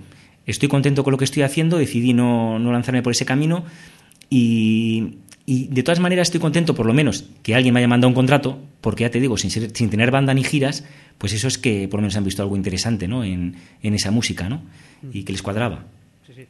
estoy 0.47 0.69
contento 0.69 1.05
con 1.05 1.13
lo 1.13 1.19
que 1.19 1.25
estoy 1.25 1.45
haciendo, 1.45 1.79
decidí 1.79 2.13
no, 2.13 2.59
no 2.59 2.73
lanzarme 2.73 3.03
por 3.03 3.13
ese 3.13 3.25
camino 3.25 3.65
y, 4.29 5.19
y 5.47 5.69
de 5.69 5.83
todas 5.83 6.01
maneras 6.01 6.29
estoy 6.29 6.41
contento, 6.41 6.75
por 6.75 6.87
lo 6.87 6.95
menos, 6.95 7.27
que 7.43 7.55
alguien 7.55 7.75
me 7.75 7.81
haya 7.81 7.89
mandado 7.89 8.09
un 8.09 8.15
contrato, 8.15 8.59
porque 8.81 9.03
ya 9.05 9.11
te 9.11 9.21
digo, 9.21 9.37
sin, 9.37 9.51
ser- 9.51 9.71
sin 9.75 9.91
tener 9.91 10.11
banda 10.11 10.35
ni 10.35 10.43
giras, 10.43 10.85
pues 11.19 11.33
eso 11.33 11.49
es 11.49 11.59
que 11.59 11.87
por 11.89 11.99
lo 11.99 12.03
menos 12.03 12.17
han 12.17 12.25
visto 12.25 12.43
algo 12.43 12.57
interesante 12.57 13.07
¿no? 13.09 13.23
en, 13.25 13.57
en 13.83 13.95
esa 13.95 14.11
música 14.11 14.49
¿no? 14.49 14.63
y 15.13 15.23
que 15.25 15.33
les 15.33 15.43
cuadraba. 15.43 15.85
Sí, 16.27 16.33
sí. 16.35 16.43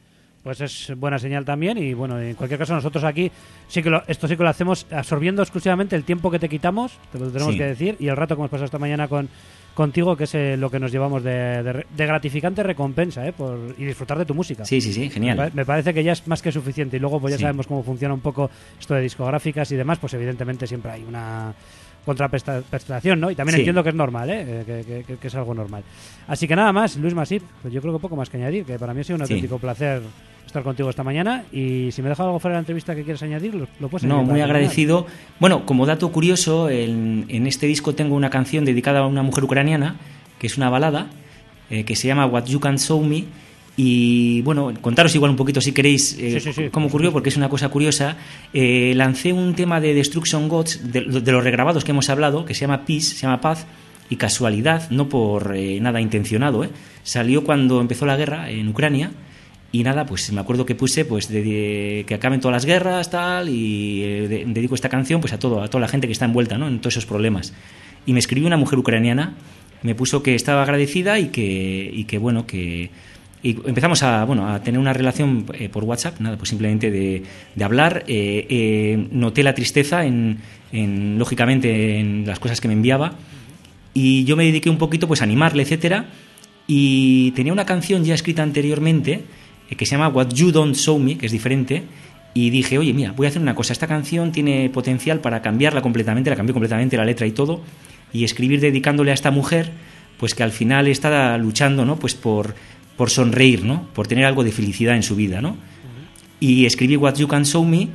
Pues 0.43 0.59
es 0.59 0.91
buena 0.97 1.17
señal 1.17 1.45
también 1.45 1.77
y 1.77 1.93
bueno, 1.93 2.19
en 2.19 2.35
cualquier 2.35 2.59
caso 2.59 2.73
nosotros 2.75 3.05
aquí 3.05 3.31
sí 3.69 3.81
que 3.81 3.89
lo, 3.89 4.03
esto 4.07 4.27
sí 4.27 4.35
que 4.35 4.43
lo 4.43 4.49
hacemos 4.49 4.85
absorbiendo 4.91 5.41
exclusivamente 5.41 5.95
el 5.95 6.03
tiempo 6.03 6.29
que 6.29 6.37
te 6.37 6.49
quitamos, 6.49 6.91
te 7.13 7.19
lo 7.19 7.29
tenemos 7.31 7.53
Sí. 7.53 7.59
que 7.59 7.65
decir, 7.65 7.95
y 7.99 8.07
el 8.09 8.17
rato 8.17 8.35
que 8.35 8.41
hemos 8.41 8.51
pasado 8.51 8.65
esta 8.65 8.77
mañana 8.77 9.07
con 9.07 9.29
contigo, 9.73 10.15
que 10.17 10.25
es 10.25 10.35
eh, 10.35 10.55
lo 10.57 10.69
que 10.69 10.79
nos 10.79 10.91
llevamos 10.91 11.23
de, 11.23 11.63
de 11.63 11.85
de 11.89 12.05
gratificante 12.05 12.61
recompensa, 12.61 13.25
¿eh? 13.25 13.31
Por, 13.31 13.57
y 13.77 13.85
disfrutar 13.85 14.19
de 14.19 14.25
tu 14.25 14.35
música. 14.35 14.65
Sí, 14.65 14.81
sí, 14.81 14.91
sí, 14.93 15.09
genial. 15.09 15.49
me 15.53 15.65
parece 15.65 15.93
que 15.93 16.03
ya 16.03 16.11
es 16.11 16.27
más 16.27 16.41
que 16.43 16.51
suficiente 16.51 16.97
y 16.97 16.99
luego 16.99 17.19
pues 17.21 17.31
ya 17.31 17.37
Sí. 17.37 17.41
sabemos 17.43 17.65
cómo 17.65 17.81
funciona 17.81 18.13
un 18.13 18.19
poco 18.19 18.51
esto 18.79 18.93
de 18.93 19.01
discográficas 19.01 19.71
y 19.71 19.75
demás, 19.77 19.97
pues 19.97 20.13
evidentemente 20.13 20.67
siempre 20.67 20.91
hay 20.91 21.03
una 21.03 21.53
contraprestación, 22.05 23.19
¿no? 23.19 23.31
Y 23.31 23.35
también 23.35 23.55
Sí. 23.55 23.61
entiendo 23.61 23.81
que 23.81 23.89
es 23.89 23.95
normal, 23.95 24.29
¿eh? 24.29 24.41
Eh, 24.61 24.63
Que, 24.85 25.03
que- 25.05 25.17
que- 25.17 25.27
es 25.27 25.35
algo 25.35 25.53
normal. 25.53 25.83
Así 26.27 26.47
que 26.47 26.55
nada 26.55 26.71
más, 26.73 26.97
Luis 26.97 27.13
Masip, 27.15 27.43
pues 27.61 27.73
yo 27.73 27.81
creo 27.81 27.93
que 27.93 27.99
poco 27.99 28.15
más 28.17 28.29
que 28.29 28.37
añadir, 28.37 28.65
que 28.65 28.77
para 28.77 28.93
mí 28.93 29.01
ha 29.01 29.03
sido 29.03 29.15
un 29.19 29.25
Sí. 29.25 29.33
auténtico 29.33 29.57
placer 29.57 30.01
estar 30.53 30.63
contigo 30.63 30.89
esta 30.89 31.03
mañana 31.03 31.45
y 31.51 31.91
si 31.91 32.03
me 32.03 32.09
deja 32.09 32.23
algo 32.23 32.39
fuera 32.39 32.53
de 32.53 32.57
la 32.57 32.59
entrevista 32.59 32.95
que 32.95 33.03
quieres 33.03 33.23
añadir, 33.23 33.55
lo, 33.55 33.67
lo 33.79 33.89
puedes 33.89 34.07
No, 34.07 34.17
añadir 34.17 34.31
muy 34.31 34.41
agradecido. 34.41 35.07
Bueno, 35.39 35.65
como 35.65 35.87
dato 35.87 36.11
curioso, 36.11 36.69
en, 36.69 37.25
en 37.27 37.47
este 37.47 37.65
disco 37.65 37.95
tengo 37.95 38.15
una 38.15 38.29
canción 38.29 38.63
dedicada 38.63 38.99
a 38.99 39.07
una 39.07 39.23
mujer 39.23 39.43
ucraniana, 39.43 39.95
que 40.37 40.45
es 40.45 40.55
una 40.57 40.69
balada, 40.69 41.07
eh, 41.71 41.83
que 41.85 41.95
se 41.95 42.07
llama 42.07 42.27
What 42.27 42.45
You 42.45 42.59
Can 42.59 42.77
Show 42.77 43.03
Me. 43.03 43.25
Y 43.75 44.43
bueno, 44.43 44.71
contaros 44.79 45.15
igual 45.15 45.31
un 45.31 45.37
poquito 45.37 45.59
si 45.59 45.71
queréis 45.71 46.13
eh, 46.19 46.39
Sí, 46.39 46.39
sí, 46.39 46.53
sí, 46.53 46.69
cómo 46.69 46.85
ocurrió, 46.85 47.11
porque 47.11 47.29
es 47.29 47.37
una 47.37 47.49
cosa 47.49 47.69
curiosa. 47.69 48.17
Eh, 48.53 48.93
lancé 48.95 49.33
un 49.33 49.55
tema 49.55 49.81
de 49.81 49.95
Destruction 49.95 50.47
Gods, 50.47 50.91
de, 50.91 51.01
de 51.01 51.31
los 51.31 51.43
regrabados 51.43 51.83
que 51.83 51.89
hemos 51.89 52.07
hablado, 52.11 52.45
que 52.45 52.53
se 52.53 52.61
llama 52.61 52.85
Peace, 52.85 53.15
se 53.15 53.21
llama 53.21 53.41
Paz, 53.41 53.65
y 54.09 54.17
casualidad, 54.17 54.91
no 54.91 55.09
por 55.09 55.55
eh, 55.55 55.79
nada 55.81 55.99
intencionado, 55.99 56.63
¿eh? 56.63 56.69
salió 57.01 57.43
cuando 57.43 57.81
empezó 57.81 58.05
la 58.05 58.15
guerra 58.17 58.51
en 58.51 58.67
Ucrania. 58.67 59.11
Y 59.73 59.83
nada, 59.83 60.05
pues 60.05 60.31
me 60.31 60.39
acuerdo 60.39 60.65
que 60.65 60.75
puse 60.75 61.03
pues 61.03 61.27
de, 61.27 61.41
de- 61.43 62.03
que 62.07 62.13
acaben 62.13 62.39
todas 62.39 62.53
las 62.53 62.65
guerras, 62.65 63.09
tal, 63.09 63.49
y 63.49 64.03
eh, 64.03 64.27
de- 64.29 64.45
dedico 64.47 64.75
esta 64.75 64.87
canción 64.87 65.19
pues 65.19 65.33
a 65.33 65.39
todo, 65.39 65.61
a 65.61 65.67
toda 65.67 65.81
la 65.81 65.87
gente 65.87 66.07
que 66.07 66.13
está 66.13 66.25
envuelta, 66.25 66.57
¿no? 66.59 66.67
En 66.67 66.79
todos 66.79 66.93
esos 66.93 67.07
problemas. 67.07 67.53
Y 68.05 68.13
me 68.13 68.19
escribió 68.19 68.45
una 68.47 68.55
mujer 68.57 68.77
ucraniana, 68.77 69.33
me 69.81 69.95
puso 69.95 70.21
que 70.23 70.35
estaba 70.35 70.61
agradecida 70.63 71.17
y 71.19 71.27
que, 71.29 71.89
y 71.91 72.03
que 72.05 72.17
bueno, 72.19 72.45
que 72.45 72.91
y 73.41 73.57
empezamos 73.65 74.03
a 74.03 74.23
bueno 74.23 74.47
a 74.47 74.61
tener 74.63 74.79
una 74.79 74.93
relación 74.93 75.45
eh, 75.59 75.67
por 75.69 75.83
WhatsApp, 75.83 76.19
nada, 76.21 76.37
pues 76.37 76.49
simplemente 76.49 76.91
de, 76.91 77.23
de 77.55 77.63
hablar. 77.65 78.03
eh, 78.07 78.45
eh, 78.49 79.07
noté 79.11 79.41
la 79.43 79.53
tristeza 79.55 80.05
en, 80.05 80.37
en, 80.71 81.17
lógicamente 81.19 81.97
en 81.99 82.25
las 82.25 82.39
cosas 82.39 82.61
que 82.61 82.67
me 82.69 82.73
enviaba 82.75 83.15
y 83.93 84.23
yo 84.23 84.35
me 84.37 84.45
dediqué 84.45 84.69
un 84.69 84.77
poquito 84.77 85.07
pues 85.07 85.19
a 85.21 85.23
animarle, 85.25 85.63
etcétera. 85.63 86.05
Y 86.67 87.31
tenía 87.31 87.51
una 87.51 87.65
canción 87.65 88.05
ya 88.05 88.13
escrita 88.13 88.43
anteriormente 88.43 89.23
que 89.75 89.85
se 89.85 89.91
llama 89.91 90.09
What 90.09 90.29
You 90.33 90.51
Don't 90.51 90.75
Show 90.75 90.99
Me, 90.99 91.17
que 91.17 91.25
es 91.25 91.31
diferente. 91.31 91.83
Y 92.33 92.49
dije, 92.49 92.77
oye, 92.77 92.93
mira, 92.93 93.11
voy 93.11 93.27
a 93.27 93.29
hacer 93.29 93.41
una 93.41 93.55
cosa. 93.55 93.73
Esta 93.73 93.87
canción 93.87 94.31
tiene 94.31 94.69
potencial 94.69 95.19
para 95.19 95.41
cambiarla 95.41 95.81
completamente, 95.81 96.29
la 96.29 96.35
cambié 96.35 96.53
completamente, 96.53 96.97
la 96.97 97.05
letra 97.05 97.27
y 97.27 97.31
todo. 97.31 97.61
Y 98.11 98.23
escribir 98.23 98.59
dedicándole 98.59 99.11
a 99.11 99.13
esta 99.13 99.31
mujer, 99.31 99.71
pues 100.17 100.33
que 100.33 100.43
al 100.43 100.51
final 100.51 100.87
está 100.87 101.37
luchando, 101.37 101.85
¿no? 101.85 101.97
Pues 101.97 102.15
por, 102.15 102.55
por 102.97 103.09
sonreír, 103.09 103.63
¿no? 103.63 103.87
Por 103.93 104.07
tener 104.07 104.25
algo 104.25 104.43
de 104.43 104.51
felicidad 104.51 104.95
en 104.95 105.03
su 105.03 105.15
vida, 105.15 105.41
¿no? 105.41 105.57
y 106.43 106.65
escribí 106.65 106.97
What 106.97 107.15
You 107.15 107.29
Can 107.29 107.45
Show 107.45 107.63
Me 107.63 107.87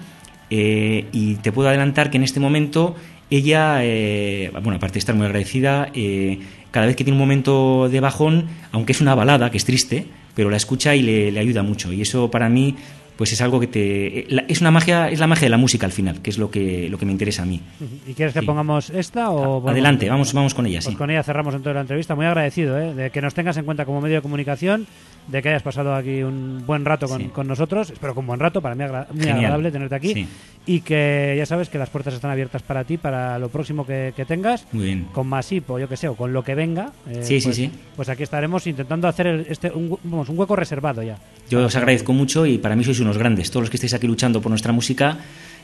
eh, 0.48 1.06
y 1.12 1.34
te 1.34 1.52
puedo 1.52 1.68
adelantar 1.68 2.10
que 2.10 2.16
en 2.16 2.22
este 2.22 2.40
momento 2.40 2.96
ella, 3.28 3.80
eh, 3.82 4.50
bueno, 4.62 4.76
aparte 4.76 4.94
de 4.94 5.00
estar 5.00 5.14
muy 5.14 5.26
agradecida, 5.26 5.90
eh, 5.92 6.38
cada 6.70 6.86
vez 6.86 6.96
que 6.96 7.04
tiene 7.04 7.16
un 7.16 7.20
momento 7.20 7.90
de 7.90 8.00
bajón, 8.00 8.46
aunque 8.72 8.92
es 8.92 9.02
una 9.02 9.14
balada, 9.14 9.50
que 9.50 9.58
es 9.58 9.66
triste, 9.66 10.06
pero 10.38 10.50
la 10.50 10.56
escucha 10.56 10.94
y 10.94 11.02
le, 11.02 11.32
le 11.32 11.40
ayuda 11.40 11.64
mucho. 11.64 11.92
Y 11.92 12.00
eso 12.00 12.30
para 12.30 12.48
mí, 12.48 12.76
pues 13.16 13.32
es 13.32 13.40
algo 13.40 13.58
que 13.58 13.66
te... 13.66 14.24
la- 14.28 14.44
es 14.46 14.60
una 14.60 14.70
magia, 14.70 15.08
es 15.10 15.18
la 15.18 15.26
magia 15.26 15.46
de 15.46 15.50
la 15.50 15.56
música 15.56 15.84
al 15.84 15.90
final, 15.90 16.22
que 16.22 16.30
es 16.30 16.38
lo 16.38 16.48
que, 16.48 16.88
lo 16.88 16.96
que 16.96 17.04
me 17.06 17.10
interesa 17.10 17.42
a 17.42 17.44
mí. 17.44 17.60
¿Y 18.06 18.14
quieres 18.14 18.32
que 18.32 18.38
Sí. 18.38 18.46
pongamos 18.46 18.90
esta 18.90 19.30
o 19.30 19.60
ponemos- 19.60 19.70
Adelante, 19.72 20.08
vamos, 20.08 20.32
vamos 20.32 20.54
con 20.54 20.64
ella, 20.66 20.78
Pues 20.78 20.92
sí. 20.92 20.94
con 20.94 21.10
ella 21.10 21.24
cerramos 21.24 21.54
entonces 21.54 21.74
la 21.74 21.80
entrevista. 21.80 22.14
Muy 22.14 22.26
agradecido 22.26 22.78
¿eh? 22.78 22.94
de 22.94 23.10
que 23.10 23.20
nos 23.20 23.34
tengas 23.34 23.56
en 23.56 23.64
cuenta 23.64 23.84
como 23.84 24.00
medio 24.00 24.14
de 24.14 24.22
comunicación, 24.22 24.86
de 25.28 25.42
que 25.42 25.50
hayas 25.50 25.62
pasado 25.62 25.94
aquí 25.94 26.22
un 26.22 26.64
buen 26.66 26.84
rato 26.84 27.06
con, 27.06 27.20
Sí. 27.20 27.28
con 27.28 27.46
nosotros. 27.46 27.90
Espero 27.90 28.14
que 28.14 28.20
un 28.20 28.26
buen 28.26 28.40
rato, 28.40 28.60
para 28.62 28.74
mí 28.74 28.82
agra- 28.84 29.06
muy 29.12 29.28
agradable 29.28 29.70
tenerte 29.70 29.94
aquí. 29.94 30.14
Sí. 30.14 30.28
Y 30.66 30.80
que 30.80 31.34
ya 31.36 31.46
sabes 31.46 31.68
que 31.68 31.78
las 31.78 31.88
puertas 31.90 32.14
están 32.14 32.30
abiertas 32.30 32.62
para 32.62 32.84
ti, 32.84 32.96
para 32.98 33.38
lo 33.38 33.48
próximo 33.48 33.86
que, 33.86 34.12
que 34.16 34.24
tengas. 34.24 34.66
Muy 34.72 34.84
bien. 34.86 35.04
Con 35.12 35.26
Masip 35.26 35.70
o 35.70 35.78
yo 35.78 35.88
que 35.88 35.96
sé, 35.96 36.08
o 36.08 36.14
con 36.16 36.32
lo 36.32 36.42
que 36.42 36.54
venga. 36.54 36.92
eh, 37.08 37.22
Sí, 37.22 37.40
sí, 37.40 37.46
pues, 37.46 37.56
sí. 37.56 37.70
Pues 37.96 38.08
aquí 38.08 38.22
estaremos 38.22 38.66
intentando 38.66 39.06
hacer 39.08 39.26
el- 39.26 39.46
este, 39.48 39.70
un, 39.70 39.98
vamos, 40.04 40.28
un 40.28 40.38
hueco 40.38 40.56
reservado 40.56 41.02
ya. 41.02 41.16
Yo 41.50 41.64
os 41.64 41.76
agradezco 41.76 42.12
mucho 42.12 42.44
y 42.46 42.58
para 42.58 42.74
mí 42.76 42.84
sois 42.84 43.00
unos 43.00 43.16
grandes. 43.18 43.50
Todos 43.50 43.62
los 43.64 43.70
que 43.70 43.76
estáis 43.76 43.94
aquí 43.94 44.06
luchando 44.06 44.40
por 44.42 44.50
nuestra 44.50 44.72
música, 44.72 45.18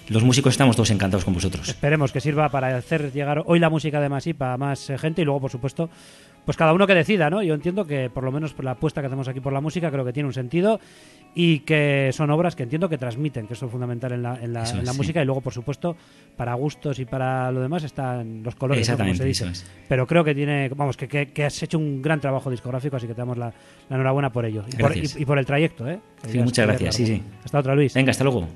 los 0.09 0.23
músicos 0.25 0.53
estamos 0.55 0.77
todos 0.77 0.91
encantados 0.91 1.25
con 1.25 1.33
vosotros. 1.35 1.69
Esperemos 1.69 2.13
que 2.13 2.21
sirva 2.21 2.49
para 2.51 2.77
hacer 2.77 3.11
llegar 3.13 3.43
hoy 3.47 3.59
la 3.59 3.71
música 3.71 4.01
de 4.01 4.09
Masip 4.11 4.41
a 4.43 4.57
más 4.59 4.91
eh, 4.91 4.99
gente 4.99 5.23
y 5.23 5.25
luego, 5.25 5.41
por 5.41 5.51
supuesto, 5.51 5.89
pues 6.45 6.57
cada 6.57 6.73
uno 6.73 6.87
que 6.87 6.95
decida, 6.95 7.31
¿no? 7.31 7.43
Yo 7.43 7.55
entiendo 7.55 7.87
que 7.87 8.11
por 8.11 8.25
lo 8.25 8.33
menos 8.33 8.53
por 8.55 8.65
la 8.65 8.73
apuesta 8.73 9.01
que 9.01 9.07
hacemos 9.07 9.29
aquí 9.29 9.41
por 9.41 9.53
la 9.53 9.61
música 9.61 9.91
creo 9.91 10.05
que 10.05 10.13
tiene 10.13 10.27
un 10.27 10.33
sentido 10.35 10.79
y 11.37 11.61
que 11.61 12.11
son 12.13 12.31
obras 12.31 12.55
que 12.55 12.63
entiendo 12.63 12.89
que 12.89 12.97
transmiten, 12.99 13.47
que 13.49 13.55
eso 13.55 13.67
es 13.67 13.73
fundamental 13.73 14.13
en 14.13 14.23
la, 14.23 14.39
en 14.41 14.53
la, 14.53 14.63
Eso 14.63 14.79
en 14.79 14.85
la 14.85 14.93
es, 14.93 14.97
música 14.97 15.19
sí. 15.21 15.23
y 15.23 15.27
luego, 15.27 15.41
por 15.41 15.53
supuesto, 15.53 15.97
para 16.37 16.55
gustos 16.55 16.99
y 17.01 17.05
para 17.07 17.51
lo 17.51 17.61
demás 17.61 17.83
están 17.83 18.43
los 18.45 18.55
colores, 18.55 18.89
¿no? 18.89 18.97
Como 18.99 19.15
se 19.15 19.25
dice. 19.25 19.45
eso 19.45 19.53
es. 19.53 19.67
Pero 19.89 20.07
creo 20.07 20.23
que 20.23 20.35
tiene, 20.35 20.69
vamos, 20.69 20.97
que, 20.97 21.09
que- 21.09 21.33
que 21.33 21.45
has 21.45 21.61
hecho 21.63 21.77
un 21.79 22.01
gran 22.03 22.21
trabajo 22.21 22.51
discográfico, 22.51 22.97
así 22.97 23.07
que 23.09 23.15
te 23.15 23.21
damos 23.21 23.37
la, 23.37 23.53
la 23.89 23.97
enhorabuena 23.97 24.31
por 24.31 24.45
ello. 24.45 24.65
Y 24.73 24.77
por, 24.77 24.97
y- 24.97 25.03
y 25.17 25.25
por 25.25 25.39
el 25.39 25.47
trayecto, 25.47 25.89
¿eh? 25.89 25.99
Sí, 26.29 26.39
muchas 26.39 26.67
gracias, 26.69 26.95
sí, 26.95 27.05
sí. 27.07 27.23
Hasta 27.45 27.59
otra, 27.59 27.75
Luis. 27.75 27.95
Venga, 27.95 28.13
hasta 28.13 28.23
luego. 28.23 28.47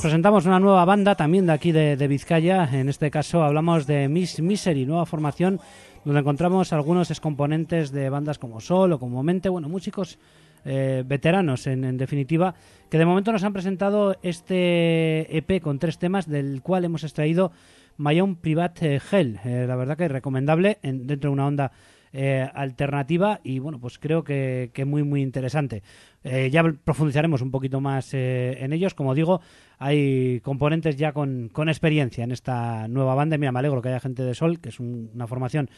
presentamos 0.00 0.46
una 0.46 0.58
nueva 0.58 0.84
banda 0.84 1.14
también 1.14 1.46
de 1.46 1.52
aquí 1.52 1.72
de, 1.72 1.96
de 1.96 2.08
Vizcaya. 2.08 2.68
En 2.72 2.88
este 2.88 3.10
caso 3.10 3.42
hablamos 3.42 3.86
de 3.86 4.08
Miss 4.08 4.40
Misery, 4.40 4.86
nueva 4.86 5.04
formación 5.04 5.60
donde 6.04 6.20
encontramos 6.20 6.72
algunos 6.72 7.10
excomponentes 7.10 7.92
de 7.92 8.08
bandas 8.08 8.38
como 8.38 8.60
Sol 8.60 8.92
o 8.92 8.98
como 8.98 9.22
Mente, 9.22 9.48
bueno, 9.48 9.68
músicos 9.68 10.18
eh, 10.64 11.04
veteranos 11.06 11.66
en, 11.66 11.96
definitiva, 11.98 12.54
que 12.88 12.98
de 12.98 13.04
momento 13.04 13.32
nos 13.32 13.44
han 13.44 13.52
presentado 13.52 14.16
este 14.22 15.36
EP 15.36 15.62
con 15.62 15.78
tres 15.78 15.98
temas 15.98 16.26
del 16.26 16.62
cual 16.62 16.84
hemos 16.84 17.04
extraído 17.04 17.52
My 17.98 18.20
Own 18.20 18.36
Private 18.36 19.00
Hell. 19.10 19.38
Eh, 19.44 19.66
la 19.68 19.76
verdad 19.76 19.96
que 19.96 20.06
es 20.06 20.12
recomendable 20.12 20.78
en, 20.82 21.06
dentro 21.06 21.30
de 21.30 21.34
una 21.34 21.46
onda 21.46 21.72
eh, 22.12 22.44
alternativa 22.54 23.40
y 23.44 23.60
bueno, 23.60 23.78
pues 23.78 24.00
creo 24.00 24.24
que, 24.24 24.70
que 24.74 24.84
muy, 24.84 25.04
muy 25.04 25.22
interesante. 25.22 25.84
Eh, 26.24 26.50
ya 26.50 26.64
profundizaremos 26.84 27.40
un 27.40 27.52
poquito 27.52 27.80
más 27.80 28.12
eh, 28.14 28.58
en 28.64 28.72
ellos. 28.72 28.94
Como 28.94 29.14
digo, 29.14 29.40
hay 29.78 30.40
componentes 30.40 30.96
ya 30.96 31.12
con, 31.12 31.50
con, 31.52 31.68
experiencia 31.68 32.24
en 32.24 32.32
esta 32.32 32.88
nueva 32.88 33.14
banda. 33.14 33.38
Mira, 33.38 33.52
me 33.52 33.60
alegro 33.60 33.80
que 33.80 33.90
haya 33.90 34.00
gente 34.00 34.24
de 34.24 34.34
Sol, 34.34 34.60
que 34.60 34.70
es 34.70 34.80
una 34.80 35.28
formación 35.28 35.70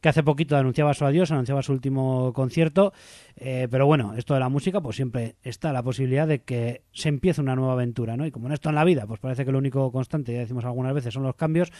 que 0.00 0.08
hace 0.08 0.22
poquito 0.22 0.56
anunciaba 0.56 0.94
su 0.94 1.04
adiós, 1.04 1.30
anunciaba 1.30 1.62
su 1.62 1.72
último 1.72 2.32
concierto. 2.32 2.92
Eh, 3.36 3.68
pero 3.70 3.86
bueno, 3.86 4.14
esto 4.16 4.34
de 4.34 4.40
la 4.40 4.48
música, 4.48 4.80
pues 4.80 4.96
siempre 4.96 5.36
está 5.42 5.72
la 5.72 5.82
posibilidad 5.82 6.26
de 6.26 6.42
que 6.42 6.82
se 6.92 7.08
empiece 7.08 7.40
una 7.40 7.54
nueva 7.54 7.74
aventura, 7.74 8.16
¿no? 8.16 8.26
Y 8.26 8.30
como 8.30 8.46
en 8.46 8.52
esto 8.52 8.68
en 8.68 8.74
la 8.74 8.84
vida, 8.84 9.06
pues 9.06 9.20
parece 9.20 9.44
que 9.44 9.52
lo 9.52 9.58
único 9.58 9.90
constante, 9.92 10.32
ya 10.32 10.40
decimos 10.40 10.64
algunas 10.64 10.94
veces, 10.94 11.14
son 11.14 11.22
los 11.22 11.34
cambios, 11.34 11.70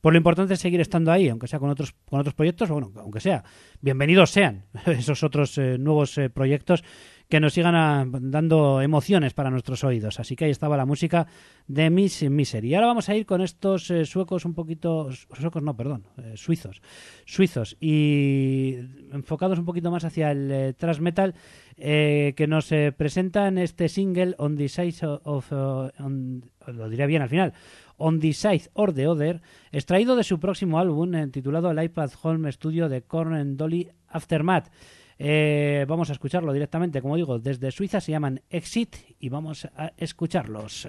pues 0.00 0.12
lo 0.12 0.16
importante 0.16 0.54
es 0.54 0.60
seguir 0.60 0.80
estando 0.80 1.12
ahí, 1.12 1.28
aunque 1.28 1.46
sea 1.46 1.58
con 1.58 1.70
otros, 1.70 1.94
con 2.08 2.20
otros 2.20 2.34
proyectos, 2.34 2.70
o 2.70 2.74
bueno, 2.74 2.92
aunque 2.96 3.20
sea, 3.20 3.44
bienvenidos 3.80 4.30
sean 4.30 4.64
esos 4.86 5.22
otros 5.22 5.56
eh, 5.58 5.78
nuevos 5.78 6.16
eh, 6.18 6.30
proyectos 6.30 6.84
que 7.28 7.40
nos 7.40 7.52
sigan 7.52 7.74
ah, 7.74 8.06
dando 8.08 8.80
emociones 8.80 9.34
para 9.34 9.50
nuestros 9.50 9.84
oídos. 9.84 10.18
Así 10.18 10.34
que 10.34 10.46
ahí 10.46 10.50
estaba 10.50 10.76
la 10.78 10.86
música 10.86 11.26
de 11.66 11.90
Miss 11.90 12.22
Misery. 12.22 12.70
Y 12.70 12.74
ahora 12.74 12.86
vamos 12.86 13.08
a 13.08 13.14
ir 13.14 13.26
con 13.26 13.42
estos 13.42 13.90
eh, 13.90 14.06
suecos 14.06 14.46
un 14.46 14.54
poquito... 14.54 15.10
Suecos 15.12 15.62
no, 15.62 15.76
perdón, 15.76 16.06
eh, 16.16 16.32
suizos. 16.36 16.80
Suizos. 17.26 17.76
Y 17.80 18.76
enfocados 19.12 19.58
un 19.58 19.66
poquito 19.66 19.90
más 19.90 20.04
hacia 20.04 20.30
el 20.30 20.50
eh, 20.50 20.72
thrash 20.72 21.00
metal 21.00 21.34
eh, 21.76 22.32
que 22.34 22.46
nos 22.46 22.70
presentan 22.96 23.58
este 23.58 23.88
single 23.88 24.34
On 24.38 24.56
the 24.56 24.68
Side 24.68 25.06
of... 25.24 25.52
lo 25.52 26.88
diré 26.88 27.06
bien 27.06 27.20
al 27.20 27.28
final. 27.28 27.52
On 27.98 28.20
the 28.20 28.32
Side 28.32 28.70
or 28.72 28.94
the 28.94 29.06
Other, 29.06 29.42
extraído 29.70 30.16
de 30.16 30.24
su 30.24 30.40
próximo 30.40 30.78
álbum 30.78 31.30
titulado 31.30 31.70
El 31.70 31.82
iPad 31.82 32.10
Home 32.22 32.50
Studio 32.52 32.88
de 32.88 33.02
Korn 33.02 33.34
and 33.34 33.58
Dolly 33.58 33.90
Aftermath. 34.08 34.70
Eh, 35.18 35.84
vamos 35.88 36.10
a 36.10 36.12
escucharlo 36.12 36.52
directamente, 36.52 37.02
como 37.02 37.16
digo, 37.16 37.38
desde 37.38 37.70
Suiza 37.70 38.00
se 38.00 38.12
llaman 38.12 38.42
Exit 38.50 38.96
y 39.18 39.28
vamos 39.28 39.66
a 39.76 39.92
escucharlos. 39.96 40.88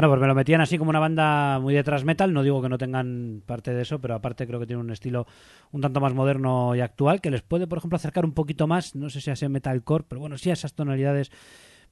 Bueno, 0.00 0.12
pues 0.12 0.20
me 0.22 0.28
lo 0.28 0.34
metían 0.34 0.62
así 0.62 0.78
como 0.78 0.88
una 0.88 0.98
banda 0.98 1.58
muy 1.58 1.74
de 1.74 1.84
thrash 1.84 2.04
metal. 2.04 2.32
No 2.32 2.42
digo 2.42 2.62
que 2.62 2.70
no 2.70 2.78
tengan 2.78 3.42
parte 3.44 3.74
de 3.74 3.82
eso, 3.82 4.00
pero 4.00 4.14
aparte 4.14 4.46
creo 4.46 4.58
que 4.58 4.66
tiene 4.66 4.80
un 4.80 4.90
estilo 4.90 5.26
un 5.72 5.82
tanto 5.82 6.00
más 6.00 6.14
moderno 6.14 6.74
y 6.74 6.80
actual 6.80 7.20
que 7.20 7.30
les 7.30 7.42
puede, 7.42 7.66
por 7.66 7.76
ejemplo, 7.76 7.96
acercar 7.96 8.24
un 8.24 8.32
poquito 8.32 8.66
más, 8.66 8.96
no 8.96 9.10
sé 9.10 9.20
si 9.20 9.28
a 9.28 9.34
ese 9.34 9.50
metalcore, 9.50 10.06
pero 10.08 10.18
bueno, 10.18 10.38
sí 10.38 10.48
a 10.48 10.54
esas 10.54 10.72
tonalidades 10.72 11.30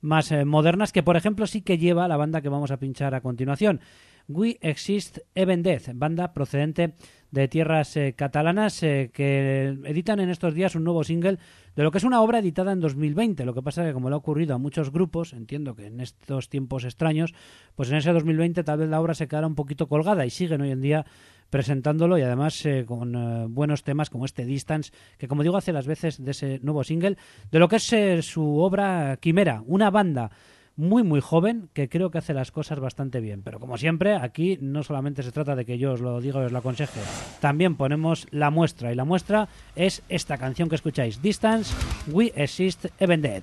más 0.00 0.32
eh, 0.32 0.46
modernas, 0.46 0.90
que 0.90 1.02
por 1.02 1.18
ejemplo 1.18 1.46
sí 1.46 1.60
que 1.60 1.76
lleva 1.76 2.08
la 2.08 2.16
banda 2.16 2.40
que 2.40 2.48
vamos 2.48 2.70
a 2.70 2.78
pinchar 2.78 3.14
a 3.14 3.20
continuación. 3.20 3.80
We 4.26 4.56
Exist 4.62 5.18
Even 5.34 5.62
Death, 5.62 5.90
banda 5.92 6.32
procedente 6.32 6.94
de 7.30 7.48
tierras 7.48 7.96
eh, 7.96 8.14
catalanas 8.16 8.82
eh, 8.82 9.10
que 9.12 9.76
editan 9.84 10.20
en 10.20 10.30
estos 10.30 10.54
días 10.54 10.74
un 10.74 10.84
nuevo 10.84 11.04
single 11.04 11.38
de 11.76 11.82
lo 11.82 11.90
que 11.90 11.98
es 11.98 12.04
una 12.04 12.22
obra 12.22 12.40
editada 12.40 12.72
en 12.72 12.80
2020. 12.80 13.44
Lo 13.44 13.54
que 13.54 13.62
pasa 13.62 13.84
que 13.84 13.92
como 13.92 14.08
le 14.08 14.14
ha 14.14 14.18
ocurrido 14.18 14.54
a 14.54 14.58
muchos 14.58 14.90
grupos, 14.90 15.32
entiendo 15.32 15.74
que 15.74 15.86
en 15.86 16.00
estos 16.00 16.48
tiempos 16.48 16.84
extraños, 16.84 17.34
pues 17.76 17.90
en 17.90 17.96
ese 17.96 18.12
2020 18.12 18.64
tal 18.64 18.78
vez 18.78 18.88
la 18.88 19.00
obra 19.00 19.14
se 19.14 19.28
quedará 19.28 19.46
un 19.46 19.54
poquito 19.54 19.86
colgada 19.86 20.26
y 20.26 20.30
siguen 20.30 20.60
hoy 20.60 20.70
en 20.70 20.80
día 20.80 21.06
presentándolo 21.50 22.18
y 22.18 22.22
además 22.22 22.64
eh, 22.66 22.84
con 22.86 23.14
eh, 23.14 23.46
buenos 23.48 23.82
temas 23.82 24.10
como 24.10 24.24
este 24.24 24.44
Distance, 24.44 24.92
que 25.16 25.28
como 25.28 25.42
digo 25.42 25.56
hace 25.56 25.72
las 25.72 25.86
veces 25.86 26.22
de 26.22 26.30
ese 26.30 26.60
nuevo 26.62 26.84
single, 26.84 27.16
de 27.50 27.58
lo 27.58 27.68
que 27.68 27.76
es 27.76 27.92
eh, 27.92 28.22
su 28.22 28.58
obra 28.58 29.16
Quimera, 29.20 29.62
una 29.66 29.90
banda 29.90 30.30
muy 30.78 31.02
muy 31.02 31.20
joven 31.20 31.68
que 31.74 31.88
creo 31.88 32.10
que 32.10 32.18
hace 32.18 32.32
las 32.32 32.52
cosas 32.52 32.80
bastante 32.80 33.20
bien. 33.20 33.42
Pero 33.42 33.60
como 33.60 33.76
siempre, 33.76 34.14
aquí 34.14 34.58
no 34.62 34.82
solamente 34.82 35.22
se 35.22 35.32
trata 35.32 35.56
de 35.56 35.66
que 35.66 35.76
yo 35.76 35.92
os 35.92 36.00
lo 36.00 36.20
diga 36.20 36.40
y 36.40 36.46
os 36.46 36.52
lo 36.52 36.58
aconseje, 36.58 37.00
también 37.40 37.74
ponemos 37.74 38.26
la 38.30 38.50
muestra 38.50 38.92
y 38.92 38.94
la 38.94 39.04
muestra 39.04 39.48
es 39.76 40.02
esta 40.08 40.38
canción 40.38 40.68
que 40.68 40.76
escucháis, 40.76 41.20
Distance, 41.20 41.74
We 42.06 42.32
Exist 42.36 42.86
Even 43.00 43.20
Dead. 43.20 43.42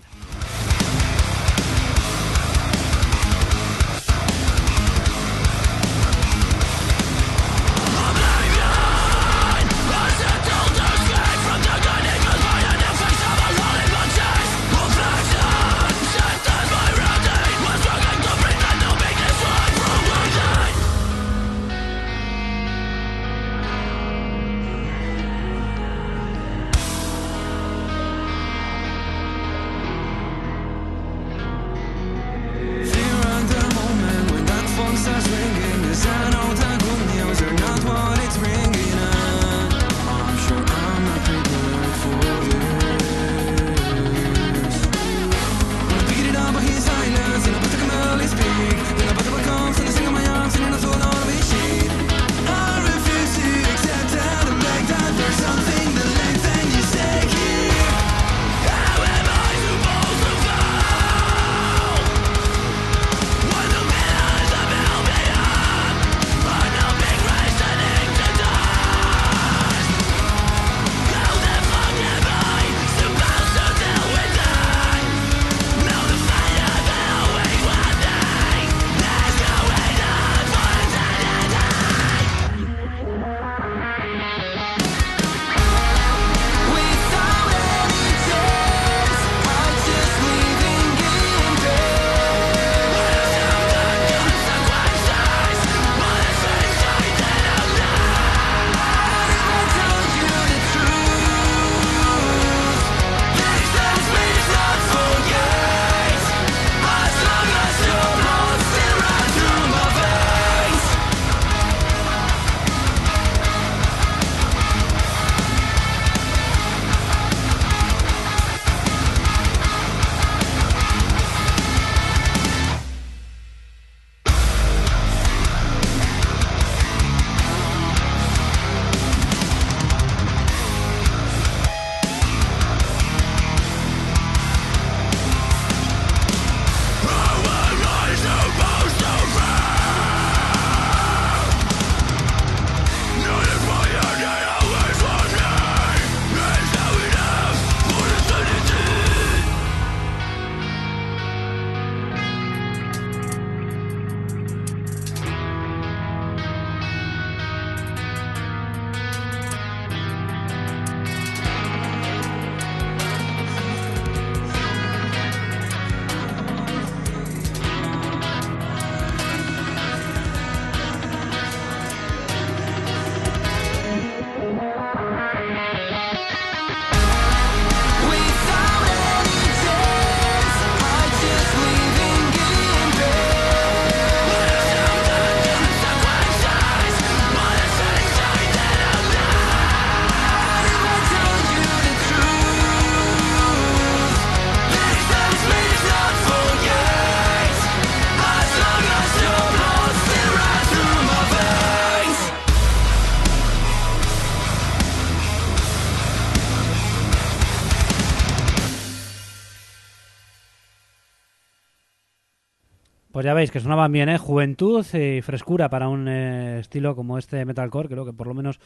Veis 213.35 213.51
que 213.51 213.59
sonaban 213.59 213.91
bien, 213.91 214.09
¿eh? 214.09 214.17
Juventud 214.17 214.85
y 214.95 215.21
frescura 215.21 215.69
para 215.69 215.89
un 215.89 216.07
eh, 216.07 216.59
estilo 216.59 216.95
como 216.95 217.17
este 217.17 217.45
metalcore. 217.45 217.89
Creo 217.89 218.05
que 218.05 218.13
por 218.13 218.27
lo 218.27 218.33
menos, 218.33 218.59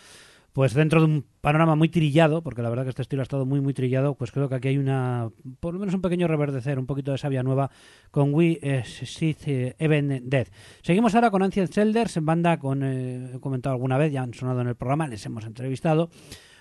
pues 0.54 0.74
dentro 0.74 1.00
de 1.02 1.06
un 1.08 1.26
panorama 1.42 1.76
muy 1.76 1.90
trillado, 1.90 2.42
porque 2.42 2.62
la 2.62 2.70
verdad 2.70 2.84
que 2.84 2.90
este 2.90 3.02
estilo 3.02 3.22
ha 3.22 3.24
estado 3.24 3.46
muy, 3.46 3.60
muy 3.60 3.74
trillado, 3.74 4.16
pues 4.16 4.32
creo 4.32 4.48
que 4.48 4.56
aquí 4.56 4.70
hay 4.70 4.78
una, 4.78 5.30
por 5.60 5.74
lo 5.74 5.80
menos 5.80 5.96
un 5.96 6.02
pequeño 6.02 6.28
reverdecer, 6.28 6.80
un 6.80 6.86
poquito 6.86 7.12
de 7.12 7.18
savia 7.18 7.44
nueva 7.44 7.72
con 8.12 8.34
We 8.34 8.60
eh, 8.62 8.84
Sith 8.86 9.48
eh, 9.48 9.76
Even 9.80 10.30
Dead. 10.30 10.48
Seguimos 10.82 11.16
ahora 11.16 11.32
con 11.32 11.44
Ancient 11.44 11.78
Elders, 11.78 12.20
banda 12.22 12.58
con, 12.60 12.84
eh, 12.84 13.32
he 13.36 13.40
comentado 13.40 13.74
alguna 13.74 13.98
vez, 13.98 14.14
ya 14.14 14.22
han 14.22 14.34
sonado 14.34 14.62
en 14.62 14.68
el 14.68 14.76
programa, 14.76 15.08
les 15.08 15.26
hemos 15.26 15.46
entrevistado. 15.46 16.10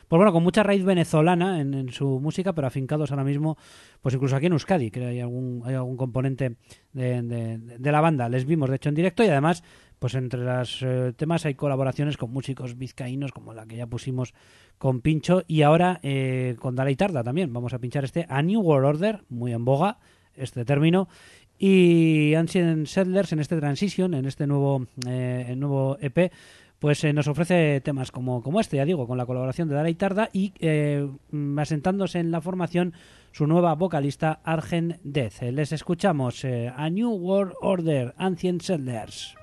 Pues 0.08 0.18
bueno, 0.18 0.32
con 0.32 0.42
mucha 0.42 0.62
raíz 0.62 0.84
venezolana 0.84 1.60
en, 1.60 1.74
en 1.74 1.90
su 1.90 2.18
música, 2.18 2.54
pero 2.54 2.66
afincados 2.66 3.10
ahora 3.10 3.24
mismo, 3.24 3.58
pues 4.00 4.14
incluso 4.14 4.36
aquí 4.36 4.46
en 4.46 4.52
Euskadi, 4.52 4.90
que 4.90 5.04
hay 5.04 5.20
algún, 5.20 5.62
hay 5.66 5.74
algún 5.74 5.98
componente 5.98 6.56
de, 6.92 7.78
la 7.78 8.00
banda. 8.00 8.28
Les 8.28 8.46
vimos, 8.46 8.70
de 8.70 8.76
hecho, 8.76 8.88
en 8.88 8.94
directo 8.94 9.22
y 9.22 9.28
además, 9.28 9.62
pues 9.98 10.14
entre 10.14 10.40
los 10.40 10.82
eh, 10.82 11.12
temas 11.14 11.44
hay 11.44 11.54
colaboraciones 11.54 12.16
con 12.16 12.30
músicos 12.32 12.78
vizcaínos, 12.78 13.32
como 13.32 13.52
la 13.52 13.66
que 13.66 13.76
ya 13.76 13.86
pusimos 13.86 14.32
con 14.78 15.00
Pincho, 15.02 15.42
y 15.46 15.62
ahora 15.62 16.00
eh, 16.02 16.56
con 16.58 16.74
Dalai 16.74 16.96
Tarda 16.96 17.22
también. 17.22 17.52
Vamos 17.52 17.74
a 17.74 17.78
pinchar 17.78 18.04
este 18.04 18.26
A 18.28 18.42
New 18.42 18.60
World 18.60 18.86
Order, 18.86 19.24
muy 19.28 19.52
en 19.52 19.64
boga, 19.64 19.98
este 20.34 20.64
término. 20.64 21.08
Y 21.58 22.34
Ancient 22.34 22.86
Settlers 22.86 23.32
en 23.32 23.40
este 23.40 23.58
Transition, 23.58 24.14
en 24.14 24.26
este 24.26 24.46
nuevo, 24.46 24.86
eh, 25.06 25.54
nuevo 25.56 25.98
EP, 26.00 26.32
pues 26.78 27.02
eh, 27.04 27.12
nos 27.12 27.28
ofrece 27.28 27.80
temas 27.80 28.10
como, 28.10 28.42
como 28.42 28.60
este, 28.60 28.76
ya 28.76 28.84
digo, 28.84 29.06
con 29.06 29.18
la 29.18 29.26
colaboración 29.26 29.68
de 29.68 29.74
Dara 29.74 29.90
y 29.90 29.94
Tarda 29.94 30.28
y 30.32 30.52
eh, 30.60 31.08
asentándose 31.56 32.18
en 32.18 32.30
la 32.30 32.40
formación 32.40 32.94
su 33.32 33.46
nueva 33.46 33.74
vocalista 33.74 34.40
Argent 34.44 34.96
Death. 35.02 35.42
Eh, 35.42 35.52
Les 35.52 35.72
escuchamos 35.72 36.44
eh, 36.44 36.72
A 36.76 36.90
New 36.90 37.10
World 37.10 37.54
Order, 37.60 38.14
Ancient 38.16 38.62
Settlers. 38.62 39.37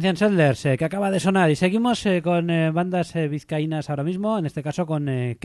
Ancient 0.00 0.16
Settlers, 0.16 0.64
eh, 0.64 0.78
que 0.78 0.86
acaba 0.86 1.10
de 1.10 1.20
sonar. 1.20 1.50
Y 1.50 1.56
seguimos 1.56 2.06
eh, 2.06 2.22
con 2.22 2.48
eh, 2.48 2.70
bandas 2.70 3.14
eh, 3.16 3.28
vizcaínas 3.28 3.90
ahora 3.90 4.02
mismo, 4.02 4.38
en 4.38 4.46
este 4.46 4.62
caso 4.62 4.86
con 4.86 5.10
eh, 5.10 5.36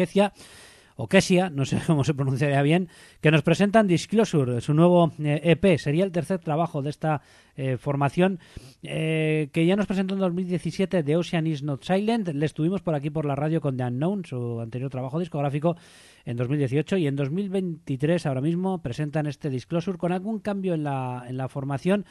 No 1.15 1.63
sé 1.63 1.79
cómo 1.87 2.03
se 2.03 2.13
pronunciaría 2.13 2.61
bien, 2.61 2.89
que 3.21 3.31
nos 3.31 3.41
presentan 3.41 3.87
Disclosure, 3.87 4.59
su 4.59 4.73
nuevo 4.73 5.13
eh, 5.19 5.39
EP. 5.45 5.79
Sería 5.79 6.03
el 6.03 6.11
tercer 6.11 6.39
trabajo 6.39 6.81
de 6.81 6.89
esta 6.89 7.21
eh, 7.55 7.77
formación 7.77 8.39
eh, 8.83 9.47
que 9.53 9.65
ya 9.65 9.77
nos 9.77 9.85
presentó 9.85 10.15
en 10.15 10.19
2017 10.19 11.03
The 11.03 11.15
Ocean 11.15 11.47
is 11.47 11.63
Not 11.63 11.85
Silent. 11.85 12.27
Le 12.27 12.45
estuvimos 12.45 12.81
por 12.81 12.95
aquí 12.95 13.11
por 13.11 13.23
la 13.23 13.33
radio 13.33 13.61
con 13.61 13.77
The 13.77 13.85
Unknown, 13.85 14.25
su 14.25 14.59
anterior 14.59 14.91
trabajo 14.91 15.17
discográfico 15.17 15.77
en 16.25 16.35
2018 16.35 16.97
y 16.97 17.07
en 17.07 17.15
2023 17.15 18.25
ahora 18.25 18.41
mismo 18.41 18.81
presentan 18.81 19.25
este 19.25 19.49
Disclosure 19.49 19.97
con 19.97 20.11
algún 20.11 20.39
cambio 20.39 20.73
en 20.73 20.83
la, 20.83 21.23
en 21.29 21.37
la 21.37 21.47
formación 21.47 22.03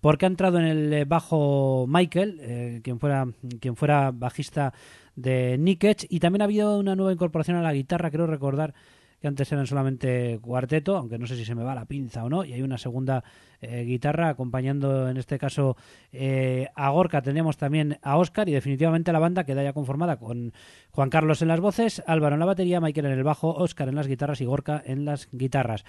porque 0.00 0.26
ha 0.26 0.28
entrado 0.28 0.60
en 0.60 0.66
el 0.66 1.04
bajo 1.06 1.86
Michael, 1.88 2.80
quien 2.84 3.00
fuera 3.00 3.26
quien 3.60 3.74
fuera 3.74 4.12
bajista 4.12 4.72
de 5.16 5.56
Nick 5.58 6.06
y 6.08 6.20
también 6.20 6.42
ha 6.42 6.44
habido 6.44 6.78
una 6.78 6.96
nueva 6.96 7.12
incorporación 7.12 7.56
a 7.56 7.62
la 7.62 7.72
guitarra, 7.72 8.10
creo 8.10 8.26
recordar 8.26 8.74
que 9.20 9.28
antes 9.28 9.52
eran 9.52 9.68
solamente 9.68 10.40
cuarteto, 10.42 10.96
aunque 10.96 11.16
no 11.16 11.28
sé 11.28 11.36
si 11.36 11.44
se 11.44 11.54
me 11.54 11.62
va 11.62 11.76
la 11.76 11.84
pinza 11.84 12.24
o 12.24 12.28
no, 12.28 12.44
y 12.44 12.54
hay 12.54 12.62
una 12.62 12.76
segunda 12.76 13.22
eh, 13.60 13.84
guitarra 13.84 14.30
acompañando 14.30 15.08
en 15.08 15.16
este 15.16 15.38
caso 15.38 15.76
eh, 16.12 16.66
a 16.74 16.90
Gorka, 16.90 17.22
tendríamos 17.22 17.56
también 17.56 17.98
a 18.02 18.16
Oscar 18.16 18.48
y 18.48 18.52
definitivamente 18.52 19.12
la 19.12 19.20
banda 19.20 19.44
queda 19.44 19.62
ya 19.62 19.72
conformada 19.72 20.16
con 20.16 20.52
Juan 20.90 21.08
Carlos 21.08 21.40
en 21.40 21.46
las 21.46 21.60
voces, 21.60 22.02
Álvaro 22.08 22.34
en 22.34 22.40
la 22.40 22.46
batería, 22.46 22.80
Michael 22.80 23.06
en 23.06 23.12
el 23.12 23.22
bajo, 23.22 23.54
Oscar 23.54 23.88
en 23.88 23.94
las 23.94 24.08
guitarras 24.08 24.40
y 24.40 24.44
Gorka 24.44 24.82
en 24.84 25.04
las 25.04 25.28
guitarras. 25.30 25.84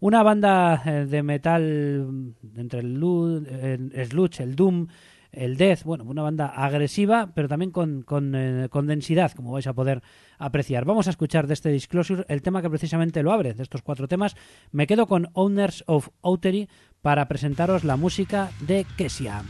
Una 0.00 0.22
banda 0.22 0.82
eh, 0.84 1.06
de 1.06 1.22
metal 1.22 2.06
mm, 2.06 2.58
entre 2.60 2.80
el, 2.80 2.94
lu- 3.00 3.46
el 3.46 4.06
sludge, 4.06 4.40
el 4.42 4.56
doom, 4.56 4.88
el 5.36 5.56
death, 5.56 5.84
bueno, 5.84 6.04
una 6.04 6.22
banda 6.22 6.46
agresiva, 6.46 7.30
pero 7.34 7.48
también 7.48 7.70
con, 7.70 8.02
con, 8.02 8.34
eh, 8.34 8.68
con 8.70 8.86
densidad, 8.86 9.32
como 9.32 9.52
vais 9.52 9.66
a 9.66 9.72
poder 9.72 10.02
apreciar. 10.38 10.84
Vamos 10.84 11.06
a 11.06 11.10
escuchar 11.10 11.46
de 11.46 11.54
este 11.54 11.70
Disclosure 11.70 12.24
el 12.28 12.42
tema 12.42 12.62
que 12.62 12.70
precisamente 12.70 13.22
lo 13.22 13.32
abre, 13.32 13.54
de 13.54 13.62
estos 13.62 13.82
cuatro 13.82 14.08
temas. 14.08 14.36
Me 14.72 14.86
quedo 14.86 15.06
con 15.06 15.28
Owners 15.34 15.84
of 15.86 16.08
Outery 16.22 16.68
para 17.02 17.28
presentaros 17.28 17.84
la 17.84 17.96
música 17.96 18.50
de 18.60 18.86
Kesia. 18.96 19.42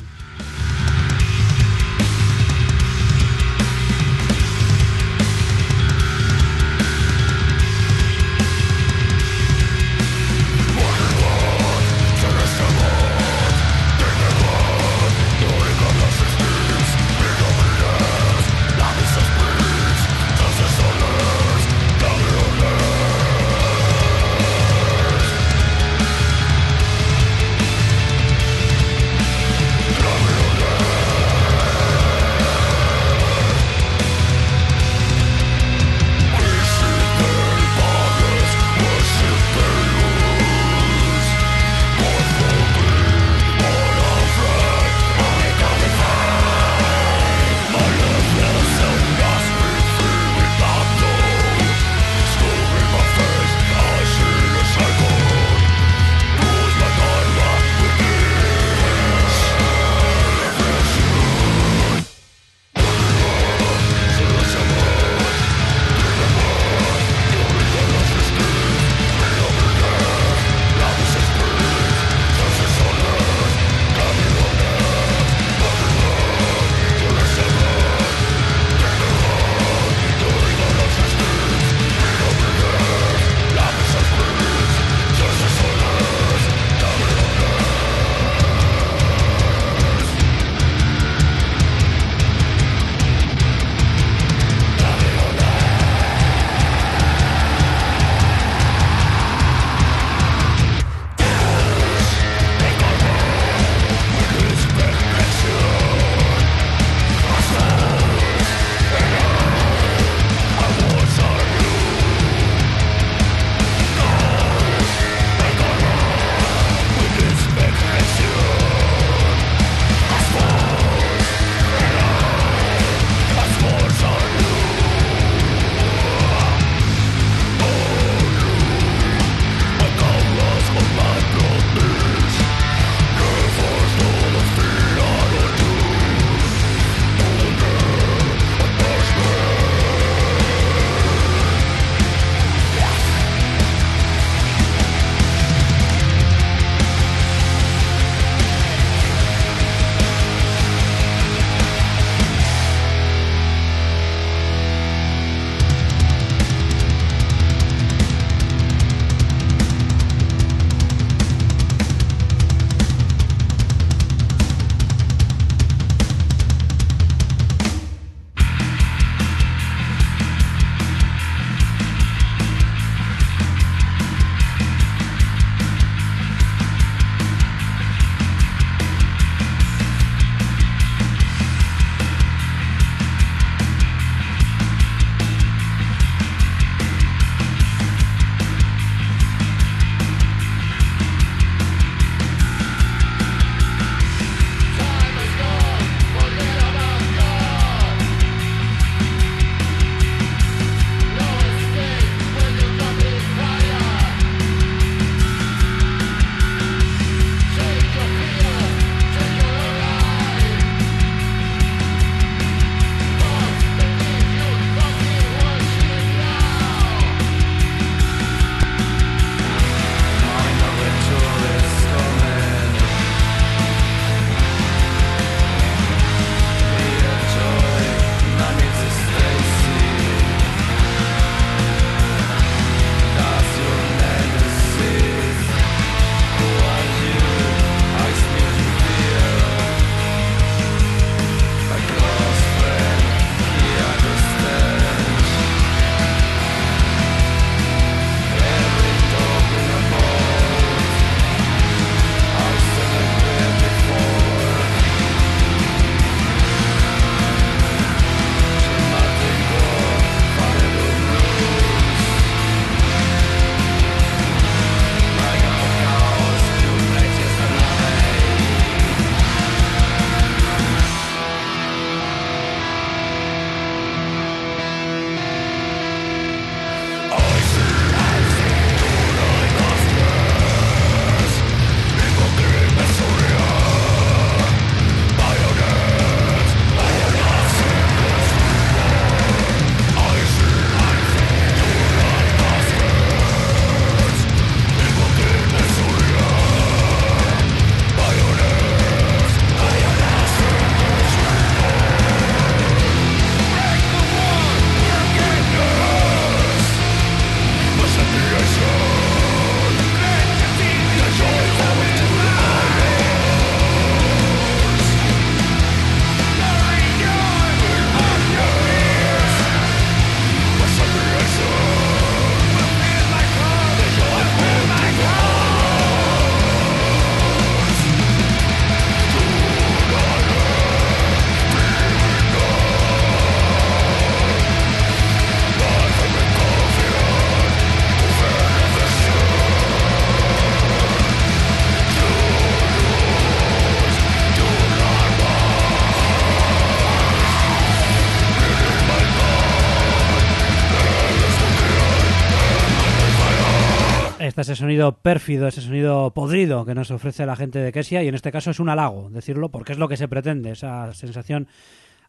Ese 354.44 354.56
sonido 354.56 354.98
pérfido, 354.98 355.48
ese 355.48 355.60
sonido 355.60 356.12
podrido 356.12 356.64
que 356.64 356.74
nos 356.74 356.90
ofrece 356.90 357.24
la 357.26 357.34
gente 357.36 357.58
de 357.58 357.72
Kesia 357.72 358.02
y 358.02 358.08
en 358.08 358.14
este 358.14 358.30
caso 358.30 358.50
es 358.50 358.60
un 358.60 358.68
halago 358.68 359.08
decirlo 359.10 359.48
porque 359.48 359.72
es 359.72 359.78
lo 359.78 359.88
que 359.88 359.96
se 359.96 360.06
pretende, 360.08 360.50
esa 360.50 360.92
sensación 360.94 361.48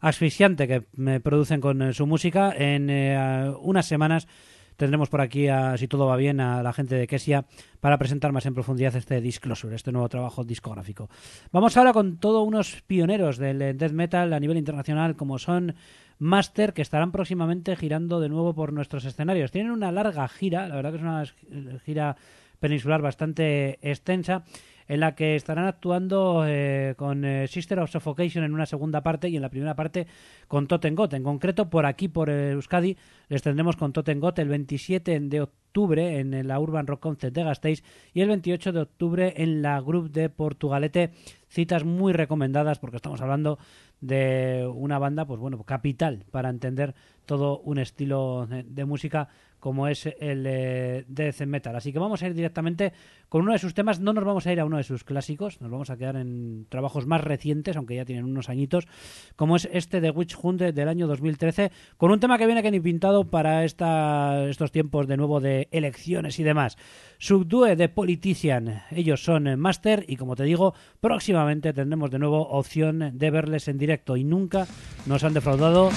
asfixiante 0.02 0.68
que 0.68 0.84
me 0.96 1.20
producen 1.20 1.62
con 1.62 1.82
eh, 1.82 1.94
su 1.94 2.06
música. 2.06 2.54
En 2.56 2.90
eh, 2.90 3.52
unas 3.62 3.86
semanas 3.86 4.28
tendremos 4.76 5.10
por 5.10 5.22
aquí, 5.22 5.48
a- 5.48 5.78
si 5.78 5.88
todo 5.88 6.06
va 6.06 6.18
bien, 6.18 6.40
a 6.42 6.62
la 6.62 6.74
gente 6.74 6.96
de 6.96 7.08
Kesia 7.08 7.46
para 7.80 7.98
presentar 7.98 8.32
más 8.34 8.46
en 8.46 8.54
profundidad 8.54 8.96
este 8.96 9.22
Disclosure, 9.22 9.76
este 9.76 9.92
nuevo 9.92 10.10
trabajo 10.10 10.44
discográfico. 10.44 11.10
Vamos 11.52 11.78
ahora 11.78 11.94
con 11.94 12.18
todos 12.18 12.46
unos 12.46 12.82
pioneros 12.86 13.38
del 13.38 13.62
eh, 13.62 13.74
death 13.74 13.94
metal 13.94 14.34
a 14.34 14.40
nivel 14.40 14.58
internacional 14.58 15.16
como 15.16 15.40
son 15.40 15.76
Master, 16.20 16.74
que 16.74 16.82
estarán 16.82 17.12
próximamente 17.12 17.76
girando 17.76 18.20
de 18.20 18.30
nuevo 18.30 18.54
por 18.54 18.74
nuestros 18.74 19.06
escenarios. 19.06 19.52
Tienen 19.52 19.72
una 19.72 19.92
larga 19.92 20.28
gira, 20.28 20.68
la 20.68 20.76
verdad 20.76 20.92
que 20.92 20.98
es 20.98 21.04
una 21.04 21.24
eh, 21.24 21.80
gira 21.84 22.16
peninsular 22.60 23.02
bastante 23.02 23.78
extensa, 23.82 24.44
en 24.88 25.00
la 25.00 25.16
que 25.16 25.36
estarán 25.36 25.66
actuando 25.66 26.44
eh, 26.48 26.94
con 26.98 27.26
eh, 27.26 27.48
Sister 27.48 27.80
of 27.80 27.90
Suffocation 27.90 28.44
en 28.44 28.54
una 28.54 28.66
segunda 28.66 29.02
parte 29.02 29.30
y 29.30 29.36
en 29.36 29.42
la 29.42 29.50
primera 29.50 29.76
parte 29.76 30.08
con 30.48 30.68
Totengot. 30.68 31.14
En 31.14 31.24
concreto, 31.24 31.70
por 31.70 31.86
aquí, 31.86 32.08
por 32.08 32.30
Euskadi, 32.30 32.98
les 33.28 33.42
tendremos 33.42 33.76
con 33.76 33.94
Totengot 33.94 34.38
el 34.40 34.50
27 34.50 35.20
de 35.20 35.42
octubre 35.42 36.20
en 36.20 36.48
la 36.48 36.60
Urban 36.60 36.88
Rock 36.88 37.02
Concert 37.02 37.34
de 37.34 37.44
Gasteiz 37.44 37.84
y 38.14 38.22
el 38.22 38.30
28 38.30 38.72
de 38.72 38.82
octubre 38.82 39.34
en 39.38 39.62
la 39.62 39.82
Group 39.82 40.12
de 40.12 40.30
Portugalete. 40.30 41.12
Citas 41.56 41.86
muy 41.86 42.12
recomendadas 42.12 42.80
porque 42.80 42.98
estamos 42.98 43.22
hablando 43.22 43.58
de 44.02 44.70
una 44.76 45.00
banda, 45.00 45.24
pues 45.24 45.40
bueno, 45.40 45.64
capital 45.64 46.26
para 46.30 46.50
entender 46.50 46.94
todo 47.26 47.60
un 47.60 47.78
estilo 47.78 48.46
de, 48.46 48.84
música 48.84 49.30
como 49.66 49.88
es 49.88 50.06
el 50.20 50.46
eh, 50.46 51.06
death 51.08 51.42
metal. 51.48 51.76
Así 51.76 51.92
que 51.92 51.98
vamos 51.98 52.22
a 52.22 52.28
ir 52.28 52.36
directamente 52.36 52.94
con 53.30 53.42
uno 53.42 53.54
de 53.54 53.58
sus 53.58 53.74
temas. 53.74 54.00
No 54.00 54.14
nos 54.14 54.24
vamos 54.24 54.46
a 54.46 54.54
ir 54.54 54.60
a 54.60 54.66
uno 54.66 54.78
de 54.78 54.84
sus 54.84 55.04
clásicos, 55.04 55.60
nos 55.60 55.72
vamos 55.72 55.90
a 55.90 55.98
quedar 55.98 56.18
en 56.18 56.68
trabajos 56.70 57.08
más 57.08 57.22
recientes, 57.22 57.76
aunque 57.76 57.96
ya 57.96 58.06
tienen 58.06 58.26
unos 58.26 58.48
añitos, 58.48 58.88
como 59.36 59.56
es 59.56 59.68
este 59.74 60.02
de 60.02 60.12
Witch 60.12 60.38
Hunt 60.40 60.62
del 60.62 60.88
año 60.88 61.08
2013, 61.08 61.72
con 61.98 62.12
un 62.12 62.20
tema 62.20 62.38
que 62.38 62.46
viene 62.46 62.62
que 62.62 62.70
ni 62.70 62.80
pintado 62.80 63.24
para 63.32 63.64
esta, 63.64 64.48
estos 64.48 64.72
tiempos 64.72 65.08
de 65.08 65.18
nuevo 65.18 65.40
de 65.40 65.68
elecciones 65.72 66.38
y 66.38 66.44
demás. 66.44 66.78
Subdue 67.18 67.76
de 67.76 67.90
Politician, 67.90 68.84
ellos 68.92 69.24
son 69.24 69.60
Master 69.60 70.06
y 70.08 70.16
como 70.16 70.36
te 70.36 70.44
digo, 70.44 70.76
próximamente 71.02 71.74
tendremos 71.74 72.12
de 72.12 72.20
nuevo 72.20 72.50
opción 72.50 73.18
de 73.18 73.32
verles 73.32 73.68
en 73.68 73.80
directo 73.80 74.16
y 74.16 74.24
nunca 74.24 74.68
nos 75.08 75.24
han 75.24 75.34
defraudado 75.34 75.90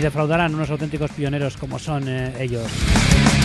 defraudarán 0.00 0.54
unos 0.54 0.70
auténticos 0.70 1.10
pioneros 1.12 1.56
como 1.56 1.78
son 1.78 2.08
eh, 2.08 2.32
ellos. 2.38 3.39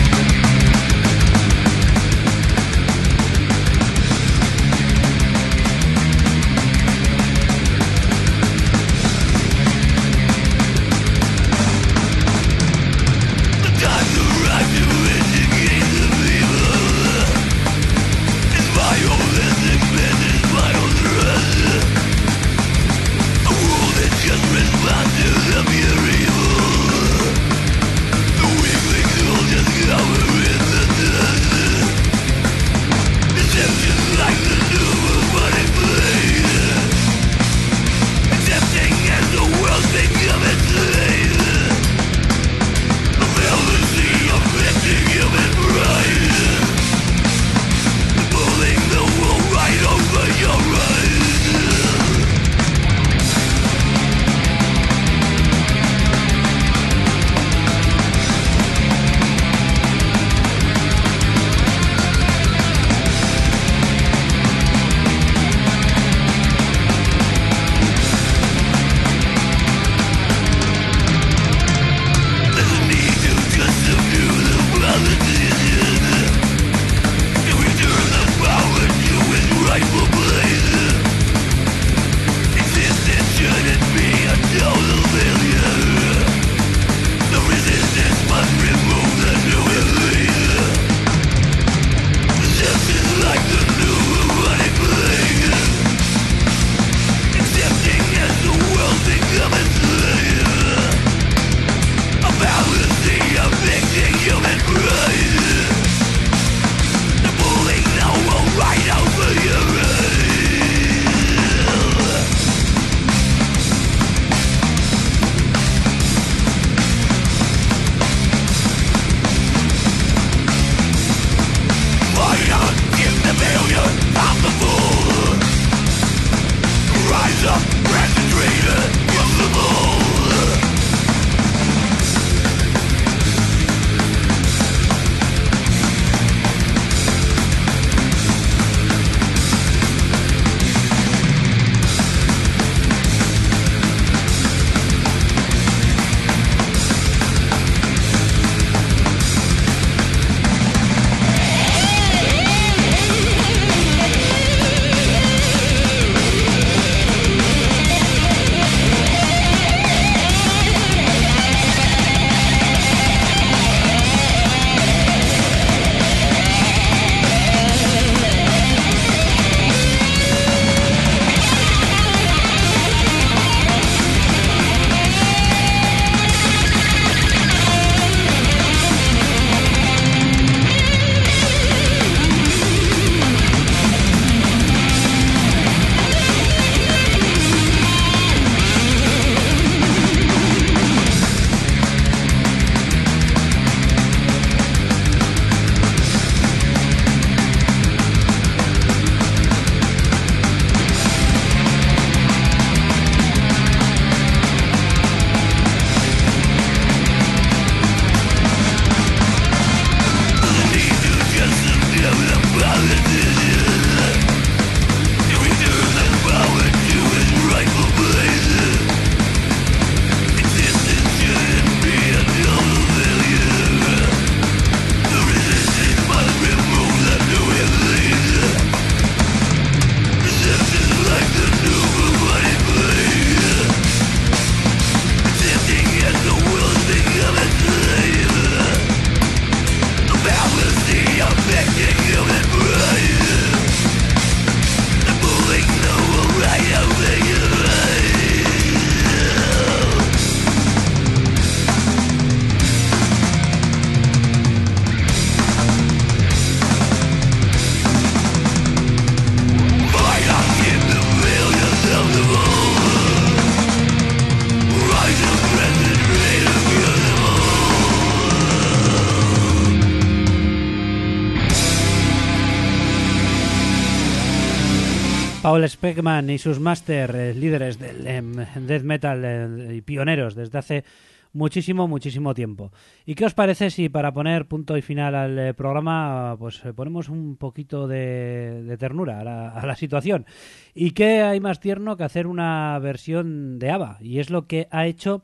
Speckman 275.86 276.30
y 276.30 276.38
sus 276.38 276.58
máster 276.58 277.14
eh, 277.14 277.32
líderes 277.32 277.78
del 277.78 278.04
em, 278.08 278.32
death 278.66 278.82
metal 278.82 279.22
eh, 279.24 279.76
y 279.76 279.82
pioneros 279.82 280.34
desde 280.34 280.58
hace 280.58 280.84
muchísimo, 281.32 281.86
muchísimo 281.86 282.34
tiempo. 282.34 282.72
¿Y 283.04 283.14
qué 283.14 283.24
os 283.24 283.34
parece 283.34 283.70
si 283.70 283.88
para 283.88 284.12
poner 284.12 284.48
punto 284.48 284.76
y 284.76 284.82
final 284.82 285.14
al 285.14 285.38
eh, 285.38 285.54
programa, 285.54 286.34
pues 286.40 286.60
ponemos 286.74 287.08
un 287.08 287.36
poquito 287.36 287.86
de, 287.86 288.64
de 288.64 288.76
ternura 288.76 289.20
a 289.20 289.24
la, 289.24 289.48
a 289.50 289.64
la 289.64 289.76
situación? 289.76 290.26
¿Y 290.74 290.90
qué 290.90 291.22
hay 291.22 291.38
más 291.38 291.60
tierno 291.60 291.96
que 291.96 292.02
hacer 292.02 292.26
una 292.26 292.76
versión 292.80 293.60
de 293.60 293.70
ABBA? 293.70 293.98
Y 294.00 294.18
es 294.18 294.28
lo 294.28 294.48
que 294.48 294.66
ha 294.72 294.88
hecho, 294.88 295.22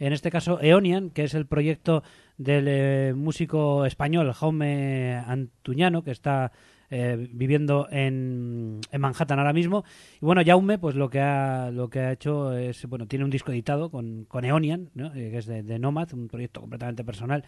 en 0.00 0.12
este 0.12 0.32
caso, 0.32 0.60
Eonian, 0.60 1.10
que 1.10 1.22
es 1.22 1.34
el 1.34 1.46
proyecto 1.46 2.02
del 2.36 2.64
eh, 2.66 3.12
músico 3.14 3.86
español 3.86 4.32
Jaume 4.32 5.22
Antuñano, 5.24 6.02
que 6.02 6.10
está 6.10 6.50
eh, 6.90 7.28
viviendo 7.32 7.88
en, 7.90 8.80
en 8.90 9.00
Manhattan 9.00 9.38
ahora 9.38 9.52
mismo. 9.52 9.84
Y 10.20 10.24
bueno, 10.24 10.42
Jaume, 10.44 10.78
pues 10.78 10.96
lo 10.96 11.08
que 11.08 11.20
ha, 11.20 11.70
lo 11.70 11.88
que 11.88 12.00
ha 12.00 12.12
hecho 12.12 12.56
es, 12.56 12.84
bueno, 12.86 13.06
tiene 13.06 13.24
un 13.24 13.30
disco 13.30 13.52
editado 13.52 13.90
con, 13.90 14.24
con 14.24 14.44
Eonian, 14.44 14.90
¿no? 14.94 15.14
Eh, 15.14 15.30
que 15.30 15.38
es 15.38 15.46
de, 15.46 15.62
de 15.62 15.78
Nomad, 15.78 16.12
un 16.12 16.28
proyecto 16.28 16.60
completamente 16.60 17.04
personal. 17.04 17.44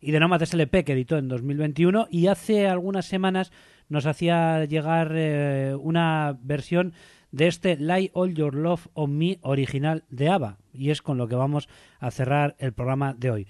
Y 0.00 0.12
de 0.12 0.20
Nomad 0.20 0.42
es 0.42 0.54
el 0.54 0.60
EP 0.60 0.84
que 0.84 0.92
editó 0.92 1.16
en 1.18 1.28
2021 1.28 2.08
y 2.10 2.28
hace 2.28 2.68
algunas 2.68 3.06
semanas 3.06 3.52
nos 3.88 4.06
hacía 4.06 4.64
llegar 4.64 5.12
eh, 5.14 5.74
una 5.78 6.38
versión 6.40 6.92
de 7.32 7.48
este 7.48 7.76
Lie 7.76 8.10
All 8.14 8.34
Your 8.34 8.54
Love 8.54 8.86
on 8.94 9.18
Me 9.18 9.38
original 9.42 10.04
de 10.08 10.28
ABBA. 10.28 10.58
Y 10.72 10.90
es 10.90 11.02
con 11.02 11.18
lo 11.18 11.26
que 11.26 11.34
vamos 11.34 11.68
a 11.98 12.10
cerrar 12.10 12.54
el 12.58 12.72
programa 12.72 13.14
de 13.14 13.30
hoy. 13.30 13.46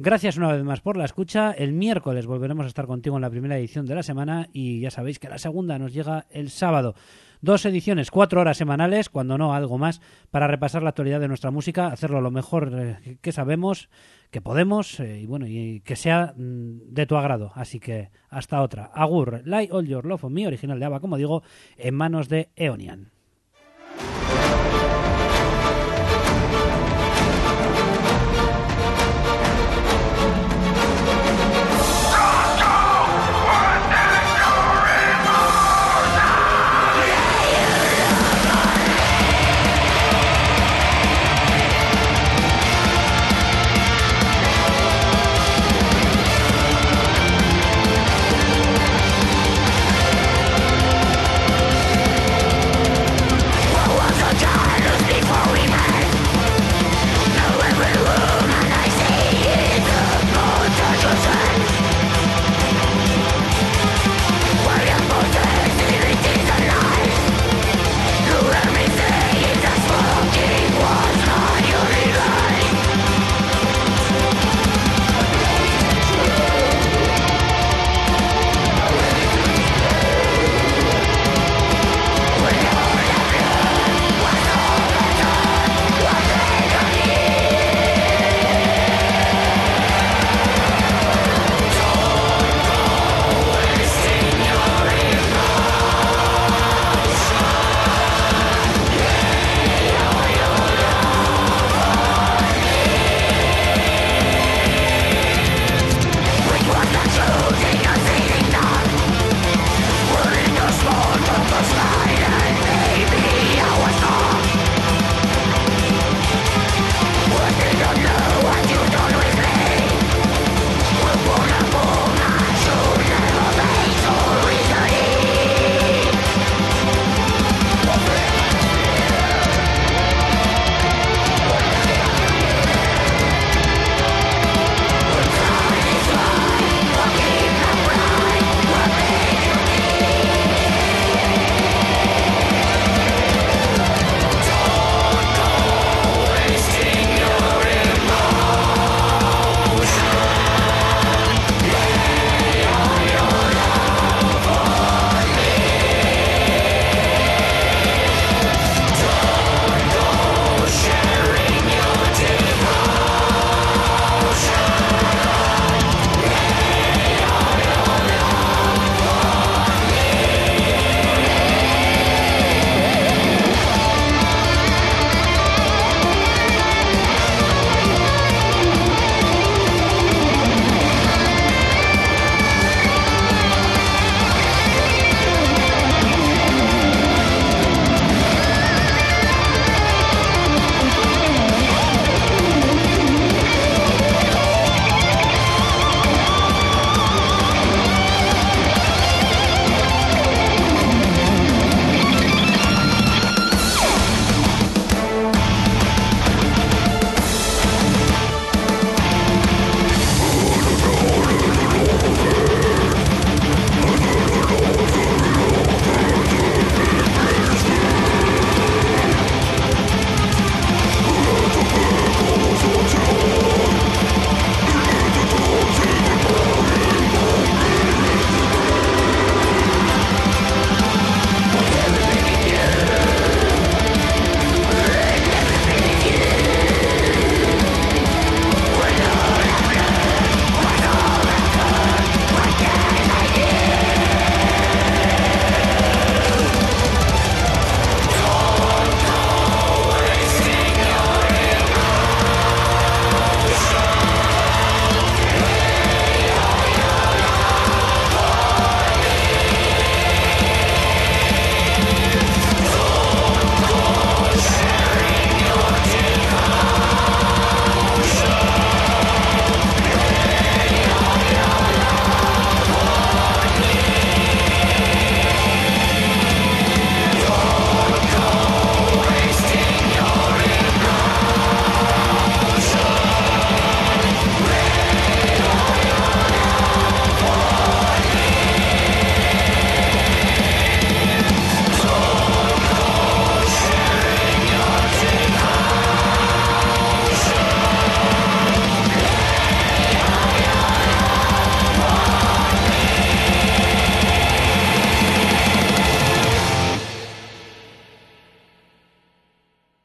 Gracias 0.00 0.36
una 0.36 0.52
vez 0.52 0.62
más 0.62 0.80
por 0.80 0.96
la 0.96 1.04
escucha. 1.04 1.50
El 1.50 1.72
miércoles 1.72 2.24
volveremos 2.24 2.64
a 2.64 2.68
estar 2.68 2.86
contigo 2.86 3.16
en 3.16 3.22
la 3.22 3.30
primera 3.30 3.58
edición 3.58 3.84
de 3.84 3.96
la 3.96 4.04
semana 4.04 4.48
y 4.52 4.78
ya 4.78 4.92
sabéis 4.92 5.18
que 5.18 5.28
la 5.28 5.38
segunda 5.38 5.76
nos 5.76 5.92
llega 5.92 6.26
el 6.30 6.50
sábado. 6.50 6.94
Dos 7.40 7.66
ediciones, 7.66 8.12
cuatro 8.12 8.40
horas 8.40 8.56
semanales, 8.56 9.08
cuando 9.08 9.36
no 9.36 9.52
algo 9.54 9.76
más, 9.76 10.00
para 10.30 10.46
repasar 10.46 10.84
la 10.84 10.90
actualidad 10.90 11.18
de 11.18 11.26
nuestra 11.26 11.50
música, 11.50 11.88
hacerlo 11.88 12.20
lo 12.20 12.30
mejor 12.30 12.70
eh, 12.72 13.18
que 13.20 13.32
sabemos, 13.32 13.88
que 14.30 14.40
podemos 14.40 15.00
eh, 15.00 15.18
y 15.18 15.26
bueno, 15.26 15.48
y 15.48 15.80
que 15.80 15.96
sea 15.96 16.32
mm, 16.36 16.94
de 16.94 17.06
tu 17.06 17.16
agrado. 17.16 17.50
Así 17.56 17.80
que 17.80 18.12
hasta 18.28 18.62
otra. 18.62 18.92
Agur, 18.94 19.42
Lie 19.44 19.70
All 19.72 19.88
Your 19.88 20.06
Love 20.06 20.30
Me, 20.30 20.46
original 20.46 20.78
de 20.78 20.86
ABBA, 20.86 21.00
como 21.00 21.16
digo, 21.16 21.42
en 21.76 21.96
manos 21.96 22.28
de 22.28 22.50
Eonian. 22.54 23.17